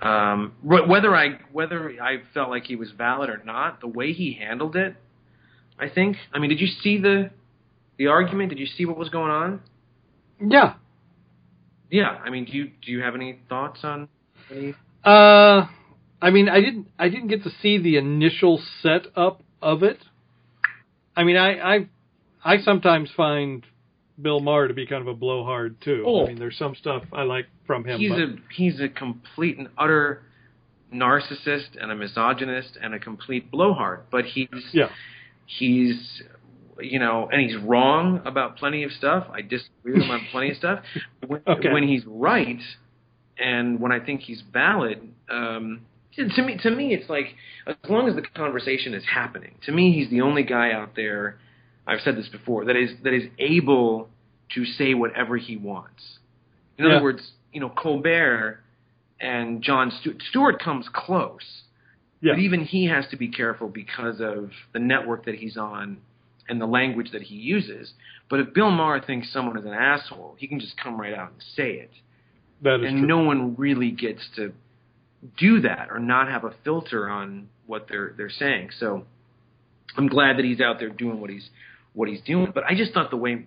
um, 0.00 0.54
whether 0.62 1.14
I 1.14 1.38
whether 1.52 1.90
I 2.00 2.22
felt 2.32 2.48
like 2.48 2.64
he 2.64 2.76
was 2.76 2.90
valid 2.92 3.28
or 3.28 3.42
not, 3.44 3.80
the 3.80 3.88
way 3.88 4.12
he 4.12 4.32
handled 4.32 4.74
it, 4.74 4.96
I 5.78 5.90
think. 5.90 6.16
I 6.32 6.38
mean, 6.38 6.48
did 6.48 6.60
you 6.60 6.66
see 6.66 6.98
the 6.98 7.30
the 7.98 8.06
argument? 8.06 8.48
Did 8.48 8.58
you 8.58 8.66
see 8.66 8.86
what 8.86 8.96
was 8.96 9.10
going 9.10 9.30
on? 9.30 9.60
Yeah. 10.40 10.74
Yeah. 11.90 12.08
I 12.24 12.30
mean, 12.30 12.46
do 12.46 12.52
you 12.52 12.70
do 12.84 12.90
you 12.90 13.02
have 13.02 13.14
any 13.14 13.38
thoughts 13.50 13.80
on 13.82 14.08
any? 14.50 14.74
Uh, 15.04 15.66
I 16.22 16.30
mean, 16.30 16.48
I 16.48 16.60
didn't. 16.60 16.88
I 16.98 17.10
didn't 17.10 17.28
get 17.28 17.44
to 17.44 17.50
see 17.60 17.76
the 17.76 17.98
initial 17.98 18.62
setup 18.82 19.42
of 19.60 19.82
it. 19.82 19.98
I 21.14 21.24
mean, 21.24 21.36
I 21.36 21.74
I, 21.74 21.88
I 22.42 22.58
sometimes 22.62 23.10
find 23.14 23.64
Bill 24.20 24.40
Maher 24.40 24.68
to 24.68 24.74
be 24.74 24.86
kind 24.86 25.02
of 25.02 25.08
a 25.08 25.14
blowhard 25.14 25.82
too. 25.82 26.04
Oh. 26.06 26.24
I 26.24 26.28
mean, 26.28 26.38
there's 26.38 26.56
some 26.56 26.74
stuff 26.74 27.02
I 27.12 27.24
like 27.24 27.46
from 27.66 27.84
him. 27.84 27.98
he's 27.98 28.10
but, 28.10 28.18
a 28.20 28.36
he's 28.54 28.80
a 28.80 28.88
complete 28.88 29.58
and 29.58 29.68
utter 29.78 30.22
narcissist 30.92 31.80
and 31.80 31.90
a 31.90 31.94
misogynist 31.96 32.76
and 32.80 32.94
a 32.94 32.98
complete 32.98 33.50
blowhard. 33.50 34.04
But 34.10 34.24
he's 34.26 34.48
yeah. 34.72 34.88
he's 35.46 36.22
you 36.80 36.98
know, 36.98 37.28
and 37.30 37.40
he's 37.40 37.56
wrong 37.62 38.20
about 38.24 38.56
plenty 38.56 38.82
of 38.82 38.90
stuff. 38.92 39.26
I 39.32 39.42
disagree 39.42 39.92
with 39.94 40.02
him 40.02 40.10
on 40.10 40.26
plenty 40.32 40.50
of 40.50 40.56
stuff. 40.56 40.80
When, 41.26 41.40
Okay. 41.46 41.72
when 41.72 41.86
he's 41.88 42.02
right, 42.06 42.60
and 43.38 43.80
when 43.80 43.92
I 43.92 44.00
think 44.00 44.20
he's 44.22 44.42
valid, 44.52 45.08
um, 45.30 45.82
to 46.16 46.42
me, 46.42 46.58
to 46.62 46.70
me, 46.70 46.92
it's 46.92 47.08
like 47.08 47.34
as 47.66 47.76
long 47.88 48.08
as 48.08 48.14
the 48.14 48.22
conversation 48.22 48.92
is 48.94 49.04
happening. 49.04 49.54
To 49.66 49.72
me, 49.72 49.92
he's 49.92 50.10
the 50.10 50.20
only 50.20 50.42
guy 50.42 50.72
out 50.72 50.94
there. 50.96 51.38
I've 51.86 52.00
said 52.00 52.16
this 52.16 52.28
before 52.28 52.64
that 52.66 52.76
is 52.76 52.90
that 53.04 53.12
is 53.14 53.24
able 53.38 54.08
to 54.54 54.64
say 54.64 54.94
whatever 54.94 55.36
he 55.36 55.56
wants. 55.56 56.18
In 56.78 56.84
Yeah. 56.84 56.96
other 56.96 57.02
words, 57.04 57.32
you 57.54 57.60
know, 57.60 57.70
Colbert 57.70 58.60
and 59.20 59.62
Jon 59.62 59.90
Stewart, 60.00 60.22
Stewart 60.28 60.62
comes 60.62 60.86
close. 60.92 61.62
Yeah. 62.20 62.32
But 62.34 62.40
even 62.40 62.64
he 62.64 62.86
has 62.86 63.06
to 63.10 63.16
be 63.16 63.28
careful 63.28 63.68
because 63.68 64.20
of 64.20 64.50
the 64.72 64.78
network 64.80 65.26
that 65.26 65.36
he's 65.36 65.56
on 65.56 65.98
and 66.48 66.60
the 66.60 66.66
language 66.66 67.10
that 67.12 67.22
he 67.22 67.36
uses. 67.36 67.92
But 68.28 68.40
if 68.40 68.52
Bill 68.52 68.70
Maher 68.70 69.00
thinks 69.00 69.32
someone 69.32 69.58
is 69.58 69.64
an 69.64 69.72
asshole, 69.72 70.34
he 70.38 70.46
can 70.46 70.60
just 70.60 70.74
come 70.82 71.00
right 71.00 71.14
out 71.14 71.32
and 71.32 71.42
say 71.54 71.72
it. 71.72 71.90
that 72.62 72.80
is 72.80 72.88
and 72.88 72.98
true. 72.98 73.06
no 73.06 73.18
one 73.22 73.54
really 73.56 73.90
gets 73.90 74.28
to 74.36 74.52
do 75.38 75.60
that 75.60 75.88
or 75.90 75.98
not 75.98 76.28
have 76.28 76.44
a 76.44 76.54
filter 76.64 77.08
on 77.08 77.48
what 77.66 77.86
they're 77.88 78.14
they're 78.16 78.30
saying. 78.30 78.70
So 78.78 79.04
I'm 79.96 80.08
glad 80.08 80.38
that 80.38 80.44
he's 80.44 80.60
out 80.60 80.78
there 80.78 80.90
doing 80.90 81.20
what 81.20 81.30
he's 81.30 81.48
what 81.92 82.08
he's 82.08 82.20
doing. 82.22 82.52
But 82.54 82.64
I 82.64 82.74
just 82.74 82.92
thought 82.92 83.10
the 83.10 83.16
way 83.16 83.46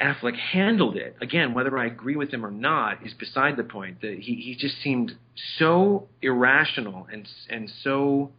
Affleck 0.00 0.36
handled 0.36 0.96
it, 0.96 1.16
again, 1.20 1.52
whether 1.52 1.76
I 1.78 1.86
agree 1.86 2.16
with 2.16 2.30
him 2.30 2.44
or 2.44 2.50
not, 2.50 3.04
is 3.04 3.12
beside 3.12 3.56
the 3.56 3.64
point. 3.64 4.00
That 4.00 4.18
he 4.20 4.34
he 4.36 4.56
just 4.58 4.80
seemed 4.82 5.12
so 5.58 6.08
irrational 6.22 7.06
and 7.12 7.28
and 7.50 7.70
so 7.82 8.30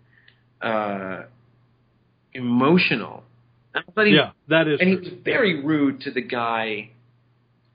uh, 0.61 1.23
emotional. 2.33 3.23
Thought 3.95 4.07
he, 4.07 4.15
yeah, 4.15 4.31
that 4.49 4.67
is 4.67 4.79
and 4.79 4.89
he 4.89 4.95
was 4.95 5.07
very 5.23 5.63
rude 5.63 6.01
to 6.01 6.11
the 6.11 6.21
guy. 6.21 6.91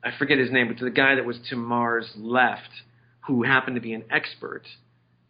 I 0.02 0.10
forget 0.18 0.38
his 0.38 0.50
name, 0.50 0.68
but 0.68 0.78
to 0.78 0.84
the 0.84 0.90
guy 0.90 1.14
that 1.14 1.24
was 1.24 1.38
to 1.50 1.56
Maher's 1.56 2.10
left, 2.16 2.70
who 3.26 3.44
happened 3.44 3.76
to 3.76 3.82
be 3.82 3.92
an 3.92 4.04
expert 4.10 4.62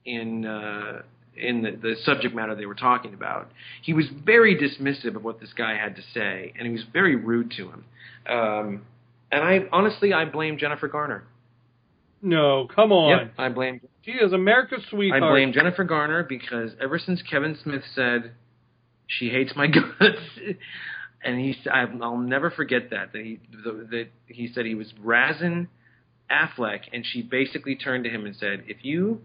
in 0.05 0.47
uh, 0.47 1.03
in 1.37 1.63
the, 1.63 1.71
the 1.71 1.97
subject 2.05 2.35
matter 2.35 2.55
they 2.55 2.67
were 2.67 2.75
talking 2.75 3.15
about. 3.15 3.51
He 3.83 3.93
was 3.93 4.07
very 4.25 4.57
dismissive 4.57 5.17
of 5.17 5.25
what 5.25 5.41
this 5.41 5.53
guy 5.53 5.77
had 5.77 5.97
to 5.97 6.03
say, 6.15 6.53
and 6.57 6.67
he 6.67 6.73
was 6.73 6.85
very 6.93 7.17
rude 7.17 7.53
to 7.53 7.69
him. 7.69 7.85
Um, 8.29 8.83
and 9.31 9.45
I 9.45 9.61
honestly, 9.73 10.13
I 10.13 10.25
blame 10.25 10.59
Jennifer 10.59 10.89
Garner. 10.89 11.25
No, 12.23 12.67
come 12.75 12.93
on. 12.93 13.11
Yep, 13.11 13.35
I 13.39 13.49
blame 13.51 13.81
She 14.03 14.13
is 14.13 14.33
America's 14.33 14.83
sweetheart. 14.91 15.23
I 15.23 15.31
blame 15.31 15.53
Jennifer 15.53 15.85
Garner 15.85 16.25
because 16.25 16.73
ever 16.81 16.99
since 16.99 17.23
Kevin 17.23 17.57
Smith 17.63 17.83
said 17.95 18.33
she 19.07 19.29
hates 19.29 19.53
my 19.55 19.67
guts, 20.01 20.19
and 21.23 21.39
he, 21.39 21.57
I'll 21.71 22.19
never 22.19 22.51
forget 22.51 22.91
that 22.91 23.13
that 23.13 23.23
he 23.23 23.39
that 23.63 24.09
he 24.27 24.49
said 24.53 24.65
he 24.65 24.75
was 24.75 24.93
razzing 25.05 25.69
Affleck, 26.31 26.81
and 26.93 27.05
she 27.07 27.23
basically 27.23 27.77
turned 27.77 28.05
to 28.05 28.11
him 28.11 28.27
and 28.27 28.35
said, 28.35 28.65
"If 28.67 28.79
you 28.83 29.21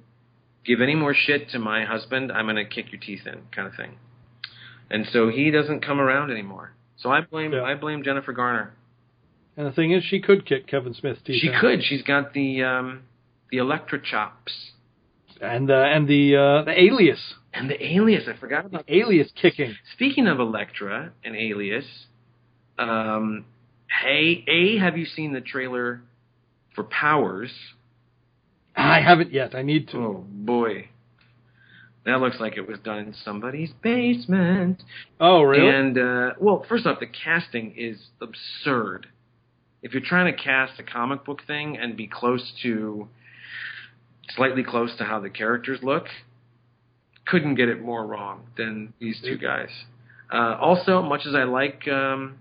give 0.65 0.81
any 0.81 0.95
more 0.95 1.13
shit 1.13 1.49
to 1.49 1.59
my 1.59 1.85
husband, 1.85 2.31
I'm 2.31 2.45
gonna 2.45 2.65
kick 2.65 2.91
your 2.91 3.01
teeth 3.01 3.25
in," 3.25 3.41
kind 3.51 3.67
of 3.67 3.75
thing. 3.75 3.97
And 4.89 5.07
so 5.07 5.29
he 5.29 5.51
doesn't 5.51 5.85
come 5.85 5.99
around 6.01 6.31
anymore. 6.31 6.73
So 6.97 7.09
I 7.11 7.21
blame 7.21 7.53
Yeah. 7.53 7.63
I 7.63 7.75
blame 7.75 8.03
Jennifer 8.03 8.33
Garner. 8.33 8.73
And 9.57 9.65
the 9.67 9.71
thing 9.71 9.91
is, 9.91 10.03
she 10.03 10.19
could 10.21 10.45
kick 10.45 10.67
Kevin 10.67 10.93
Smith's 10.93 11.21
teeth. 11.23 11.41
She 11.41 11.47
in. 11.47 11.59
could. 11.59 11.83
She's 11.83 12.03
got 12.03 12.33
the 12.33 12.63
um, 12.63 13.03
the 13.51 13.57
Elektra 13.57 13.99
chops 14.01 14.71
And 15.41 15.67
the 15.67 15.83
and 15.83 16.07
the 16.07 16.35
uh, 16.35 16.63
the 16.63 16.79
Alias, 16.79 17.19
and 17.53 17.69
the 17.69 17.83
Alias. 17.83 18.23
I 18.27 18.37
forgot 18.39 18.65
about 18.65 18.85
the 18.85 18.97
Alias 18.99 19.29
kicking. 19.41 19.75
Speaking 19.93 20.27
of 20.27 20.39
Elektra 20.39 21.11
and 21.23 21.35
Alias, 21.35 21.85
um, 22.77 23.45
hey, 24.03 24.43
A, 24.47 24.77
have 24.77 24.97
you 24.97 25.05
seen 25.05 25.33
the 25.33 25.41
trailer 25.41 26.01
for 26.75 26.83
Powers? 26.83 27.51
I 28.81 29.01
haven't 29.01 29.31
yet. 29.31 29.55
I 29.55 29.61
need 29.61 29.89
to. 29.89 29.97
Oh 29.97 30.25
boy, 30.27 30.89
that 32.05 32.19
looks 32.19 32.37
like 32.39 32.57
it 32.57 32.67
was 32.67 32.79
done 32.79 32.99
in 32.99 33.15
somebody's 33.23 33.71
basement. 33.83 34.81
Oh, 35.19 35.43
really? 35.43 35.69
And 35.69 35.97
uh, 35.97 36.33
well, 36.39 36.65
first 36.67 36.85
off, 36.85 36.99
the 36.99 37.07
casting 37.07 37.73
is 37.77 37.97
absurd. 38.21 39.07
If 39.83 39.93
you're 39.93 40.03
trying 40.05 40.33
to 40.35 40.41
cast 40.41 40.79
a 40.79 40.83
comic 40.83 41.25
book 41.25 41.41
thing 41.45 41.77
and 41.77 41.95
be 41.95 42.07
close 42.07 42.51
to, 42.63 43.07
slightly 44.35 44.63
close 44.63 44.95
to 44.97 45.03
how 45.03 45.19
the 45.19 45.29
characters 45.29 45.79
look, 45.83 46.05
couldn't 47.25 47.55
get 47.55 47.69
it 47.69 47.81
more 47.81 48.05
wrong 48.05 48.45
than 48.57 48.93
these 48.99 49.19
two 49.23 49.37
guys. 49.37 49.69
Uh, 50.31 50.57
also, 50.59 51.01
much 51.01 51.21
as 51.27 51.35
I 51.35 51.43
like 51.43 51.87
um, 51.87 52.39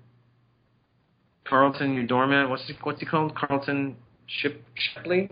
Carlton, 1.45 1.95
your 1.95 2.07
doorman, 2.07 2.49
what's 2.49 2.67
he, 2.67 2.75
what's 2.83 3.01
he 3.01 3.07
called? 3.07 3.35
Carlton 3.35 3.97
Ship 4.27 4.63
Shipley. 4.75 5.31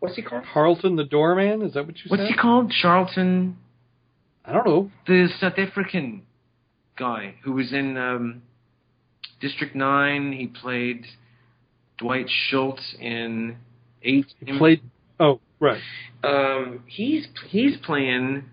What's 0.00 0.16
he 0.16 0.22
called? 0.22 0.44
Carlton 0.52 0.96
the 0.96 1.04
doorman? 1.04 1.62
Is 1.62 1.74
that 1.74 1.86
what 1.86 1.96
you 1.96 2.02
What's 2.08 2.20
said? 2.22 2.24
What's 2.24 2.28
he 2.30 2.36
called? 2.36 2.70
Charlton, 2.70 3.56
I 4.44 4.52
don't 4.52 4.66
know. 4.66 4.90
the 5.06 5.28
South 5.40 5.58
African 5.58 6.22
guy 6.98 7.34
who 7.44 7.52
was 7.52 7.72
in 7.72 7.96
um, 7.96 8.42
District 9.40 9.74
Nine. 9.74 10.32
He 10.32 10.46
played 10.46 11.06
Dwight 11.98 12.26
Schultz 12.28 12.94
in 13.00 13.56
Eight. 14.02 14.26
He 14.44 14.56
played. 14.58 14.82
Oh, 15.18 15.40
right. 15.60 15.80
Um, 16.22 16.82
he's 16.86 17.26
he's 17.48 17.76
playing 17.78 18.44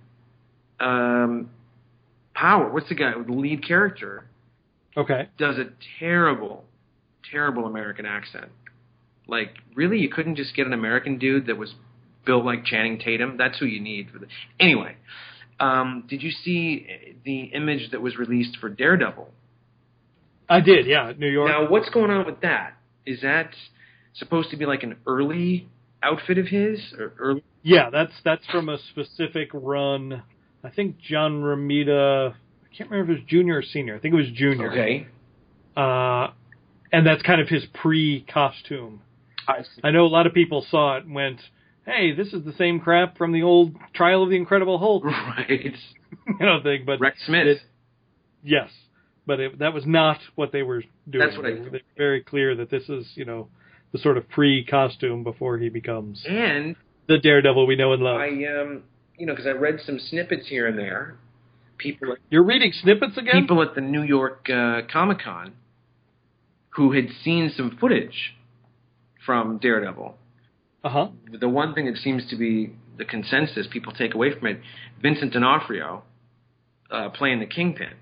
um, 0.80 1.50
Power. 2.34 2.72
What's 2.72 2.90
the 2.90 2.96
guy? 2.96 3.12
The 3.26 3.32
lead 3.34 3.66
character 3.68 4.26
Okay. 4.96 5.28
does 5.38 5.58
a 5.58 5.66
terrible, 6.00 6.64
terrible 7.32 7.66
American 7.66 8.06
accent. 8.06 8.46
Like, 9.28 9.56
really, 9.76 10.00
you 10.00 10.10
couldn't 10.10 10.36
just 10.36 10.56
get 10.56 10.68
an 10.68 10.74
American 10.74 11.18
dude 11.18 11.48
that 11.48 11.58
was 11.58 11.74
built 12.26 12.46
like 12.46 12.66
Channing 12.66 13.00
Tatum. 13.00 13.38
That's 13.38 13.58
who 13.60 13.66
you 13.66 13.82
need 13.82 14.10
for 14.12 14.20
the. 14.20 14.28
Anyway, 14.60 14.96
um, 15.60 16.04
did 16.08 16.22
you 16.22 16.32
see 16.32 16.88
the 17.26 17.44
image 17.46 17.92
that 17.92 18.02
was 18.02 18.18
released 18.18 18.58
for 18.60 18.70
Daredevil? 18.70 19.30
I 20.50 20.60
did. 20.60 20.86
Yeah, 20.86 21.14
New 21.18 21.30
York. 21.30 21.50
Now, 21.50 21.70
what's 21.70 21.90
going 21.90 22.12
on 22.12 22.26
with 22.26 22.42
that? 22.42 22.74
Is 23.06 23.22
that 23.22 23.52
supposed 24.16 24.50
to 24.52 24.58
be 24.58 24.66
like 24.66 24.84
an 24.84 24.98
early 25.08 25.68
outfit 26.02 26.38
of 26.38 26.48
his, 26.48 26.80
or 26.98 27.14
early? 27.18 27.44
Yeah, 27.64 27.90
that's 27.90 28.12
that's 28.26 28.46
from 28.52 28.68
a 28.70 28.78
specific 28.92 29.50
run. 29.54 30.24
I 30.64 30.70
think 30.70 30.98
John 31.00 31.42
Romita. 31.42 32.32
I 32.34 32.76
can't 32.76 32.90
remember 32.90 33.14
if 33.14 33.18
it 33.18 33.22
was 33.22 33.30
junior 33.30 33.58
or 33.58 33.62
senior. 33.64 33.96
I 33.96 34.00
think 34.00 34.14
it 34.14 34.18
was 34.18 34.32
junior. 34.34 34.72
Okay, 34.72 35.08
Uh, 35.78 36.32
and 36.92 37.06
that's 37.06 37.22
kind 37.24 37.40
of 37.40 37.48
his 37.48 37.64
pre-costume. 37.74 39.02
I. 39.48 39.64
I 39.88 39.92
know 39.92 40.06
a 40.06 40.08
lot 40.08 40.28
of 40.28 40.34
people 40.34 40.66
saw 40.70 40.98
it 40.98 41.06
and 41.06 41.14
went, 41.16 41.40
"Hey, 41.86 42.14
this 42.14 42.34
is 42.34 42.44
the 42.46 42.54
same 42.54 42.80
crap 42.80 43.18
from 43.18 43.32
the 43.32 43.44
old 43.44 43.76
Trial 43.94 44.24
of 44.24 44.30
the 44.30 44.36
Incredible 44.36 44.78
Hulk," 44.78 45.04
right. 45.06 45.50
you 46.28 46.46
know 46.46 46.62
thing. 46.62 46.84
But 46.86 47.00
Rex 47.00 47.18
Smith. 47.26 47.48
it- 47.48 47.62
yes, 48.44 48.70
but 49.26 49.40
it, 49.40 49.60
that 49.60 49.74
was 49.74 49.86
not 49.86 50.20
what 50.36 50.52
they 50.52 50.64
were 50.64 50.84
doing. 51.10 51.26
That's 51.26 51.38
what 51.38 51.46
I 51.46 51.52
they, 51.54 51.60
were- 51.60 51.66
they 51.70 51.78
were 51.78 51.82
very 51.98 52.22
clear 52.22 52.56
that 52.56 52.70
this 52.70 52.90
is, 52.90 53.06
you 53.16 53.26
know, 53.26 53.48
the 53.92 54.00
sort 54.00 54.18
of 54.18 54.28
pre-costume 54.30 55.24
before 55.24 55.58
he 55.58 55.70
becomes 55.70 56.24
and 56.28 56.76
the 57.08 57.18
Daredevil 57.20 57.68
we 57.68 57.76
know 57.76 57.94
and 57.94 58.02
love. 58.04 58.18
I 58.20 58.28
um 58.28 58.84
you 59.18 59.26
know 59.26 59.34
because 59.34 59.48
I 59.48 59.52
read 59.52 59.80
some 59.86 60.00
snippets 60.00 60.48
here 60.48 60.68
and 60.68 60.78
there. 60.78 61.16
People 61.78 62.16
You're 62.30 62.44
reading 62.44 62.72
snippets 62.72 63.18
again? 63.18 63.42
people 63.42 63.62
at 63.62 63.76
the 63.76 63.82
New 63.82 64.04
York 64.04 64.48
uh, 64.50 64.82
Comic 64.92 65.20
Con 65.20 65.54
who 66.70 66.92
had 66.94 67.08
seen 67.24 67.52
some 67.56 67.78
footage 67.80 68.36
from 69.26 69.58
Daredevil. 69.58 70.16
Uh 70.84 70.90
huh. 70.90 71.08
The 71.40 71.50
one 71.50 71.74
thing 71.74 71.86
that 71.86 71.98
seems 71.98 72.30
to 72.30 72.36
be 72.36 72.76
the 72.98 73.06
consensus 73.06 73.68
people 73.72 73.94
take 73.94 74.14
away 74.14 74.34
from 74.38 74.48
it, 74.48 74.60
Vincent 75.02 75.34
D'Onofrio 75.34 76.04
uh, 76.92 77.10
playing 77.10 77.40
the 77.40 77.46
Kingpin, 77.46 77.94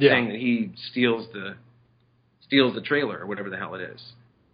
saying 0.00 0.28
that 0.28 0.36
he 0.36 0.72
steals 0.90 1.26
the 1.32 1.56
steals 2.42 2.74
the 2.74 2.80
trailer 2.80 3.18
or 3.18 3.26
whatever 3.26 3.50
the 3.50 3.56
hell 3.56 3.74
it 3.74 3.80
is. 3.80 4.00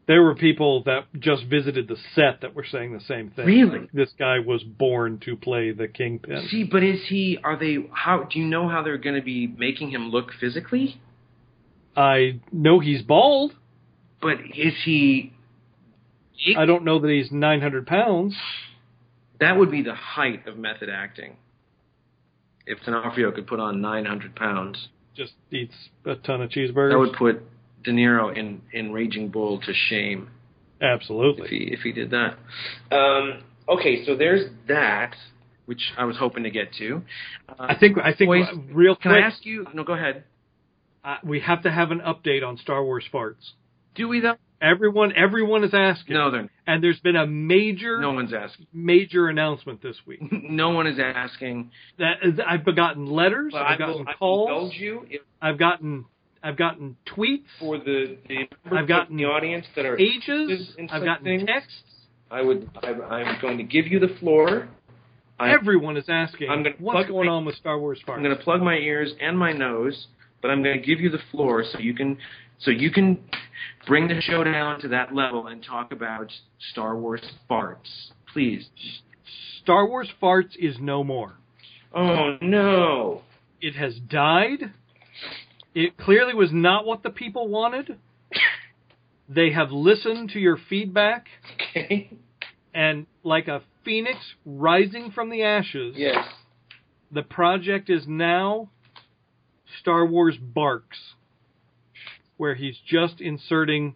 There 0.06 0.22
were 0.22 0.34
people 0.34 0.82
that 0.84 1.06
just 1.20 1.44
visited 1.44 1.86
the 1.86 1.96
set 2.14 2.40
that 2.40 2.54
were 2.54 2.64
saying 2.64 2.92
the 2.92 3.00
same 3.00 3.30
thing. 3.30 3.46
Really? 3.46 3.80
Like, 3.80 3.92
this 3.92 4.10
guy 4.18 4.40
was 4.40 4.62
born 4.64 5.20
to 5.24 5.36
play 5.36 5.70
the 5.70 5.86
Kingpin. 5.86 6.48
See, 6.50 6.64
but 6.64 6.82
is 6.82 7.00
he? 7.08 7.38
Are 7.44 7.56
they? 7.56 7.76
How 7.92 8.24
do 8.24 8.38
you 8.40 8.46
know 8.46 8.68
how 8.68 8.82
they're 8.82 8.98
going 8.98 9.14
to 9.16 9.22
be 9.22 9.46
making 9.46 9.90
him 9.90 10.08
look 10.10 10.32
physically? 10.40 11.00
I 11.96 12.40
know 12.50 12.80
he's 12.80 13.02
bald. 13.02 13.52
But 14.20 14.38
is 14.56 14.74
he? 14.84 15.32
I 16.56 16.64
don't 16.66 16.84
know 16.84 16.98
that 17.00 17.10
he's 17.10 17.30
900 17.30 17.86
pounds. 17.86 18.34
That 19.40 19.56
would 19.56 19.70
be 19.70 19.82
the 19.82 19.94
height 19.94 20.46
of 20.46 20.56
method 20.56 20.88
acting. 20.90 21.36
If 22.66 22.80
D'Onofrio 22.84 23.32
could 23.32 23.46
put 23.46 23.58
on 23.60 23.80
900 23.80 24.36
pounds, 24.36 24.88
Just 25.16 25.32
eats 25.50 25.74
a 26.04 26.14
ton 26.16 26.42
of 26.42 26.50
cheeseburgers. 26.50 26.90
that 26.92 26.98
would 26.98 27.14
put 27.14 27.42
De 27.82 27.90
Niro 27.90 28.36
in, 28.36 28.60
in 28.72 28.92
Raging 28.92 29.28
Bull 29.30 29.60
to 29.60 29.72
shame 29.72 30.28
if 30.80 31.00
Absolutely. 31.00 31.48
he 31.48 31.56
if 31.72 31.80
he 31.80 31.92
did 31.92 32.10
that. 32.10 32.36
Um, 32.94 33.42
okay, 33.68 34.04
so 34.06 34.14
there's 34.16 34.50
that, 34.68 35.14
which 35.66 35.80
I 35.98 36.04
was 36.04 36.16
hoping 36.16 36.44
to 36.44 36.50
get 36.50 36.72
to. 36.78 37.02
Uh, 37.48 37.54
I 37.60 37.76
think 37.78 37.98
I 37.98 38.12
think 38.14 38.28
Boys, 38.28 38.46
real 38.72 38.94
can 38.96 39.12
quick, 39.12 39.24
I 39.24 39.26
ask 39.26 39.44
you? 39.44 39.66
No, 39.74 39.84
go 39.84 39.94
ahead. 39.94 40.24
uh, 41.04 41.16
we 41.24 41.40
have 41.40 41.62
to 41.62 41.70
have 41.70 41.90
an 41.90 42.00
update 42.00 42.46
on 42.46 42.56
Star 42.58 42.84
Wars 42.84 43.04
farts. 43.12 43.52
Do 43.94 44.06
we 44.08 44.20
though? 44.20 44.36
Everyone 44.62 45.12
everyone 45.16 45.64
is 45.64 45.72
asking. 45.72 46.14
No, 46.14 46.30
they're, 46.30 46.50
And 46.66 46.84
there's 46.84 47.00
been 47.00 47.16
a 47.16 47.26
major 47.26 47.98
no 48.00 48.12
one's 48.12 48.32
asking. 48.34 48.66
major 48.72 49.28
announcement 49.28 49.82
this 49.82 49.96
week. 50.06 50.20
No 50.30 50.70
one 50.70 50.86
is 50.86 50.98
asking. 50.98 51.70
That 51.98 52.16
I've 52.46 52.64
gotten 52.76 53.06
letters, 53.06 53.54
I've 53.56 53.78
gotten 53.78 54.04
will 54.04 54.14
calls, 54.18 54.72
if 54.76 55.22
I've 55.40 55.58
gotten 55.58 56.04
I've 56.42 56.56
gotten 56.56 56.96
tweets, 57.06 57.44
for 57.58 57.78
the, 57.78 58.16
the 58.28 58.48
I've 58.74 58.88
gotten 58.88 59.16
the 59.16 59.24
audience 59.26 59.66
that 59.76 59.84
are 59.86 59.98
ages. 59.98 60.74
I've 60.90 61.04
gotten 61.04 61.24
things. 61.24 61.44
texts. 61.46 61.74
I 62.30 62.42
would. 62.42 62.70
I, 62.82 62.88
I'm 62.90 63.40
going 63.40 63.58
to 63.58 63.64
give 63.64 63.86
you 63.86 63.98
the 63.98 64.14
floor. 64.20 64.68
I, 65.38 65.52
Everyone 65.52 65.96
is 65.96 66.04
asking 66.08 66.50
I'm 66.50 66.62
gonna 66.62 66.74
what's 66.78 66.96
plug 66.96 67.08
going 67.08 67.26
my- 67.26 67.32
on 67.32 67.44
with 67.46 67.56
Star 67.56 67.78
Wars 67.78 67.98
farts. 68.06 68.16
I'm 68.16 68.22
going 68.22 68.36
to 68.36 68.42
plug 68.42 68.60
my 68.62 68.74
ears 68.76 69.12
and 69.20 69.38
my 69.38 69.52
nose, 69.52 70.06
but 70.42 70.50
I'm 70.50 70.62
going 70.62 70.78
to 70.80 70.86
give 70.86 71.00
you 71.00 71.08
the 71.10 71.18
floor 71.30 71.64
so 71.72 71.78
you 71.78 71.94
can 71.94 72.18
so 72.58 72.70
you 72.70 72.90
can 72.90 73.18
bring 73.86 74.08
the 74.08 74.20
show 74.20 74.44
down 74.44 74.80
to 74.80 74.88
that 74.88 75.14
level 75.14 75.46
and 75.46 75.62
talk 75.64 75.92
about 75.92 76.30
Star 76.72 76.96
Wars 76.96 77.22
farts, 77.48 78.10
please. 78.32 78.68
Star 79.62 79.86
Wars 79.86 80.08
farts 80.22 80.56
is 80.58 80.76
no 80.80 81.02
more. 81.04 81.34
Oh 81.94 82.36
no. 82.40 83.22
It 83.60 83.74
has 83.76 83.94
died. 83.98 84.72
It 85.74 85.96
clearly 85.96 86.34
was 86.34 86.50
not 86.52 86.86
what 86.86 87.02
the 87.02 87.10
people 87.10 87.48
wanted. 87.48 87.98
They 89.28 89.52
have 89.52 89.70
listened 89.70 90.30
to 90.30 90.40
your 90.40 90.58
feedback, 90.68 91.26
Okay. 91.54 92.10
and 92.74 93.06
like 93.22 93.46
a 93.48 93.62
phoenix 93.84 94.18
rising 94.44 95.12
from 95.12 95.30
the 95.30 95.42
ashes, 95.44 95.94
Yes. 95.96 96.26
the 97.12 97.22
project 97.22 97.88
is 97.90 98.06
now 98.08 98.70
Star 99.80 100.04
Wars 100.04 100.36
Barks, 100.36 100.98
where 102.40 102.54
he's 102.54 102.78
just 102.86 103.20
inserting 103.20 103.94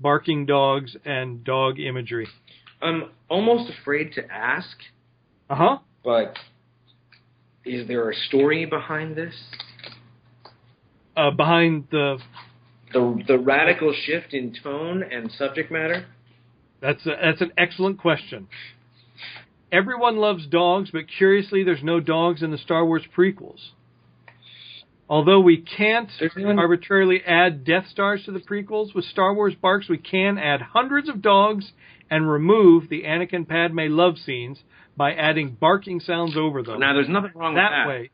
barking 0.00 0.46
dogs 0.46 0.96
and 1.04 1.44
dog 1.44 1.78
imagery. 1.78 2.26
I'm 2.80 3.10
almost 3.28 3.70
afraid 3.70 4.14
to 4.14 4.22
ask, 4.32 4.74
Uh 5.50 5.54
huh. 5.54 5.78
but 6.02 6.34
is 7.66 7.86
there 7.86 8.08
a 8.08 8.14
story 8.28 8.64
behind 8.64 9.16
this? 9.16 9.34
Uh, 11.14 11.30
behind 11.30 11.84
the 11.90 12.18
The 12.94 13.22
the 13.28 13.38
radical 13.38 13.92
shift 14.06 14.32
in 14.32 14.54
tone 14.62 15.02
and 15.02 15.30
subject 15.32 15.70
matter? 15.70 16.06
That's 16.80 17.04
a, 17.04 17.16
that's 17.22 17.42
an 17.42 17.52
excellent 17.58 17.98
question. 17.98 18.48
Everyone 19.70 20.16
loves 20.16 20.46
dogs, 20.46 20.88
but 20.90 21.02
curiously, 21.18 21.64
there's 21.64 21.82
no 21.82 22.00
dogs 22.00 22.42
in 22.42 22.50
the 22.50 22.56
Star 22.56 22.86
Wars 22.86 23.02
prequels. 23.14 23.60
Although 25.08 25.40
we 25.40 25.56
can't 25.56 26.10
arbitrarily 26.36 27.22
add 27.26 27.64
Death 27.64 27.86
Stars 27.88 28.24
to 28.26 28.32
the 28.32 28.40
prequels, 28.40 28.94
with 28.94 29.06
Star 29.06 29.32
Wars 29.32 29.54
Barks, 29.54 29.88
we 29.88 29.96
can 29.96 30.36
add 30.36 30.60
hundreds 30.60 31.08
of 31.08 31.22
dogs 31.22 31.72
and 32.10 32.30
remove 32.30 32.88
the 32.88 33.04
Anakin 33.04 33.48
Padme 33.48 33.88
love 33.88 34.18
scenes 34.18 34.58
by 34.96 35.12
adding 35.14 35.56
barking 35.58 36.00
sounds 36.00 36.36
over 36.36 36.62
them. 36.62 36.80
Now 36.80 36.92
there's 36.92 37.08
nothing 37.08 37.32
wrong 37.34 37.54
with 37.54 37.62
that 37.62 37.70
that. 37.70 37.88
way, 37.88 38.10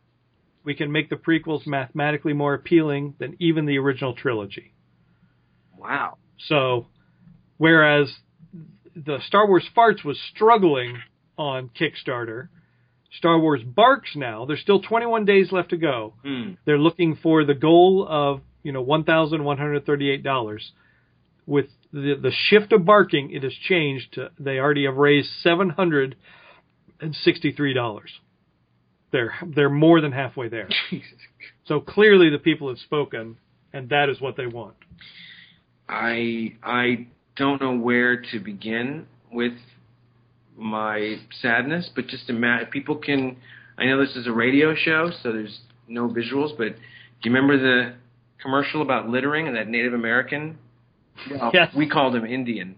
we 0.63 0.75
can 0.75 0.93
make 0.93 1.11
the 1.11 1.17
prequels 1.17 1.67
mathematically 1.67 2.33
more 2.33 2.55
appealing 2.55 3.15
than 3.19 3.37
even 3.41 3.67
the 3.67 3.79
original 3.79 4.15
trilogy. 4.15 4.73
Wow. 5.77 6.19
So, 6.47 6.87
whereas 7.59 8.13
the 8.95 9.19
Star 9.27 9.49
Wars 9.49 9.69
Farts 9.77 10.05
was 10.05 10.19
struggling 10.35 10.99
on 11.37 11.71
Kickstarter, 11.71 12.49
Star 13.19 13.39
Wars 13.39 13.63
Barks 13.65 14.11
now, 14.17 14.45
there's 14.45 14.61
still 14.61 14.81
21 14.81 15.25
days 15.25 15.53
left 15.53 15.71
to 15.71 15.77
go. 15.77 16.15
Hmm. 16.25 16.53
They're 16.65 16.79
looking 16.79 17.17
for 17.23 17.45
the 17.45 17.55
goal 17.55 18.07
of, 18.09 18.41
you 18.63 18.73
know, 18.73 18.85
$1,138. 18.85 20.61
with 21.47 21.67
the 21.93 22.15
the 22.21 22.33
shift 22.49 22.73
of 22.73 22.85
barking, 22.85 23.31
it 23.31 23.43
has 23.45 23.53
changed. 23.69 24.15
To, 24.15 24.31
they 24.39 24.59
already 24.59 24.85
have 24.85 24.97
raised 24.97 25.29
seven 25.43 25.71
hundred 25.71 26.17
and 27.01 27.15
sixty 27.15 27.53
three 27.53 27.73
dollars. 27.73 28.11
They're 29.13 29.33
they're 29.55 29.71
more 29.71 30.01
than 30.01 30.13
halfway 30.13 30.49
there. 30.49 30.69
So 31.67 31.81
clearly, 31.81 32.29
the 32.29 32.39
people 32.39 32.69
have 32.69 32.79
spoken, 32.79 33.39
and 33.73 33.89
that 33.89 34.11
is 34.11 34.21
what 34.21 34.37
they 34.37 34.47
want. 34.47 34.75
I 35.89 36.57
I 36.63 37.07
don't 37.37 37.61
know 37.61 37.75
where 37.77 38.21
to 38.33 38.39
begin 38.39 39.07
with 39.33 39.55
my 40.57 41.17
sadness, 41.43 41.91
but 41.95 42.07
just 42.07 42.29
imagine 42.31 42.67
people 42.71 42.97
can. 42.97 43.37
I 43.77 43.87
know 43.87 43.99
this 44.05 44.15
is 44.17 44.27
a 44.27 44.33
radio 44.33 44.75
show, 44.75 45.11
so 45.23 45.33
there's 45.33 45.61
no 45.89 46.09
visuals, 46.09 46.57
but 46.57 46.69
do 46.77 47.29
you 47.29 47.33
remember 47.35 47.59
the 47.59 47.95
commercial 48.41 48.83
about 48.83 49.09
littering 49.09 49.49
and 49.49 49.57
that 49.57 49.69
Native 49.69 49.95
American? 49.95 50.59
Well, 51.31 51.51
Yes. 51.53 51.71
Uh, 51.75 51.79
we 51.79 51.89
called 51.89 52.15
him 52.15 52.25
Indian 52.25 52.77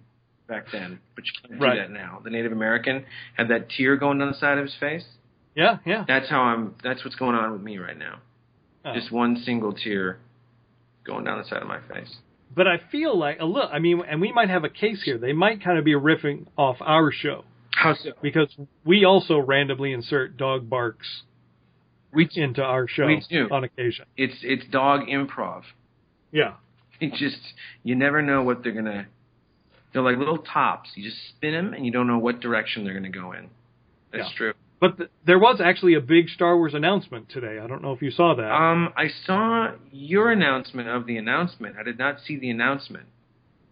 back 0.48 0.66
then, 0.72 1.00
but 1.14 1.24
you 1.26 1.32
can't 1.48 1.60
Right. 1.60 1.74
do 1.74 1.80
that 1.80 1.90
now. 1.90 2.20
The 2.24 2.30
Native 2.30 2.52
American 2.52 3.04
had 3.36 3.48
that 3.48 3.68
tear 3.70 3.96
going 3.96 4.18
down 4.18 4.28
the 4.28 4.34
side 4.38 4.58
of 4.58 4.64
his 4.64 4.74
face. 4.76 5.04
Yeah, 5.54 5.78
yeah. 5.84 6.04
That's 6.06 6.28
how 6.28 6.42
I'm. 6.42 6.74
That's 6.82 7.04
what's 7.04 7.16
going 7.16 7.34
on 7.34 7.52
with 7.52 7.62
me 7.62 7.78
right 7.78 7.96
now. 7.98 8.18
Oh. 8.84 8.94
Just 8.94 9.10
one 9.10 9.36
single 9.44 9.72
tear 9.72 10.18
going 11.04 11.24
down 11.24 11.38
the 11.38 11.44
side 11.44 11.62
of 11.62 11.68
my 11.68 11.80
face. 11.92 12.16
But 12.54 12.66
I 12.68 12.78
feel 12.90 13.18
like 13.18 13.38
a 13.40 13.44
little. 13.44 13.68
I 13.70 13.78
mean, 13.80 14.02
and 14.08 14.20
we 14.20 14.32
might 14.32 14.48
have 14.50 14.64
a 14.64 14.68
case 14.70 15.02
here. 15.02 15.18
They 15.18 15.32
might 15.32 15.62
kind 15.62 15.78
of 15.78 15.84
be 15.84 15.92
riffing 15.94 16.46
off 16.56 16.76
our 16.80 17.10
show 17.12 17.44
So? 17.94 18.10
because 18.22 18.54
we 18.84 19.04
also 19.04 19.38
randomly 19.38 19.92
insert 19.92 20.36
dog 20.36 20.68
barks 20.68 21.22
We 22.12 22.28
into 22.34 22.62
our 22.62 22.86
show 22.88 23.06
We 23.06 23.22
do. 23.28 23.48
on 23.50 23.64
occasion. 23.64 24.06
it's 24.16 24.36
it's 24.42 24.64
dog 24.70 25.02
improv. 25.08 25.62
Yeah. 26.32 26.54
It 27.00 27.12
just 27.12 27.36
you 27.82 27.94
never 27.94 28.22
know 28.22 28.42
what 28.42 28.62
they're 28.62 28.72
gonna. 28.72 29.06
They're 29.92 30.00
like 30.02 30.16
little 30.16 30.38
tops. 30.38 30.88
You 30.94 31.04
just 31.04 31.18
spin 31.28 31.52
them, 31.52 31.74
and 31.74 31.84
you 31.84 31.92
don't 31.92 32.06
know 32.06 32.16
what 32.18 32.40
direction 32.40 32.84
they're 32.84 32.94
gonna 32.94 33.10
go 33.10 33.32
in. 33.32 33.50
That's 34.12 34.30
Yeah. 34.30 34.36
true. 34.38 34.52
But 34.80 34.96
th- 34.98 35.10
there 35.26 35.38
was 35.38 35.60
actually 35.60 35.92
a 35.94 36.00
big 36.00 36.28
Star 36.30 36.56
Wars 36.56 36.72
announcement 36.74 37.28
today. 37.28 37.58
I 37.58 37.66
don't 37.66 37.82
know 37.82 37.92
if 37.92 38.00
you 38.00 38.10
saw 38.10 38.34
that. 38.34 38.50
Um, 38.50 38.92
I 38.96 39.08
saw 39.08 39.72
your 39.92 40.30
announcement 40.30 40.88
of 40.88 41.04
the 41.06 41.18
announcement. 41.18 41.76
I 41.78 41.82
did 41.82 41.98
not 41.98 42.20
see 42.20 42.36
the 42.38 42.48
announcement. 42.50 43.06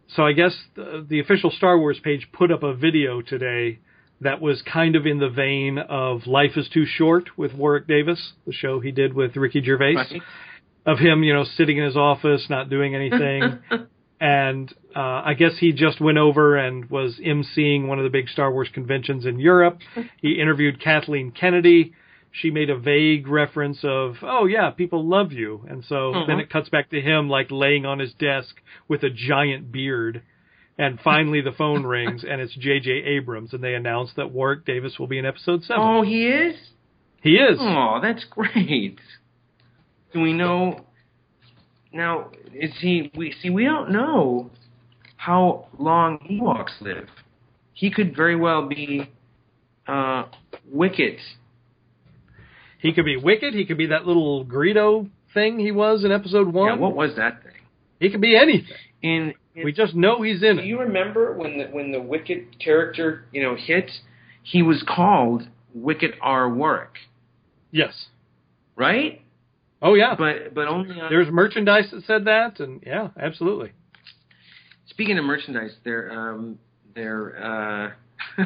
so 0.09 0.23
I 0.25 0.33
guess 0.33 0.55
the, 0.75 1.05
the 1.09 1.19
official 1.21 1.51
Star 1.51 1.79
Wars 1.79 1.99
page 2.01 2.29
put 2.31 2.51
up 2.53 2.63
a 2.63 2.75
video 2.75 3.23
today 3.23 3.79
that 4.21 4.41
was 4.41 4.63
kind 4.63 4.97
of 4.97 5.07
in 5.07 5.19
the 5.19 5.29
vein 5.29 5.79
of 5.79 6.27
Life 6.27 6.57
is 6.57 6.69
Too 6.69 6.87
Short 6.87 7.37
with 7.37 7.53
Warwick 7.55 7.87
Davis, 7.87 8.33
the 8.47 8.53
show 8.53 8.81
he 8.81 8.91
did 8.93 9.15
with 9.15 9.37
Ricky 9.37 9.63
Gervais, 9.63 9.95
Right? 9.95 10.23
of 10.87 10.99
him, 10.99 11.23
you 11.23 11.33
know, 11.33 11.45
sitting 11.45 11.79
in 11.79 11.85
his 11.85 11.97
office, 11.97 12.47
not 12.49 12.69
doing 12.71 12.95
anything. 12.95 13.59
and 14.21 14.73
uh, 14.95 15.23
I 15.25 15.35
guess 15.35 15.53
he 15.59 15.73
just 15.73 16.01
went 16.01 16.19
over 16.19 16.57
and 16.57 16.89
was 16.89 17.19
emceeing 17.25 17.87
one 17.89 17.99
of 17.99 18.05
the 18.05 18.11
big 18.11 18.29
Star 18.29 18.53
Wars 18.53 18.69
conventions 18.73 19.27
in 19.27 19.39
Europe. 19.41 19.79
He 20.21 20.41
interviewed 20.41 20.81
Kathleen 20.83 21.31
Kennedy. 21.31 21.95
She 22.31 22.51
made 22.51 22.69
a 22.71 22.77
vague 22.77 23.29
reference 23.29 23.79
of, 23.85 24.17
"Oh 24.23 24.47
yeah, 24.47 24.71
people 24.71 25.07
love 25.09 25.33
you," 25.33 25.65
and 25.69 25.85
so 25.85 26.25
then 26.27 26.41
it 26.41 26.51
cuts 26.51 26.69
back 26.69 26.91
to 26.91 27.01
him 27.01 27.29
like 27.29 27.51
laying 27.51 27.87
on 27.87 27.99
his 28.01 28.13
desk 28.15 28.57
with 28.89 29.03
a 29.05 29.11
giant 29.11 29.71
beard. 29.71 30.23
And 30.77 30.99
finally, 31.01 31.41
the 31.41 31.53
phone 31.53 31.85
rings, 31.85 32.25
and 32.29 32.41
it's 32.41 32.55
J.J. 32.55 32.91
Abrams, 32.91 33.53
and 33.53 33.63
they 33.63 33.75
announce 33.75 34.11
that 34.17 34.33
Warwick 34.33 34.65
Davis 34.65 34.99
will 34.99 35.07
be 35.07 35.19
in 35.19 35.27
Episode 35.27 35.63
Seven. 35.63 35.83
Oh, 35.83 36.03
he 36.03 36.27
is. 36.27 36.57
he 37.23 37.37
is. 37.37 37.59
Oh, 37.61 38.01
that's 38.03 38.25
great. 38.25 38.99
Do 40.13 40.21
we 40.21 40.33
know 40.33 40.85
now? 41.93 42.31
Is 42.53 42.73
he? 42.81 43.13
We 43.17 43.35
see. 43.41 43.51
We 43.51 43.65
don't 43.65 43.91
know 43.93 44.51
how 45.17 45.69
long 45.79 46.19
Ewoks 46.29 46.81
live. 46.81 47.09
He 47.73 47.91
could 47.91 48.17
very 48.17 48.37
well 48.37 48.69
be 48.69 49.09
uh, 49.87 50.25
Wicket. 50.71 51.19
He 52.79 52.93
could 52.93 53.05
be 53.05 53.17
Wicked. 53.17 53.55
He 53.55 53.65
could 53.65 53.79
be 53.79 53.87
that 53.87 54.07
little 54.07 54.45
Greedo 54.45 55.09
thing 55.33 55.59
he 55.59 55.73
was 55.73 56.05
in 56.05 56.13
Episode 56.13 56.53
One. 56.53 56.75
Yeah, 56.75 56.79
what 56.79 56.95
was 56.95 57.17
that 57.17 57.43
thing? 57.43 57.53
He 58.01 58.11
could 58.11 58.21
be 58.21 58.37
anything. 58.37 58.77
In, 59.03 59.35
We 59.63 59.73
just 59.73 59.95
know 59.95 60.23
he's 60.23 60.43
in 60.43 60.57
do 60.57 60.63
it. 60.63 60.67
you 60.67 60.81
remember 60.81 61.33
when 61.35 61.59
the 61.59 61.65
when 61.67 61.93
the 61.93 62.01
Wicket 62.01 62.59
character 62.59 63.25
you 63.33 63.43
know 63.43 63.55
hit? 63.55 63.91
He 64.43 64.63
was 64.63 64.83
called 64.87 65.45
Wicket 65.75 66.15
R. 66.21 66.49
Warwick, 66.53 66.91
Yes. 67.71 68.07
right? 68.77 69.21
Oh 69.81 69.95
yeah. 69.95 70.15
But 70.19 70.55
but 70.55 70.67
only 70.69 71.01
on 71.01 71.09
There's 71.11 71.29
merchandise 71.31 71.91
that 71.93 72.05
said 72.05 72.25
that, 72.27 72.59
and 72.61 72.83
yeah, 72.85 73.09
absolutely. 73.21 73.73
Speaking 74.89 75.19
of 75.19 75.25
merchandise, 75.25 75.73
there, 75.85 76.11
um, 76.13 76.59
there, 76.95 77.37
uh, 77.43 77.91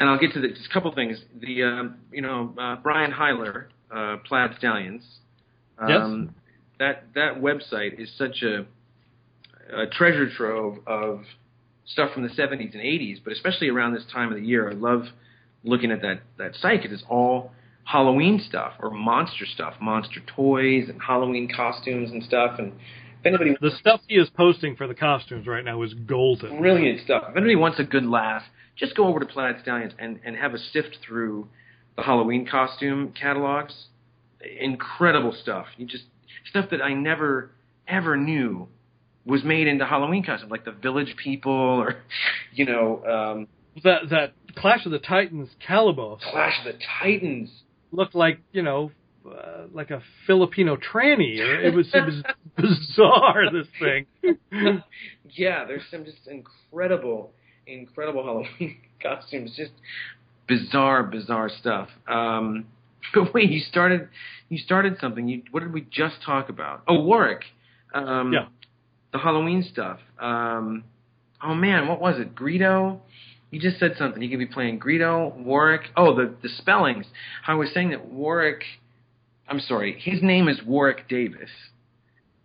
and 0.00 0.08
I'll 0.08 0.18
get 0.18 0.32
to 0.32 0.40
the, 0.40 0.48
just 0.48 0.66
a 0.70 0.72
couple 0.72 0.92
things. 0.94 1.18
The, 1.40 1.62
um, 1.64 1.96
you 2.12 2.22
know, 2.22 2.54
uh, 2.58 2.76
Brian 2.76 3.10
Heiler, 3.12 3.66
uh, 3.94 4.16
Plaid 4.26 4.52
Stallions. 4.58 5.02
Um, 5.78 6.34
That 6.78 7.04
that 7.14 7.40
website 7.42 8.00
is 8.00 8.10
such 8.16 8.42
a, 8.42 8.64
a 9.72 9.86
treasure 9.86 10.30
trove 10.30 10.78
of 10.86 11.22
stuff 11.86 12.12
from 12.12 12.22
the 12.22 12.28
70s 12.28 12.72
and 12.72 12.82
80s, 12.82 13.18
but 13.22 13.32
especially 13.32 13.68
around 13.68 13.94
this 13.94 14.04
time 14.12 14.30
of 14.30 14.38
the 14.38 14.44
year, 14.44 14.70
I 14.70 14.74
love 14.74 15.06
looking 15.64 15.90
at 15.90 16.00
that 16.02 16.20
that 16.38 16.54
site 16.56 16.82
because 16.82 16.98
it's 16.98 17.08
all 17.08 17.52
Halloween 17.84 18.42
stuff 18.46 18.74
or 18.78 18.90
monster 18.90 19.46
stuff, 19.46 19.74
monster 19.80 20.20
toys 20.34 20.88
and 20.88 21.00
Halloween 21.02 21.48
costumes 21.54 22.10
and 22.10 22.22
stuff. 22.22 22.58
And 22.58 22.72
if 22.72 23.26
anybody 23.26 23.56
The 23.60 23.72
stuff 23.80 24.00
he 24.06 24.16
is 24.16 24.28
posting 24.36 24.76
for 24.76 24.86
the 24.86 24.94
costumes 24.94 25.46
right 25.46 25.64
now 25.64 25.82
is 25.82 25.94
golden. 25.94 26.58
brilliant 26.58 27.00
stuff. 27.04 27.24
If 27.28 27.36
anybody 27.36 27.56
wants 27.56 27.78
a 27.78 27.84
good 27.84 28.06
laugh, 28.06 28.42
just 28.76 28.96
go 28.96 29.06
over 29.06 29.20
to 29.20 29.26
Plaid 29.26 29.56
Stallions 29.62 29.92
and, 29.98 30.20
and 30.24 30.36
have 30.36 30.54
a 30.54 30.58
sift 30.58 30.98
through 31.06 31.48
the 31.96 32.02
Halloween 32.02 32.46
costume 32.46 33.12
catalogs. 33.20 33.74
Incredible 34.58 35.36
stuff. 35.42 35.66
You 35.76 35.86
just 35.86 36.04
stuff 36.48 36.70
that 36.70 36.80
I 36.80 36.94
never 36.94 37.50
ever 37.86 38.16
knew 38.16 38.68
was 39.30 39.42
made 39.44 39.66
into 39.66 39.86
Halloween 39.86 40.22
costumes, 40.24 40.50
like 40.50 40.64
the 40.64 40.72
Village 40.72 41.14
People 41.22 41.52
or 41.52 41.96
you 42.52 42.66
know 42.66 43.04
um, 43.06 43.48
That 43.84 44.10
that 44.10 44.32
Clash 44.56 44.84
of 44.84 44.92
the 44.92 44.98
Titans 44.98 45.48
Calibos 45.66 46.20
Clash 46.20 46.58
of 46.66 46.72
the 46.74 46.78
Titans. 47.00 47.50
looked 47.92 48.14
like 48.14 48.40
you 48.52 48.62
know, 48.62 48.90
uh, 49.26 49.66
like 49.72 49.90
a 49.90 50.02
Filipino 50.26 50.76
tranny. 50.76 51.38
It 51.38 51.74
was 51.74 51.88
it 51.94 52.04
was 52.04 52.22
bizarre. 52.56 53.50
This 53.52 53.66
thing. 53.80 54.82
yeah, 55.30 55.64
there's 55.64 55.82
some 55.90 56.04
just 56.04 56.26
incredible, 56.26 57.32
incredible 57.66 58.22
Halloween 58.24 58.76
costumes. 59.02 59.54
Just 59.56 59.72
bizarre, 60.48 61.02
bizarre 61.04 61.48
stuff. 61.48 61.88
Um, 62.08 62.66
but 63.14 63.32
wait, 63.34 63.50
you 63.50 63.60
started, 63.60 64.08
you 64.48 64.58
started 64.58 64.96
something. 65.00 65.28
You, 65.28 65.42
what 65.50 65.60
did 65.60 65.72
we 65.72 65.82
just 65.90 66.16
talk 66.24 66.48
about? 66.48 66.82
Oh, 66.88 67.00
Warwick. 67.02 67.42
Um, 67.94 68.32
Yeah. 68.32 68.46
The 69.12 69.18
Halloween 69.18 69.62
stuff. 69.62 69.98
Um, 70.18 70.84
oh 71.42 71.54
man, 71.54 71.88
what 71.88 72.00
was 72.00 72.18
it? 72.18 72.34
Greedo. 72.34 73.00
You 73.50 73.60
just 73.60 73.80
said 73.80 73.94
something. 73.98 74.22
He 74.22 74.28
could 74.28 74.38
be 74.38 74.46
playing 74.46 74.78
Greedo, 74.78 75.36
Warwick. 75.36 75.82
Oh, 75.96 76.14
the 76.14 76.34
the 76.42 76.48
spellings. 76.48 77.06
I 77.46 77.54
was 77.54 77.70
saying 77.74 77.90
that 77.90 78.06
Warwick. 78.06 78.62
I'm 79.48 79.58
sorry. 79.60 79.98
His 80.00 80.22
name 80.22 80.48
is 80.48 80.60
Warwick 80.64 81.08
Davis. 81.08 81.50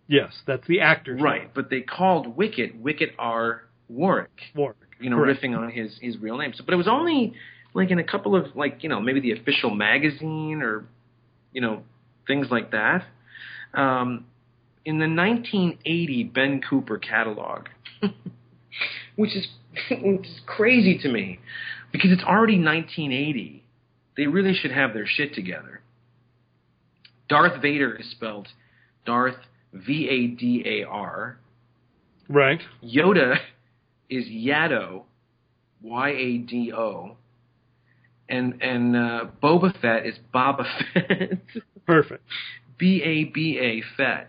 Yes, 0.08 0.32
that's 0.46 0.66
the 0.66 0.80
actor. 0.80 1.16
Right, 1.16 1.52
but 1.54 1.70
they 1.70 1.80
called 1.80 2.36
Wicket 2.36 2.80
Wicket 2.80 3.10
R. 3.18 3.62
Warwick. 3.88 4.30
Warwick. 4.54 4.76
You 5.00 5.10
know, 5.10 5.16
Correct. 5.16 5.42
riffing 5.42 5.56
on 5.56 5.70
his 5.70 5.96
his 6.00 6.16
real 6.18 6.38
name. 6.38 6.52
So, 6.56 6.64
but 6.64 6.74
it 6.74 6.76
was 6.76 6.88
only 6.88 7.34
like 7.74 7.90
in 7.90 7.98
a 7.98 8.04
couple 8.04 8.34
of 8.34 8.56
like 8.56 8.82
you 8.82 8.88
know 8.88 9.00
maybe 9.00 9.20
the 9.20 9.32
official 9.32 9.70
magazine 9.70 10.62
or 10.62 10.86
you 11.52 11.60
know 11.60 11.82
things 12.26 12.48
like 12.50 12.72
that. 12.72 13.04
Um, 13.74 14.26
in 14.86 14.98
the 14.98 15.08
1980 15.08 16.24
Ben 16.32 16.60
Cooper 16.62 16.96
catalog, 16.96 17.66
which 19.16 19.36
is 19.36 19.48
which 19.90 20.26
is 20.26 20.40
crazy 20.46 20.96
to 21.02 21.08
me 21.10 21.40
because 21.92 22.12
it's 22.12 22.22
already 22.22 22.54
1980. 22.54 23.64
They 24.16 24.26
really 24.26 24.54
should 24.54 24.70
have 24.70 24.94
their 24.94 25.04
shit 25.06 25.34
together. 25.34 25.82
Darth 27.28 27.60
Vader 27.60 27.96
is 27.96 28.10
spelled 28.12 28.48
Darth 29.04 29.36
V 29.74 30.08
A 30.08 30.26
D 30.28 30.62
A 30.64 30.88
R. 30.88 31.38
Right. 32.28 32.60
Yoda 32.82 33.36
is 34.08 34.26
Yado, 34.26 35.02
Y 35.82 36.08
A 36.10 36.38
D 36.38 36.72
O, 36.72 37.16
and 38.28 38.62
and 38.62 38.96
uh, 38.96 39.26
Boba 39.42 39.78
Fett 39.80 40.06
is 40.06 40.14
Baba 40.32 40.64
Fett, 40.94 41.40
Perfect. 41.86 42.22
B 42.78 43.02
A 43.04 43.24
B 43.24 43.58
A 43.60 43.82
Fett. 43.96 44.28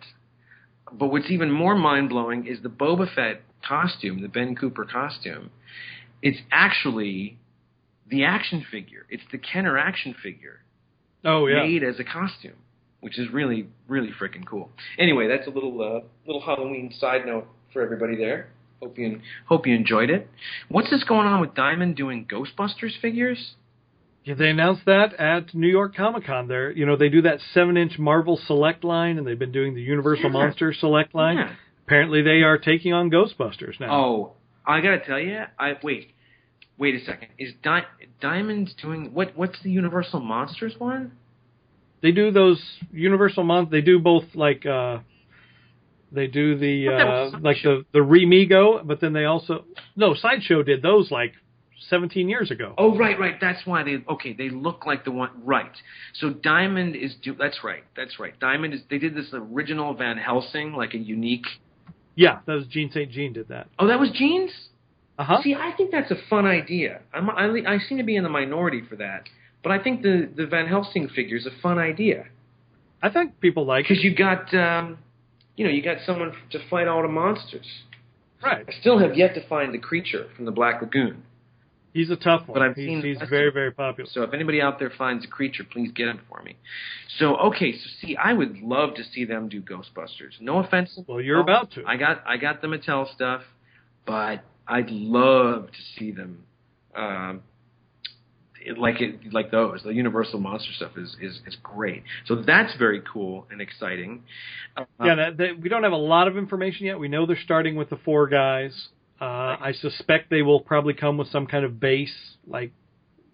But 0.92 1.08
what's 1.12 1.30
even 1.30 1.52
more 1.52 1.76
mind 1.76 2.10
blowing 2.10 2.48
is 2.48 2.62
the 2.62 2.70
Boba 2.70 3.14
Fett 3.14 3.42
costume, 3.68 4.22
the 4.22 4.28
Ben 4.28 4.56
Cooper 4.56 4.86
costume. 4.86 5.50
It's 6.22 6.40
actually 6.52 7.38
the 8.10 8.24
action 8.24 8.66
figure. 8.72 9.06
It's 9.10 9.24
the 9.32 9.38
Kenner 9.38 9.78
action 9.78 10.16
figure 10.22 10.62
Oh 11.26 11.48
yeah. 11.48 11.64
made 11.64 11.84
as 11.84 12.00
a 12.00 12.04
costume, 12.04 12.56
which 13.02 13.20
is 13.20 13.32
really 13.32 13.68
really 13.88 14.10
freaking 14.20 14.46
cool. 14.46 14.70
Anyway, 14.98 15.28
that's 15.28 15.48
a 15.48 15.52
little 15.52 15.82
uh, 15.82 16.02
little 16.26 16.42
Halloween 16.42 16.94
side 16.98 17.26
note 17.26 17.48
for 17.74 17.82
everybody 17.82 18.16
there. 18.16 18.50
Hope 18.82 18.98
you 18.98 19.20
hope 19.48 19.66
you 19.68 19.76
enjoyed 19.76 20.10
it. 20.10 20.30
What's 20.70 20.90
this 20.90 21.04
going 21.04 21.28
on 21.28 21.42
with 21.42 21.54
Diamond 21.56 21.96
doing 21.96 22.26
Ghostbusters 22.26 23.00
figures? 23.02 23.56
Yeah, 24.28 24.34
they 24.34 24.49
announced 24.49 24.82
that 24.88 25.14
at 25.14 25.56
New 25.56 25.70
York 25.70 25.95
Comic 25.95 26.26
Con. 26.26 26.49
There, 26.49 26.70
you 26.70 26.86
know, 26.86 26.98
they 26.98 27.08
do 27.08 27.22
that 27.22 27.40
seven-inch 27.54 27.98
Marvel 27.98 28.38
Select 28.45 28.84
line, 28.84 29.18
and 29.18 29.26
they've 29.26 29.40
been 29.40 29.54
doing 29.54 29.74
the 29.74 29.82
Universal 29.82 30.26
Yeah. 30.26 30.32
Monster 30.32 30.74
Select 30.74 31.16
line. 31.16 31.38
Yeah. 31.38 31.54
Apparently, 31.86 32.22
they 32.22 32.41
are 32.41 32.58
taking 32.58 32.91
on 32.91 33.10
Ghostbusters 33.10 33.80
now. 33.80 33.90
Oh, 33.90 34.34
I 34.66 34.82
gotta 34.82 34.99
tell 34.99 35.18
you, 35.18 35.44
I 35.58 35.78
wait, 35.82 36.12
wait 36.78 36.95
a 36.95 36.99
second. 37.06 37.30
Is 37.40 37.54
Di- 37.64 37.86
Diamond 38.20 38.76
doing 38.82 39.14
what? 39.14 39.32
What's 39.38 39.62
the 39.64 39.72
Universal 39.72 40.20
Monsters 40.20 40.76
one? 40.78 41.14
They 42.02 42.12
do 42.12 42.30
those 42.30 42.62
Universal 42.91 43.45
Mon. 43.45 43.70
They 43.72 43.80
do 43.80 43.98
both 43.98 44.26
like 44.36 44.66
uh, 44.66 44.98
they 46.12 46.28
do 46.28 46.58
the 46.58 46.88
But 46.88 46.98
that 46.98 47.08
was 47.08 47.34
uh, 47.34 47.40
like 47.41 47.58
the 47.64 47.86
the 47.94 47.99
Remigo, 47.99 48.86
but 48.86 48.99
then 48.99 49.14
they 49.14 49.24
also 49.24 49.64
no 49.95 50.16
Sideshow 50.16 50.64
did 50.64 50.82
those 50.82 51.10
like 51.12 51.32
17 51.90 52.30
years 52.30 52.52
ago. 52.52 52.74
Oh, 52.78 52.98
right, 52.98 53.20
right. 53.20 53.36
That's 53.40 53.66
why 53.66 53.84
they 53.84 54.04
okay. 54.10 54.34
They 54.34 54.49
look 54.49 54.86
like 54.86 55.06
the 55.06 55.12
one. 55.12 55.30
Right. 55.44 55.72
So 56.16 56.32
Diamond 56.32 56.95
is 56.95 57.16
do. 57.22 57.36
That's 57.36 57.64
right. 57.64 57.84
That's 57.95 58.20
right. 58.20 58.40
Diamond 58.40 58.74
is. 58.74 58.82
They 58.90 58.98
did 58.98 59.16
this 59.16 59.28
original 59.34 59.94
Van 59.94 60.18
Helsing, 60.18 60.74
like 60.74 60.94
a 60.94 60.98
unique. 60.98 61.45
Yeah, 62.16 62.40
that 62.45 62.54
was 62.54 62.66
Gene 62.68 62.90
St. 62.91 63.12
Jean 63.12 63.34
did 63.34 63.49
that. 63.49 63.68
Oh, 63.78 63.88
that 63.88 63.99
was 63.99 64.10
Gene's. 64.12 64.52
Uh 65.20 65.24
huh. 65.24 65.41
See, 65.44 65.56
I 65.56 65.74
think 65.76 65.91
that's 65.91 66.12
a 66.12 66.18
fun 66.30 66.45
idea. 66.45 67.02
I'm, 67.14 67.30
I, 67.30 67.45
I 67.68 67.78
seem 67.88 67.98
to 67.98 68.04
be 68.04 68.16
in 68.16 68.24
the 68.24 68.30
minority 68.30 68.82
for 68.88 68.95
that, 68.98 69.24
but 69.64 69.72
I 69.72 69.82
think 69.84 70.02
the 70.02 70.30
the 70.36 70.45
Van 70.45 70.68
Helsing 70.68 71.10
figure 71.10 71.38
is 71.38 71.45
a 71.45 71.62
fun 71.62 71.78
idea 71.78 72.26
I 73.02 73.10
think 73.10 73.40
people 73.40 73.66
like 73.66 73.86
it. 73.86 73.90
because 73.90 74.04
you 74.04 74.16
got, 74.16 74.54
um, 74.54 74.98
you 75.56 75.66
know, 75.66 75.72
you 75.72 75.84
got 75.84 75.98
someone 76.06 76.34
to 76.52 76.60
fight 76.70 76.88
all 76.88 77.02
the 77.02 77.08
monsters. 77.08 77.68
Right. 78.44 78.66
I 78.68 78.72
still 78.80 78.99
have 78.99 79.16
yet 79.16 79.34
to 79.36 79.48
find 79.48 79.74
the 79.74 79.80
creature 79.80 80.28
from 80.36 80.45
the 80.45 80.52
Black 80.52 80.82
Lagoon. 80.82 81.24
He's 81.98 82.11
a 82.11 82.15
tough 82.15 82.48
one. 82.48 82.53
But 82.60 82.61
I've 82.61 82.76
he's, 82.76 82.88
seen- 82.88 83.02
he's 83.02 83.18
very 83.28 83.52
very 83.52 83.72
popular. 83.72 84.07
So 84.14 84.22
if 84.22 84.34
anybody 84.34 84.61
out 84.61 84.78
there 84.78 84.91
finds 84.95 85.26
a 85.26 85.28
creature, 85.28 85.64
please 85.64 85.91
get 85.91 86.07
him 86.07 86.19
for 86.30 86.44
me. 86.44 86.56
So 87.18 87.36
okay, 87.38 87.74
so 87.74 87.90
see, 88.02 88.15
I 88.15 88.34
would 88.34 88.60
love 88.60 88.94
to 88.95 89.03
see 89.03 89.26
them 89.26 89.49
do 89.49 89.61
Ghostbusters. 89.61 90.40
No 90.40 90.60
offense. 90.60 90.99
Well, 91.07 91.19
you're 91.19 91.40
about 91.40 91.72
to. 91.72 91.84
I 91.86 91.98
got 91.98 92.22
I 92.28 92.38
got 92.38 92.61
the 92.61 92.68
Mattel 92.68 93.11
stuff, 93.15 93.41
but 94.06 94.44
I'd 94.68 94.91
love 94.91 95.68
to 95.72 95.80
see 95.98 96.11
them. 96.11 96.44
Um, 96.95 97.41
it- 98.64 98.78
like 98.78 99.02
it, 99.02 99.34
like 99.34 99.49
those, 99.49 99.82
the 99.84 99.94
Universal 99.94 100.40
Monster 100.40 100.74
stuff 100.74 100.91
is, 100.98 101.15
is 101.22 101.41
is 101.48 101.57
great. 101.64 102.03
So 102.26 102.36
that's 102.36 102.76
very 102.78 103.02
cool 103.11 103.48
and 103.49 103.61
exciting. 103.61 104.24
Uh, 104.76 104.86
yeah, 105.03 105.15
that, 105.15 105.38
that, 105.38 105.60
we 105.61 105.69
don't 105.69 105.84
have 105.84 105.94
a 105.94 105.95
lot 105.95 106.28
of 106.28 106.38
information 106.38 106.86
yet. 106.86 106.99
We 106.99 107.07
know 107.07 107.26
they're 107.26 107.40
starting 107.44 107.76
with 107.76 107.90
the 107.90 107.98
four 107.98 108.28
guys. 108.28 108.90
Uh, 109.19 109.57
I 109.60 109.73
suspect 109.80 110.30
they 110.30 110.41
will 110.44 110.60
probably 110.60 110.94
come 110.94 111.18
with 111.18 111.30
some 111.30 111.48
kind 111.48 111.65
of 111.65 111.80
base, 111.80 112.14
like 112.45 112.72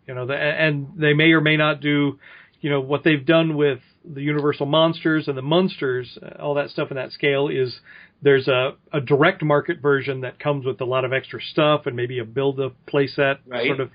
you 0.07 0.13
know, 0.13 0.25
the, 0.25 0.35
and 0.35 0.87
they 0.97 1.13
may 1.13 1.31
or 1.31 1.41
may 1.41 1.55
not 1.57 1.79
do, 1.79 2.19
you 2.61 2.69
know, 2.69 2.81
what 2.81 3.03
they've 3.03 3.25
done 3.25 3.55
with 3.55 3.79
the 4.05 4.21
Universal 4.21 4.65
Monsters 4.65 5.27
and 5.29 5.37
the 5.37 5.41
Munsters, 5.41 6.17
uh, 6.21 6.41
all 6.41 6.55
that 6.55 6.69
stuff 6.69 6.89
in 6.91 6.95
that 6.95 7.11
scale 7.13 7.47
is 7.47 7.79
there's 8.21 8.47
a, 8.49 8.73
a 8.91 8.99
direct 8.99 9.41
market 9.43 9.81
version 9.81 10.21
that 10.21 10.39
comes 10.39 10.65
with 10.65 10.81
a 10.81 10.85
lot 10.85 11.05
of 11.05 11.13
extra 11.13 11.41
stuff 11.41 11.85
and 11.85 11.95
maybe 11.95 12.19
a 12.19 12.25
build 12.25 12.59
a 12.59 12.71
playset 12.91 13.37
Right. 13.45 13.65
sort 13.67 13.79
of 13.79 13.91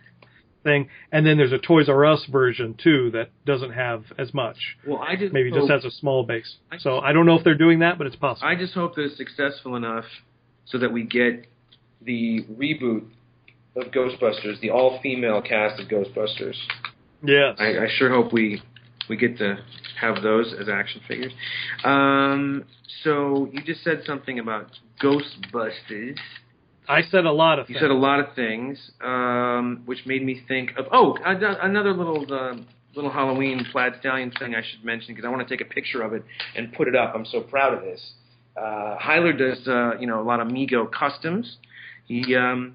thing, 0.65 0.89
and 1.13 1.27
then 1.27 1.37
there's 1.37 1.53
a 1.53 1.59
Toys 1.59 1.89
R 1.89 2.05
Us 2.07 2.25
version 2.31 2.75
too 2.83 3.11
that 3.13 3.31
doesn't 3.47 3.73
have 3.73 4.05
as 4.19 4.35
much. 4.35 4.57
well, 4.87 4.99
I 4.99 5.15
just 5.17 5.33
Maybe 5.33 5.51
just 5.53 5.71
has 5.71 5.85
a 5.85 5.91
small 5.91 6.25
base. 6.25 6.57
So 6.79 6.99
I 7.01 7.13
don't 7.13 7.27
know 7.27 7.37
if 7.37 7.45
they're 7.45 7.55
doing 7.55 7.79
that, 7.81 7.97
but 7.99 8.07
it's 8.07 8.17
possible. 8.17 8.49
I 8.49 8.55
just 8.57 8.75
hope 8.75 8.95
that 8.97 9.03
it's 9.03 9.17
successful 9.17 9.77
enough 9.77 10.05
so 10.65 10.79
that 10.79 10.93
we 10.93 11.05
get 11.05 11.47
the 12.03 12.45
reboot 12.53 13.05
of 13.77 13.93
Ghostbusters, 13.93 14.61
the 14.61 14.71
all-female 14.71 15.43
cast 15.43 15.81
of 15.81 15.89
Ghostbusters. 15.89 16.55
yes. 17.23 17.57
I, 17.59 17.85
I 17.85 17.89
sure 17.97 18.11
hope 18.11 18.33
we 18.33 18.63
we 19.09 19.17
get 19.17 19.39
to 19.39 19.59
have 20.01 20.23
those 20.23 20.55
as 20.61 20.69
action 20.69 21.01
figures. 21.09 21.33
Um, 21.85 22.65
so 23.05 23.49
you 23.53 23.63
just 23.63 23.83
said 23.83 24.03
something 24.05 24.39
about 24.39 24.67
Ghostbusters. 25.03 26.17
I 26.89 27.03
said 27.03 27.25
a 27.27 27.33
lot 27.33 27.59
of 27.59 27.69
You 27.69 27.75
things. 27.75 27.83
said 27.83 27.91
a 27.91 27.95
lot 27.95 28.21
of 28.21 28.35
things, 28.35 28.79
um, 29.03 29.83
which 29.85 30.07
made 30.07 30.25
me 30.25 30.43
think 30.49 30.71
of 30.79 30.87
oh 30.93 31.17
another 31.25 31.93
little 31.93 32.25
uh, 32.33 32.57
little 32.95 33.11
Halloween 33.11 33.67
plaid 33.73 33.93
stallion 34.01 34.31
thing 34.39 34.55
I 34.55 34.63
should 34.63 34.85
mention 34.85 35.15
because 35.15 35.27
I 35.27 35.31
want 35.31 35.47
to 35.47 35.57
take 35.57 35.67
a 35.67 35.71
picture 35.71 36.03
of 36.03 36.13
it 36.15 36.23
and 36.57 36.73
put 36.73 36.89
it 36.89 36.97
up. 36.97 37.13
I'm 37.15 37.27
so 37.27 37.41
proud 37.43 37.75
of 37.75 37.83
this. 37.83 38.13
Uh, 38.57 38.97
Heiler 38.99 39.37
does 39.37 39.67
uh, 39.69 39.99
you 40.01 40.07
know 40.07 40.21
a 40.21 40.25
lot 40.25 40.41
of 40.41 40.49
Mego 40.49 40.91
customs. 40.91 41.59
He 42.09 42.35
um, 42.35 42.75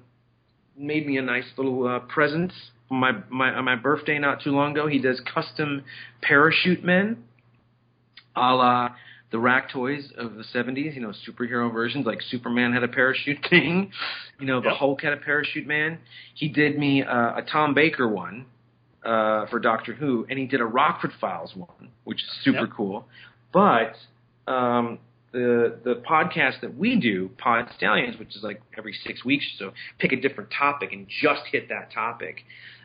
made 0.76 1.06
me 1.06 1.18
a 1.18 1.22
nice 1.22 1.44
little 1.56 1.86
uh, 1.86 1.98
present 2.00 2.52
on 2.90 2.98
my, 2.98 3.12
my 3.28 3.50
on 3.50 3.64
my 3.64 3.74
birthday 3.76 4.18
not 4.18 4.42
too 4.42 4.50
long 4.52 4.72
ago. 4.72 4.86
He 4.86 4.98
does 5.00 5.20
custom 5.32 5.82
parachute 6.22 6.82
men, 6.84 7.24
a 8.36 8.40
la 8.54 8.90
the 9.32 9.38
rack 9.40 9.68
toys 9.72 10.12
of 10.16 10.34
the 10.36 10.44
70s. 10.54 10.94
You 10.94 11.00
know, 11.00 11.12
superhero 11.28 11.72
versions 11.72 12.06
like 12.06 12.22
Superman 12.30 12.72
had 12.72 12.84
a 12.84 12.88
parachute 12.88 13.42
king. 13.50 13.90
You 14.38 14.46
know, 14.46 14.60
the 14.60 14.68
Yep. 14.68 14.76
Hulk 14.78 15.02
had 15.02 15.12
a 15.12 15.16
parachute 15.16 15.66
man. 15.66 15.98
He 16.34 16.48
did 16.48 16.78
me 16.78 17.02
uh, 17.02 17.36
a 17.36 17.42
Tom 17.50 17.74
Baker 17.74 18.06
one 18.08 18.46
uh, 19.04 19.46
for 19.46 19.58
Doctor 19.58 19.92
Who, 19.94 20.26
and 20.30 20.38
he 20.38 20.46
did 20.46 20.60
a 20.60 20.64
Rockford 20.64 21.10
Files 21.20 21.52
one, 21.56 21.88
which 22.04 22.18
is 22.22 22.30
super 22.44 22.60
Yep. 22.60 22.70
cool. 22.76 23.06
But 23.52 23.94
um, 24.46 24.98
the 25.34 25.78
the 25.84 25.94
podcast 26.08 26.60
that 26.62 26.78
we 26.78 26.96
do, 26.98 27.28
Pod 27.36 27.66
Stallions, 27.76 28.18
which 28.18 28.34
is 28.36 28.42
like 28.42 28.62
every 28.78 28.94
six 29.04 29.24
weeks 29.24 29.44
or 29.60 29.66
so, 29.70 29.72
pick 29.98 30.12
a 30.12 30.16
different 30.16 30.50
topic 30.56 30.92
and 30.92 31.06
just 31.08 31.42
hit 31.52 31.68
that 31.68 31.92
topic. 31.92 32.36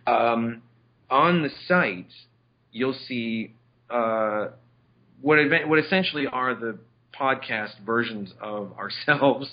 Um, 0.07 0.63
on 1.09 1.43
the 1.43 1.49
site, 1.67 2.11
you'll 2.71 2.97
see 3.07 3.53
uh, 3.89 4.47
what 5.21 5.37
what 5.67 5.79
essentially 5.79 6.25
are 6.27 6.55
the 6.55 6.79
podcast 7.17 7.79
versions 7.85 8.33
of 8.41 8.73
ourselves. 8.77 9.49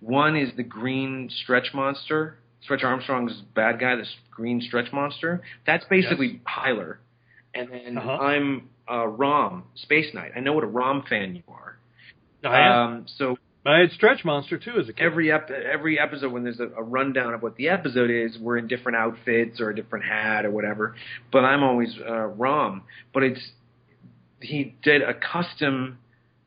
One 0.00 0.36
is 0.36 0.50
the 0.56 0.64
green 0.64 1.30
stretch 1.42 1.68
monster. 1.72 2.38
Stretch 2.62 2.82
Armstrong's 2.84 3.42
bad 3.54 3.80
guy, 3.80 3.96
the 3.96 4.04
green 4.30 4.60
stretch 4.60 4.92
monster. 4.92 5.42
That's 5.66 5.84
basically 5.90 6.40
Heiler. 6.46 6.98
And 7.54 7.68
then 7.72 7.98
Uh-huh. 7.98 8.10
I'm 8.10 8.68
uh, 8.90 9.06
Rom, 9.06 9.64
Space 9.74 10.14
Knight. 10.14 10.32
I 10.36 10.40
know 10.40 10.52
what 10.52 10.64
a 10.64 10.68
Rom 10.68 11.02
fan 11.08 11.34
you 11.36 11.42
are. 11.48 11.71
I 12.44 12.60
am. 12.60 12.72
Um, 12.72 13.06
so 13.16 13.36
I 13.64 13.78
had 13.78 13.92
Stretch 13.92 14.24
Monster 14.24 14.58
too 14.58 14.72
as 14.80 14.88
a 14.88 14.92
kid. 14.92 15.04
every 15.04 15.30
ep- 15.30 15.50
every 15.50 15.98
episode 15.98 16.32
when 16.32 16.42
there's 16.42 16.58
a, 16.58 16.68
a 16.76 16.82
rundown 16.82 17.32
of 17.32 17.42
what 17.42 17.54
the 17.56 17.68
episode 17.68 18.10
is, 18.10 18.36
we're 18.38 18.58
in 18.58 18.66
different 18.66 18.96
outfits 18.96 19.60
or 19.60 19.70
a 19.70 19.76
different 19.76 20.04
hat 20.04 20.44
or 20.44 20.50
whatever. 20.50 20.96
But 21.30 21.44
I'm 21.44 21.62
always 21.62 21.96
uh, 22.04 22.26
Rom. 22.26 22.82
But 23.14 23.22
it's 23.22 23.40
he 24.40 24.74
did 24.82 25.02
a 25.02 25.14
custom 25.14 25.98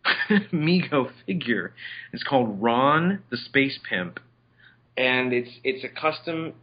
Mego 0.51 1.09
figure. 1.25 1.73
It's 2.11 2.23
called 2.23 2.61
Ron 2.61 3.23
the 3.31 3.37
Space 3.37 3.79
Pimp, 3.89 4.19
and 4.97 5.31
it's 5.31 5.51
it's 5.63 5.85
a 5.85 5.89
custom, 5.89 6.53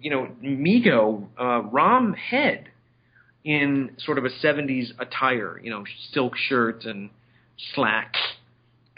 you 0.00 0.10
know, 0.10 0.28
Mego 0.42 1.28
uh, 1.38 1.62
Rom 1.62 2.14
head 2.14 2.64
in 3.44 3.92
sort 3.98 4.18
of 4.18 4.24
a 4.24 4.30
'70s 4.30 4.88
attire. 4.98 5.60
You 5.62 5.70
know, 5.70 5.84
silk 6.12 6.32
shirt 6.36 6.84
and 6.84 7.10
slacks 7.76 8.18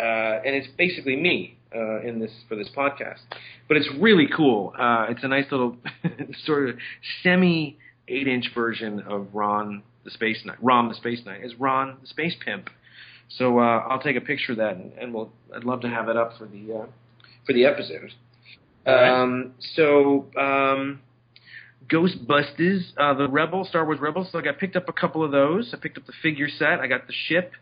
and 0.03 0.55
it's 0.55 0.69
basically 0.77 1.17
me 1.17 1.57
uh, 1.75 2.01
in 2.03 2.19
this 2.19 2.31
for 2.49 2.57
this 2.57 2.69
podcast. 2.77 3.21
But 3.69 3.77
it's 3.77 3.89
really 3.99 4.29
cool. 4.35 4.73
Uh, 4.79 5.07
it's 5.09 5.25
a 5.25 5.29
nice 5.29 5.47
little 5.51 5.77
sort 6.45 6.69
of 6.69 6.77
semi 7.23 7.79
eight 8.09 8.29
inch 8.29 8.51
version 8.55 9.01
of 9.01 9.29
Ron 9.33 9.83
the 10.05 10.11
Space 10.11 10.43
Knight. 10.45 10.59
Ron 10.63 10.89
the 10.89 10.95
Space 10.95 11.21
Knight 11.25 11.45
is 11.45 11.55
Ron 11.59 11.97
the 12.01 12.07
Space 12.07 12.35
Pimp. 12.45 12.71
So 13.29 13.59
uh, 13.59 13.85
I'll 13.89 14.01
take 14.01 14.17
a 14.17 14.21
picture 14.21 14.53
of 14.53 14.59
that, 14.59 14.77
and, 14.77 14.93
and 14.93 15.13
we'll. 15.13 15.33
I'd 15.55 15.65
love 15.65 15.81
to 15.81 15.89
have 15.89 16.09
it 16.09 16.17
up 16.17 16.33
for 16.39 16.47
the 16.47 16.83
uh, 16.83 16.87
for 17.47 17.53
the 17.53 17.65
episode. 17.65 18.13
right. 18.95 19.23
Um, 19.23 19.55
so. 19.75 20.27
Um, 20.39 21.01
Ghostbusters, 21.89 22.81
uh, 22.99 23.15
the 23.15 23.29
Rebel, 23.29 23.65
Star 23.65 23.85
Wars 23.85 24.01
Rebels. 24.01 24.29
So 24.33 24.41
I 24.41 24.43
got 24.43 24.59
picked 24.59 24.75
up 24.75 24.89
a 24.89 24.93
couple 24.93 25.23
of 25.23 25.31
those. 25.31 25.73
I 25.73 25.77
picked 25.77 25.97
up 25.97 26.05
the 26.05 26.13
figure 26.21 26.49
set. 26.49 26.81
I 26.81 26.89
got 26.89 27.07
the 27.07 27.13
ship. 27.29 27.53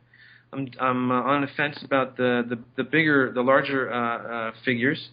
I'm 0.54 0.70
I'm 0.80 1.10
uh, 1.10 1.22
on 1.22 1.40
the 1.42 1.48
fence 1.56 1.78
about 1.84 2.16
the 2.16 2.44
the, 2.48 2.58
the 2.76 2.84
bigger, 2.84 3.32
the 3.32 3.42
larger 3.42 3.92
uh, 3.92 4.48
uh, 4.48 4.52
figures. 4.64 5.08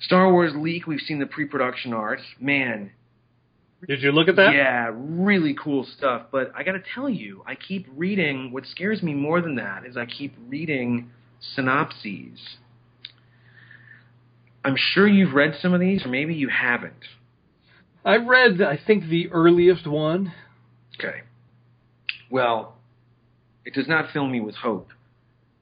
Star 0.00 0.30
Wars 0.32 0.52
leak. 0.54 0.86
We've 0.86 1.00
seen 1.00 1.18
the 1.18 1.26
pre-production 1.26 1.92
art. 1.92 2.20
Man, 2.40 2.90
Did 3.88 4.02
you 4.02 4.12
look 4.12 4.28
at 4.28 4.36
that? 4.36 4.52
yeah, 4.54 4.90
really 4.92 5.54
cool 5.62 5.86
stuff. 5.96 6.26
But 6.30 6.52
I 6.54 6.62
got 6.62 6.72
to 6.72 6.82
tell 6.94 7.08
you, 7.08 7.42
I 7.46 7.54
keep 7.54 7.86
reading. 7.96 8.52
What 8.52 8.66
scares 8.66 9.02
me 9.02 9.14
more 9.14 9.40
than 9.40 9.56
that 9.56 9.84
is 9.86 9.96
I 9.96 10.06
keep 10.06 10.34
reading 10.48 11.10
synopses. 11.54 12.38
I'm 14.64 14.76
sure 14.76 15.06
you've 15.06 15.34
read 15.34 15.54
some 15.60 15.74
of 15.74 15.80
these, 15.80 16.04
or 16.06 16.08
maybe 16.08 16.34
you 16.34 16.48
haven't. 16.48 16.94
I 18.04 18.16
read, 18.16 18.60
I 18.62 18.78
think, 18.86 19.08
the 19.08 19.30
earliest 19.30 19.86
one. 19.86 20.32
Okay. 20.98 21.20
Well, 22.30 22.73
it 23.64 23.74
does 23.74 23.88
not 23.88 24.10
fill 24.12 24.26
me 24.26 24.40
with 24.40 24.54
hope 24.54 24.90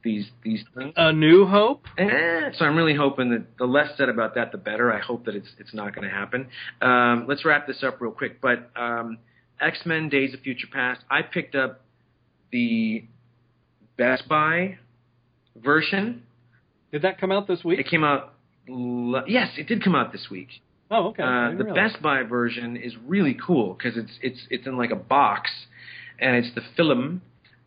these 0.03 0.27
these 0.45 0.65
things. 0.75 0.93
A 0.97 1.13
New 1.13 1.47
Hope. 1.47 1.87
Eh, 1.99 2.51
so 2.57 2.65
I'm 2.65 2.77
really 2.77 2.95
hoping 2.95 3.31
that 3.31 3.57
the 3.59 3.65
less 3.65 3.97
said 3.97 4.09
about 4.09 4.35
that, 4.35 4.53
the 4.53 4.59
better. 4.59 4.93
I 4.93 5.01
hope 5.01 5.25
that 5.27 5.35
it's 5.35 5.49
it's 5.59 5.75
not 5.75 5.95
going 5.95 6.09
to 6.09 6.15
happen. 6.15 6.49
Um, 6.81 7.27
let's 7.29 7.45
wrap 7.45 7.67
this 7.67 7.83
up 7.83 8.01
real 8.01 8.13
quick. 8.13 8.41
But 8.41 8.71
um, 8.77 9.19
X 9.61 9.81
Men: 9.85 10.09
Days 10.09 10.35
of 10.35 10.41
Future 10.41 10.69
Past. 10.73 11.01
I 11.11 11.23
picked 11.23 11.55
up 11.55 11.83
the 12.51 13.05
Best 13.97 14.29
Buy 14.29 14.79
version. 15.57 16.23
Did 16.91 17.03
that 17.03 17.21
come 17.21 17.33
out 17.33 17.47
this 17.49 17.65
week? 17.65 17.79
It 17.79 17.89
came 17.89 18.05
out. 18.05 18.35
Yes, 18.67 19.51
it 19.57 19.67
did 19.67 19.83
come 19.83 19.95
out 19.95 20.13
this 20.13 20.29
week. 20.31 20.49
Oh, 20.91 21.09
okay. 21.09 21.23
Uh, 21.23 21.51
the 21.57 21.65
realize. 21.65 21.93
Best 21.93 22.03
Buy 22.03 22.23
version 22.23 22.77
is 22.77 22.95
really 23.07 23.37
cool 23.45 23.75
because 23.75 23.97
it's 23.97 24.13
it's 24.21 24.47
it's 24.51 24.67
in 24.67 24.77
like 24.77 24.91
a 24.91 24.97
box, 24.97 25.51
and 26.19 26.37
it's 26.37 26.55
the 26.55 26.63
film, 26.77 27.23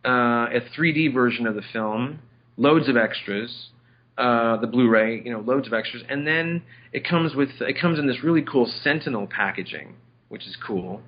uh, 0.06 0.48
a 0.52 0.60
3D 0.76 1.12
version 1.12 1.46
of 1.46 1.54
the 1.54 1.62
film, 1.72 2.20
loads 2.56 2.88
of 2.88 2.96
extras, 2.96 3.70
uh, 4.16 4.56
the 4.58 4.66
Blu-ray, 4.66 5.22
you 5.22 5.32
know, 5.32 5.40
loads 5.40 5.66
of 5.66 5.72
extras, 5.72 6.02
and 6.08 6.26
then 6.26 6.62
it 6.92 7.06
comes 7.06 7.34
with 7.34 7.50
it 7.60 7.78
comes 7.80 7.98
in 7.98 8.06
this 8.06 8.22
really 8.22 8.42
cool 8.42 8.70
Sentinel 8.82 9.26
packaging, 9.26 9.94
which 10.28 10.46
is 10.46 10.56
cool, 10.66 11.02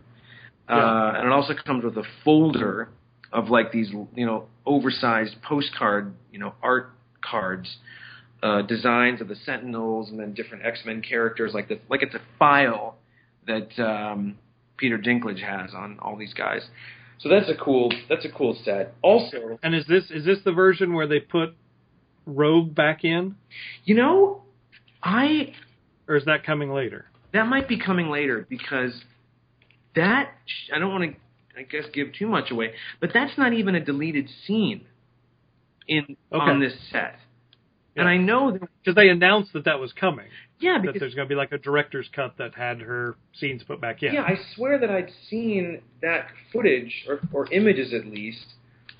uh, 0.68 1.12
and 1.16 1.26
it 1.26 1.32
also 1.32 1.54
comes 1.64 1.84
with 1.84 1.96
a 1.96 2.04
folder 2.24 2.90
of 3.32 3.48
like 3.48 3.72
these 3.72 3.90
you 4.14 4.26
know 4.26 4.46
oversized 4.66 5.36
postcard 5.42 6.14
you 6.32 6.38
know 6.38 6.54
art 6.62 6.90
cards 7.22 7.78
uh, 8.42 8.62
designs 8.62 9.20
of 9.20 9.28
the 9.28 9.34
Sentinels 9.34 10.10
and 10.10 10.18
then 10.18 10.32
different 10.34 10.64
X 10.64 10.80
Men 10.84 11.02
characters, 11.02 11.52
like 11.54 11.68
the 11.68 11.80
like 11.88 12.02
it's 12.02 12.14
a 12.14 12.22
file 12.38 12.96
that 13.46 13.78
um, 13.82 14.38
Peter 14.76 14.98
Dinklage 14.98 15.42
has 15.42 15.74
on 15.74 15.98
all 16.00 16.16
these 16.16 16.34
guys. 16.34 16.62
So 17.20 17.28
that's 17.28 17.48
a 17.48 17.54
cool 17.54 17.92
that's 18.08 18.24
a 18.24 18.28
cool 18.30 18.56
set. 18.64 18.94
Also, 19.02 19.58
And 19.62 19.74
is 19.74 19.86
this 19.88 20.04
is 20.10 20.24
this 20.24 20.38
the 20.44 20.52
version 20.52 20.94
where 20.94 21.06
they 21.06 21.20
put 21.20 21.54
Rogue 22.26 22.74
back 22.74 23.04
in, 23.04 23.34
you 23.84 23.94
know, 23.94 24.42
I 25.02 25.54
or 26.06 26.16
is 26.16 26.24
that 26.26 26.44
coming 26.44 26.70
later? 26.72 27.06
that 27.34 27.44
might 27.46 27.68
be 27.68 27.78
coming 27.78 28.08
later 28.08 28.46
because 28.48 28.92
that 29.94 30.30
I 30.74 30.78
don't 30.78 30.90
want 30.90 31.12
to 31.12 31.18
I 31.58 31.62
guess 31.64 31.84
give 31.92 32.12
too 32.18 32.26
much 32.28 32.50
away, 32.50 32.72
but 33.00 33.10
that's 33.12 33.36
not 33.36 33.52
even 33.52 33.74
a 33.74 33.84
deleted 33.84 34.28
scene 34.46 34.86
in 35.88 36.16
on 36.32 36.60
this 36.60 36.72
set. 36.92 37.16
And 37.96 38.08
I 38.08 38.16
know 38.16 38.52
Because 38.52 38.94
they 38.94 39.08
announced 39.08 39.52
that 39.54 39.64
that 39.64 39.80
was 39.80 39.92
coming. 39.92 40.26
Yeah 40.60 40.78
That 40.78 40.82
because 40.82 41.00
there's 41.00 41.14
going 41.14 41.28
to 41.28 41.32
be 41.32 41.36
like 41.36 41.52
a 41.52 41.58
director's 41.58 42.08
cut 42.14 42.34
that 42.38 42.54
had 42.54 42.80
her 42.80 43.16
scenes 43.34 43.62
put 43.62 43.80
back 43.80 44.02
in. 44.02 44.14
Yeah, 44.14 44.22
I 44.22 44.36
swear 44.54 44.78
that 44.78 44.90
I'd 44.90 45.10
seen 45.28 45.82
that 46.02 46.26
footage 46.52 47.06
or, 47.08 47.20
or 47.32 47.52
images 47.52 47.92
at 47.92 48.06
least 48.06 48.44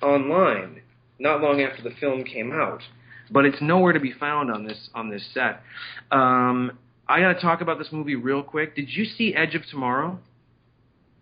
online 0.01 0.81
not 1.19 1.41
long 1.41 1.61
after 1.61 1.83
the 1.83 1.95
film 1.99 2.23
came 2.23 2.51
out, 2.51 2.81
but 3.29 3.45
it's 3.45 3.61
nowhere 3.61 3.93
to 3.93 3.99
be 3.99 4.13
found 4.13 4.49
on 4.49 4.65
this 4.65 4.89
on 4.95 5.09
this 5.09 5.27
set. 5.33 5.61
Um, 6.11 6.71
I 7.07 7.19
got 7.19 7.33
to 7.33 7.41
talk 7.41 7.61
about 7.61 7.77
this 7.77 7.89
movie 7.91 8.15
real 8.15 8.43
quick. 8.43 8.75
Did 8.75 8.89
you 8.89 9.05
see 9.05 9.35
Edge 9.35 9.55
of 9.55 9.63
Tomorrow? 9.69 10.19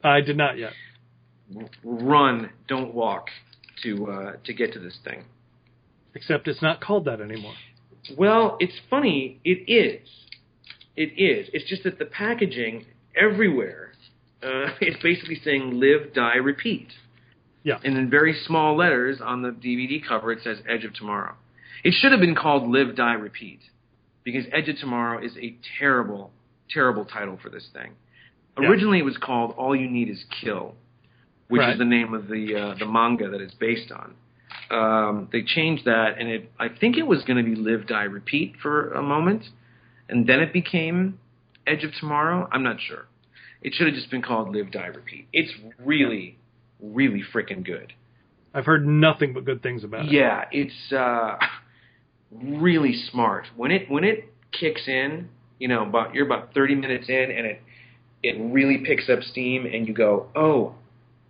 I 0.03 0.21
did 0.21 0.37
not 0.37 0.57
yet. 0.57 0.73
Run, 1.83 2.49
don't 2.67 2.93
walk 2.93 3.27
to 3.83 4.07
uh, 4.07 4.33
to 4.45 4.53
get 4.53 4.73
to 4.73 4.79
this 4.79 4.97
thing. 5.03 5.25
Except 6.13 6.47
it's 6.47 6.61
not 6.61 6.81
called 6.81 7.05
that 7.05 7.21
anymore. 7.21 7.53
Well, 8.17 8.57
it's 8.59 8.73
funny. 8.89 9.39
It 9.43 9.69
is. 9.71 10.07
It 10.97 11.13
is. 11.17 11.47
It's 11.53 11.69
just 11.69 11.83
that 11.83 11.99
the 11.99 12.05
packaging 12.05 12.85
everywhere 13.15 13.93
uh, 14.43 14.65
is 14.81 14.95
basically 15.01 15.39
saying 15.43 15.79
"Live, 15.79 16.13
Die, 16.13 16.35
Repeat." 16.35 16.89
Yeah. 17.63 17.79
And 17.83 17.97
in 17.97 18.09
very 18.09 18.33
small 18.45 18.75
letters 18.75 19.19
on 19.23 19.41
the 19.41 19.49
DVD 19.51 20.05
cover, 20.05 20.31
it 20.31 20.39
says 20.43 20.57
"Edge 20.67 20.83
of 20.83 20.93
Tomorrow." 20.93 21.35
It 21.83 21.93
should 21.99 22.11
have 22.11 22.19
been 22.21 22.35
called 22.35 22.67
"Live, 22.69 22.95
Die, 22.95 23.13
Repeat," 23.13 23.59
because 24.23 24.45
"Edge 24.51 24.67
of 24.69 24.77
Tomorrow" 24.79 25.23
is 25.23 25.33
a 25.37 25.55
terrible, 25.79 26.31
terrible 26.69 27.05
title 27.05 27.37
for 27.41 27.49
this 27.49 27.67
thing. 27.71 27.91
Yeah. 28.59 28.67
Originally, 28.67 28.97
it 28.99 29.05
was 29.05 29.17
called 29.17 29.53
"All 29.55 29.75
You 29.75 29.89
Need 29.89 30.09
Is 30.09 30.25
Kill," 30.41 30.75
which 31.47 31.59
Right. 31.59 31.73
is 31.73 31.77
the 31.77 31.85
name 31.85 32.13
of 32.15 32.27
the 32.27 32.55
uh, 32.55 32.75
the 32.79 32.87
manga 32.87 33.29
that 33.29 33.39
it's 33.41 33.53
based 33.53 33.91
on. 33.91 34.15
Um, 34.69 35.29
they 35.31 35.43
changed 35.43 35.85
that, 35.85 36.15
and 36.19 36.27
it 36.27 36.51
I 36.59 36.69
think 36.69 36.97
it 36.97 37.05
was 37.05 37.23
going 37.23 37.37
to 37.37 37.43
be 37.43 37.55
"Live, 37.55 37.85
Die, 37.85 38.03
Repeat" 38.03 38.55
for 38.61 38.93
a 38.93 39.03
moment, 39.03 39.43
and 40.09 40.27
then 40.27 40.39
it 40.39 40.53
became 40.53 41.19
"Edge 41.65 41.83
of 41.83 41.91
Tomorrow." 41.99 42.47
I'm 42.51 42.63
not 42.63 42.77
sure. 42.79 43.07
It 43.61 43.73
should 43.73 43.87
have 43.87 43.95
just 43.95 44.11
been 44.11 44.21
called 44.21 44.55
"Live, 44.55 44.71
Die, 44.71 44.85
Repeat." 44.85 45.27
It's 45.33 45.51
really, 45.83 46.37
really 46.81 47.23
freaking 47.33 47.65
good. 47.65 47.93
I've 48.53 48.65
heard 48.65 48.87
nothing 48.87 49.33
but 49.33 49.45
good 49.45 49.61
things 49.61 49.83
about 49.83 50.05
it. 50.05 50.11
Yeah, 50.11 50.45
it's 50.51 50.91
uh, 50.91 51.37
really 52.31 52.93
smart. 53.11 53.45
When 53.55 53.71
it 53.71 53.89
when 53.89 54.03
it 54.03 54.33
kicks 54.51 54.87
in, 54.87 55.29
you 55.59 55.67
know, 55.67 55.83
about 55.83 56.13
you're 56.13 56.25
about 56.25 56.53
30 56.53 56.75
minutes 56.75 57.09
in, 57.09 57.31
and 57.31 57.45
it 57.45 57.61
it 58.23 58.35
really 58.39 58.79
picks 58.79 59.09
up 59.09 59.21
steam, 59.21 59.65
and 59.65 59.87
you 59.87 59.93
go, 59.93 60.27
oh, 60.35 60.75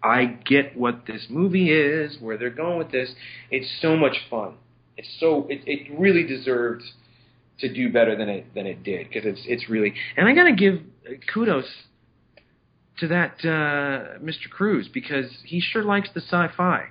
I 0.01 0.25
get 0.25 0.77
what 0.77 1.05
this 1.05 1.27
movie 1.29 1.71
is, 1.71 2.17
where 2.21 2.37
they're 2.37 2.49
going 2.49 2.77
with 2.77 2.91
this. 2.91 3.09
It's 3.51 3.69
so 3.81 3.95
much 3.95 4.17
fun. 4.29 4.53
It's 4.95 5.09
so 5.19 5.47
it 5.49 5.61
it 5.65 5.99
really 5.99 6.25
deserved 6.25 6.83
to 7.59 7.73
do 7.73 7.91
better 7.91 8.15
than 8.15 8.29
it 8.29 8.53
than 8.53 8.65
it 8.67 8.83
did 8.83 9.07
because 9.07 9.25
it's 9.25 9.41
it's 9.45 9.69
really 9.69 9.93
and 10.15 10.27
I 10.27 10.33
gotta 10.33 10.53
give 10.53 10.81
kudos 11.33 11.65
to 12.99 13.07
that 13.09 13.33
uh, 13.43 14.17
Mr. 14.19 14.49
Cruise 14.51 14.87
because 14.91 15.25
he 15.43 15.59
sure 15.61 15.83
likes 15.83 16.09
the 16.13 16.21
sci-fi 16.21 16.87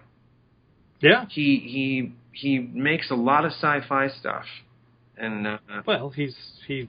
Yeah. 1.01 1.25
he 1.29 1.59
he 1.59 2.13
he 2.33 2.59
makes 2.59 3.11
a 3.11 3.15
lot 3.15 3.45
of 3.45 3.53
sci-fi 3.53 4.09
stuff, 4.09 4.45
and 5.17 5.47
uh, 5.47 5.59
Well, 5.87 6.11
he's 6.11 6.37
he. 6.67 6.89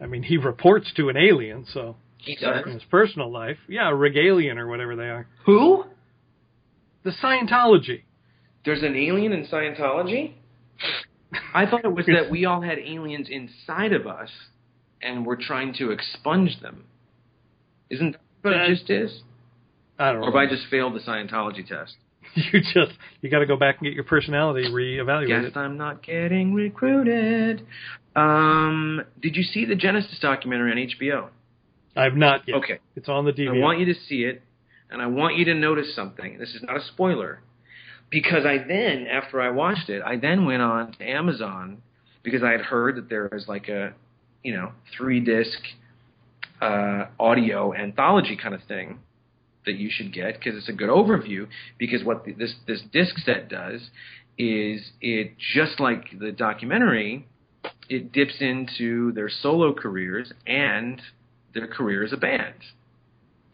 I 0.00 0.06
mean, 0.06 0.22
he 0.22 0.36
reports 0.36 0.92
to 0.96 1.08
an 1.08 1.16
alien, 1.16 1.66
so 1.72 1.96
he 2.18 2.36
does. 2.36 2.64
in 2.66 2.72
his 2.74 2.84
personal 2.84 3.30
life, 3.32 3.56
yeah, 3.68 3.88
a 3.90 3.92
regalian 3.92 4.56
or 4.58 4.68
whatever 4.68 4.94
they 4.96 5.08
are. 5.08 5.26
Who? 5.46 5.84
The 7.04 7.10
Scientology. 7.22 8.02
There's 8.64 8.82
an 8.84 8.94
alien 8.96 9.32
in 9.32 9.46
Scientology. 9.46 10.34
I 11.54 11.66
thought 11.66 11.84
it 11.84 11.94
was 11.94 12.06
that 12.06 12.30
we 12.30 12.44
all 12.44 12.60
had 12.60 12.78
aliens 12.78 13.28
inside 13.30 13.92
of 13.92 14.06
us, 14.06 14.30
and 15.00 15.26
we're 15.26 15.40
trying 15.40 15.74
to 15.74 15.90
expunge 15.90 16.60
them. 16.60 16.84
Isn't 17.90 18.12
that 18.12 18.20
what 18.42 18.54
it 18.54 18.74
just 18.74 18.90
is? 18.90 19.22
I 19.98 20.12
don't 20.12 20.20
know. 20.20 20.26
Or 20.28 20.30
have 20.30 20.34
I 20.34 20.46
just 20.46 20.68
failed 20.70 20.94
the 20.94 21.00
Scientology 21.00 21.66
test? 21.66 21.96
you 22.34 22.60
just 22.60 22.92
you 23.20 23.30
got 23.30 23.40
to 23.40 23.46
go 23.46 23.56
back 23.56 23.78
and 23.78 23.86
get 23.86 23.94
your 23.94 24.04
personality 24.04 24.68
reevaluated. 24.68 25.44
Guess 25.44 25.56
I'm 25.56 25.76
not 25.76 26.02
getting 26.02 26.54
recruited. 26.54 27.66
Um, 28.14 29.02
did 29.20 29.36
you 29.36 29.42
see 29.42 29.64
the 29.64 29.74
Genesis 29.74 30.18
documentary 30.20 30.70
on 30.72 30.78
HBO? 30.78 31.28
I've 31.96 32.14
not 32.14 32.46
yet. 32.46 32.56
Okay. 32.58 32.78
It's 32.96 33.08
on 33.08 33.24
the 33.24 33.32
DVD. 33.32 33.56
I 33.56 33.58
want 33.58 33.80
you 33.80 33.86
to 33.86 33.94
see 34.08 34.24
it, 34.24 34.42
and 34.90 35.02
I 35.02 35.06
want 35.06 35.36
you 35.36 35.44
to 35.46 35.54
notice 35.54 35.94
something. 35.94 36.38
This 36.38 36.50
is 36.50 36.62
not 36.62 36.76
a 36.76 36.84
spoiler, 36.84 37.42
because 38.12 38.46
I 38.46 38.58
then, 38.58 39.08
after 39.10 39.40
I 39.40 39.50
watched 39.50 39.88
it, 39.88 40.02
I 40.04 40.16
then 40.16 40.44
went 40.44 40.62
on 40.62 40.92
to 40.92 41.04
Amazon 41.04 41.82
because 42.22 42.44
I 42.44 42.52
had 42.52 42.60
heard 42.60 42.96
that 42.96 43.08
there 43.08 43.28
was 43.32 43.46
like 43.48 43.68
a, 43.68 43.94
you 44.44 44.54
know, 44.54 44.70
three 44.96 45.18
disc 45.18 45.58
uh, 46.60 47.06
audio 47.18 47.74
anthology 47.74 48.36
kind 48.40 48.54
of 48.54 48.60
thing 48.68 49.00
that 49.66 49.74
you 49.74 49.90
should 49.90 50.12
get 50.12 50.34
because 50.34 50.56
it's 50.56 50.68
a 50.68 50.72
good 50.72 50.90
overview. 50.90 51.48
Because 51.78 52.04
what 52.04 52.24
the, 52.24 52.32
this 52.34 52.54
this 52.68 52.82
disc 52.92 53.16
set 53.18 53.48
does 53.48 53.80
is 54.38 54.92
it 55.00 55.32
just 55.54 55.80
like 55.80 56.04
the 56.20 56.30
documentary, 56.30 57.26
it 57.88 58.12
dips 58.12 58.36
into 58.40 59.12
their 59.12 59.28
solo 59.28 59.74
careers 59.74 60.32
and 60.46 61.02
their 61.54 61.66
career 61.66 62.04
as 62.04 62.12
a 62.12 62.16
band 62.16 62.54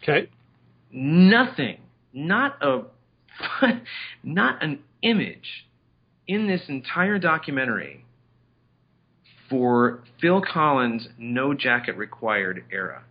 okay. 0.03 0.29
nothing, 0.93 1.79
not 2.13 2.63
a, 2.63 2.83
not 4.23 4.63
an 4.63 4.81
image 5.03 5.67
in 6.27 6.47
this 6.47 6.63
entire 6.69 7.19
documentary 7.19 8.05
for 9.49 10.03
Phil 10.21 10.43
Collins' 10.43 11.09
No 11.19 11.55
Jacket 11.55 11.97
Required 11.97 12.65
era. 12.71 13.05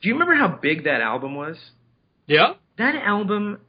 Do 0.00 0.08
you 0.08 0.14
remember 0.14 0.34
how 0.34 0.48
big 0.60 0.84
that 0.84 1.00
album 1.00 1.34
was? 1.34 1.56
Yeah. 2.26 2.54
That 2.78 2.94
album 2.96 3.60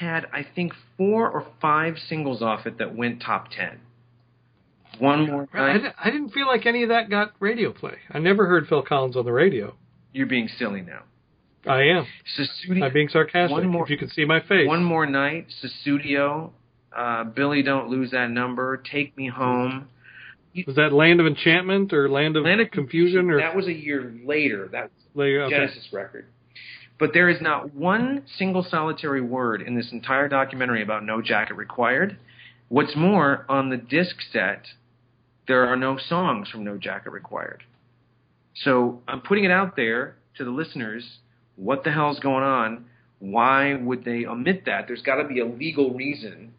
had, 0.00 0.26
I 0.32 0.46
think, 0.54 0.72
four 0.96 1.30
or 1.30 1.46
five 1.60 1.94
singles 2.08 2.42
off 2.42 2.66
it 2.66 2.78
that 2.78 2.94
went 2.94 3.22
top 3.22 3.48
ten. 3.50 3.80
One 4.98 5.26
more 5.26 5.48
I, 5.52 5.58
night. 5.72 5.82
di- 5.82 5.94
I 6.04 6.10
didn't 6.10 6.30
feel 6.30 6.46
like 6.46 6.66
any 6.66 6.82
of 6.82 6.88
that 6.90 7.10
got 7.10 7.32
radio 7.40 7.72
play. 7.72 7.96
I 8.10 8.18
never 8.18 8.46
heard 8.46 8.66
Phil 8.68 8.82
Collins 8.82 9.16
on 9.16 9.24
the 9.24 9.32
radio. 9.32 9.74
You're 10.12 10.26
being 10.26 10.48
silly 10.58 10.80
now. 10.82 11.02
I 11.66 11.82
am. 11.84 12.06
I'm 12.82 12.92
being 12.92 13.08
sarcastic. 13.08 13.50
One 13.52 13.68
more- 13.68 13.84
if 13.84 13.90
you 13.90 13.96
can 13.98 14.08
see 14.08 14.24
my 14.24 14.40
face. 14.40 14.66
One 14.66 14.84
more 14.84 15.06
night, 15.06 15.46
Sussudio, 15.62 16.50
uh, 16.94 17.24
Billy, 17.24 17.62
don't 17.62 17.88
lose 17.88 18.10
that 18.12 18.30
number. 18.30 18.76
Take 18.78 19.16
me 19.16 19.28
home. 19.28 19.88
Was 20.66 20.76
that 20.76 20.92
Land 20.92 21.20
of 21.20 21.26
Enchantment 21.26 21.92
or 21.92 22.08
Land 22.08 22.36
of 22.36 22.44
Land 22.44 22.62
of 22.62 22.70
Confusion 22.70 23.30
or 23.30 23.38
that 23.38 23.54
was 23.54 23.66
a 23.66 23.72
year 23.72 24.14
later. 24.24 24.68
That 24.68 24.90
later? 25.14 25.42
Okay. 25.42 25.56
Genesis 25.56 25.92
record. 25.92 26.26
But 26.98 27.12
there 27.12 27.28
is 27.28 27.42
not 27.42 27.74
one 27.74 28.22
single 28.38 28.62
solitary 28.62 29.20
word 29.20 29.60
in 29.60 29.74
this 29.74 29.92
entire 29.92 30.28
documentary 30.28 30.82
about 30.82 31.04
no 31.04 31.20
jacket 31.20 31.54
required. 31.54 32.16
What's 32.68 32.96
more, 32.96 33.44
on 33.50 33.68
the 33.68 33.76
disc 33.76 34.16
set, 34.32 34.64
there 35.46 35.66
are 35.66 35.76
no 35.76 35.98
songs 35.98 36.48
from 36.50 36.64
No 36.64 36.76
Jacket 36.78 37.10
Required. 37.10 37.62
So 38.54 39.02
I'm 39.06 39.20
putting 39.20 39.44
it 39.44 39.50
out 39.50 39.76
there 39.76 40.16
to 40.38 40.44
the 40.44 40.50
listeners. 40.50 41.18
What 41.56 41.84
the 41.84 41.90
hell's 41.90 42.20
going 42.20 42.44
on? 42.44 42.86
Why 43.18 43.74
would 43.74 44.04
they 44.04 44.26
omit 44.26 44.64
that? 44.66 44.86
There's 44.86 45.02
got 45.02 45.16
to 45.16 45.28
be 45.28 45.40
a 45.40 45.46
legal 45.46 45.94
reason 45.94 46.52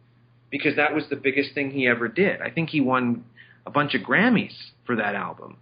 because 0.50 0.76
that 0.76 0.94
was 0.94 1.04
the 1.08 1.16
biggest 1.16 1.54
thing 1.54 1.70
he 1.70 1.86
ever 1.86 2.08
did. 2.08 2.40
I 2.40 2.50
think 2.50 2.70
he 2.70 2.80
won 2.80 3.24
a 3.66 3.70
bunch 3.70 3.94
of 3.94 4.02
Grammys 4.02 4.54
for 4.86 4.96
that 4.96 5.14
album. 5.14 5.56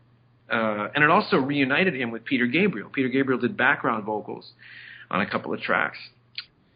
Uh, 0.50 0.88
and 0.94 1.02
it 1.02 1.10
also 1.10 1.36
reunited 1.36 1.94
him 1.94 2.10
with 2.10 2.24
Peter 2.24 2.46
Gabriel. 2.46 2.88
Peter 2.88 3.08
Gabriel 3.08 3.40
did 3.40 3.56
background 3.56 4.04
vocals 4.04 4.52
on 5.10 5.20
a 5.20 5.28
couple 5.28 5.52
of 5.52 5.60
tracks. 5.60 5.98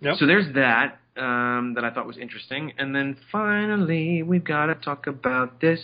Yep. 0.00 0.16
So 0.18 0.26
there's 0.26 0.52
that 0.54 0.98
um, 1.16 1.74
that 1.74 1.84
I 1.84 1.90
thought 1.90 2.06
was 2.06 2.18
interesting. 2.18 2.72
And 2.78 2.94
then 2.94 3.16
finally, 3.30 4.22
we've 4.22 4.44
got 4.44 4.66
to 4.66 4.74
talk 4.74 5.06
about 5.06 5.60
this, 5.60 5.80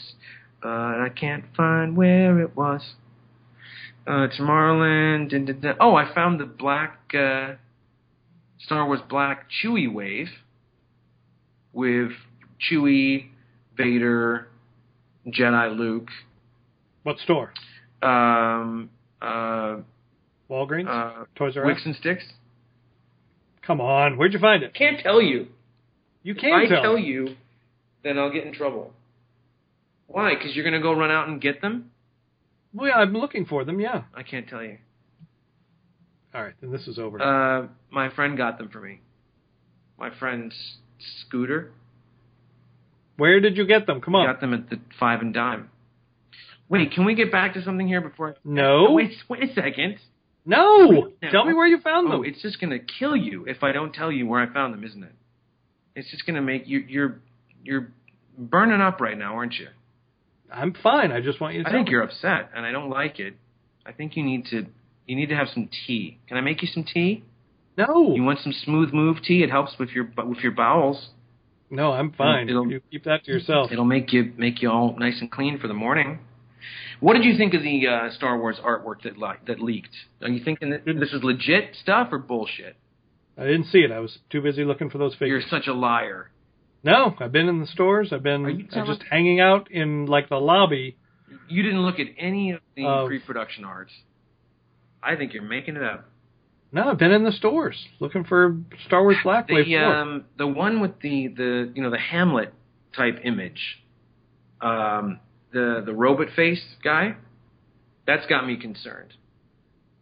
but 0.63 0.69
I 0.69 1.11
can't 1.15 1.45
find 1.57 1.97
where 1.97 2.41
it 2.41 2.57
was. 2.57 2.95
Uh, 4.07 4.29
Tomorrowland. 4.39 5.31
Dun, 5.31 5.45
dun, 5.47 5.61
dun. 5.61 5.75
Oh, 5.81 5.95
I 5.97 6.13
found 6.15 6.39
the 6.41 6.45
black 6.45 6.99
uh, 7.13 7.55
Star 8.61 8.87
Wars 8.87 9.01
Black 9.09 9.47
Chewie 9.63 9.93
wave 9.93 10.29
with 11.73 12.13
Chewie, 12.71 13.27
Vader, 13.77 14.49
Jedi 15.27 15.77
Luke. 15.77 16.09
What 17.03 17.19
store? 17.19 17.53
Um, 18.03 18.91
uh, 19.21 19.79
Walgreens? 20.49 20.89
uh, 20.89 21.25
Toys 21.35 21.57
R 21.57 21.65
Us? 21.65 21.67
Wicks 21.67 21.83
and 21.85 21.97
Sticks. 21.97 22.25
Come 23.67 23.81
on, 23.81 24.17
where'd 24.17 24.33
you 24.33 24.39
find 24.39 24.63
it? 24.63 24.75
Can't 24.75 25.01
tell 25.01 25.21
you. 25.21 25.49
You 26.23 26.35
can't 26.37 26.55
I 26.55 26.69
tell. 26.69 26.83
tell 26.83 26.99
you, 26.99 27.35
then 28.05 28.19
I'll 28.19 28.33
get 28.33 28.45
in 28.47 28.53
trouble. 28.53 28.93
Why? 30.07 30.35
Because 30.35 30.55
you're 30.55 30.65
going 30.65 30.75
to 30.75 30.81
go 30.81 30.93
run 30.93 31.11
out 31.11 31.29
and 31.29 31.41
get 31.41 31.61
them? 31.61 31.91
Well, 32.75 32.89
yeah, 32.89 32.97
I'm 32.97 33.13
looking 33.13 33.47
for 33.47 33.65
them. 33.65 33.81
Yeah. 33.81 34.03
I 34.15 34.23
can't 34.23 34.49
tell 34.49 34.63
you. 34.63 34.79
All 36.35 36.43
right, 36.43 36.53
then 36.61 36.71
this 36.71 36.87
is 36.87 36.99
over. 36.99 37.21
Uh, 37.23 37.69
my 37.91 38.11
friend 38.11 38.37
got 38.37 38.59
them 38.59 38.69
for 38.69 38.81
me. 38.81 39.01
My 39.99 40.11
friend's 40.19 40.55
scooter 41.21 41.73
Where 43.17 43.41
did 43.41 43.57
you 43.57 43.67
get 43.67 43.87
them? 43.87 44.01
Come 44.03 44.15
on. 44.15 44.27
got 44.27 44.41
them 44.41 44.53
at 44.53 44.69
the 44.69 44.79
five 45.01 45.21
and 45.21 45.33
dime. 45.33 45.71
Wait, 46.69 46.91
can 46.93 47.05
we 47.07 47.15
get 47.15 47.33
back 47.33 47.55
to 47.55 47.63
something 47.63 47.87
here 47.89 48.01
before? 48.03 48.37
No. 48.45 48.89
Wait, 48.93 49.13
wait 49.31 49.45
a 49.51 49.55
second. 49.55 49.97
No. 50.45 51.11
No. 51.23 51.31
Tell 51.31 51.45
me 51.47 51.55
where 51.55 51.67
you 51.67 51.81
found 51.81 52.09
Oh, 52.09 52.23
them. 52.23 52.25
it's 52.27 52.43
just 52.43 52.61
going 52.61 52.71
to 52.71 52.79
kill 52.99 53.17
you 53.17 53.47
if 53.47 53.63
I 53.63 53.73
don't 53.73 53.95
tell 53.95 54.13
you 54.13 54.27
where 54.27 54.41
I 54.43 54.53
found 54.53 54.75
them, 54.75 54.85
isn't 54.85 55.03
it? 55.03 55.13
It's 55.95 56.11
just 56.11 56.27
going 56.27 56.37
to 56.37 56.43
make 56.43 56.65
you 56.67 56.81
you're 56.87 57.21
you're 57.65 57.89
burning 58.37 58.81
up 58.83 59.01
right 59.01 59.17
now, 59.17 59.35
aren't 59.37 59.55
you? 59.55 59.69
I'm 60.53 60.75
fine. 60.83 61.13
I 61.13 61.21
just 61.21 61.41
want 61.41 61.55
you 61.55 61.63
to 61.65 61.69
I 61.69 61.73
think 61.73 61.87
me. 61.89 61.93
you're 61.93 62.03
upset, 62.03 62.51
and 62.55 62.65
I 62.65 62.71
don't 62.73 62.91
like 62.91 63.19
it. 63.19 63.35
I 63.85 63.93
think 63.93 64.17
you 64.17 64.23
need 64.23 64.47
to 64.47 64.67
you 65.07 65.17
need 65.17 65.29
to 65.29 65.37
have 65.37 65.49
some 65.53 65.69
tea. 65.87 66.19
Can 66.29 66.37
I 66.37 66.41
make 66.41 66.63
you 66.63 66.69
some 66.73 66.85
tea? 66.85 67.25
No. 67.77 68.15
You 68.15 68.23
want 68.23 68.39
some 68.41 68.53
smooth 68.53 68.93
move 68.93 69.19
tea? 69.23 69.43
It 69.43 69.51
helps 69.51 69.73
with 69.79 69.91
your 69.91 70.09
with 70.25 70.39
your 70.39 70.53
bowels. 70.53 71.11
no, 71.71 71.93
I'm 71.93 72.13
fine. 72.13 72.49
It'll- 72.49 72.71
you 72.71 72.81
keep 72.91 73.05
that 73.05 73.25
to 73.25 73.33
yourself. 73.33 73.71
It'll 73.73 73.85
make 73.85 74.13
you 74.13 74.33
make 74.37 74.63
you 74.63 74.71
all 74.71 74.97
nice 74.99 75.21
and 75.21 75.31
clean 75.31 75.59
for 75.59 75.69
the 75.69 75.75
morning. 75.75 76.21
What 77.01 77.13
did 77.15 77.25
you 77.25 77.37
think 77.37 77.53
of 77.55 77.63
the 77.63 77.87
uh, 77.87 78.11
Star 78.13 78.39
Wars 78.39 78.57
artwork 78.65 79.03
that 79.03 79.19
li- 79.19 79.37
that 79.47 79.61
leaked? 79.61 79.95
Are 80.23 80.29
you 80.29 80.43
thinking 80.43 80.71
that 80.71 80.85
this 80.87 81.13
is 81.13 81.23
legit 81.23 81.77
stuff 81.83 82.09
or 82.11 82.19
bullshit? 82.19 82.77
I 83.39 83.43
didn't 83.45 83.67
see 83.67 83.81
it. 83.81 83.93
I 83.93 83.99
was 84.01 84.19
too 84.31 84.41
busy 84.41 84.65
looking 84.65 84.89
for 84.89 84.97
those 84.99 85.13
figures. 85.15 85.45
You're 85.51 85.61
such 85.61 85.69
a 85.69 85.75
liar. 85.75 86.31
No, 86.87 87.15
I've 87.21 87.33
been 87.33 87.49
in 87.49 87.61
the 87.61 87.67
stores. 87.67 88.13
I've 88.13 88.23
been 88.23 88.45
you 88.73 88.85
just 88.85 89.03
hanging 89.11 89.41
out 89.41 89.71
in 89.71 90.07
like 90.07 90.29
the 90.29 90.37
lobby. 90.37 90.97
You 91.49 91.63
didn't 91.63 91.83
look 91.83 91.99
at 91.99 92.07
any 92.19 92.53
of 92.53 92.61
the 92.77 92.87
Of- 92.87 93.09
pre-production 93.09 93.65
arts. 93.65 93.93
I 95.03 95.17
think 95.17 95.35
you're 95.35 95.43
making 95.43 95.77
it 95.77 95.83
up. 95.83 96.09
No, 96.73 96.89
I've 96.91 96.99
been 96.99 97.13
in 97.13 97.25
the 97.25 97.33
stores 97.33 97.77
looking 98.01 98.25
for 98.25 98.57
Star 98.87 99.03
Wars 99.03 99.17
Black 99.23 99.49
Wave 99.49 99.67
The 99.67 99.75
4. 99.77 99.85
um 99.97 100.25
the 100.39 100.47
one 100.47 100.81
with 100.81 101.01
the 101.01 101.29
the 101.29 101.73
you 101.75 101.83
know 101.83 101.91
the 101.91 101.99
Hamlet 101.99 102.53
type 102.95 103.19
image, 103.25 103.83
um 104.61 105.21
the 105.53 105.83
the 105.85 105.93
robot 105.95 106.29
face 106.37 106.63
guy, 106.85 107.17
that's 108.07 108.27
got 108.27 108.47
me 108.47 108.57
concerned 108.57 109.13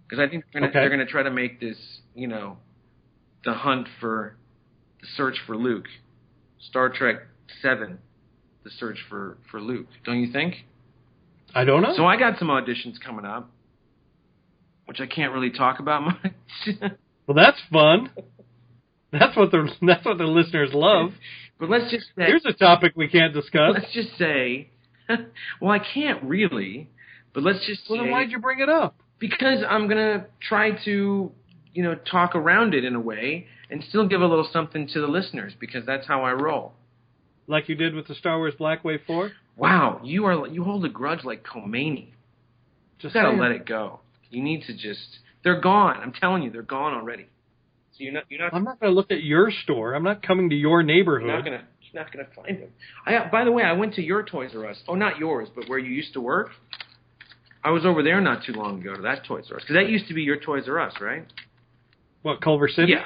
because 0.07 0.19
I 0.23 0.29
think 0.29 0.45
they're 0.53 0.61
gonna, 0.61 0.71
Okay. 0.71 0.81
they're 0.81 0.89
going 0.95 1.07
to 1.07 1.11
try 1.11 1.23
to 1.23 1.31
make 1.31 1.61
this 1.61 1.77
you 2.15 2.29
know 2.29 2.59
the 3.45 3.53
hunt 3.55 3.87
for 4.01 4.37
the 5.01 5.07
search 5.17 5.37
for 5.47 5.57
Luke, 5.57 5.87
Star 6.69 6.89
Trek 6.89 7.17
Seven, 7.63 7.99
the 8.65 8.71
search 8.71 8.99
for 9.09 9.37
for 9.51 9.61
Luke. 9.61 9.87
Don't 10.05 10.21
you 10.21 10.33
think? 10.33 10.65
I 11.55 11.65
don't 11.65 11.83
know. 11.83 11.95
So 11.97 12.05
I 12.07 12.17
got 12.19 12.39
some 12.39 12.49
auditions 12.49 13.01
coming 13.05 13.25
up, 13.25 13.51
which 14.87 15.01
I 15.01 15.07
can't 15.07 15.33
really 15.33 15.51
talk 15.51 15.79
about 15.79 16.03
much. 16.05 16.33
well, 17.27 17.35
that's 17.37 17.59
fun. 17.73 18.11
That's 19.13 19.37
what 19.37 19.51
the 19.51 19.69
that's 19.83 20.05
what 20.05 20.19
the 20.19 20.25
listeners 20.25 20.71
love. 20.73 21.11
but 21.61 21.71
let's 21.71 21.91
just 21.91 22.07
say 22.17 22.25
Here's 22.27 22.45
a 22.47 22.53
topic 22.53 22.93
we 22.97 23.09
can't 23.09 23.33
discuss. 23.33 23.75
let's 23.75 23.93
just 23.93 24.17
say, 24.19 24.71
well, 25.61 25.71
I 25.71 25.79
can't 25.79 26.23
really, 26.25 26.89
but 27.33 27.43
let's 27.45 27.65
just 27.67 27.83
Well, 27.89 28.01
say 28.01 28.05
then 28.07 28.13
why'd 28.13 28.31
you 28.31 28.39
bring 28.41 28.61
it 28.61 28.69
up? 28.69 28.97
because 29.21 29.59
I'm 29.69 29.87
gonna 29.89 30.27
try 30.41 30.73
to, 30.85 31.31
you 31.73 31.83
know, 31.83 31.95
talk 31.95 32.35
around 32.35 32.75
it 32.75 32.85
in 32.85 32.95
a 32.97 33.01
way 33.01 33.47
and 33.75 33.83
still 33.89 34.07
give 34.07 34.21
a 34.21 34.27
little 34.27 34.49
something 34.53 34.87
to 34.87 35.01
the 35.01 35.09
listeners 35.09 35.53
because 35.59 35.85
that's 35.85 36.07
how 36.07 36.23
I 36.23 36.31
roll. 36.31 36.75
Like 37.49 37.69
you 37.69 37.75
did 37.75 37.93
with 37.93 38.07
the 38.07 38.15
Star 38.15 38.39
Wars 38.39 38.55
Black 38.57 38.85
Wave 38.85 39.01
4? 39.05 39.33
Wow, 39.57 40.01
you 40.05 40.27
are 40.27 40.47
you 40.47 40.63
hold 40.63 40.85
a 40.85 40.89
grudge 40.89 41.25
like 41.25 41.45
Khomeini. 41.45 42.07
You 42.07 42.13
Just 43.01 43.15
gotta 43.15 43.31
saying. 43.31 43.41
let 43.41 43.51
it 43.51 43.67
go. 43.67 43.99
You 44.31 44.45
need 44.45 44.63
to 44.69 44.75
just. 44.75 45.19
They're 45.43 45.61
gone. 45.61 45.97
I'm 46.01 46.13
telling 46.13 46.45
you, 46.45 46.53
they're 46.53 46.63
gone 46.63 46.95
already. 46.95 47.27
So 47.95 48.05
you're 48.05 48.13
not. 48.13 48.25
You're 48.29 48.43
not. 48.43 48.55
I'm 48.55 48.63
not 48.63 48.79
going 48.79 48.93
to 48.93 48.95
look 48.95 49.11
at 49.11 49.25
your 49.25 49.51
store. 49.65 49.95
I'm 49.95 50.05
not 50.05 50.25
coming 50.25 50.51
to 50.51 50.57
your 50.57 50.85
neighborhood. 50.85 51.27
You're 51.27 51.37
not 51.37 51.45
gonna. 51.45 51.65
You're 51.83 52.03
not 52.05 52.13
gonna 52.13 52.29
find 52.35 52.63
them. 52.63 52.69
I. 53.05 53.29
By 53.29 53.45
the 53.45 53.51
way, 53.51 53.65
I 53.65 53.73
went 53.73 53.95
to 53.95 54.03
your 54.03 54.23
Toys 54.23 54.53
R 54.55 54.69
Us. 54.69 54.77
Oh, 54.87 54.95
not 54.95 55.19
yours, 55.19 55.49
but 55.53 55.69
where 55.69 55.81
you 55.81 55.91
used 55.91 56.13
to 56.13 56.21
work. 56.21 56.51
I 57.65 57.71
was 57.71 57.85
over 57.85 58.05
there 58.05 58.21
not 58.21 58.45
too 58.45 58.53
long 58.53 58.81
ago 58.81 58.95
to 58.95 59.03
that 59.03 59.25
Toys 59.27 59.47
R 59.51 59.57
Us 59.57 59.65
because 59.65 59.75
that 59.75 59.89
used 59.89 60.07
to 60.09 60.15
be 60.15 60.23
your 60.23 60.39
Toys 60.39 60.65
R 60.69 60.79
Us, 60.79 60.95
right? 61.01 61.27
What, 62.23 62.41
Culver 62.41 62.69
City? 62.69 62.93
Yeah. 62.93 63.05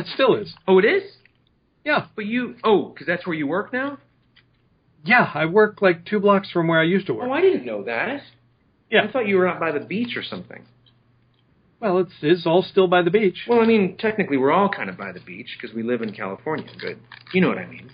It 0.00 0.06
still 0.14 0.36
is. 0.36 0.54
Oh, 0.68 0.78
it 0.78 0.84
is. 0.84 1.02
Yeah. 1.84 2.06
But 2.14 2.26
you. 2.26 2.56
Oh, 2.64 2.88
because 2.88 3.06
that's 3.06 3.26
where 3.26 3.36
you 3.36 3.46
work 3.46 3.72
now. 3.72 3.98
Yeah, 5.04 5.30
I 5.34 5.46
work 5.46 5.80
like 5.82 6.04
two 6.04 6.18
blocks 6.20 6.50
from 6.50 6.66
where 6.68 6.80
I 6.80 6.84
used 6.84 7.06
to 7.06 7.14
work. 7.14 7.28
Oh, 7.28 7.32
I 7.32 7.40
didn't 7.40 7.64
know 7.64 7.84
that. 7.84 8.22
Yeah. 8.90 9.04
I 9.08 9.12
thought 9.12 9.26
you 9.28 9.36
were 9.36 9.46
out 9.48 9.60
by 9.60 9.72
the 9.72 9.80
beach 9.84 10.16
or 10.16 10.22
something. 10.22 10.64
Well, 11.80 11.98
it's 11.98 12.12
it's 12.22 12.46
all 12.46 12.62
still 12.62 12.88
by 12.88 13.02
the 13.02 13.10
beach. 13.10 13.38
Well, 13.48 13.60
I 13.60 13.66
mean, 13.66 13.96
technically, 13.98 14.36
we're 14.36 14.50
all 14.52 14.68
kind 14.68 14.88
of 14.90 14.96
by 14.96 15.12
the 15.12 15.20
beach 15.20 15.56
because 15.60 15.74
we 15.76 15.82
live 15.82 16.02
in 16.02 16.12
California. 16.12 16.66
Good. 16.80 16.98
You 17.32 17.40
know 17.40 17.48
what 17.48 17.58
I 17.58 17.66
mean. 17.66 17.90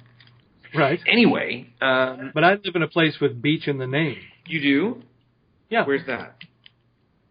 Right. 0.74 1.00
Anyway, 1.06 1.66
um, 1.82 2.30
But 2.32 2.44
I 2.44 2.52
live 2.54 2.74
in 2.74 2.82
a 2.82 2.88
place 2.88 3.16
with 3.20 3.42
beach 3.42 3.68
in 3.68 3.76
the 3.78 3.86
name. 3.86 4.16
you 4.46 4.60
do. 4.60 5.02
Yeah. 5.68 5.84
Where's 5.84 6.06
that? 6.06 6.36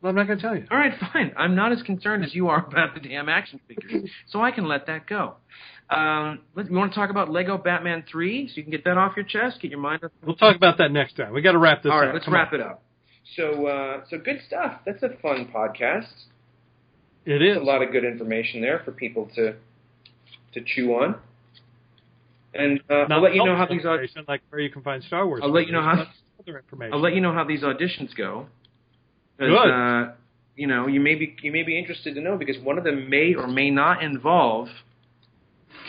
Well, 0.02 0.10
I'm 0.10 0.16
not 0.16 0.26
going 0.28 0.40
to 0.40 0.42
tell 0.44 0.56
you. 0.56 0.66
All 0.72 0.78
right, 0.78 0.94
fine. 1.14 1.32
I'm 1.38 1.56
not 1.56 1.72
as 1.72 1.82
concerned 1.84 2.24
as 2.26 2.34
you 2.34 2.48
are 2.50 2.66
about 2.66 2.96
the 2.96 3.02
damn 3.02 3.30
action 3.30 3.60
figures, 3.68 4.10
so 4.30 4.42
I 4.42 4.52
can 4.52 4.68
let 4.68 4.88
that 4.88 5.08
go. 5.08 5.36
Um, 5.90 6.40
let, 6.56 6.70
you 6.72 6.76
want 6.78 6.92
to 6.94 6.96
talk 7.00 7.10
about 7.10 7.30
Lego 7.30 7.58
Batman 7.58 8.04
3 8.10 8.48
so 8.48 8.54
you 8.56 8.64
can 8.64 8.72
get 8.72 8.84
that 8.86 8.98
off 8.98 9.14
your 9.16 9.26
chest, 9.26 9.62
get 9.62 9.70
your 9.72 9.80
mind 9.80 10.04
off. 10.04 10.12
We'll 10.26 10.36
talk 10.36 10.56
about 10.56 10.78
that 10.80 10.92
next 10.92 11.18
time. 11.18 11.34
We 11.34 11.42
got 11.42 11.52
to 11.52 11.58
wrap 11.60 11.84
this 11.84 11.92
All 11.92 12.00
up. 12.00 12.06
right, 12.06 12.14
let's 12.14 12.26
Come 12.26 12.34
wrap 12.34 12.54
on. 12.54 12.60
it 12.62 12.66
up. 12.66 12.82
So, 13.36 13.68
uh, 13.68 14.02
so 14.10 14.18
good 14.18 14.40
stuff. 14.48 14.80
That's 14.86 15.04
a 15.04 15.10
fun 15.22 15.52
podcast. 15.54 16.08
It 17.26 17.42
is. 17.44 17.58
a 17.58 17.60
lot 17.60 17.84
of 17.84 17.92
good 17.92 18.04
information 18.04 18.62
there 18.62 18.82
for 18.84 18.92
people 18.92 19.30
to 19.36 19.56
to 20.54 20.62
chew 20.66 20.94
on. 20.96 21.16
And 22.54 22.82
uh, 22.90 23.06
I'll 23.10 23.22
let 23.22 23.36
you 23.36 23.46
know 23.46 23.56
how 23.56 23.66
these 23.68 23.86
aud- 23.86 24.02
information, 24.02 24.26
like 24.28 24.42
where 24.50 24.60
you 24.60 24.70
can 24.70 24.82
find 24.82 25.04
Star 25.04 25.26
Wars. 25.28 25.42
I'll 25.44 25.52
let 25.54 25.68
you 25.68 25.72
know 25.74 25.82
how- 25.84 26.08
other 26.40 26.58
information. 26.58 26.94
I'll 26.94 27.00
let 27.00 27.14
you 27.14 27.22
know 27.22 27.32
how 27.34 27.44
these 27.44 27.62
auditions 27.62 28.16
go. 28.18 28.48
Good. 29.50 29.70
Uh, 29.72 30.12
you 30.56 30.68
know, 30.68 30.88
you 30.88 31.00
may 31.00 31.16
be 31.16 31.36
you 31.42 31.52
may 31.52 31.64
be 31.64 31.78
interested 31.78 32.16
to 32.16 32.22
know 32.22 32.38
because 32.38 32.58
one 32.60 32.78
of 32.78 32.84
them 32.84 33.10
may 33.10 33.34
or 33.34 33.48
may 33.48 33.70
not 33.72 34.04
involve 34.04 34.68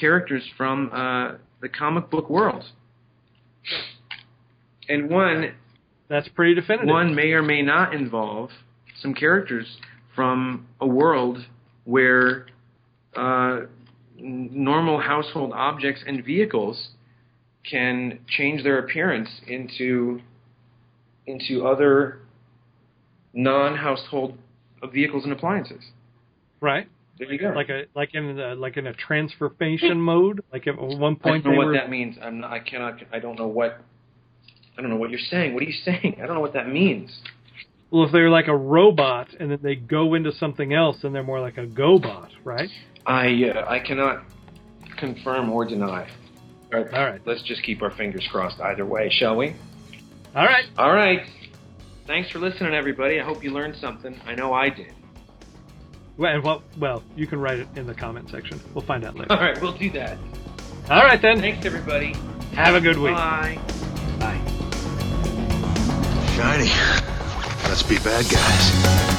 characters 0.00 0.42
from 0.56 0.90
uh, 0.92 1.36
the 1.60 1.68
comic 1.68 2.10
book 2.10 2.30
world, 2.30 2.64
and 4.88 5.10
one 5.10 5.54
That's 6.08 6.28
pretty 6.28 6.54
definitive. 6.54 6.88
one 6.88 7.14
may 7.14 7.32
or 7.32 7.42
may 7.42 7.62
not 7.62 7.94
involve 7.94 8.50
some 9.00 9.14
characters 9.14 9.66
from 10.14 10.66
a 10.80 10.86
world 10.86 11.38
where 11.84 12.46
uh, 13.14 13.60
normal 14.16 15.00
household 15.00 15.52
objects 15.54 16.02
and 16.06 16.24
vehicles 16.24 16.90
can 17.68 18.18
change 18.28 18.62
their 18.62 18.78
appearance 18.78 19.28
into 19.46 20.20
into 21.26 21.66
other 21.66 22.22
non-household 23.34 24.36
vehicles 24.92 25.24
and 25.24 25.32
appliances. 25.32 25.84
Right. 26.60 26.88
There 27.18 27.30
you 27.30 27.38
go. 27.38 27.50
like 27.50 27.68
a 27.68 27.84
like 27.94 28.14
in 28.14 28.38
a, 28.40 28.54
like 28.54 28.76
in 28.76 28.86
a 28.86 28.94
transformation 28.94 30.00
mode. 30.00 30.42
Like 30.52 30.66
at 30.66 30.80
one 30.80 31.16
point. 31.16 31.24
I 31.24 31.48
don't 31.48 31.52
know 31.52 31.59
what 31.59 31.66
were 31.68 31.72
that 31.74 31.90
means. 31.90 32.16
I'm 32.20 32.40
not, 32.40 32.52
I 32.52 32.59
cannot. 32.59 33.00
I 33.12 33.18
don't 33.18 33.38
know 33.38 33.46
what. 33.46 33.80
I 34.76 34.80
don't 34.80 34.90
know 34.90 34.96
what 34.96 35.10
you're 35.10 35.20
saying. 35.20 35.54
What 35.54 35.62
are 35.62 35.66
you 35.66 35.72
saying? 35.84 36.16
I 36.22 36.26
don't 36.26 36.34
know 36.34 36.40
what 36.40 36.54
that 36.54 36.68
means. 36.68 37.20
well, 37.90 38.04
if 38.04 38.12
they're 38.12 38.30
like 38.30 38.48
a 38.48 38.56
robot 38.56 39.28
and 39.38 39.50
then 39.50 39.59
they 39.62 39.74
go 39.76 40.14
into 40.14 40.32
something 40.32 40.72
else, 40.72 40.96
then 41.02 41.12
they're 41.12 41.22
more 41.22 41.40
like 41.40 41.59
a 41.59 41.66
GoBot, 41.66 42.30
right? 42.44 42.70
I 43.06 43.26
uh, 43.54 43.68
I 43.68 43.78
cannot 43.80 44.24
confirm 44.98 45.50
or 45.50 45.64
deny. 45.66 46.09
All 46.72 46.82
right. 46.82 46.94
All 46.94 47.04
right. 47.06 47.20
Let's 47.26 47.42
just 47.42 47.62
keep 47.62 47.82
our 47.82 47.90
fingers 47.90 48.26
crossed 48.32 48.60
either 48.60 48.86
way, 48.86 49.10
shall 49.10 49.36
we? 49.36 49.54
All 50.34 50.44
right. 50.46 50.64
All 50.78 50.92
right. 50.92 51.20
Thanks 52.06 52.30
for 52.30 52.38
listening, 52.38 52.74
everybody. 52.74 53.20
I 53.20 53.24
hope 53.24 53.44
you 53.44 53.50
learned 53.50 53.76
something. 53.76 54.18
I 54.26 54.34
know 54.34 54.52
I 54.52 54.68
did. 54.68 54.92
Well, 56.16 56.40
well, 56.42 56.62
well, 56.78 57.02
you 57.16 57.26
can 57.26 57.40
write 57.40 57.58
it 57.58 57.68
in 57.76 57.86
the 57.86 57.94
comment 57.94 58.28
section. 58.30 58.60
We'll 58.74 58.84
find 58.84 59.04
out 59.04 59.16
later. 59.16 59.26
All 59.32 59.38
right, 59.38 59.60
we'll 59.60 59.72
do 59.72 59.90
that. 59.90 60.18
All 60.90 61.04
right 61.04 61.20
then. 61.22 61.40
Thanks, 61.40 61.64
everybody. 61.64 62.14
Have 62.54 62.74
a 62.74 62.80
good 62.80 62.98
week. 62.98 63.14
Bye. 63.14 63.58
Bye. 64.18 64.40
Shiny. 66.36 66.70
Let's 67.68 67.82
be 67.82 67.96
bad 67.98 68.28
guys. 68.28 69.11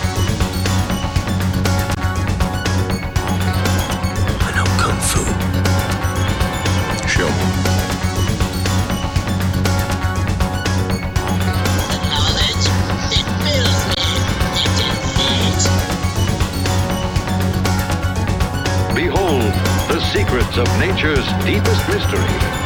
Nature's 21.03 21.27
deepest 21.43 21.85
mystery. 21.89 22.62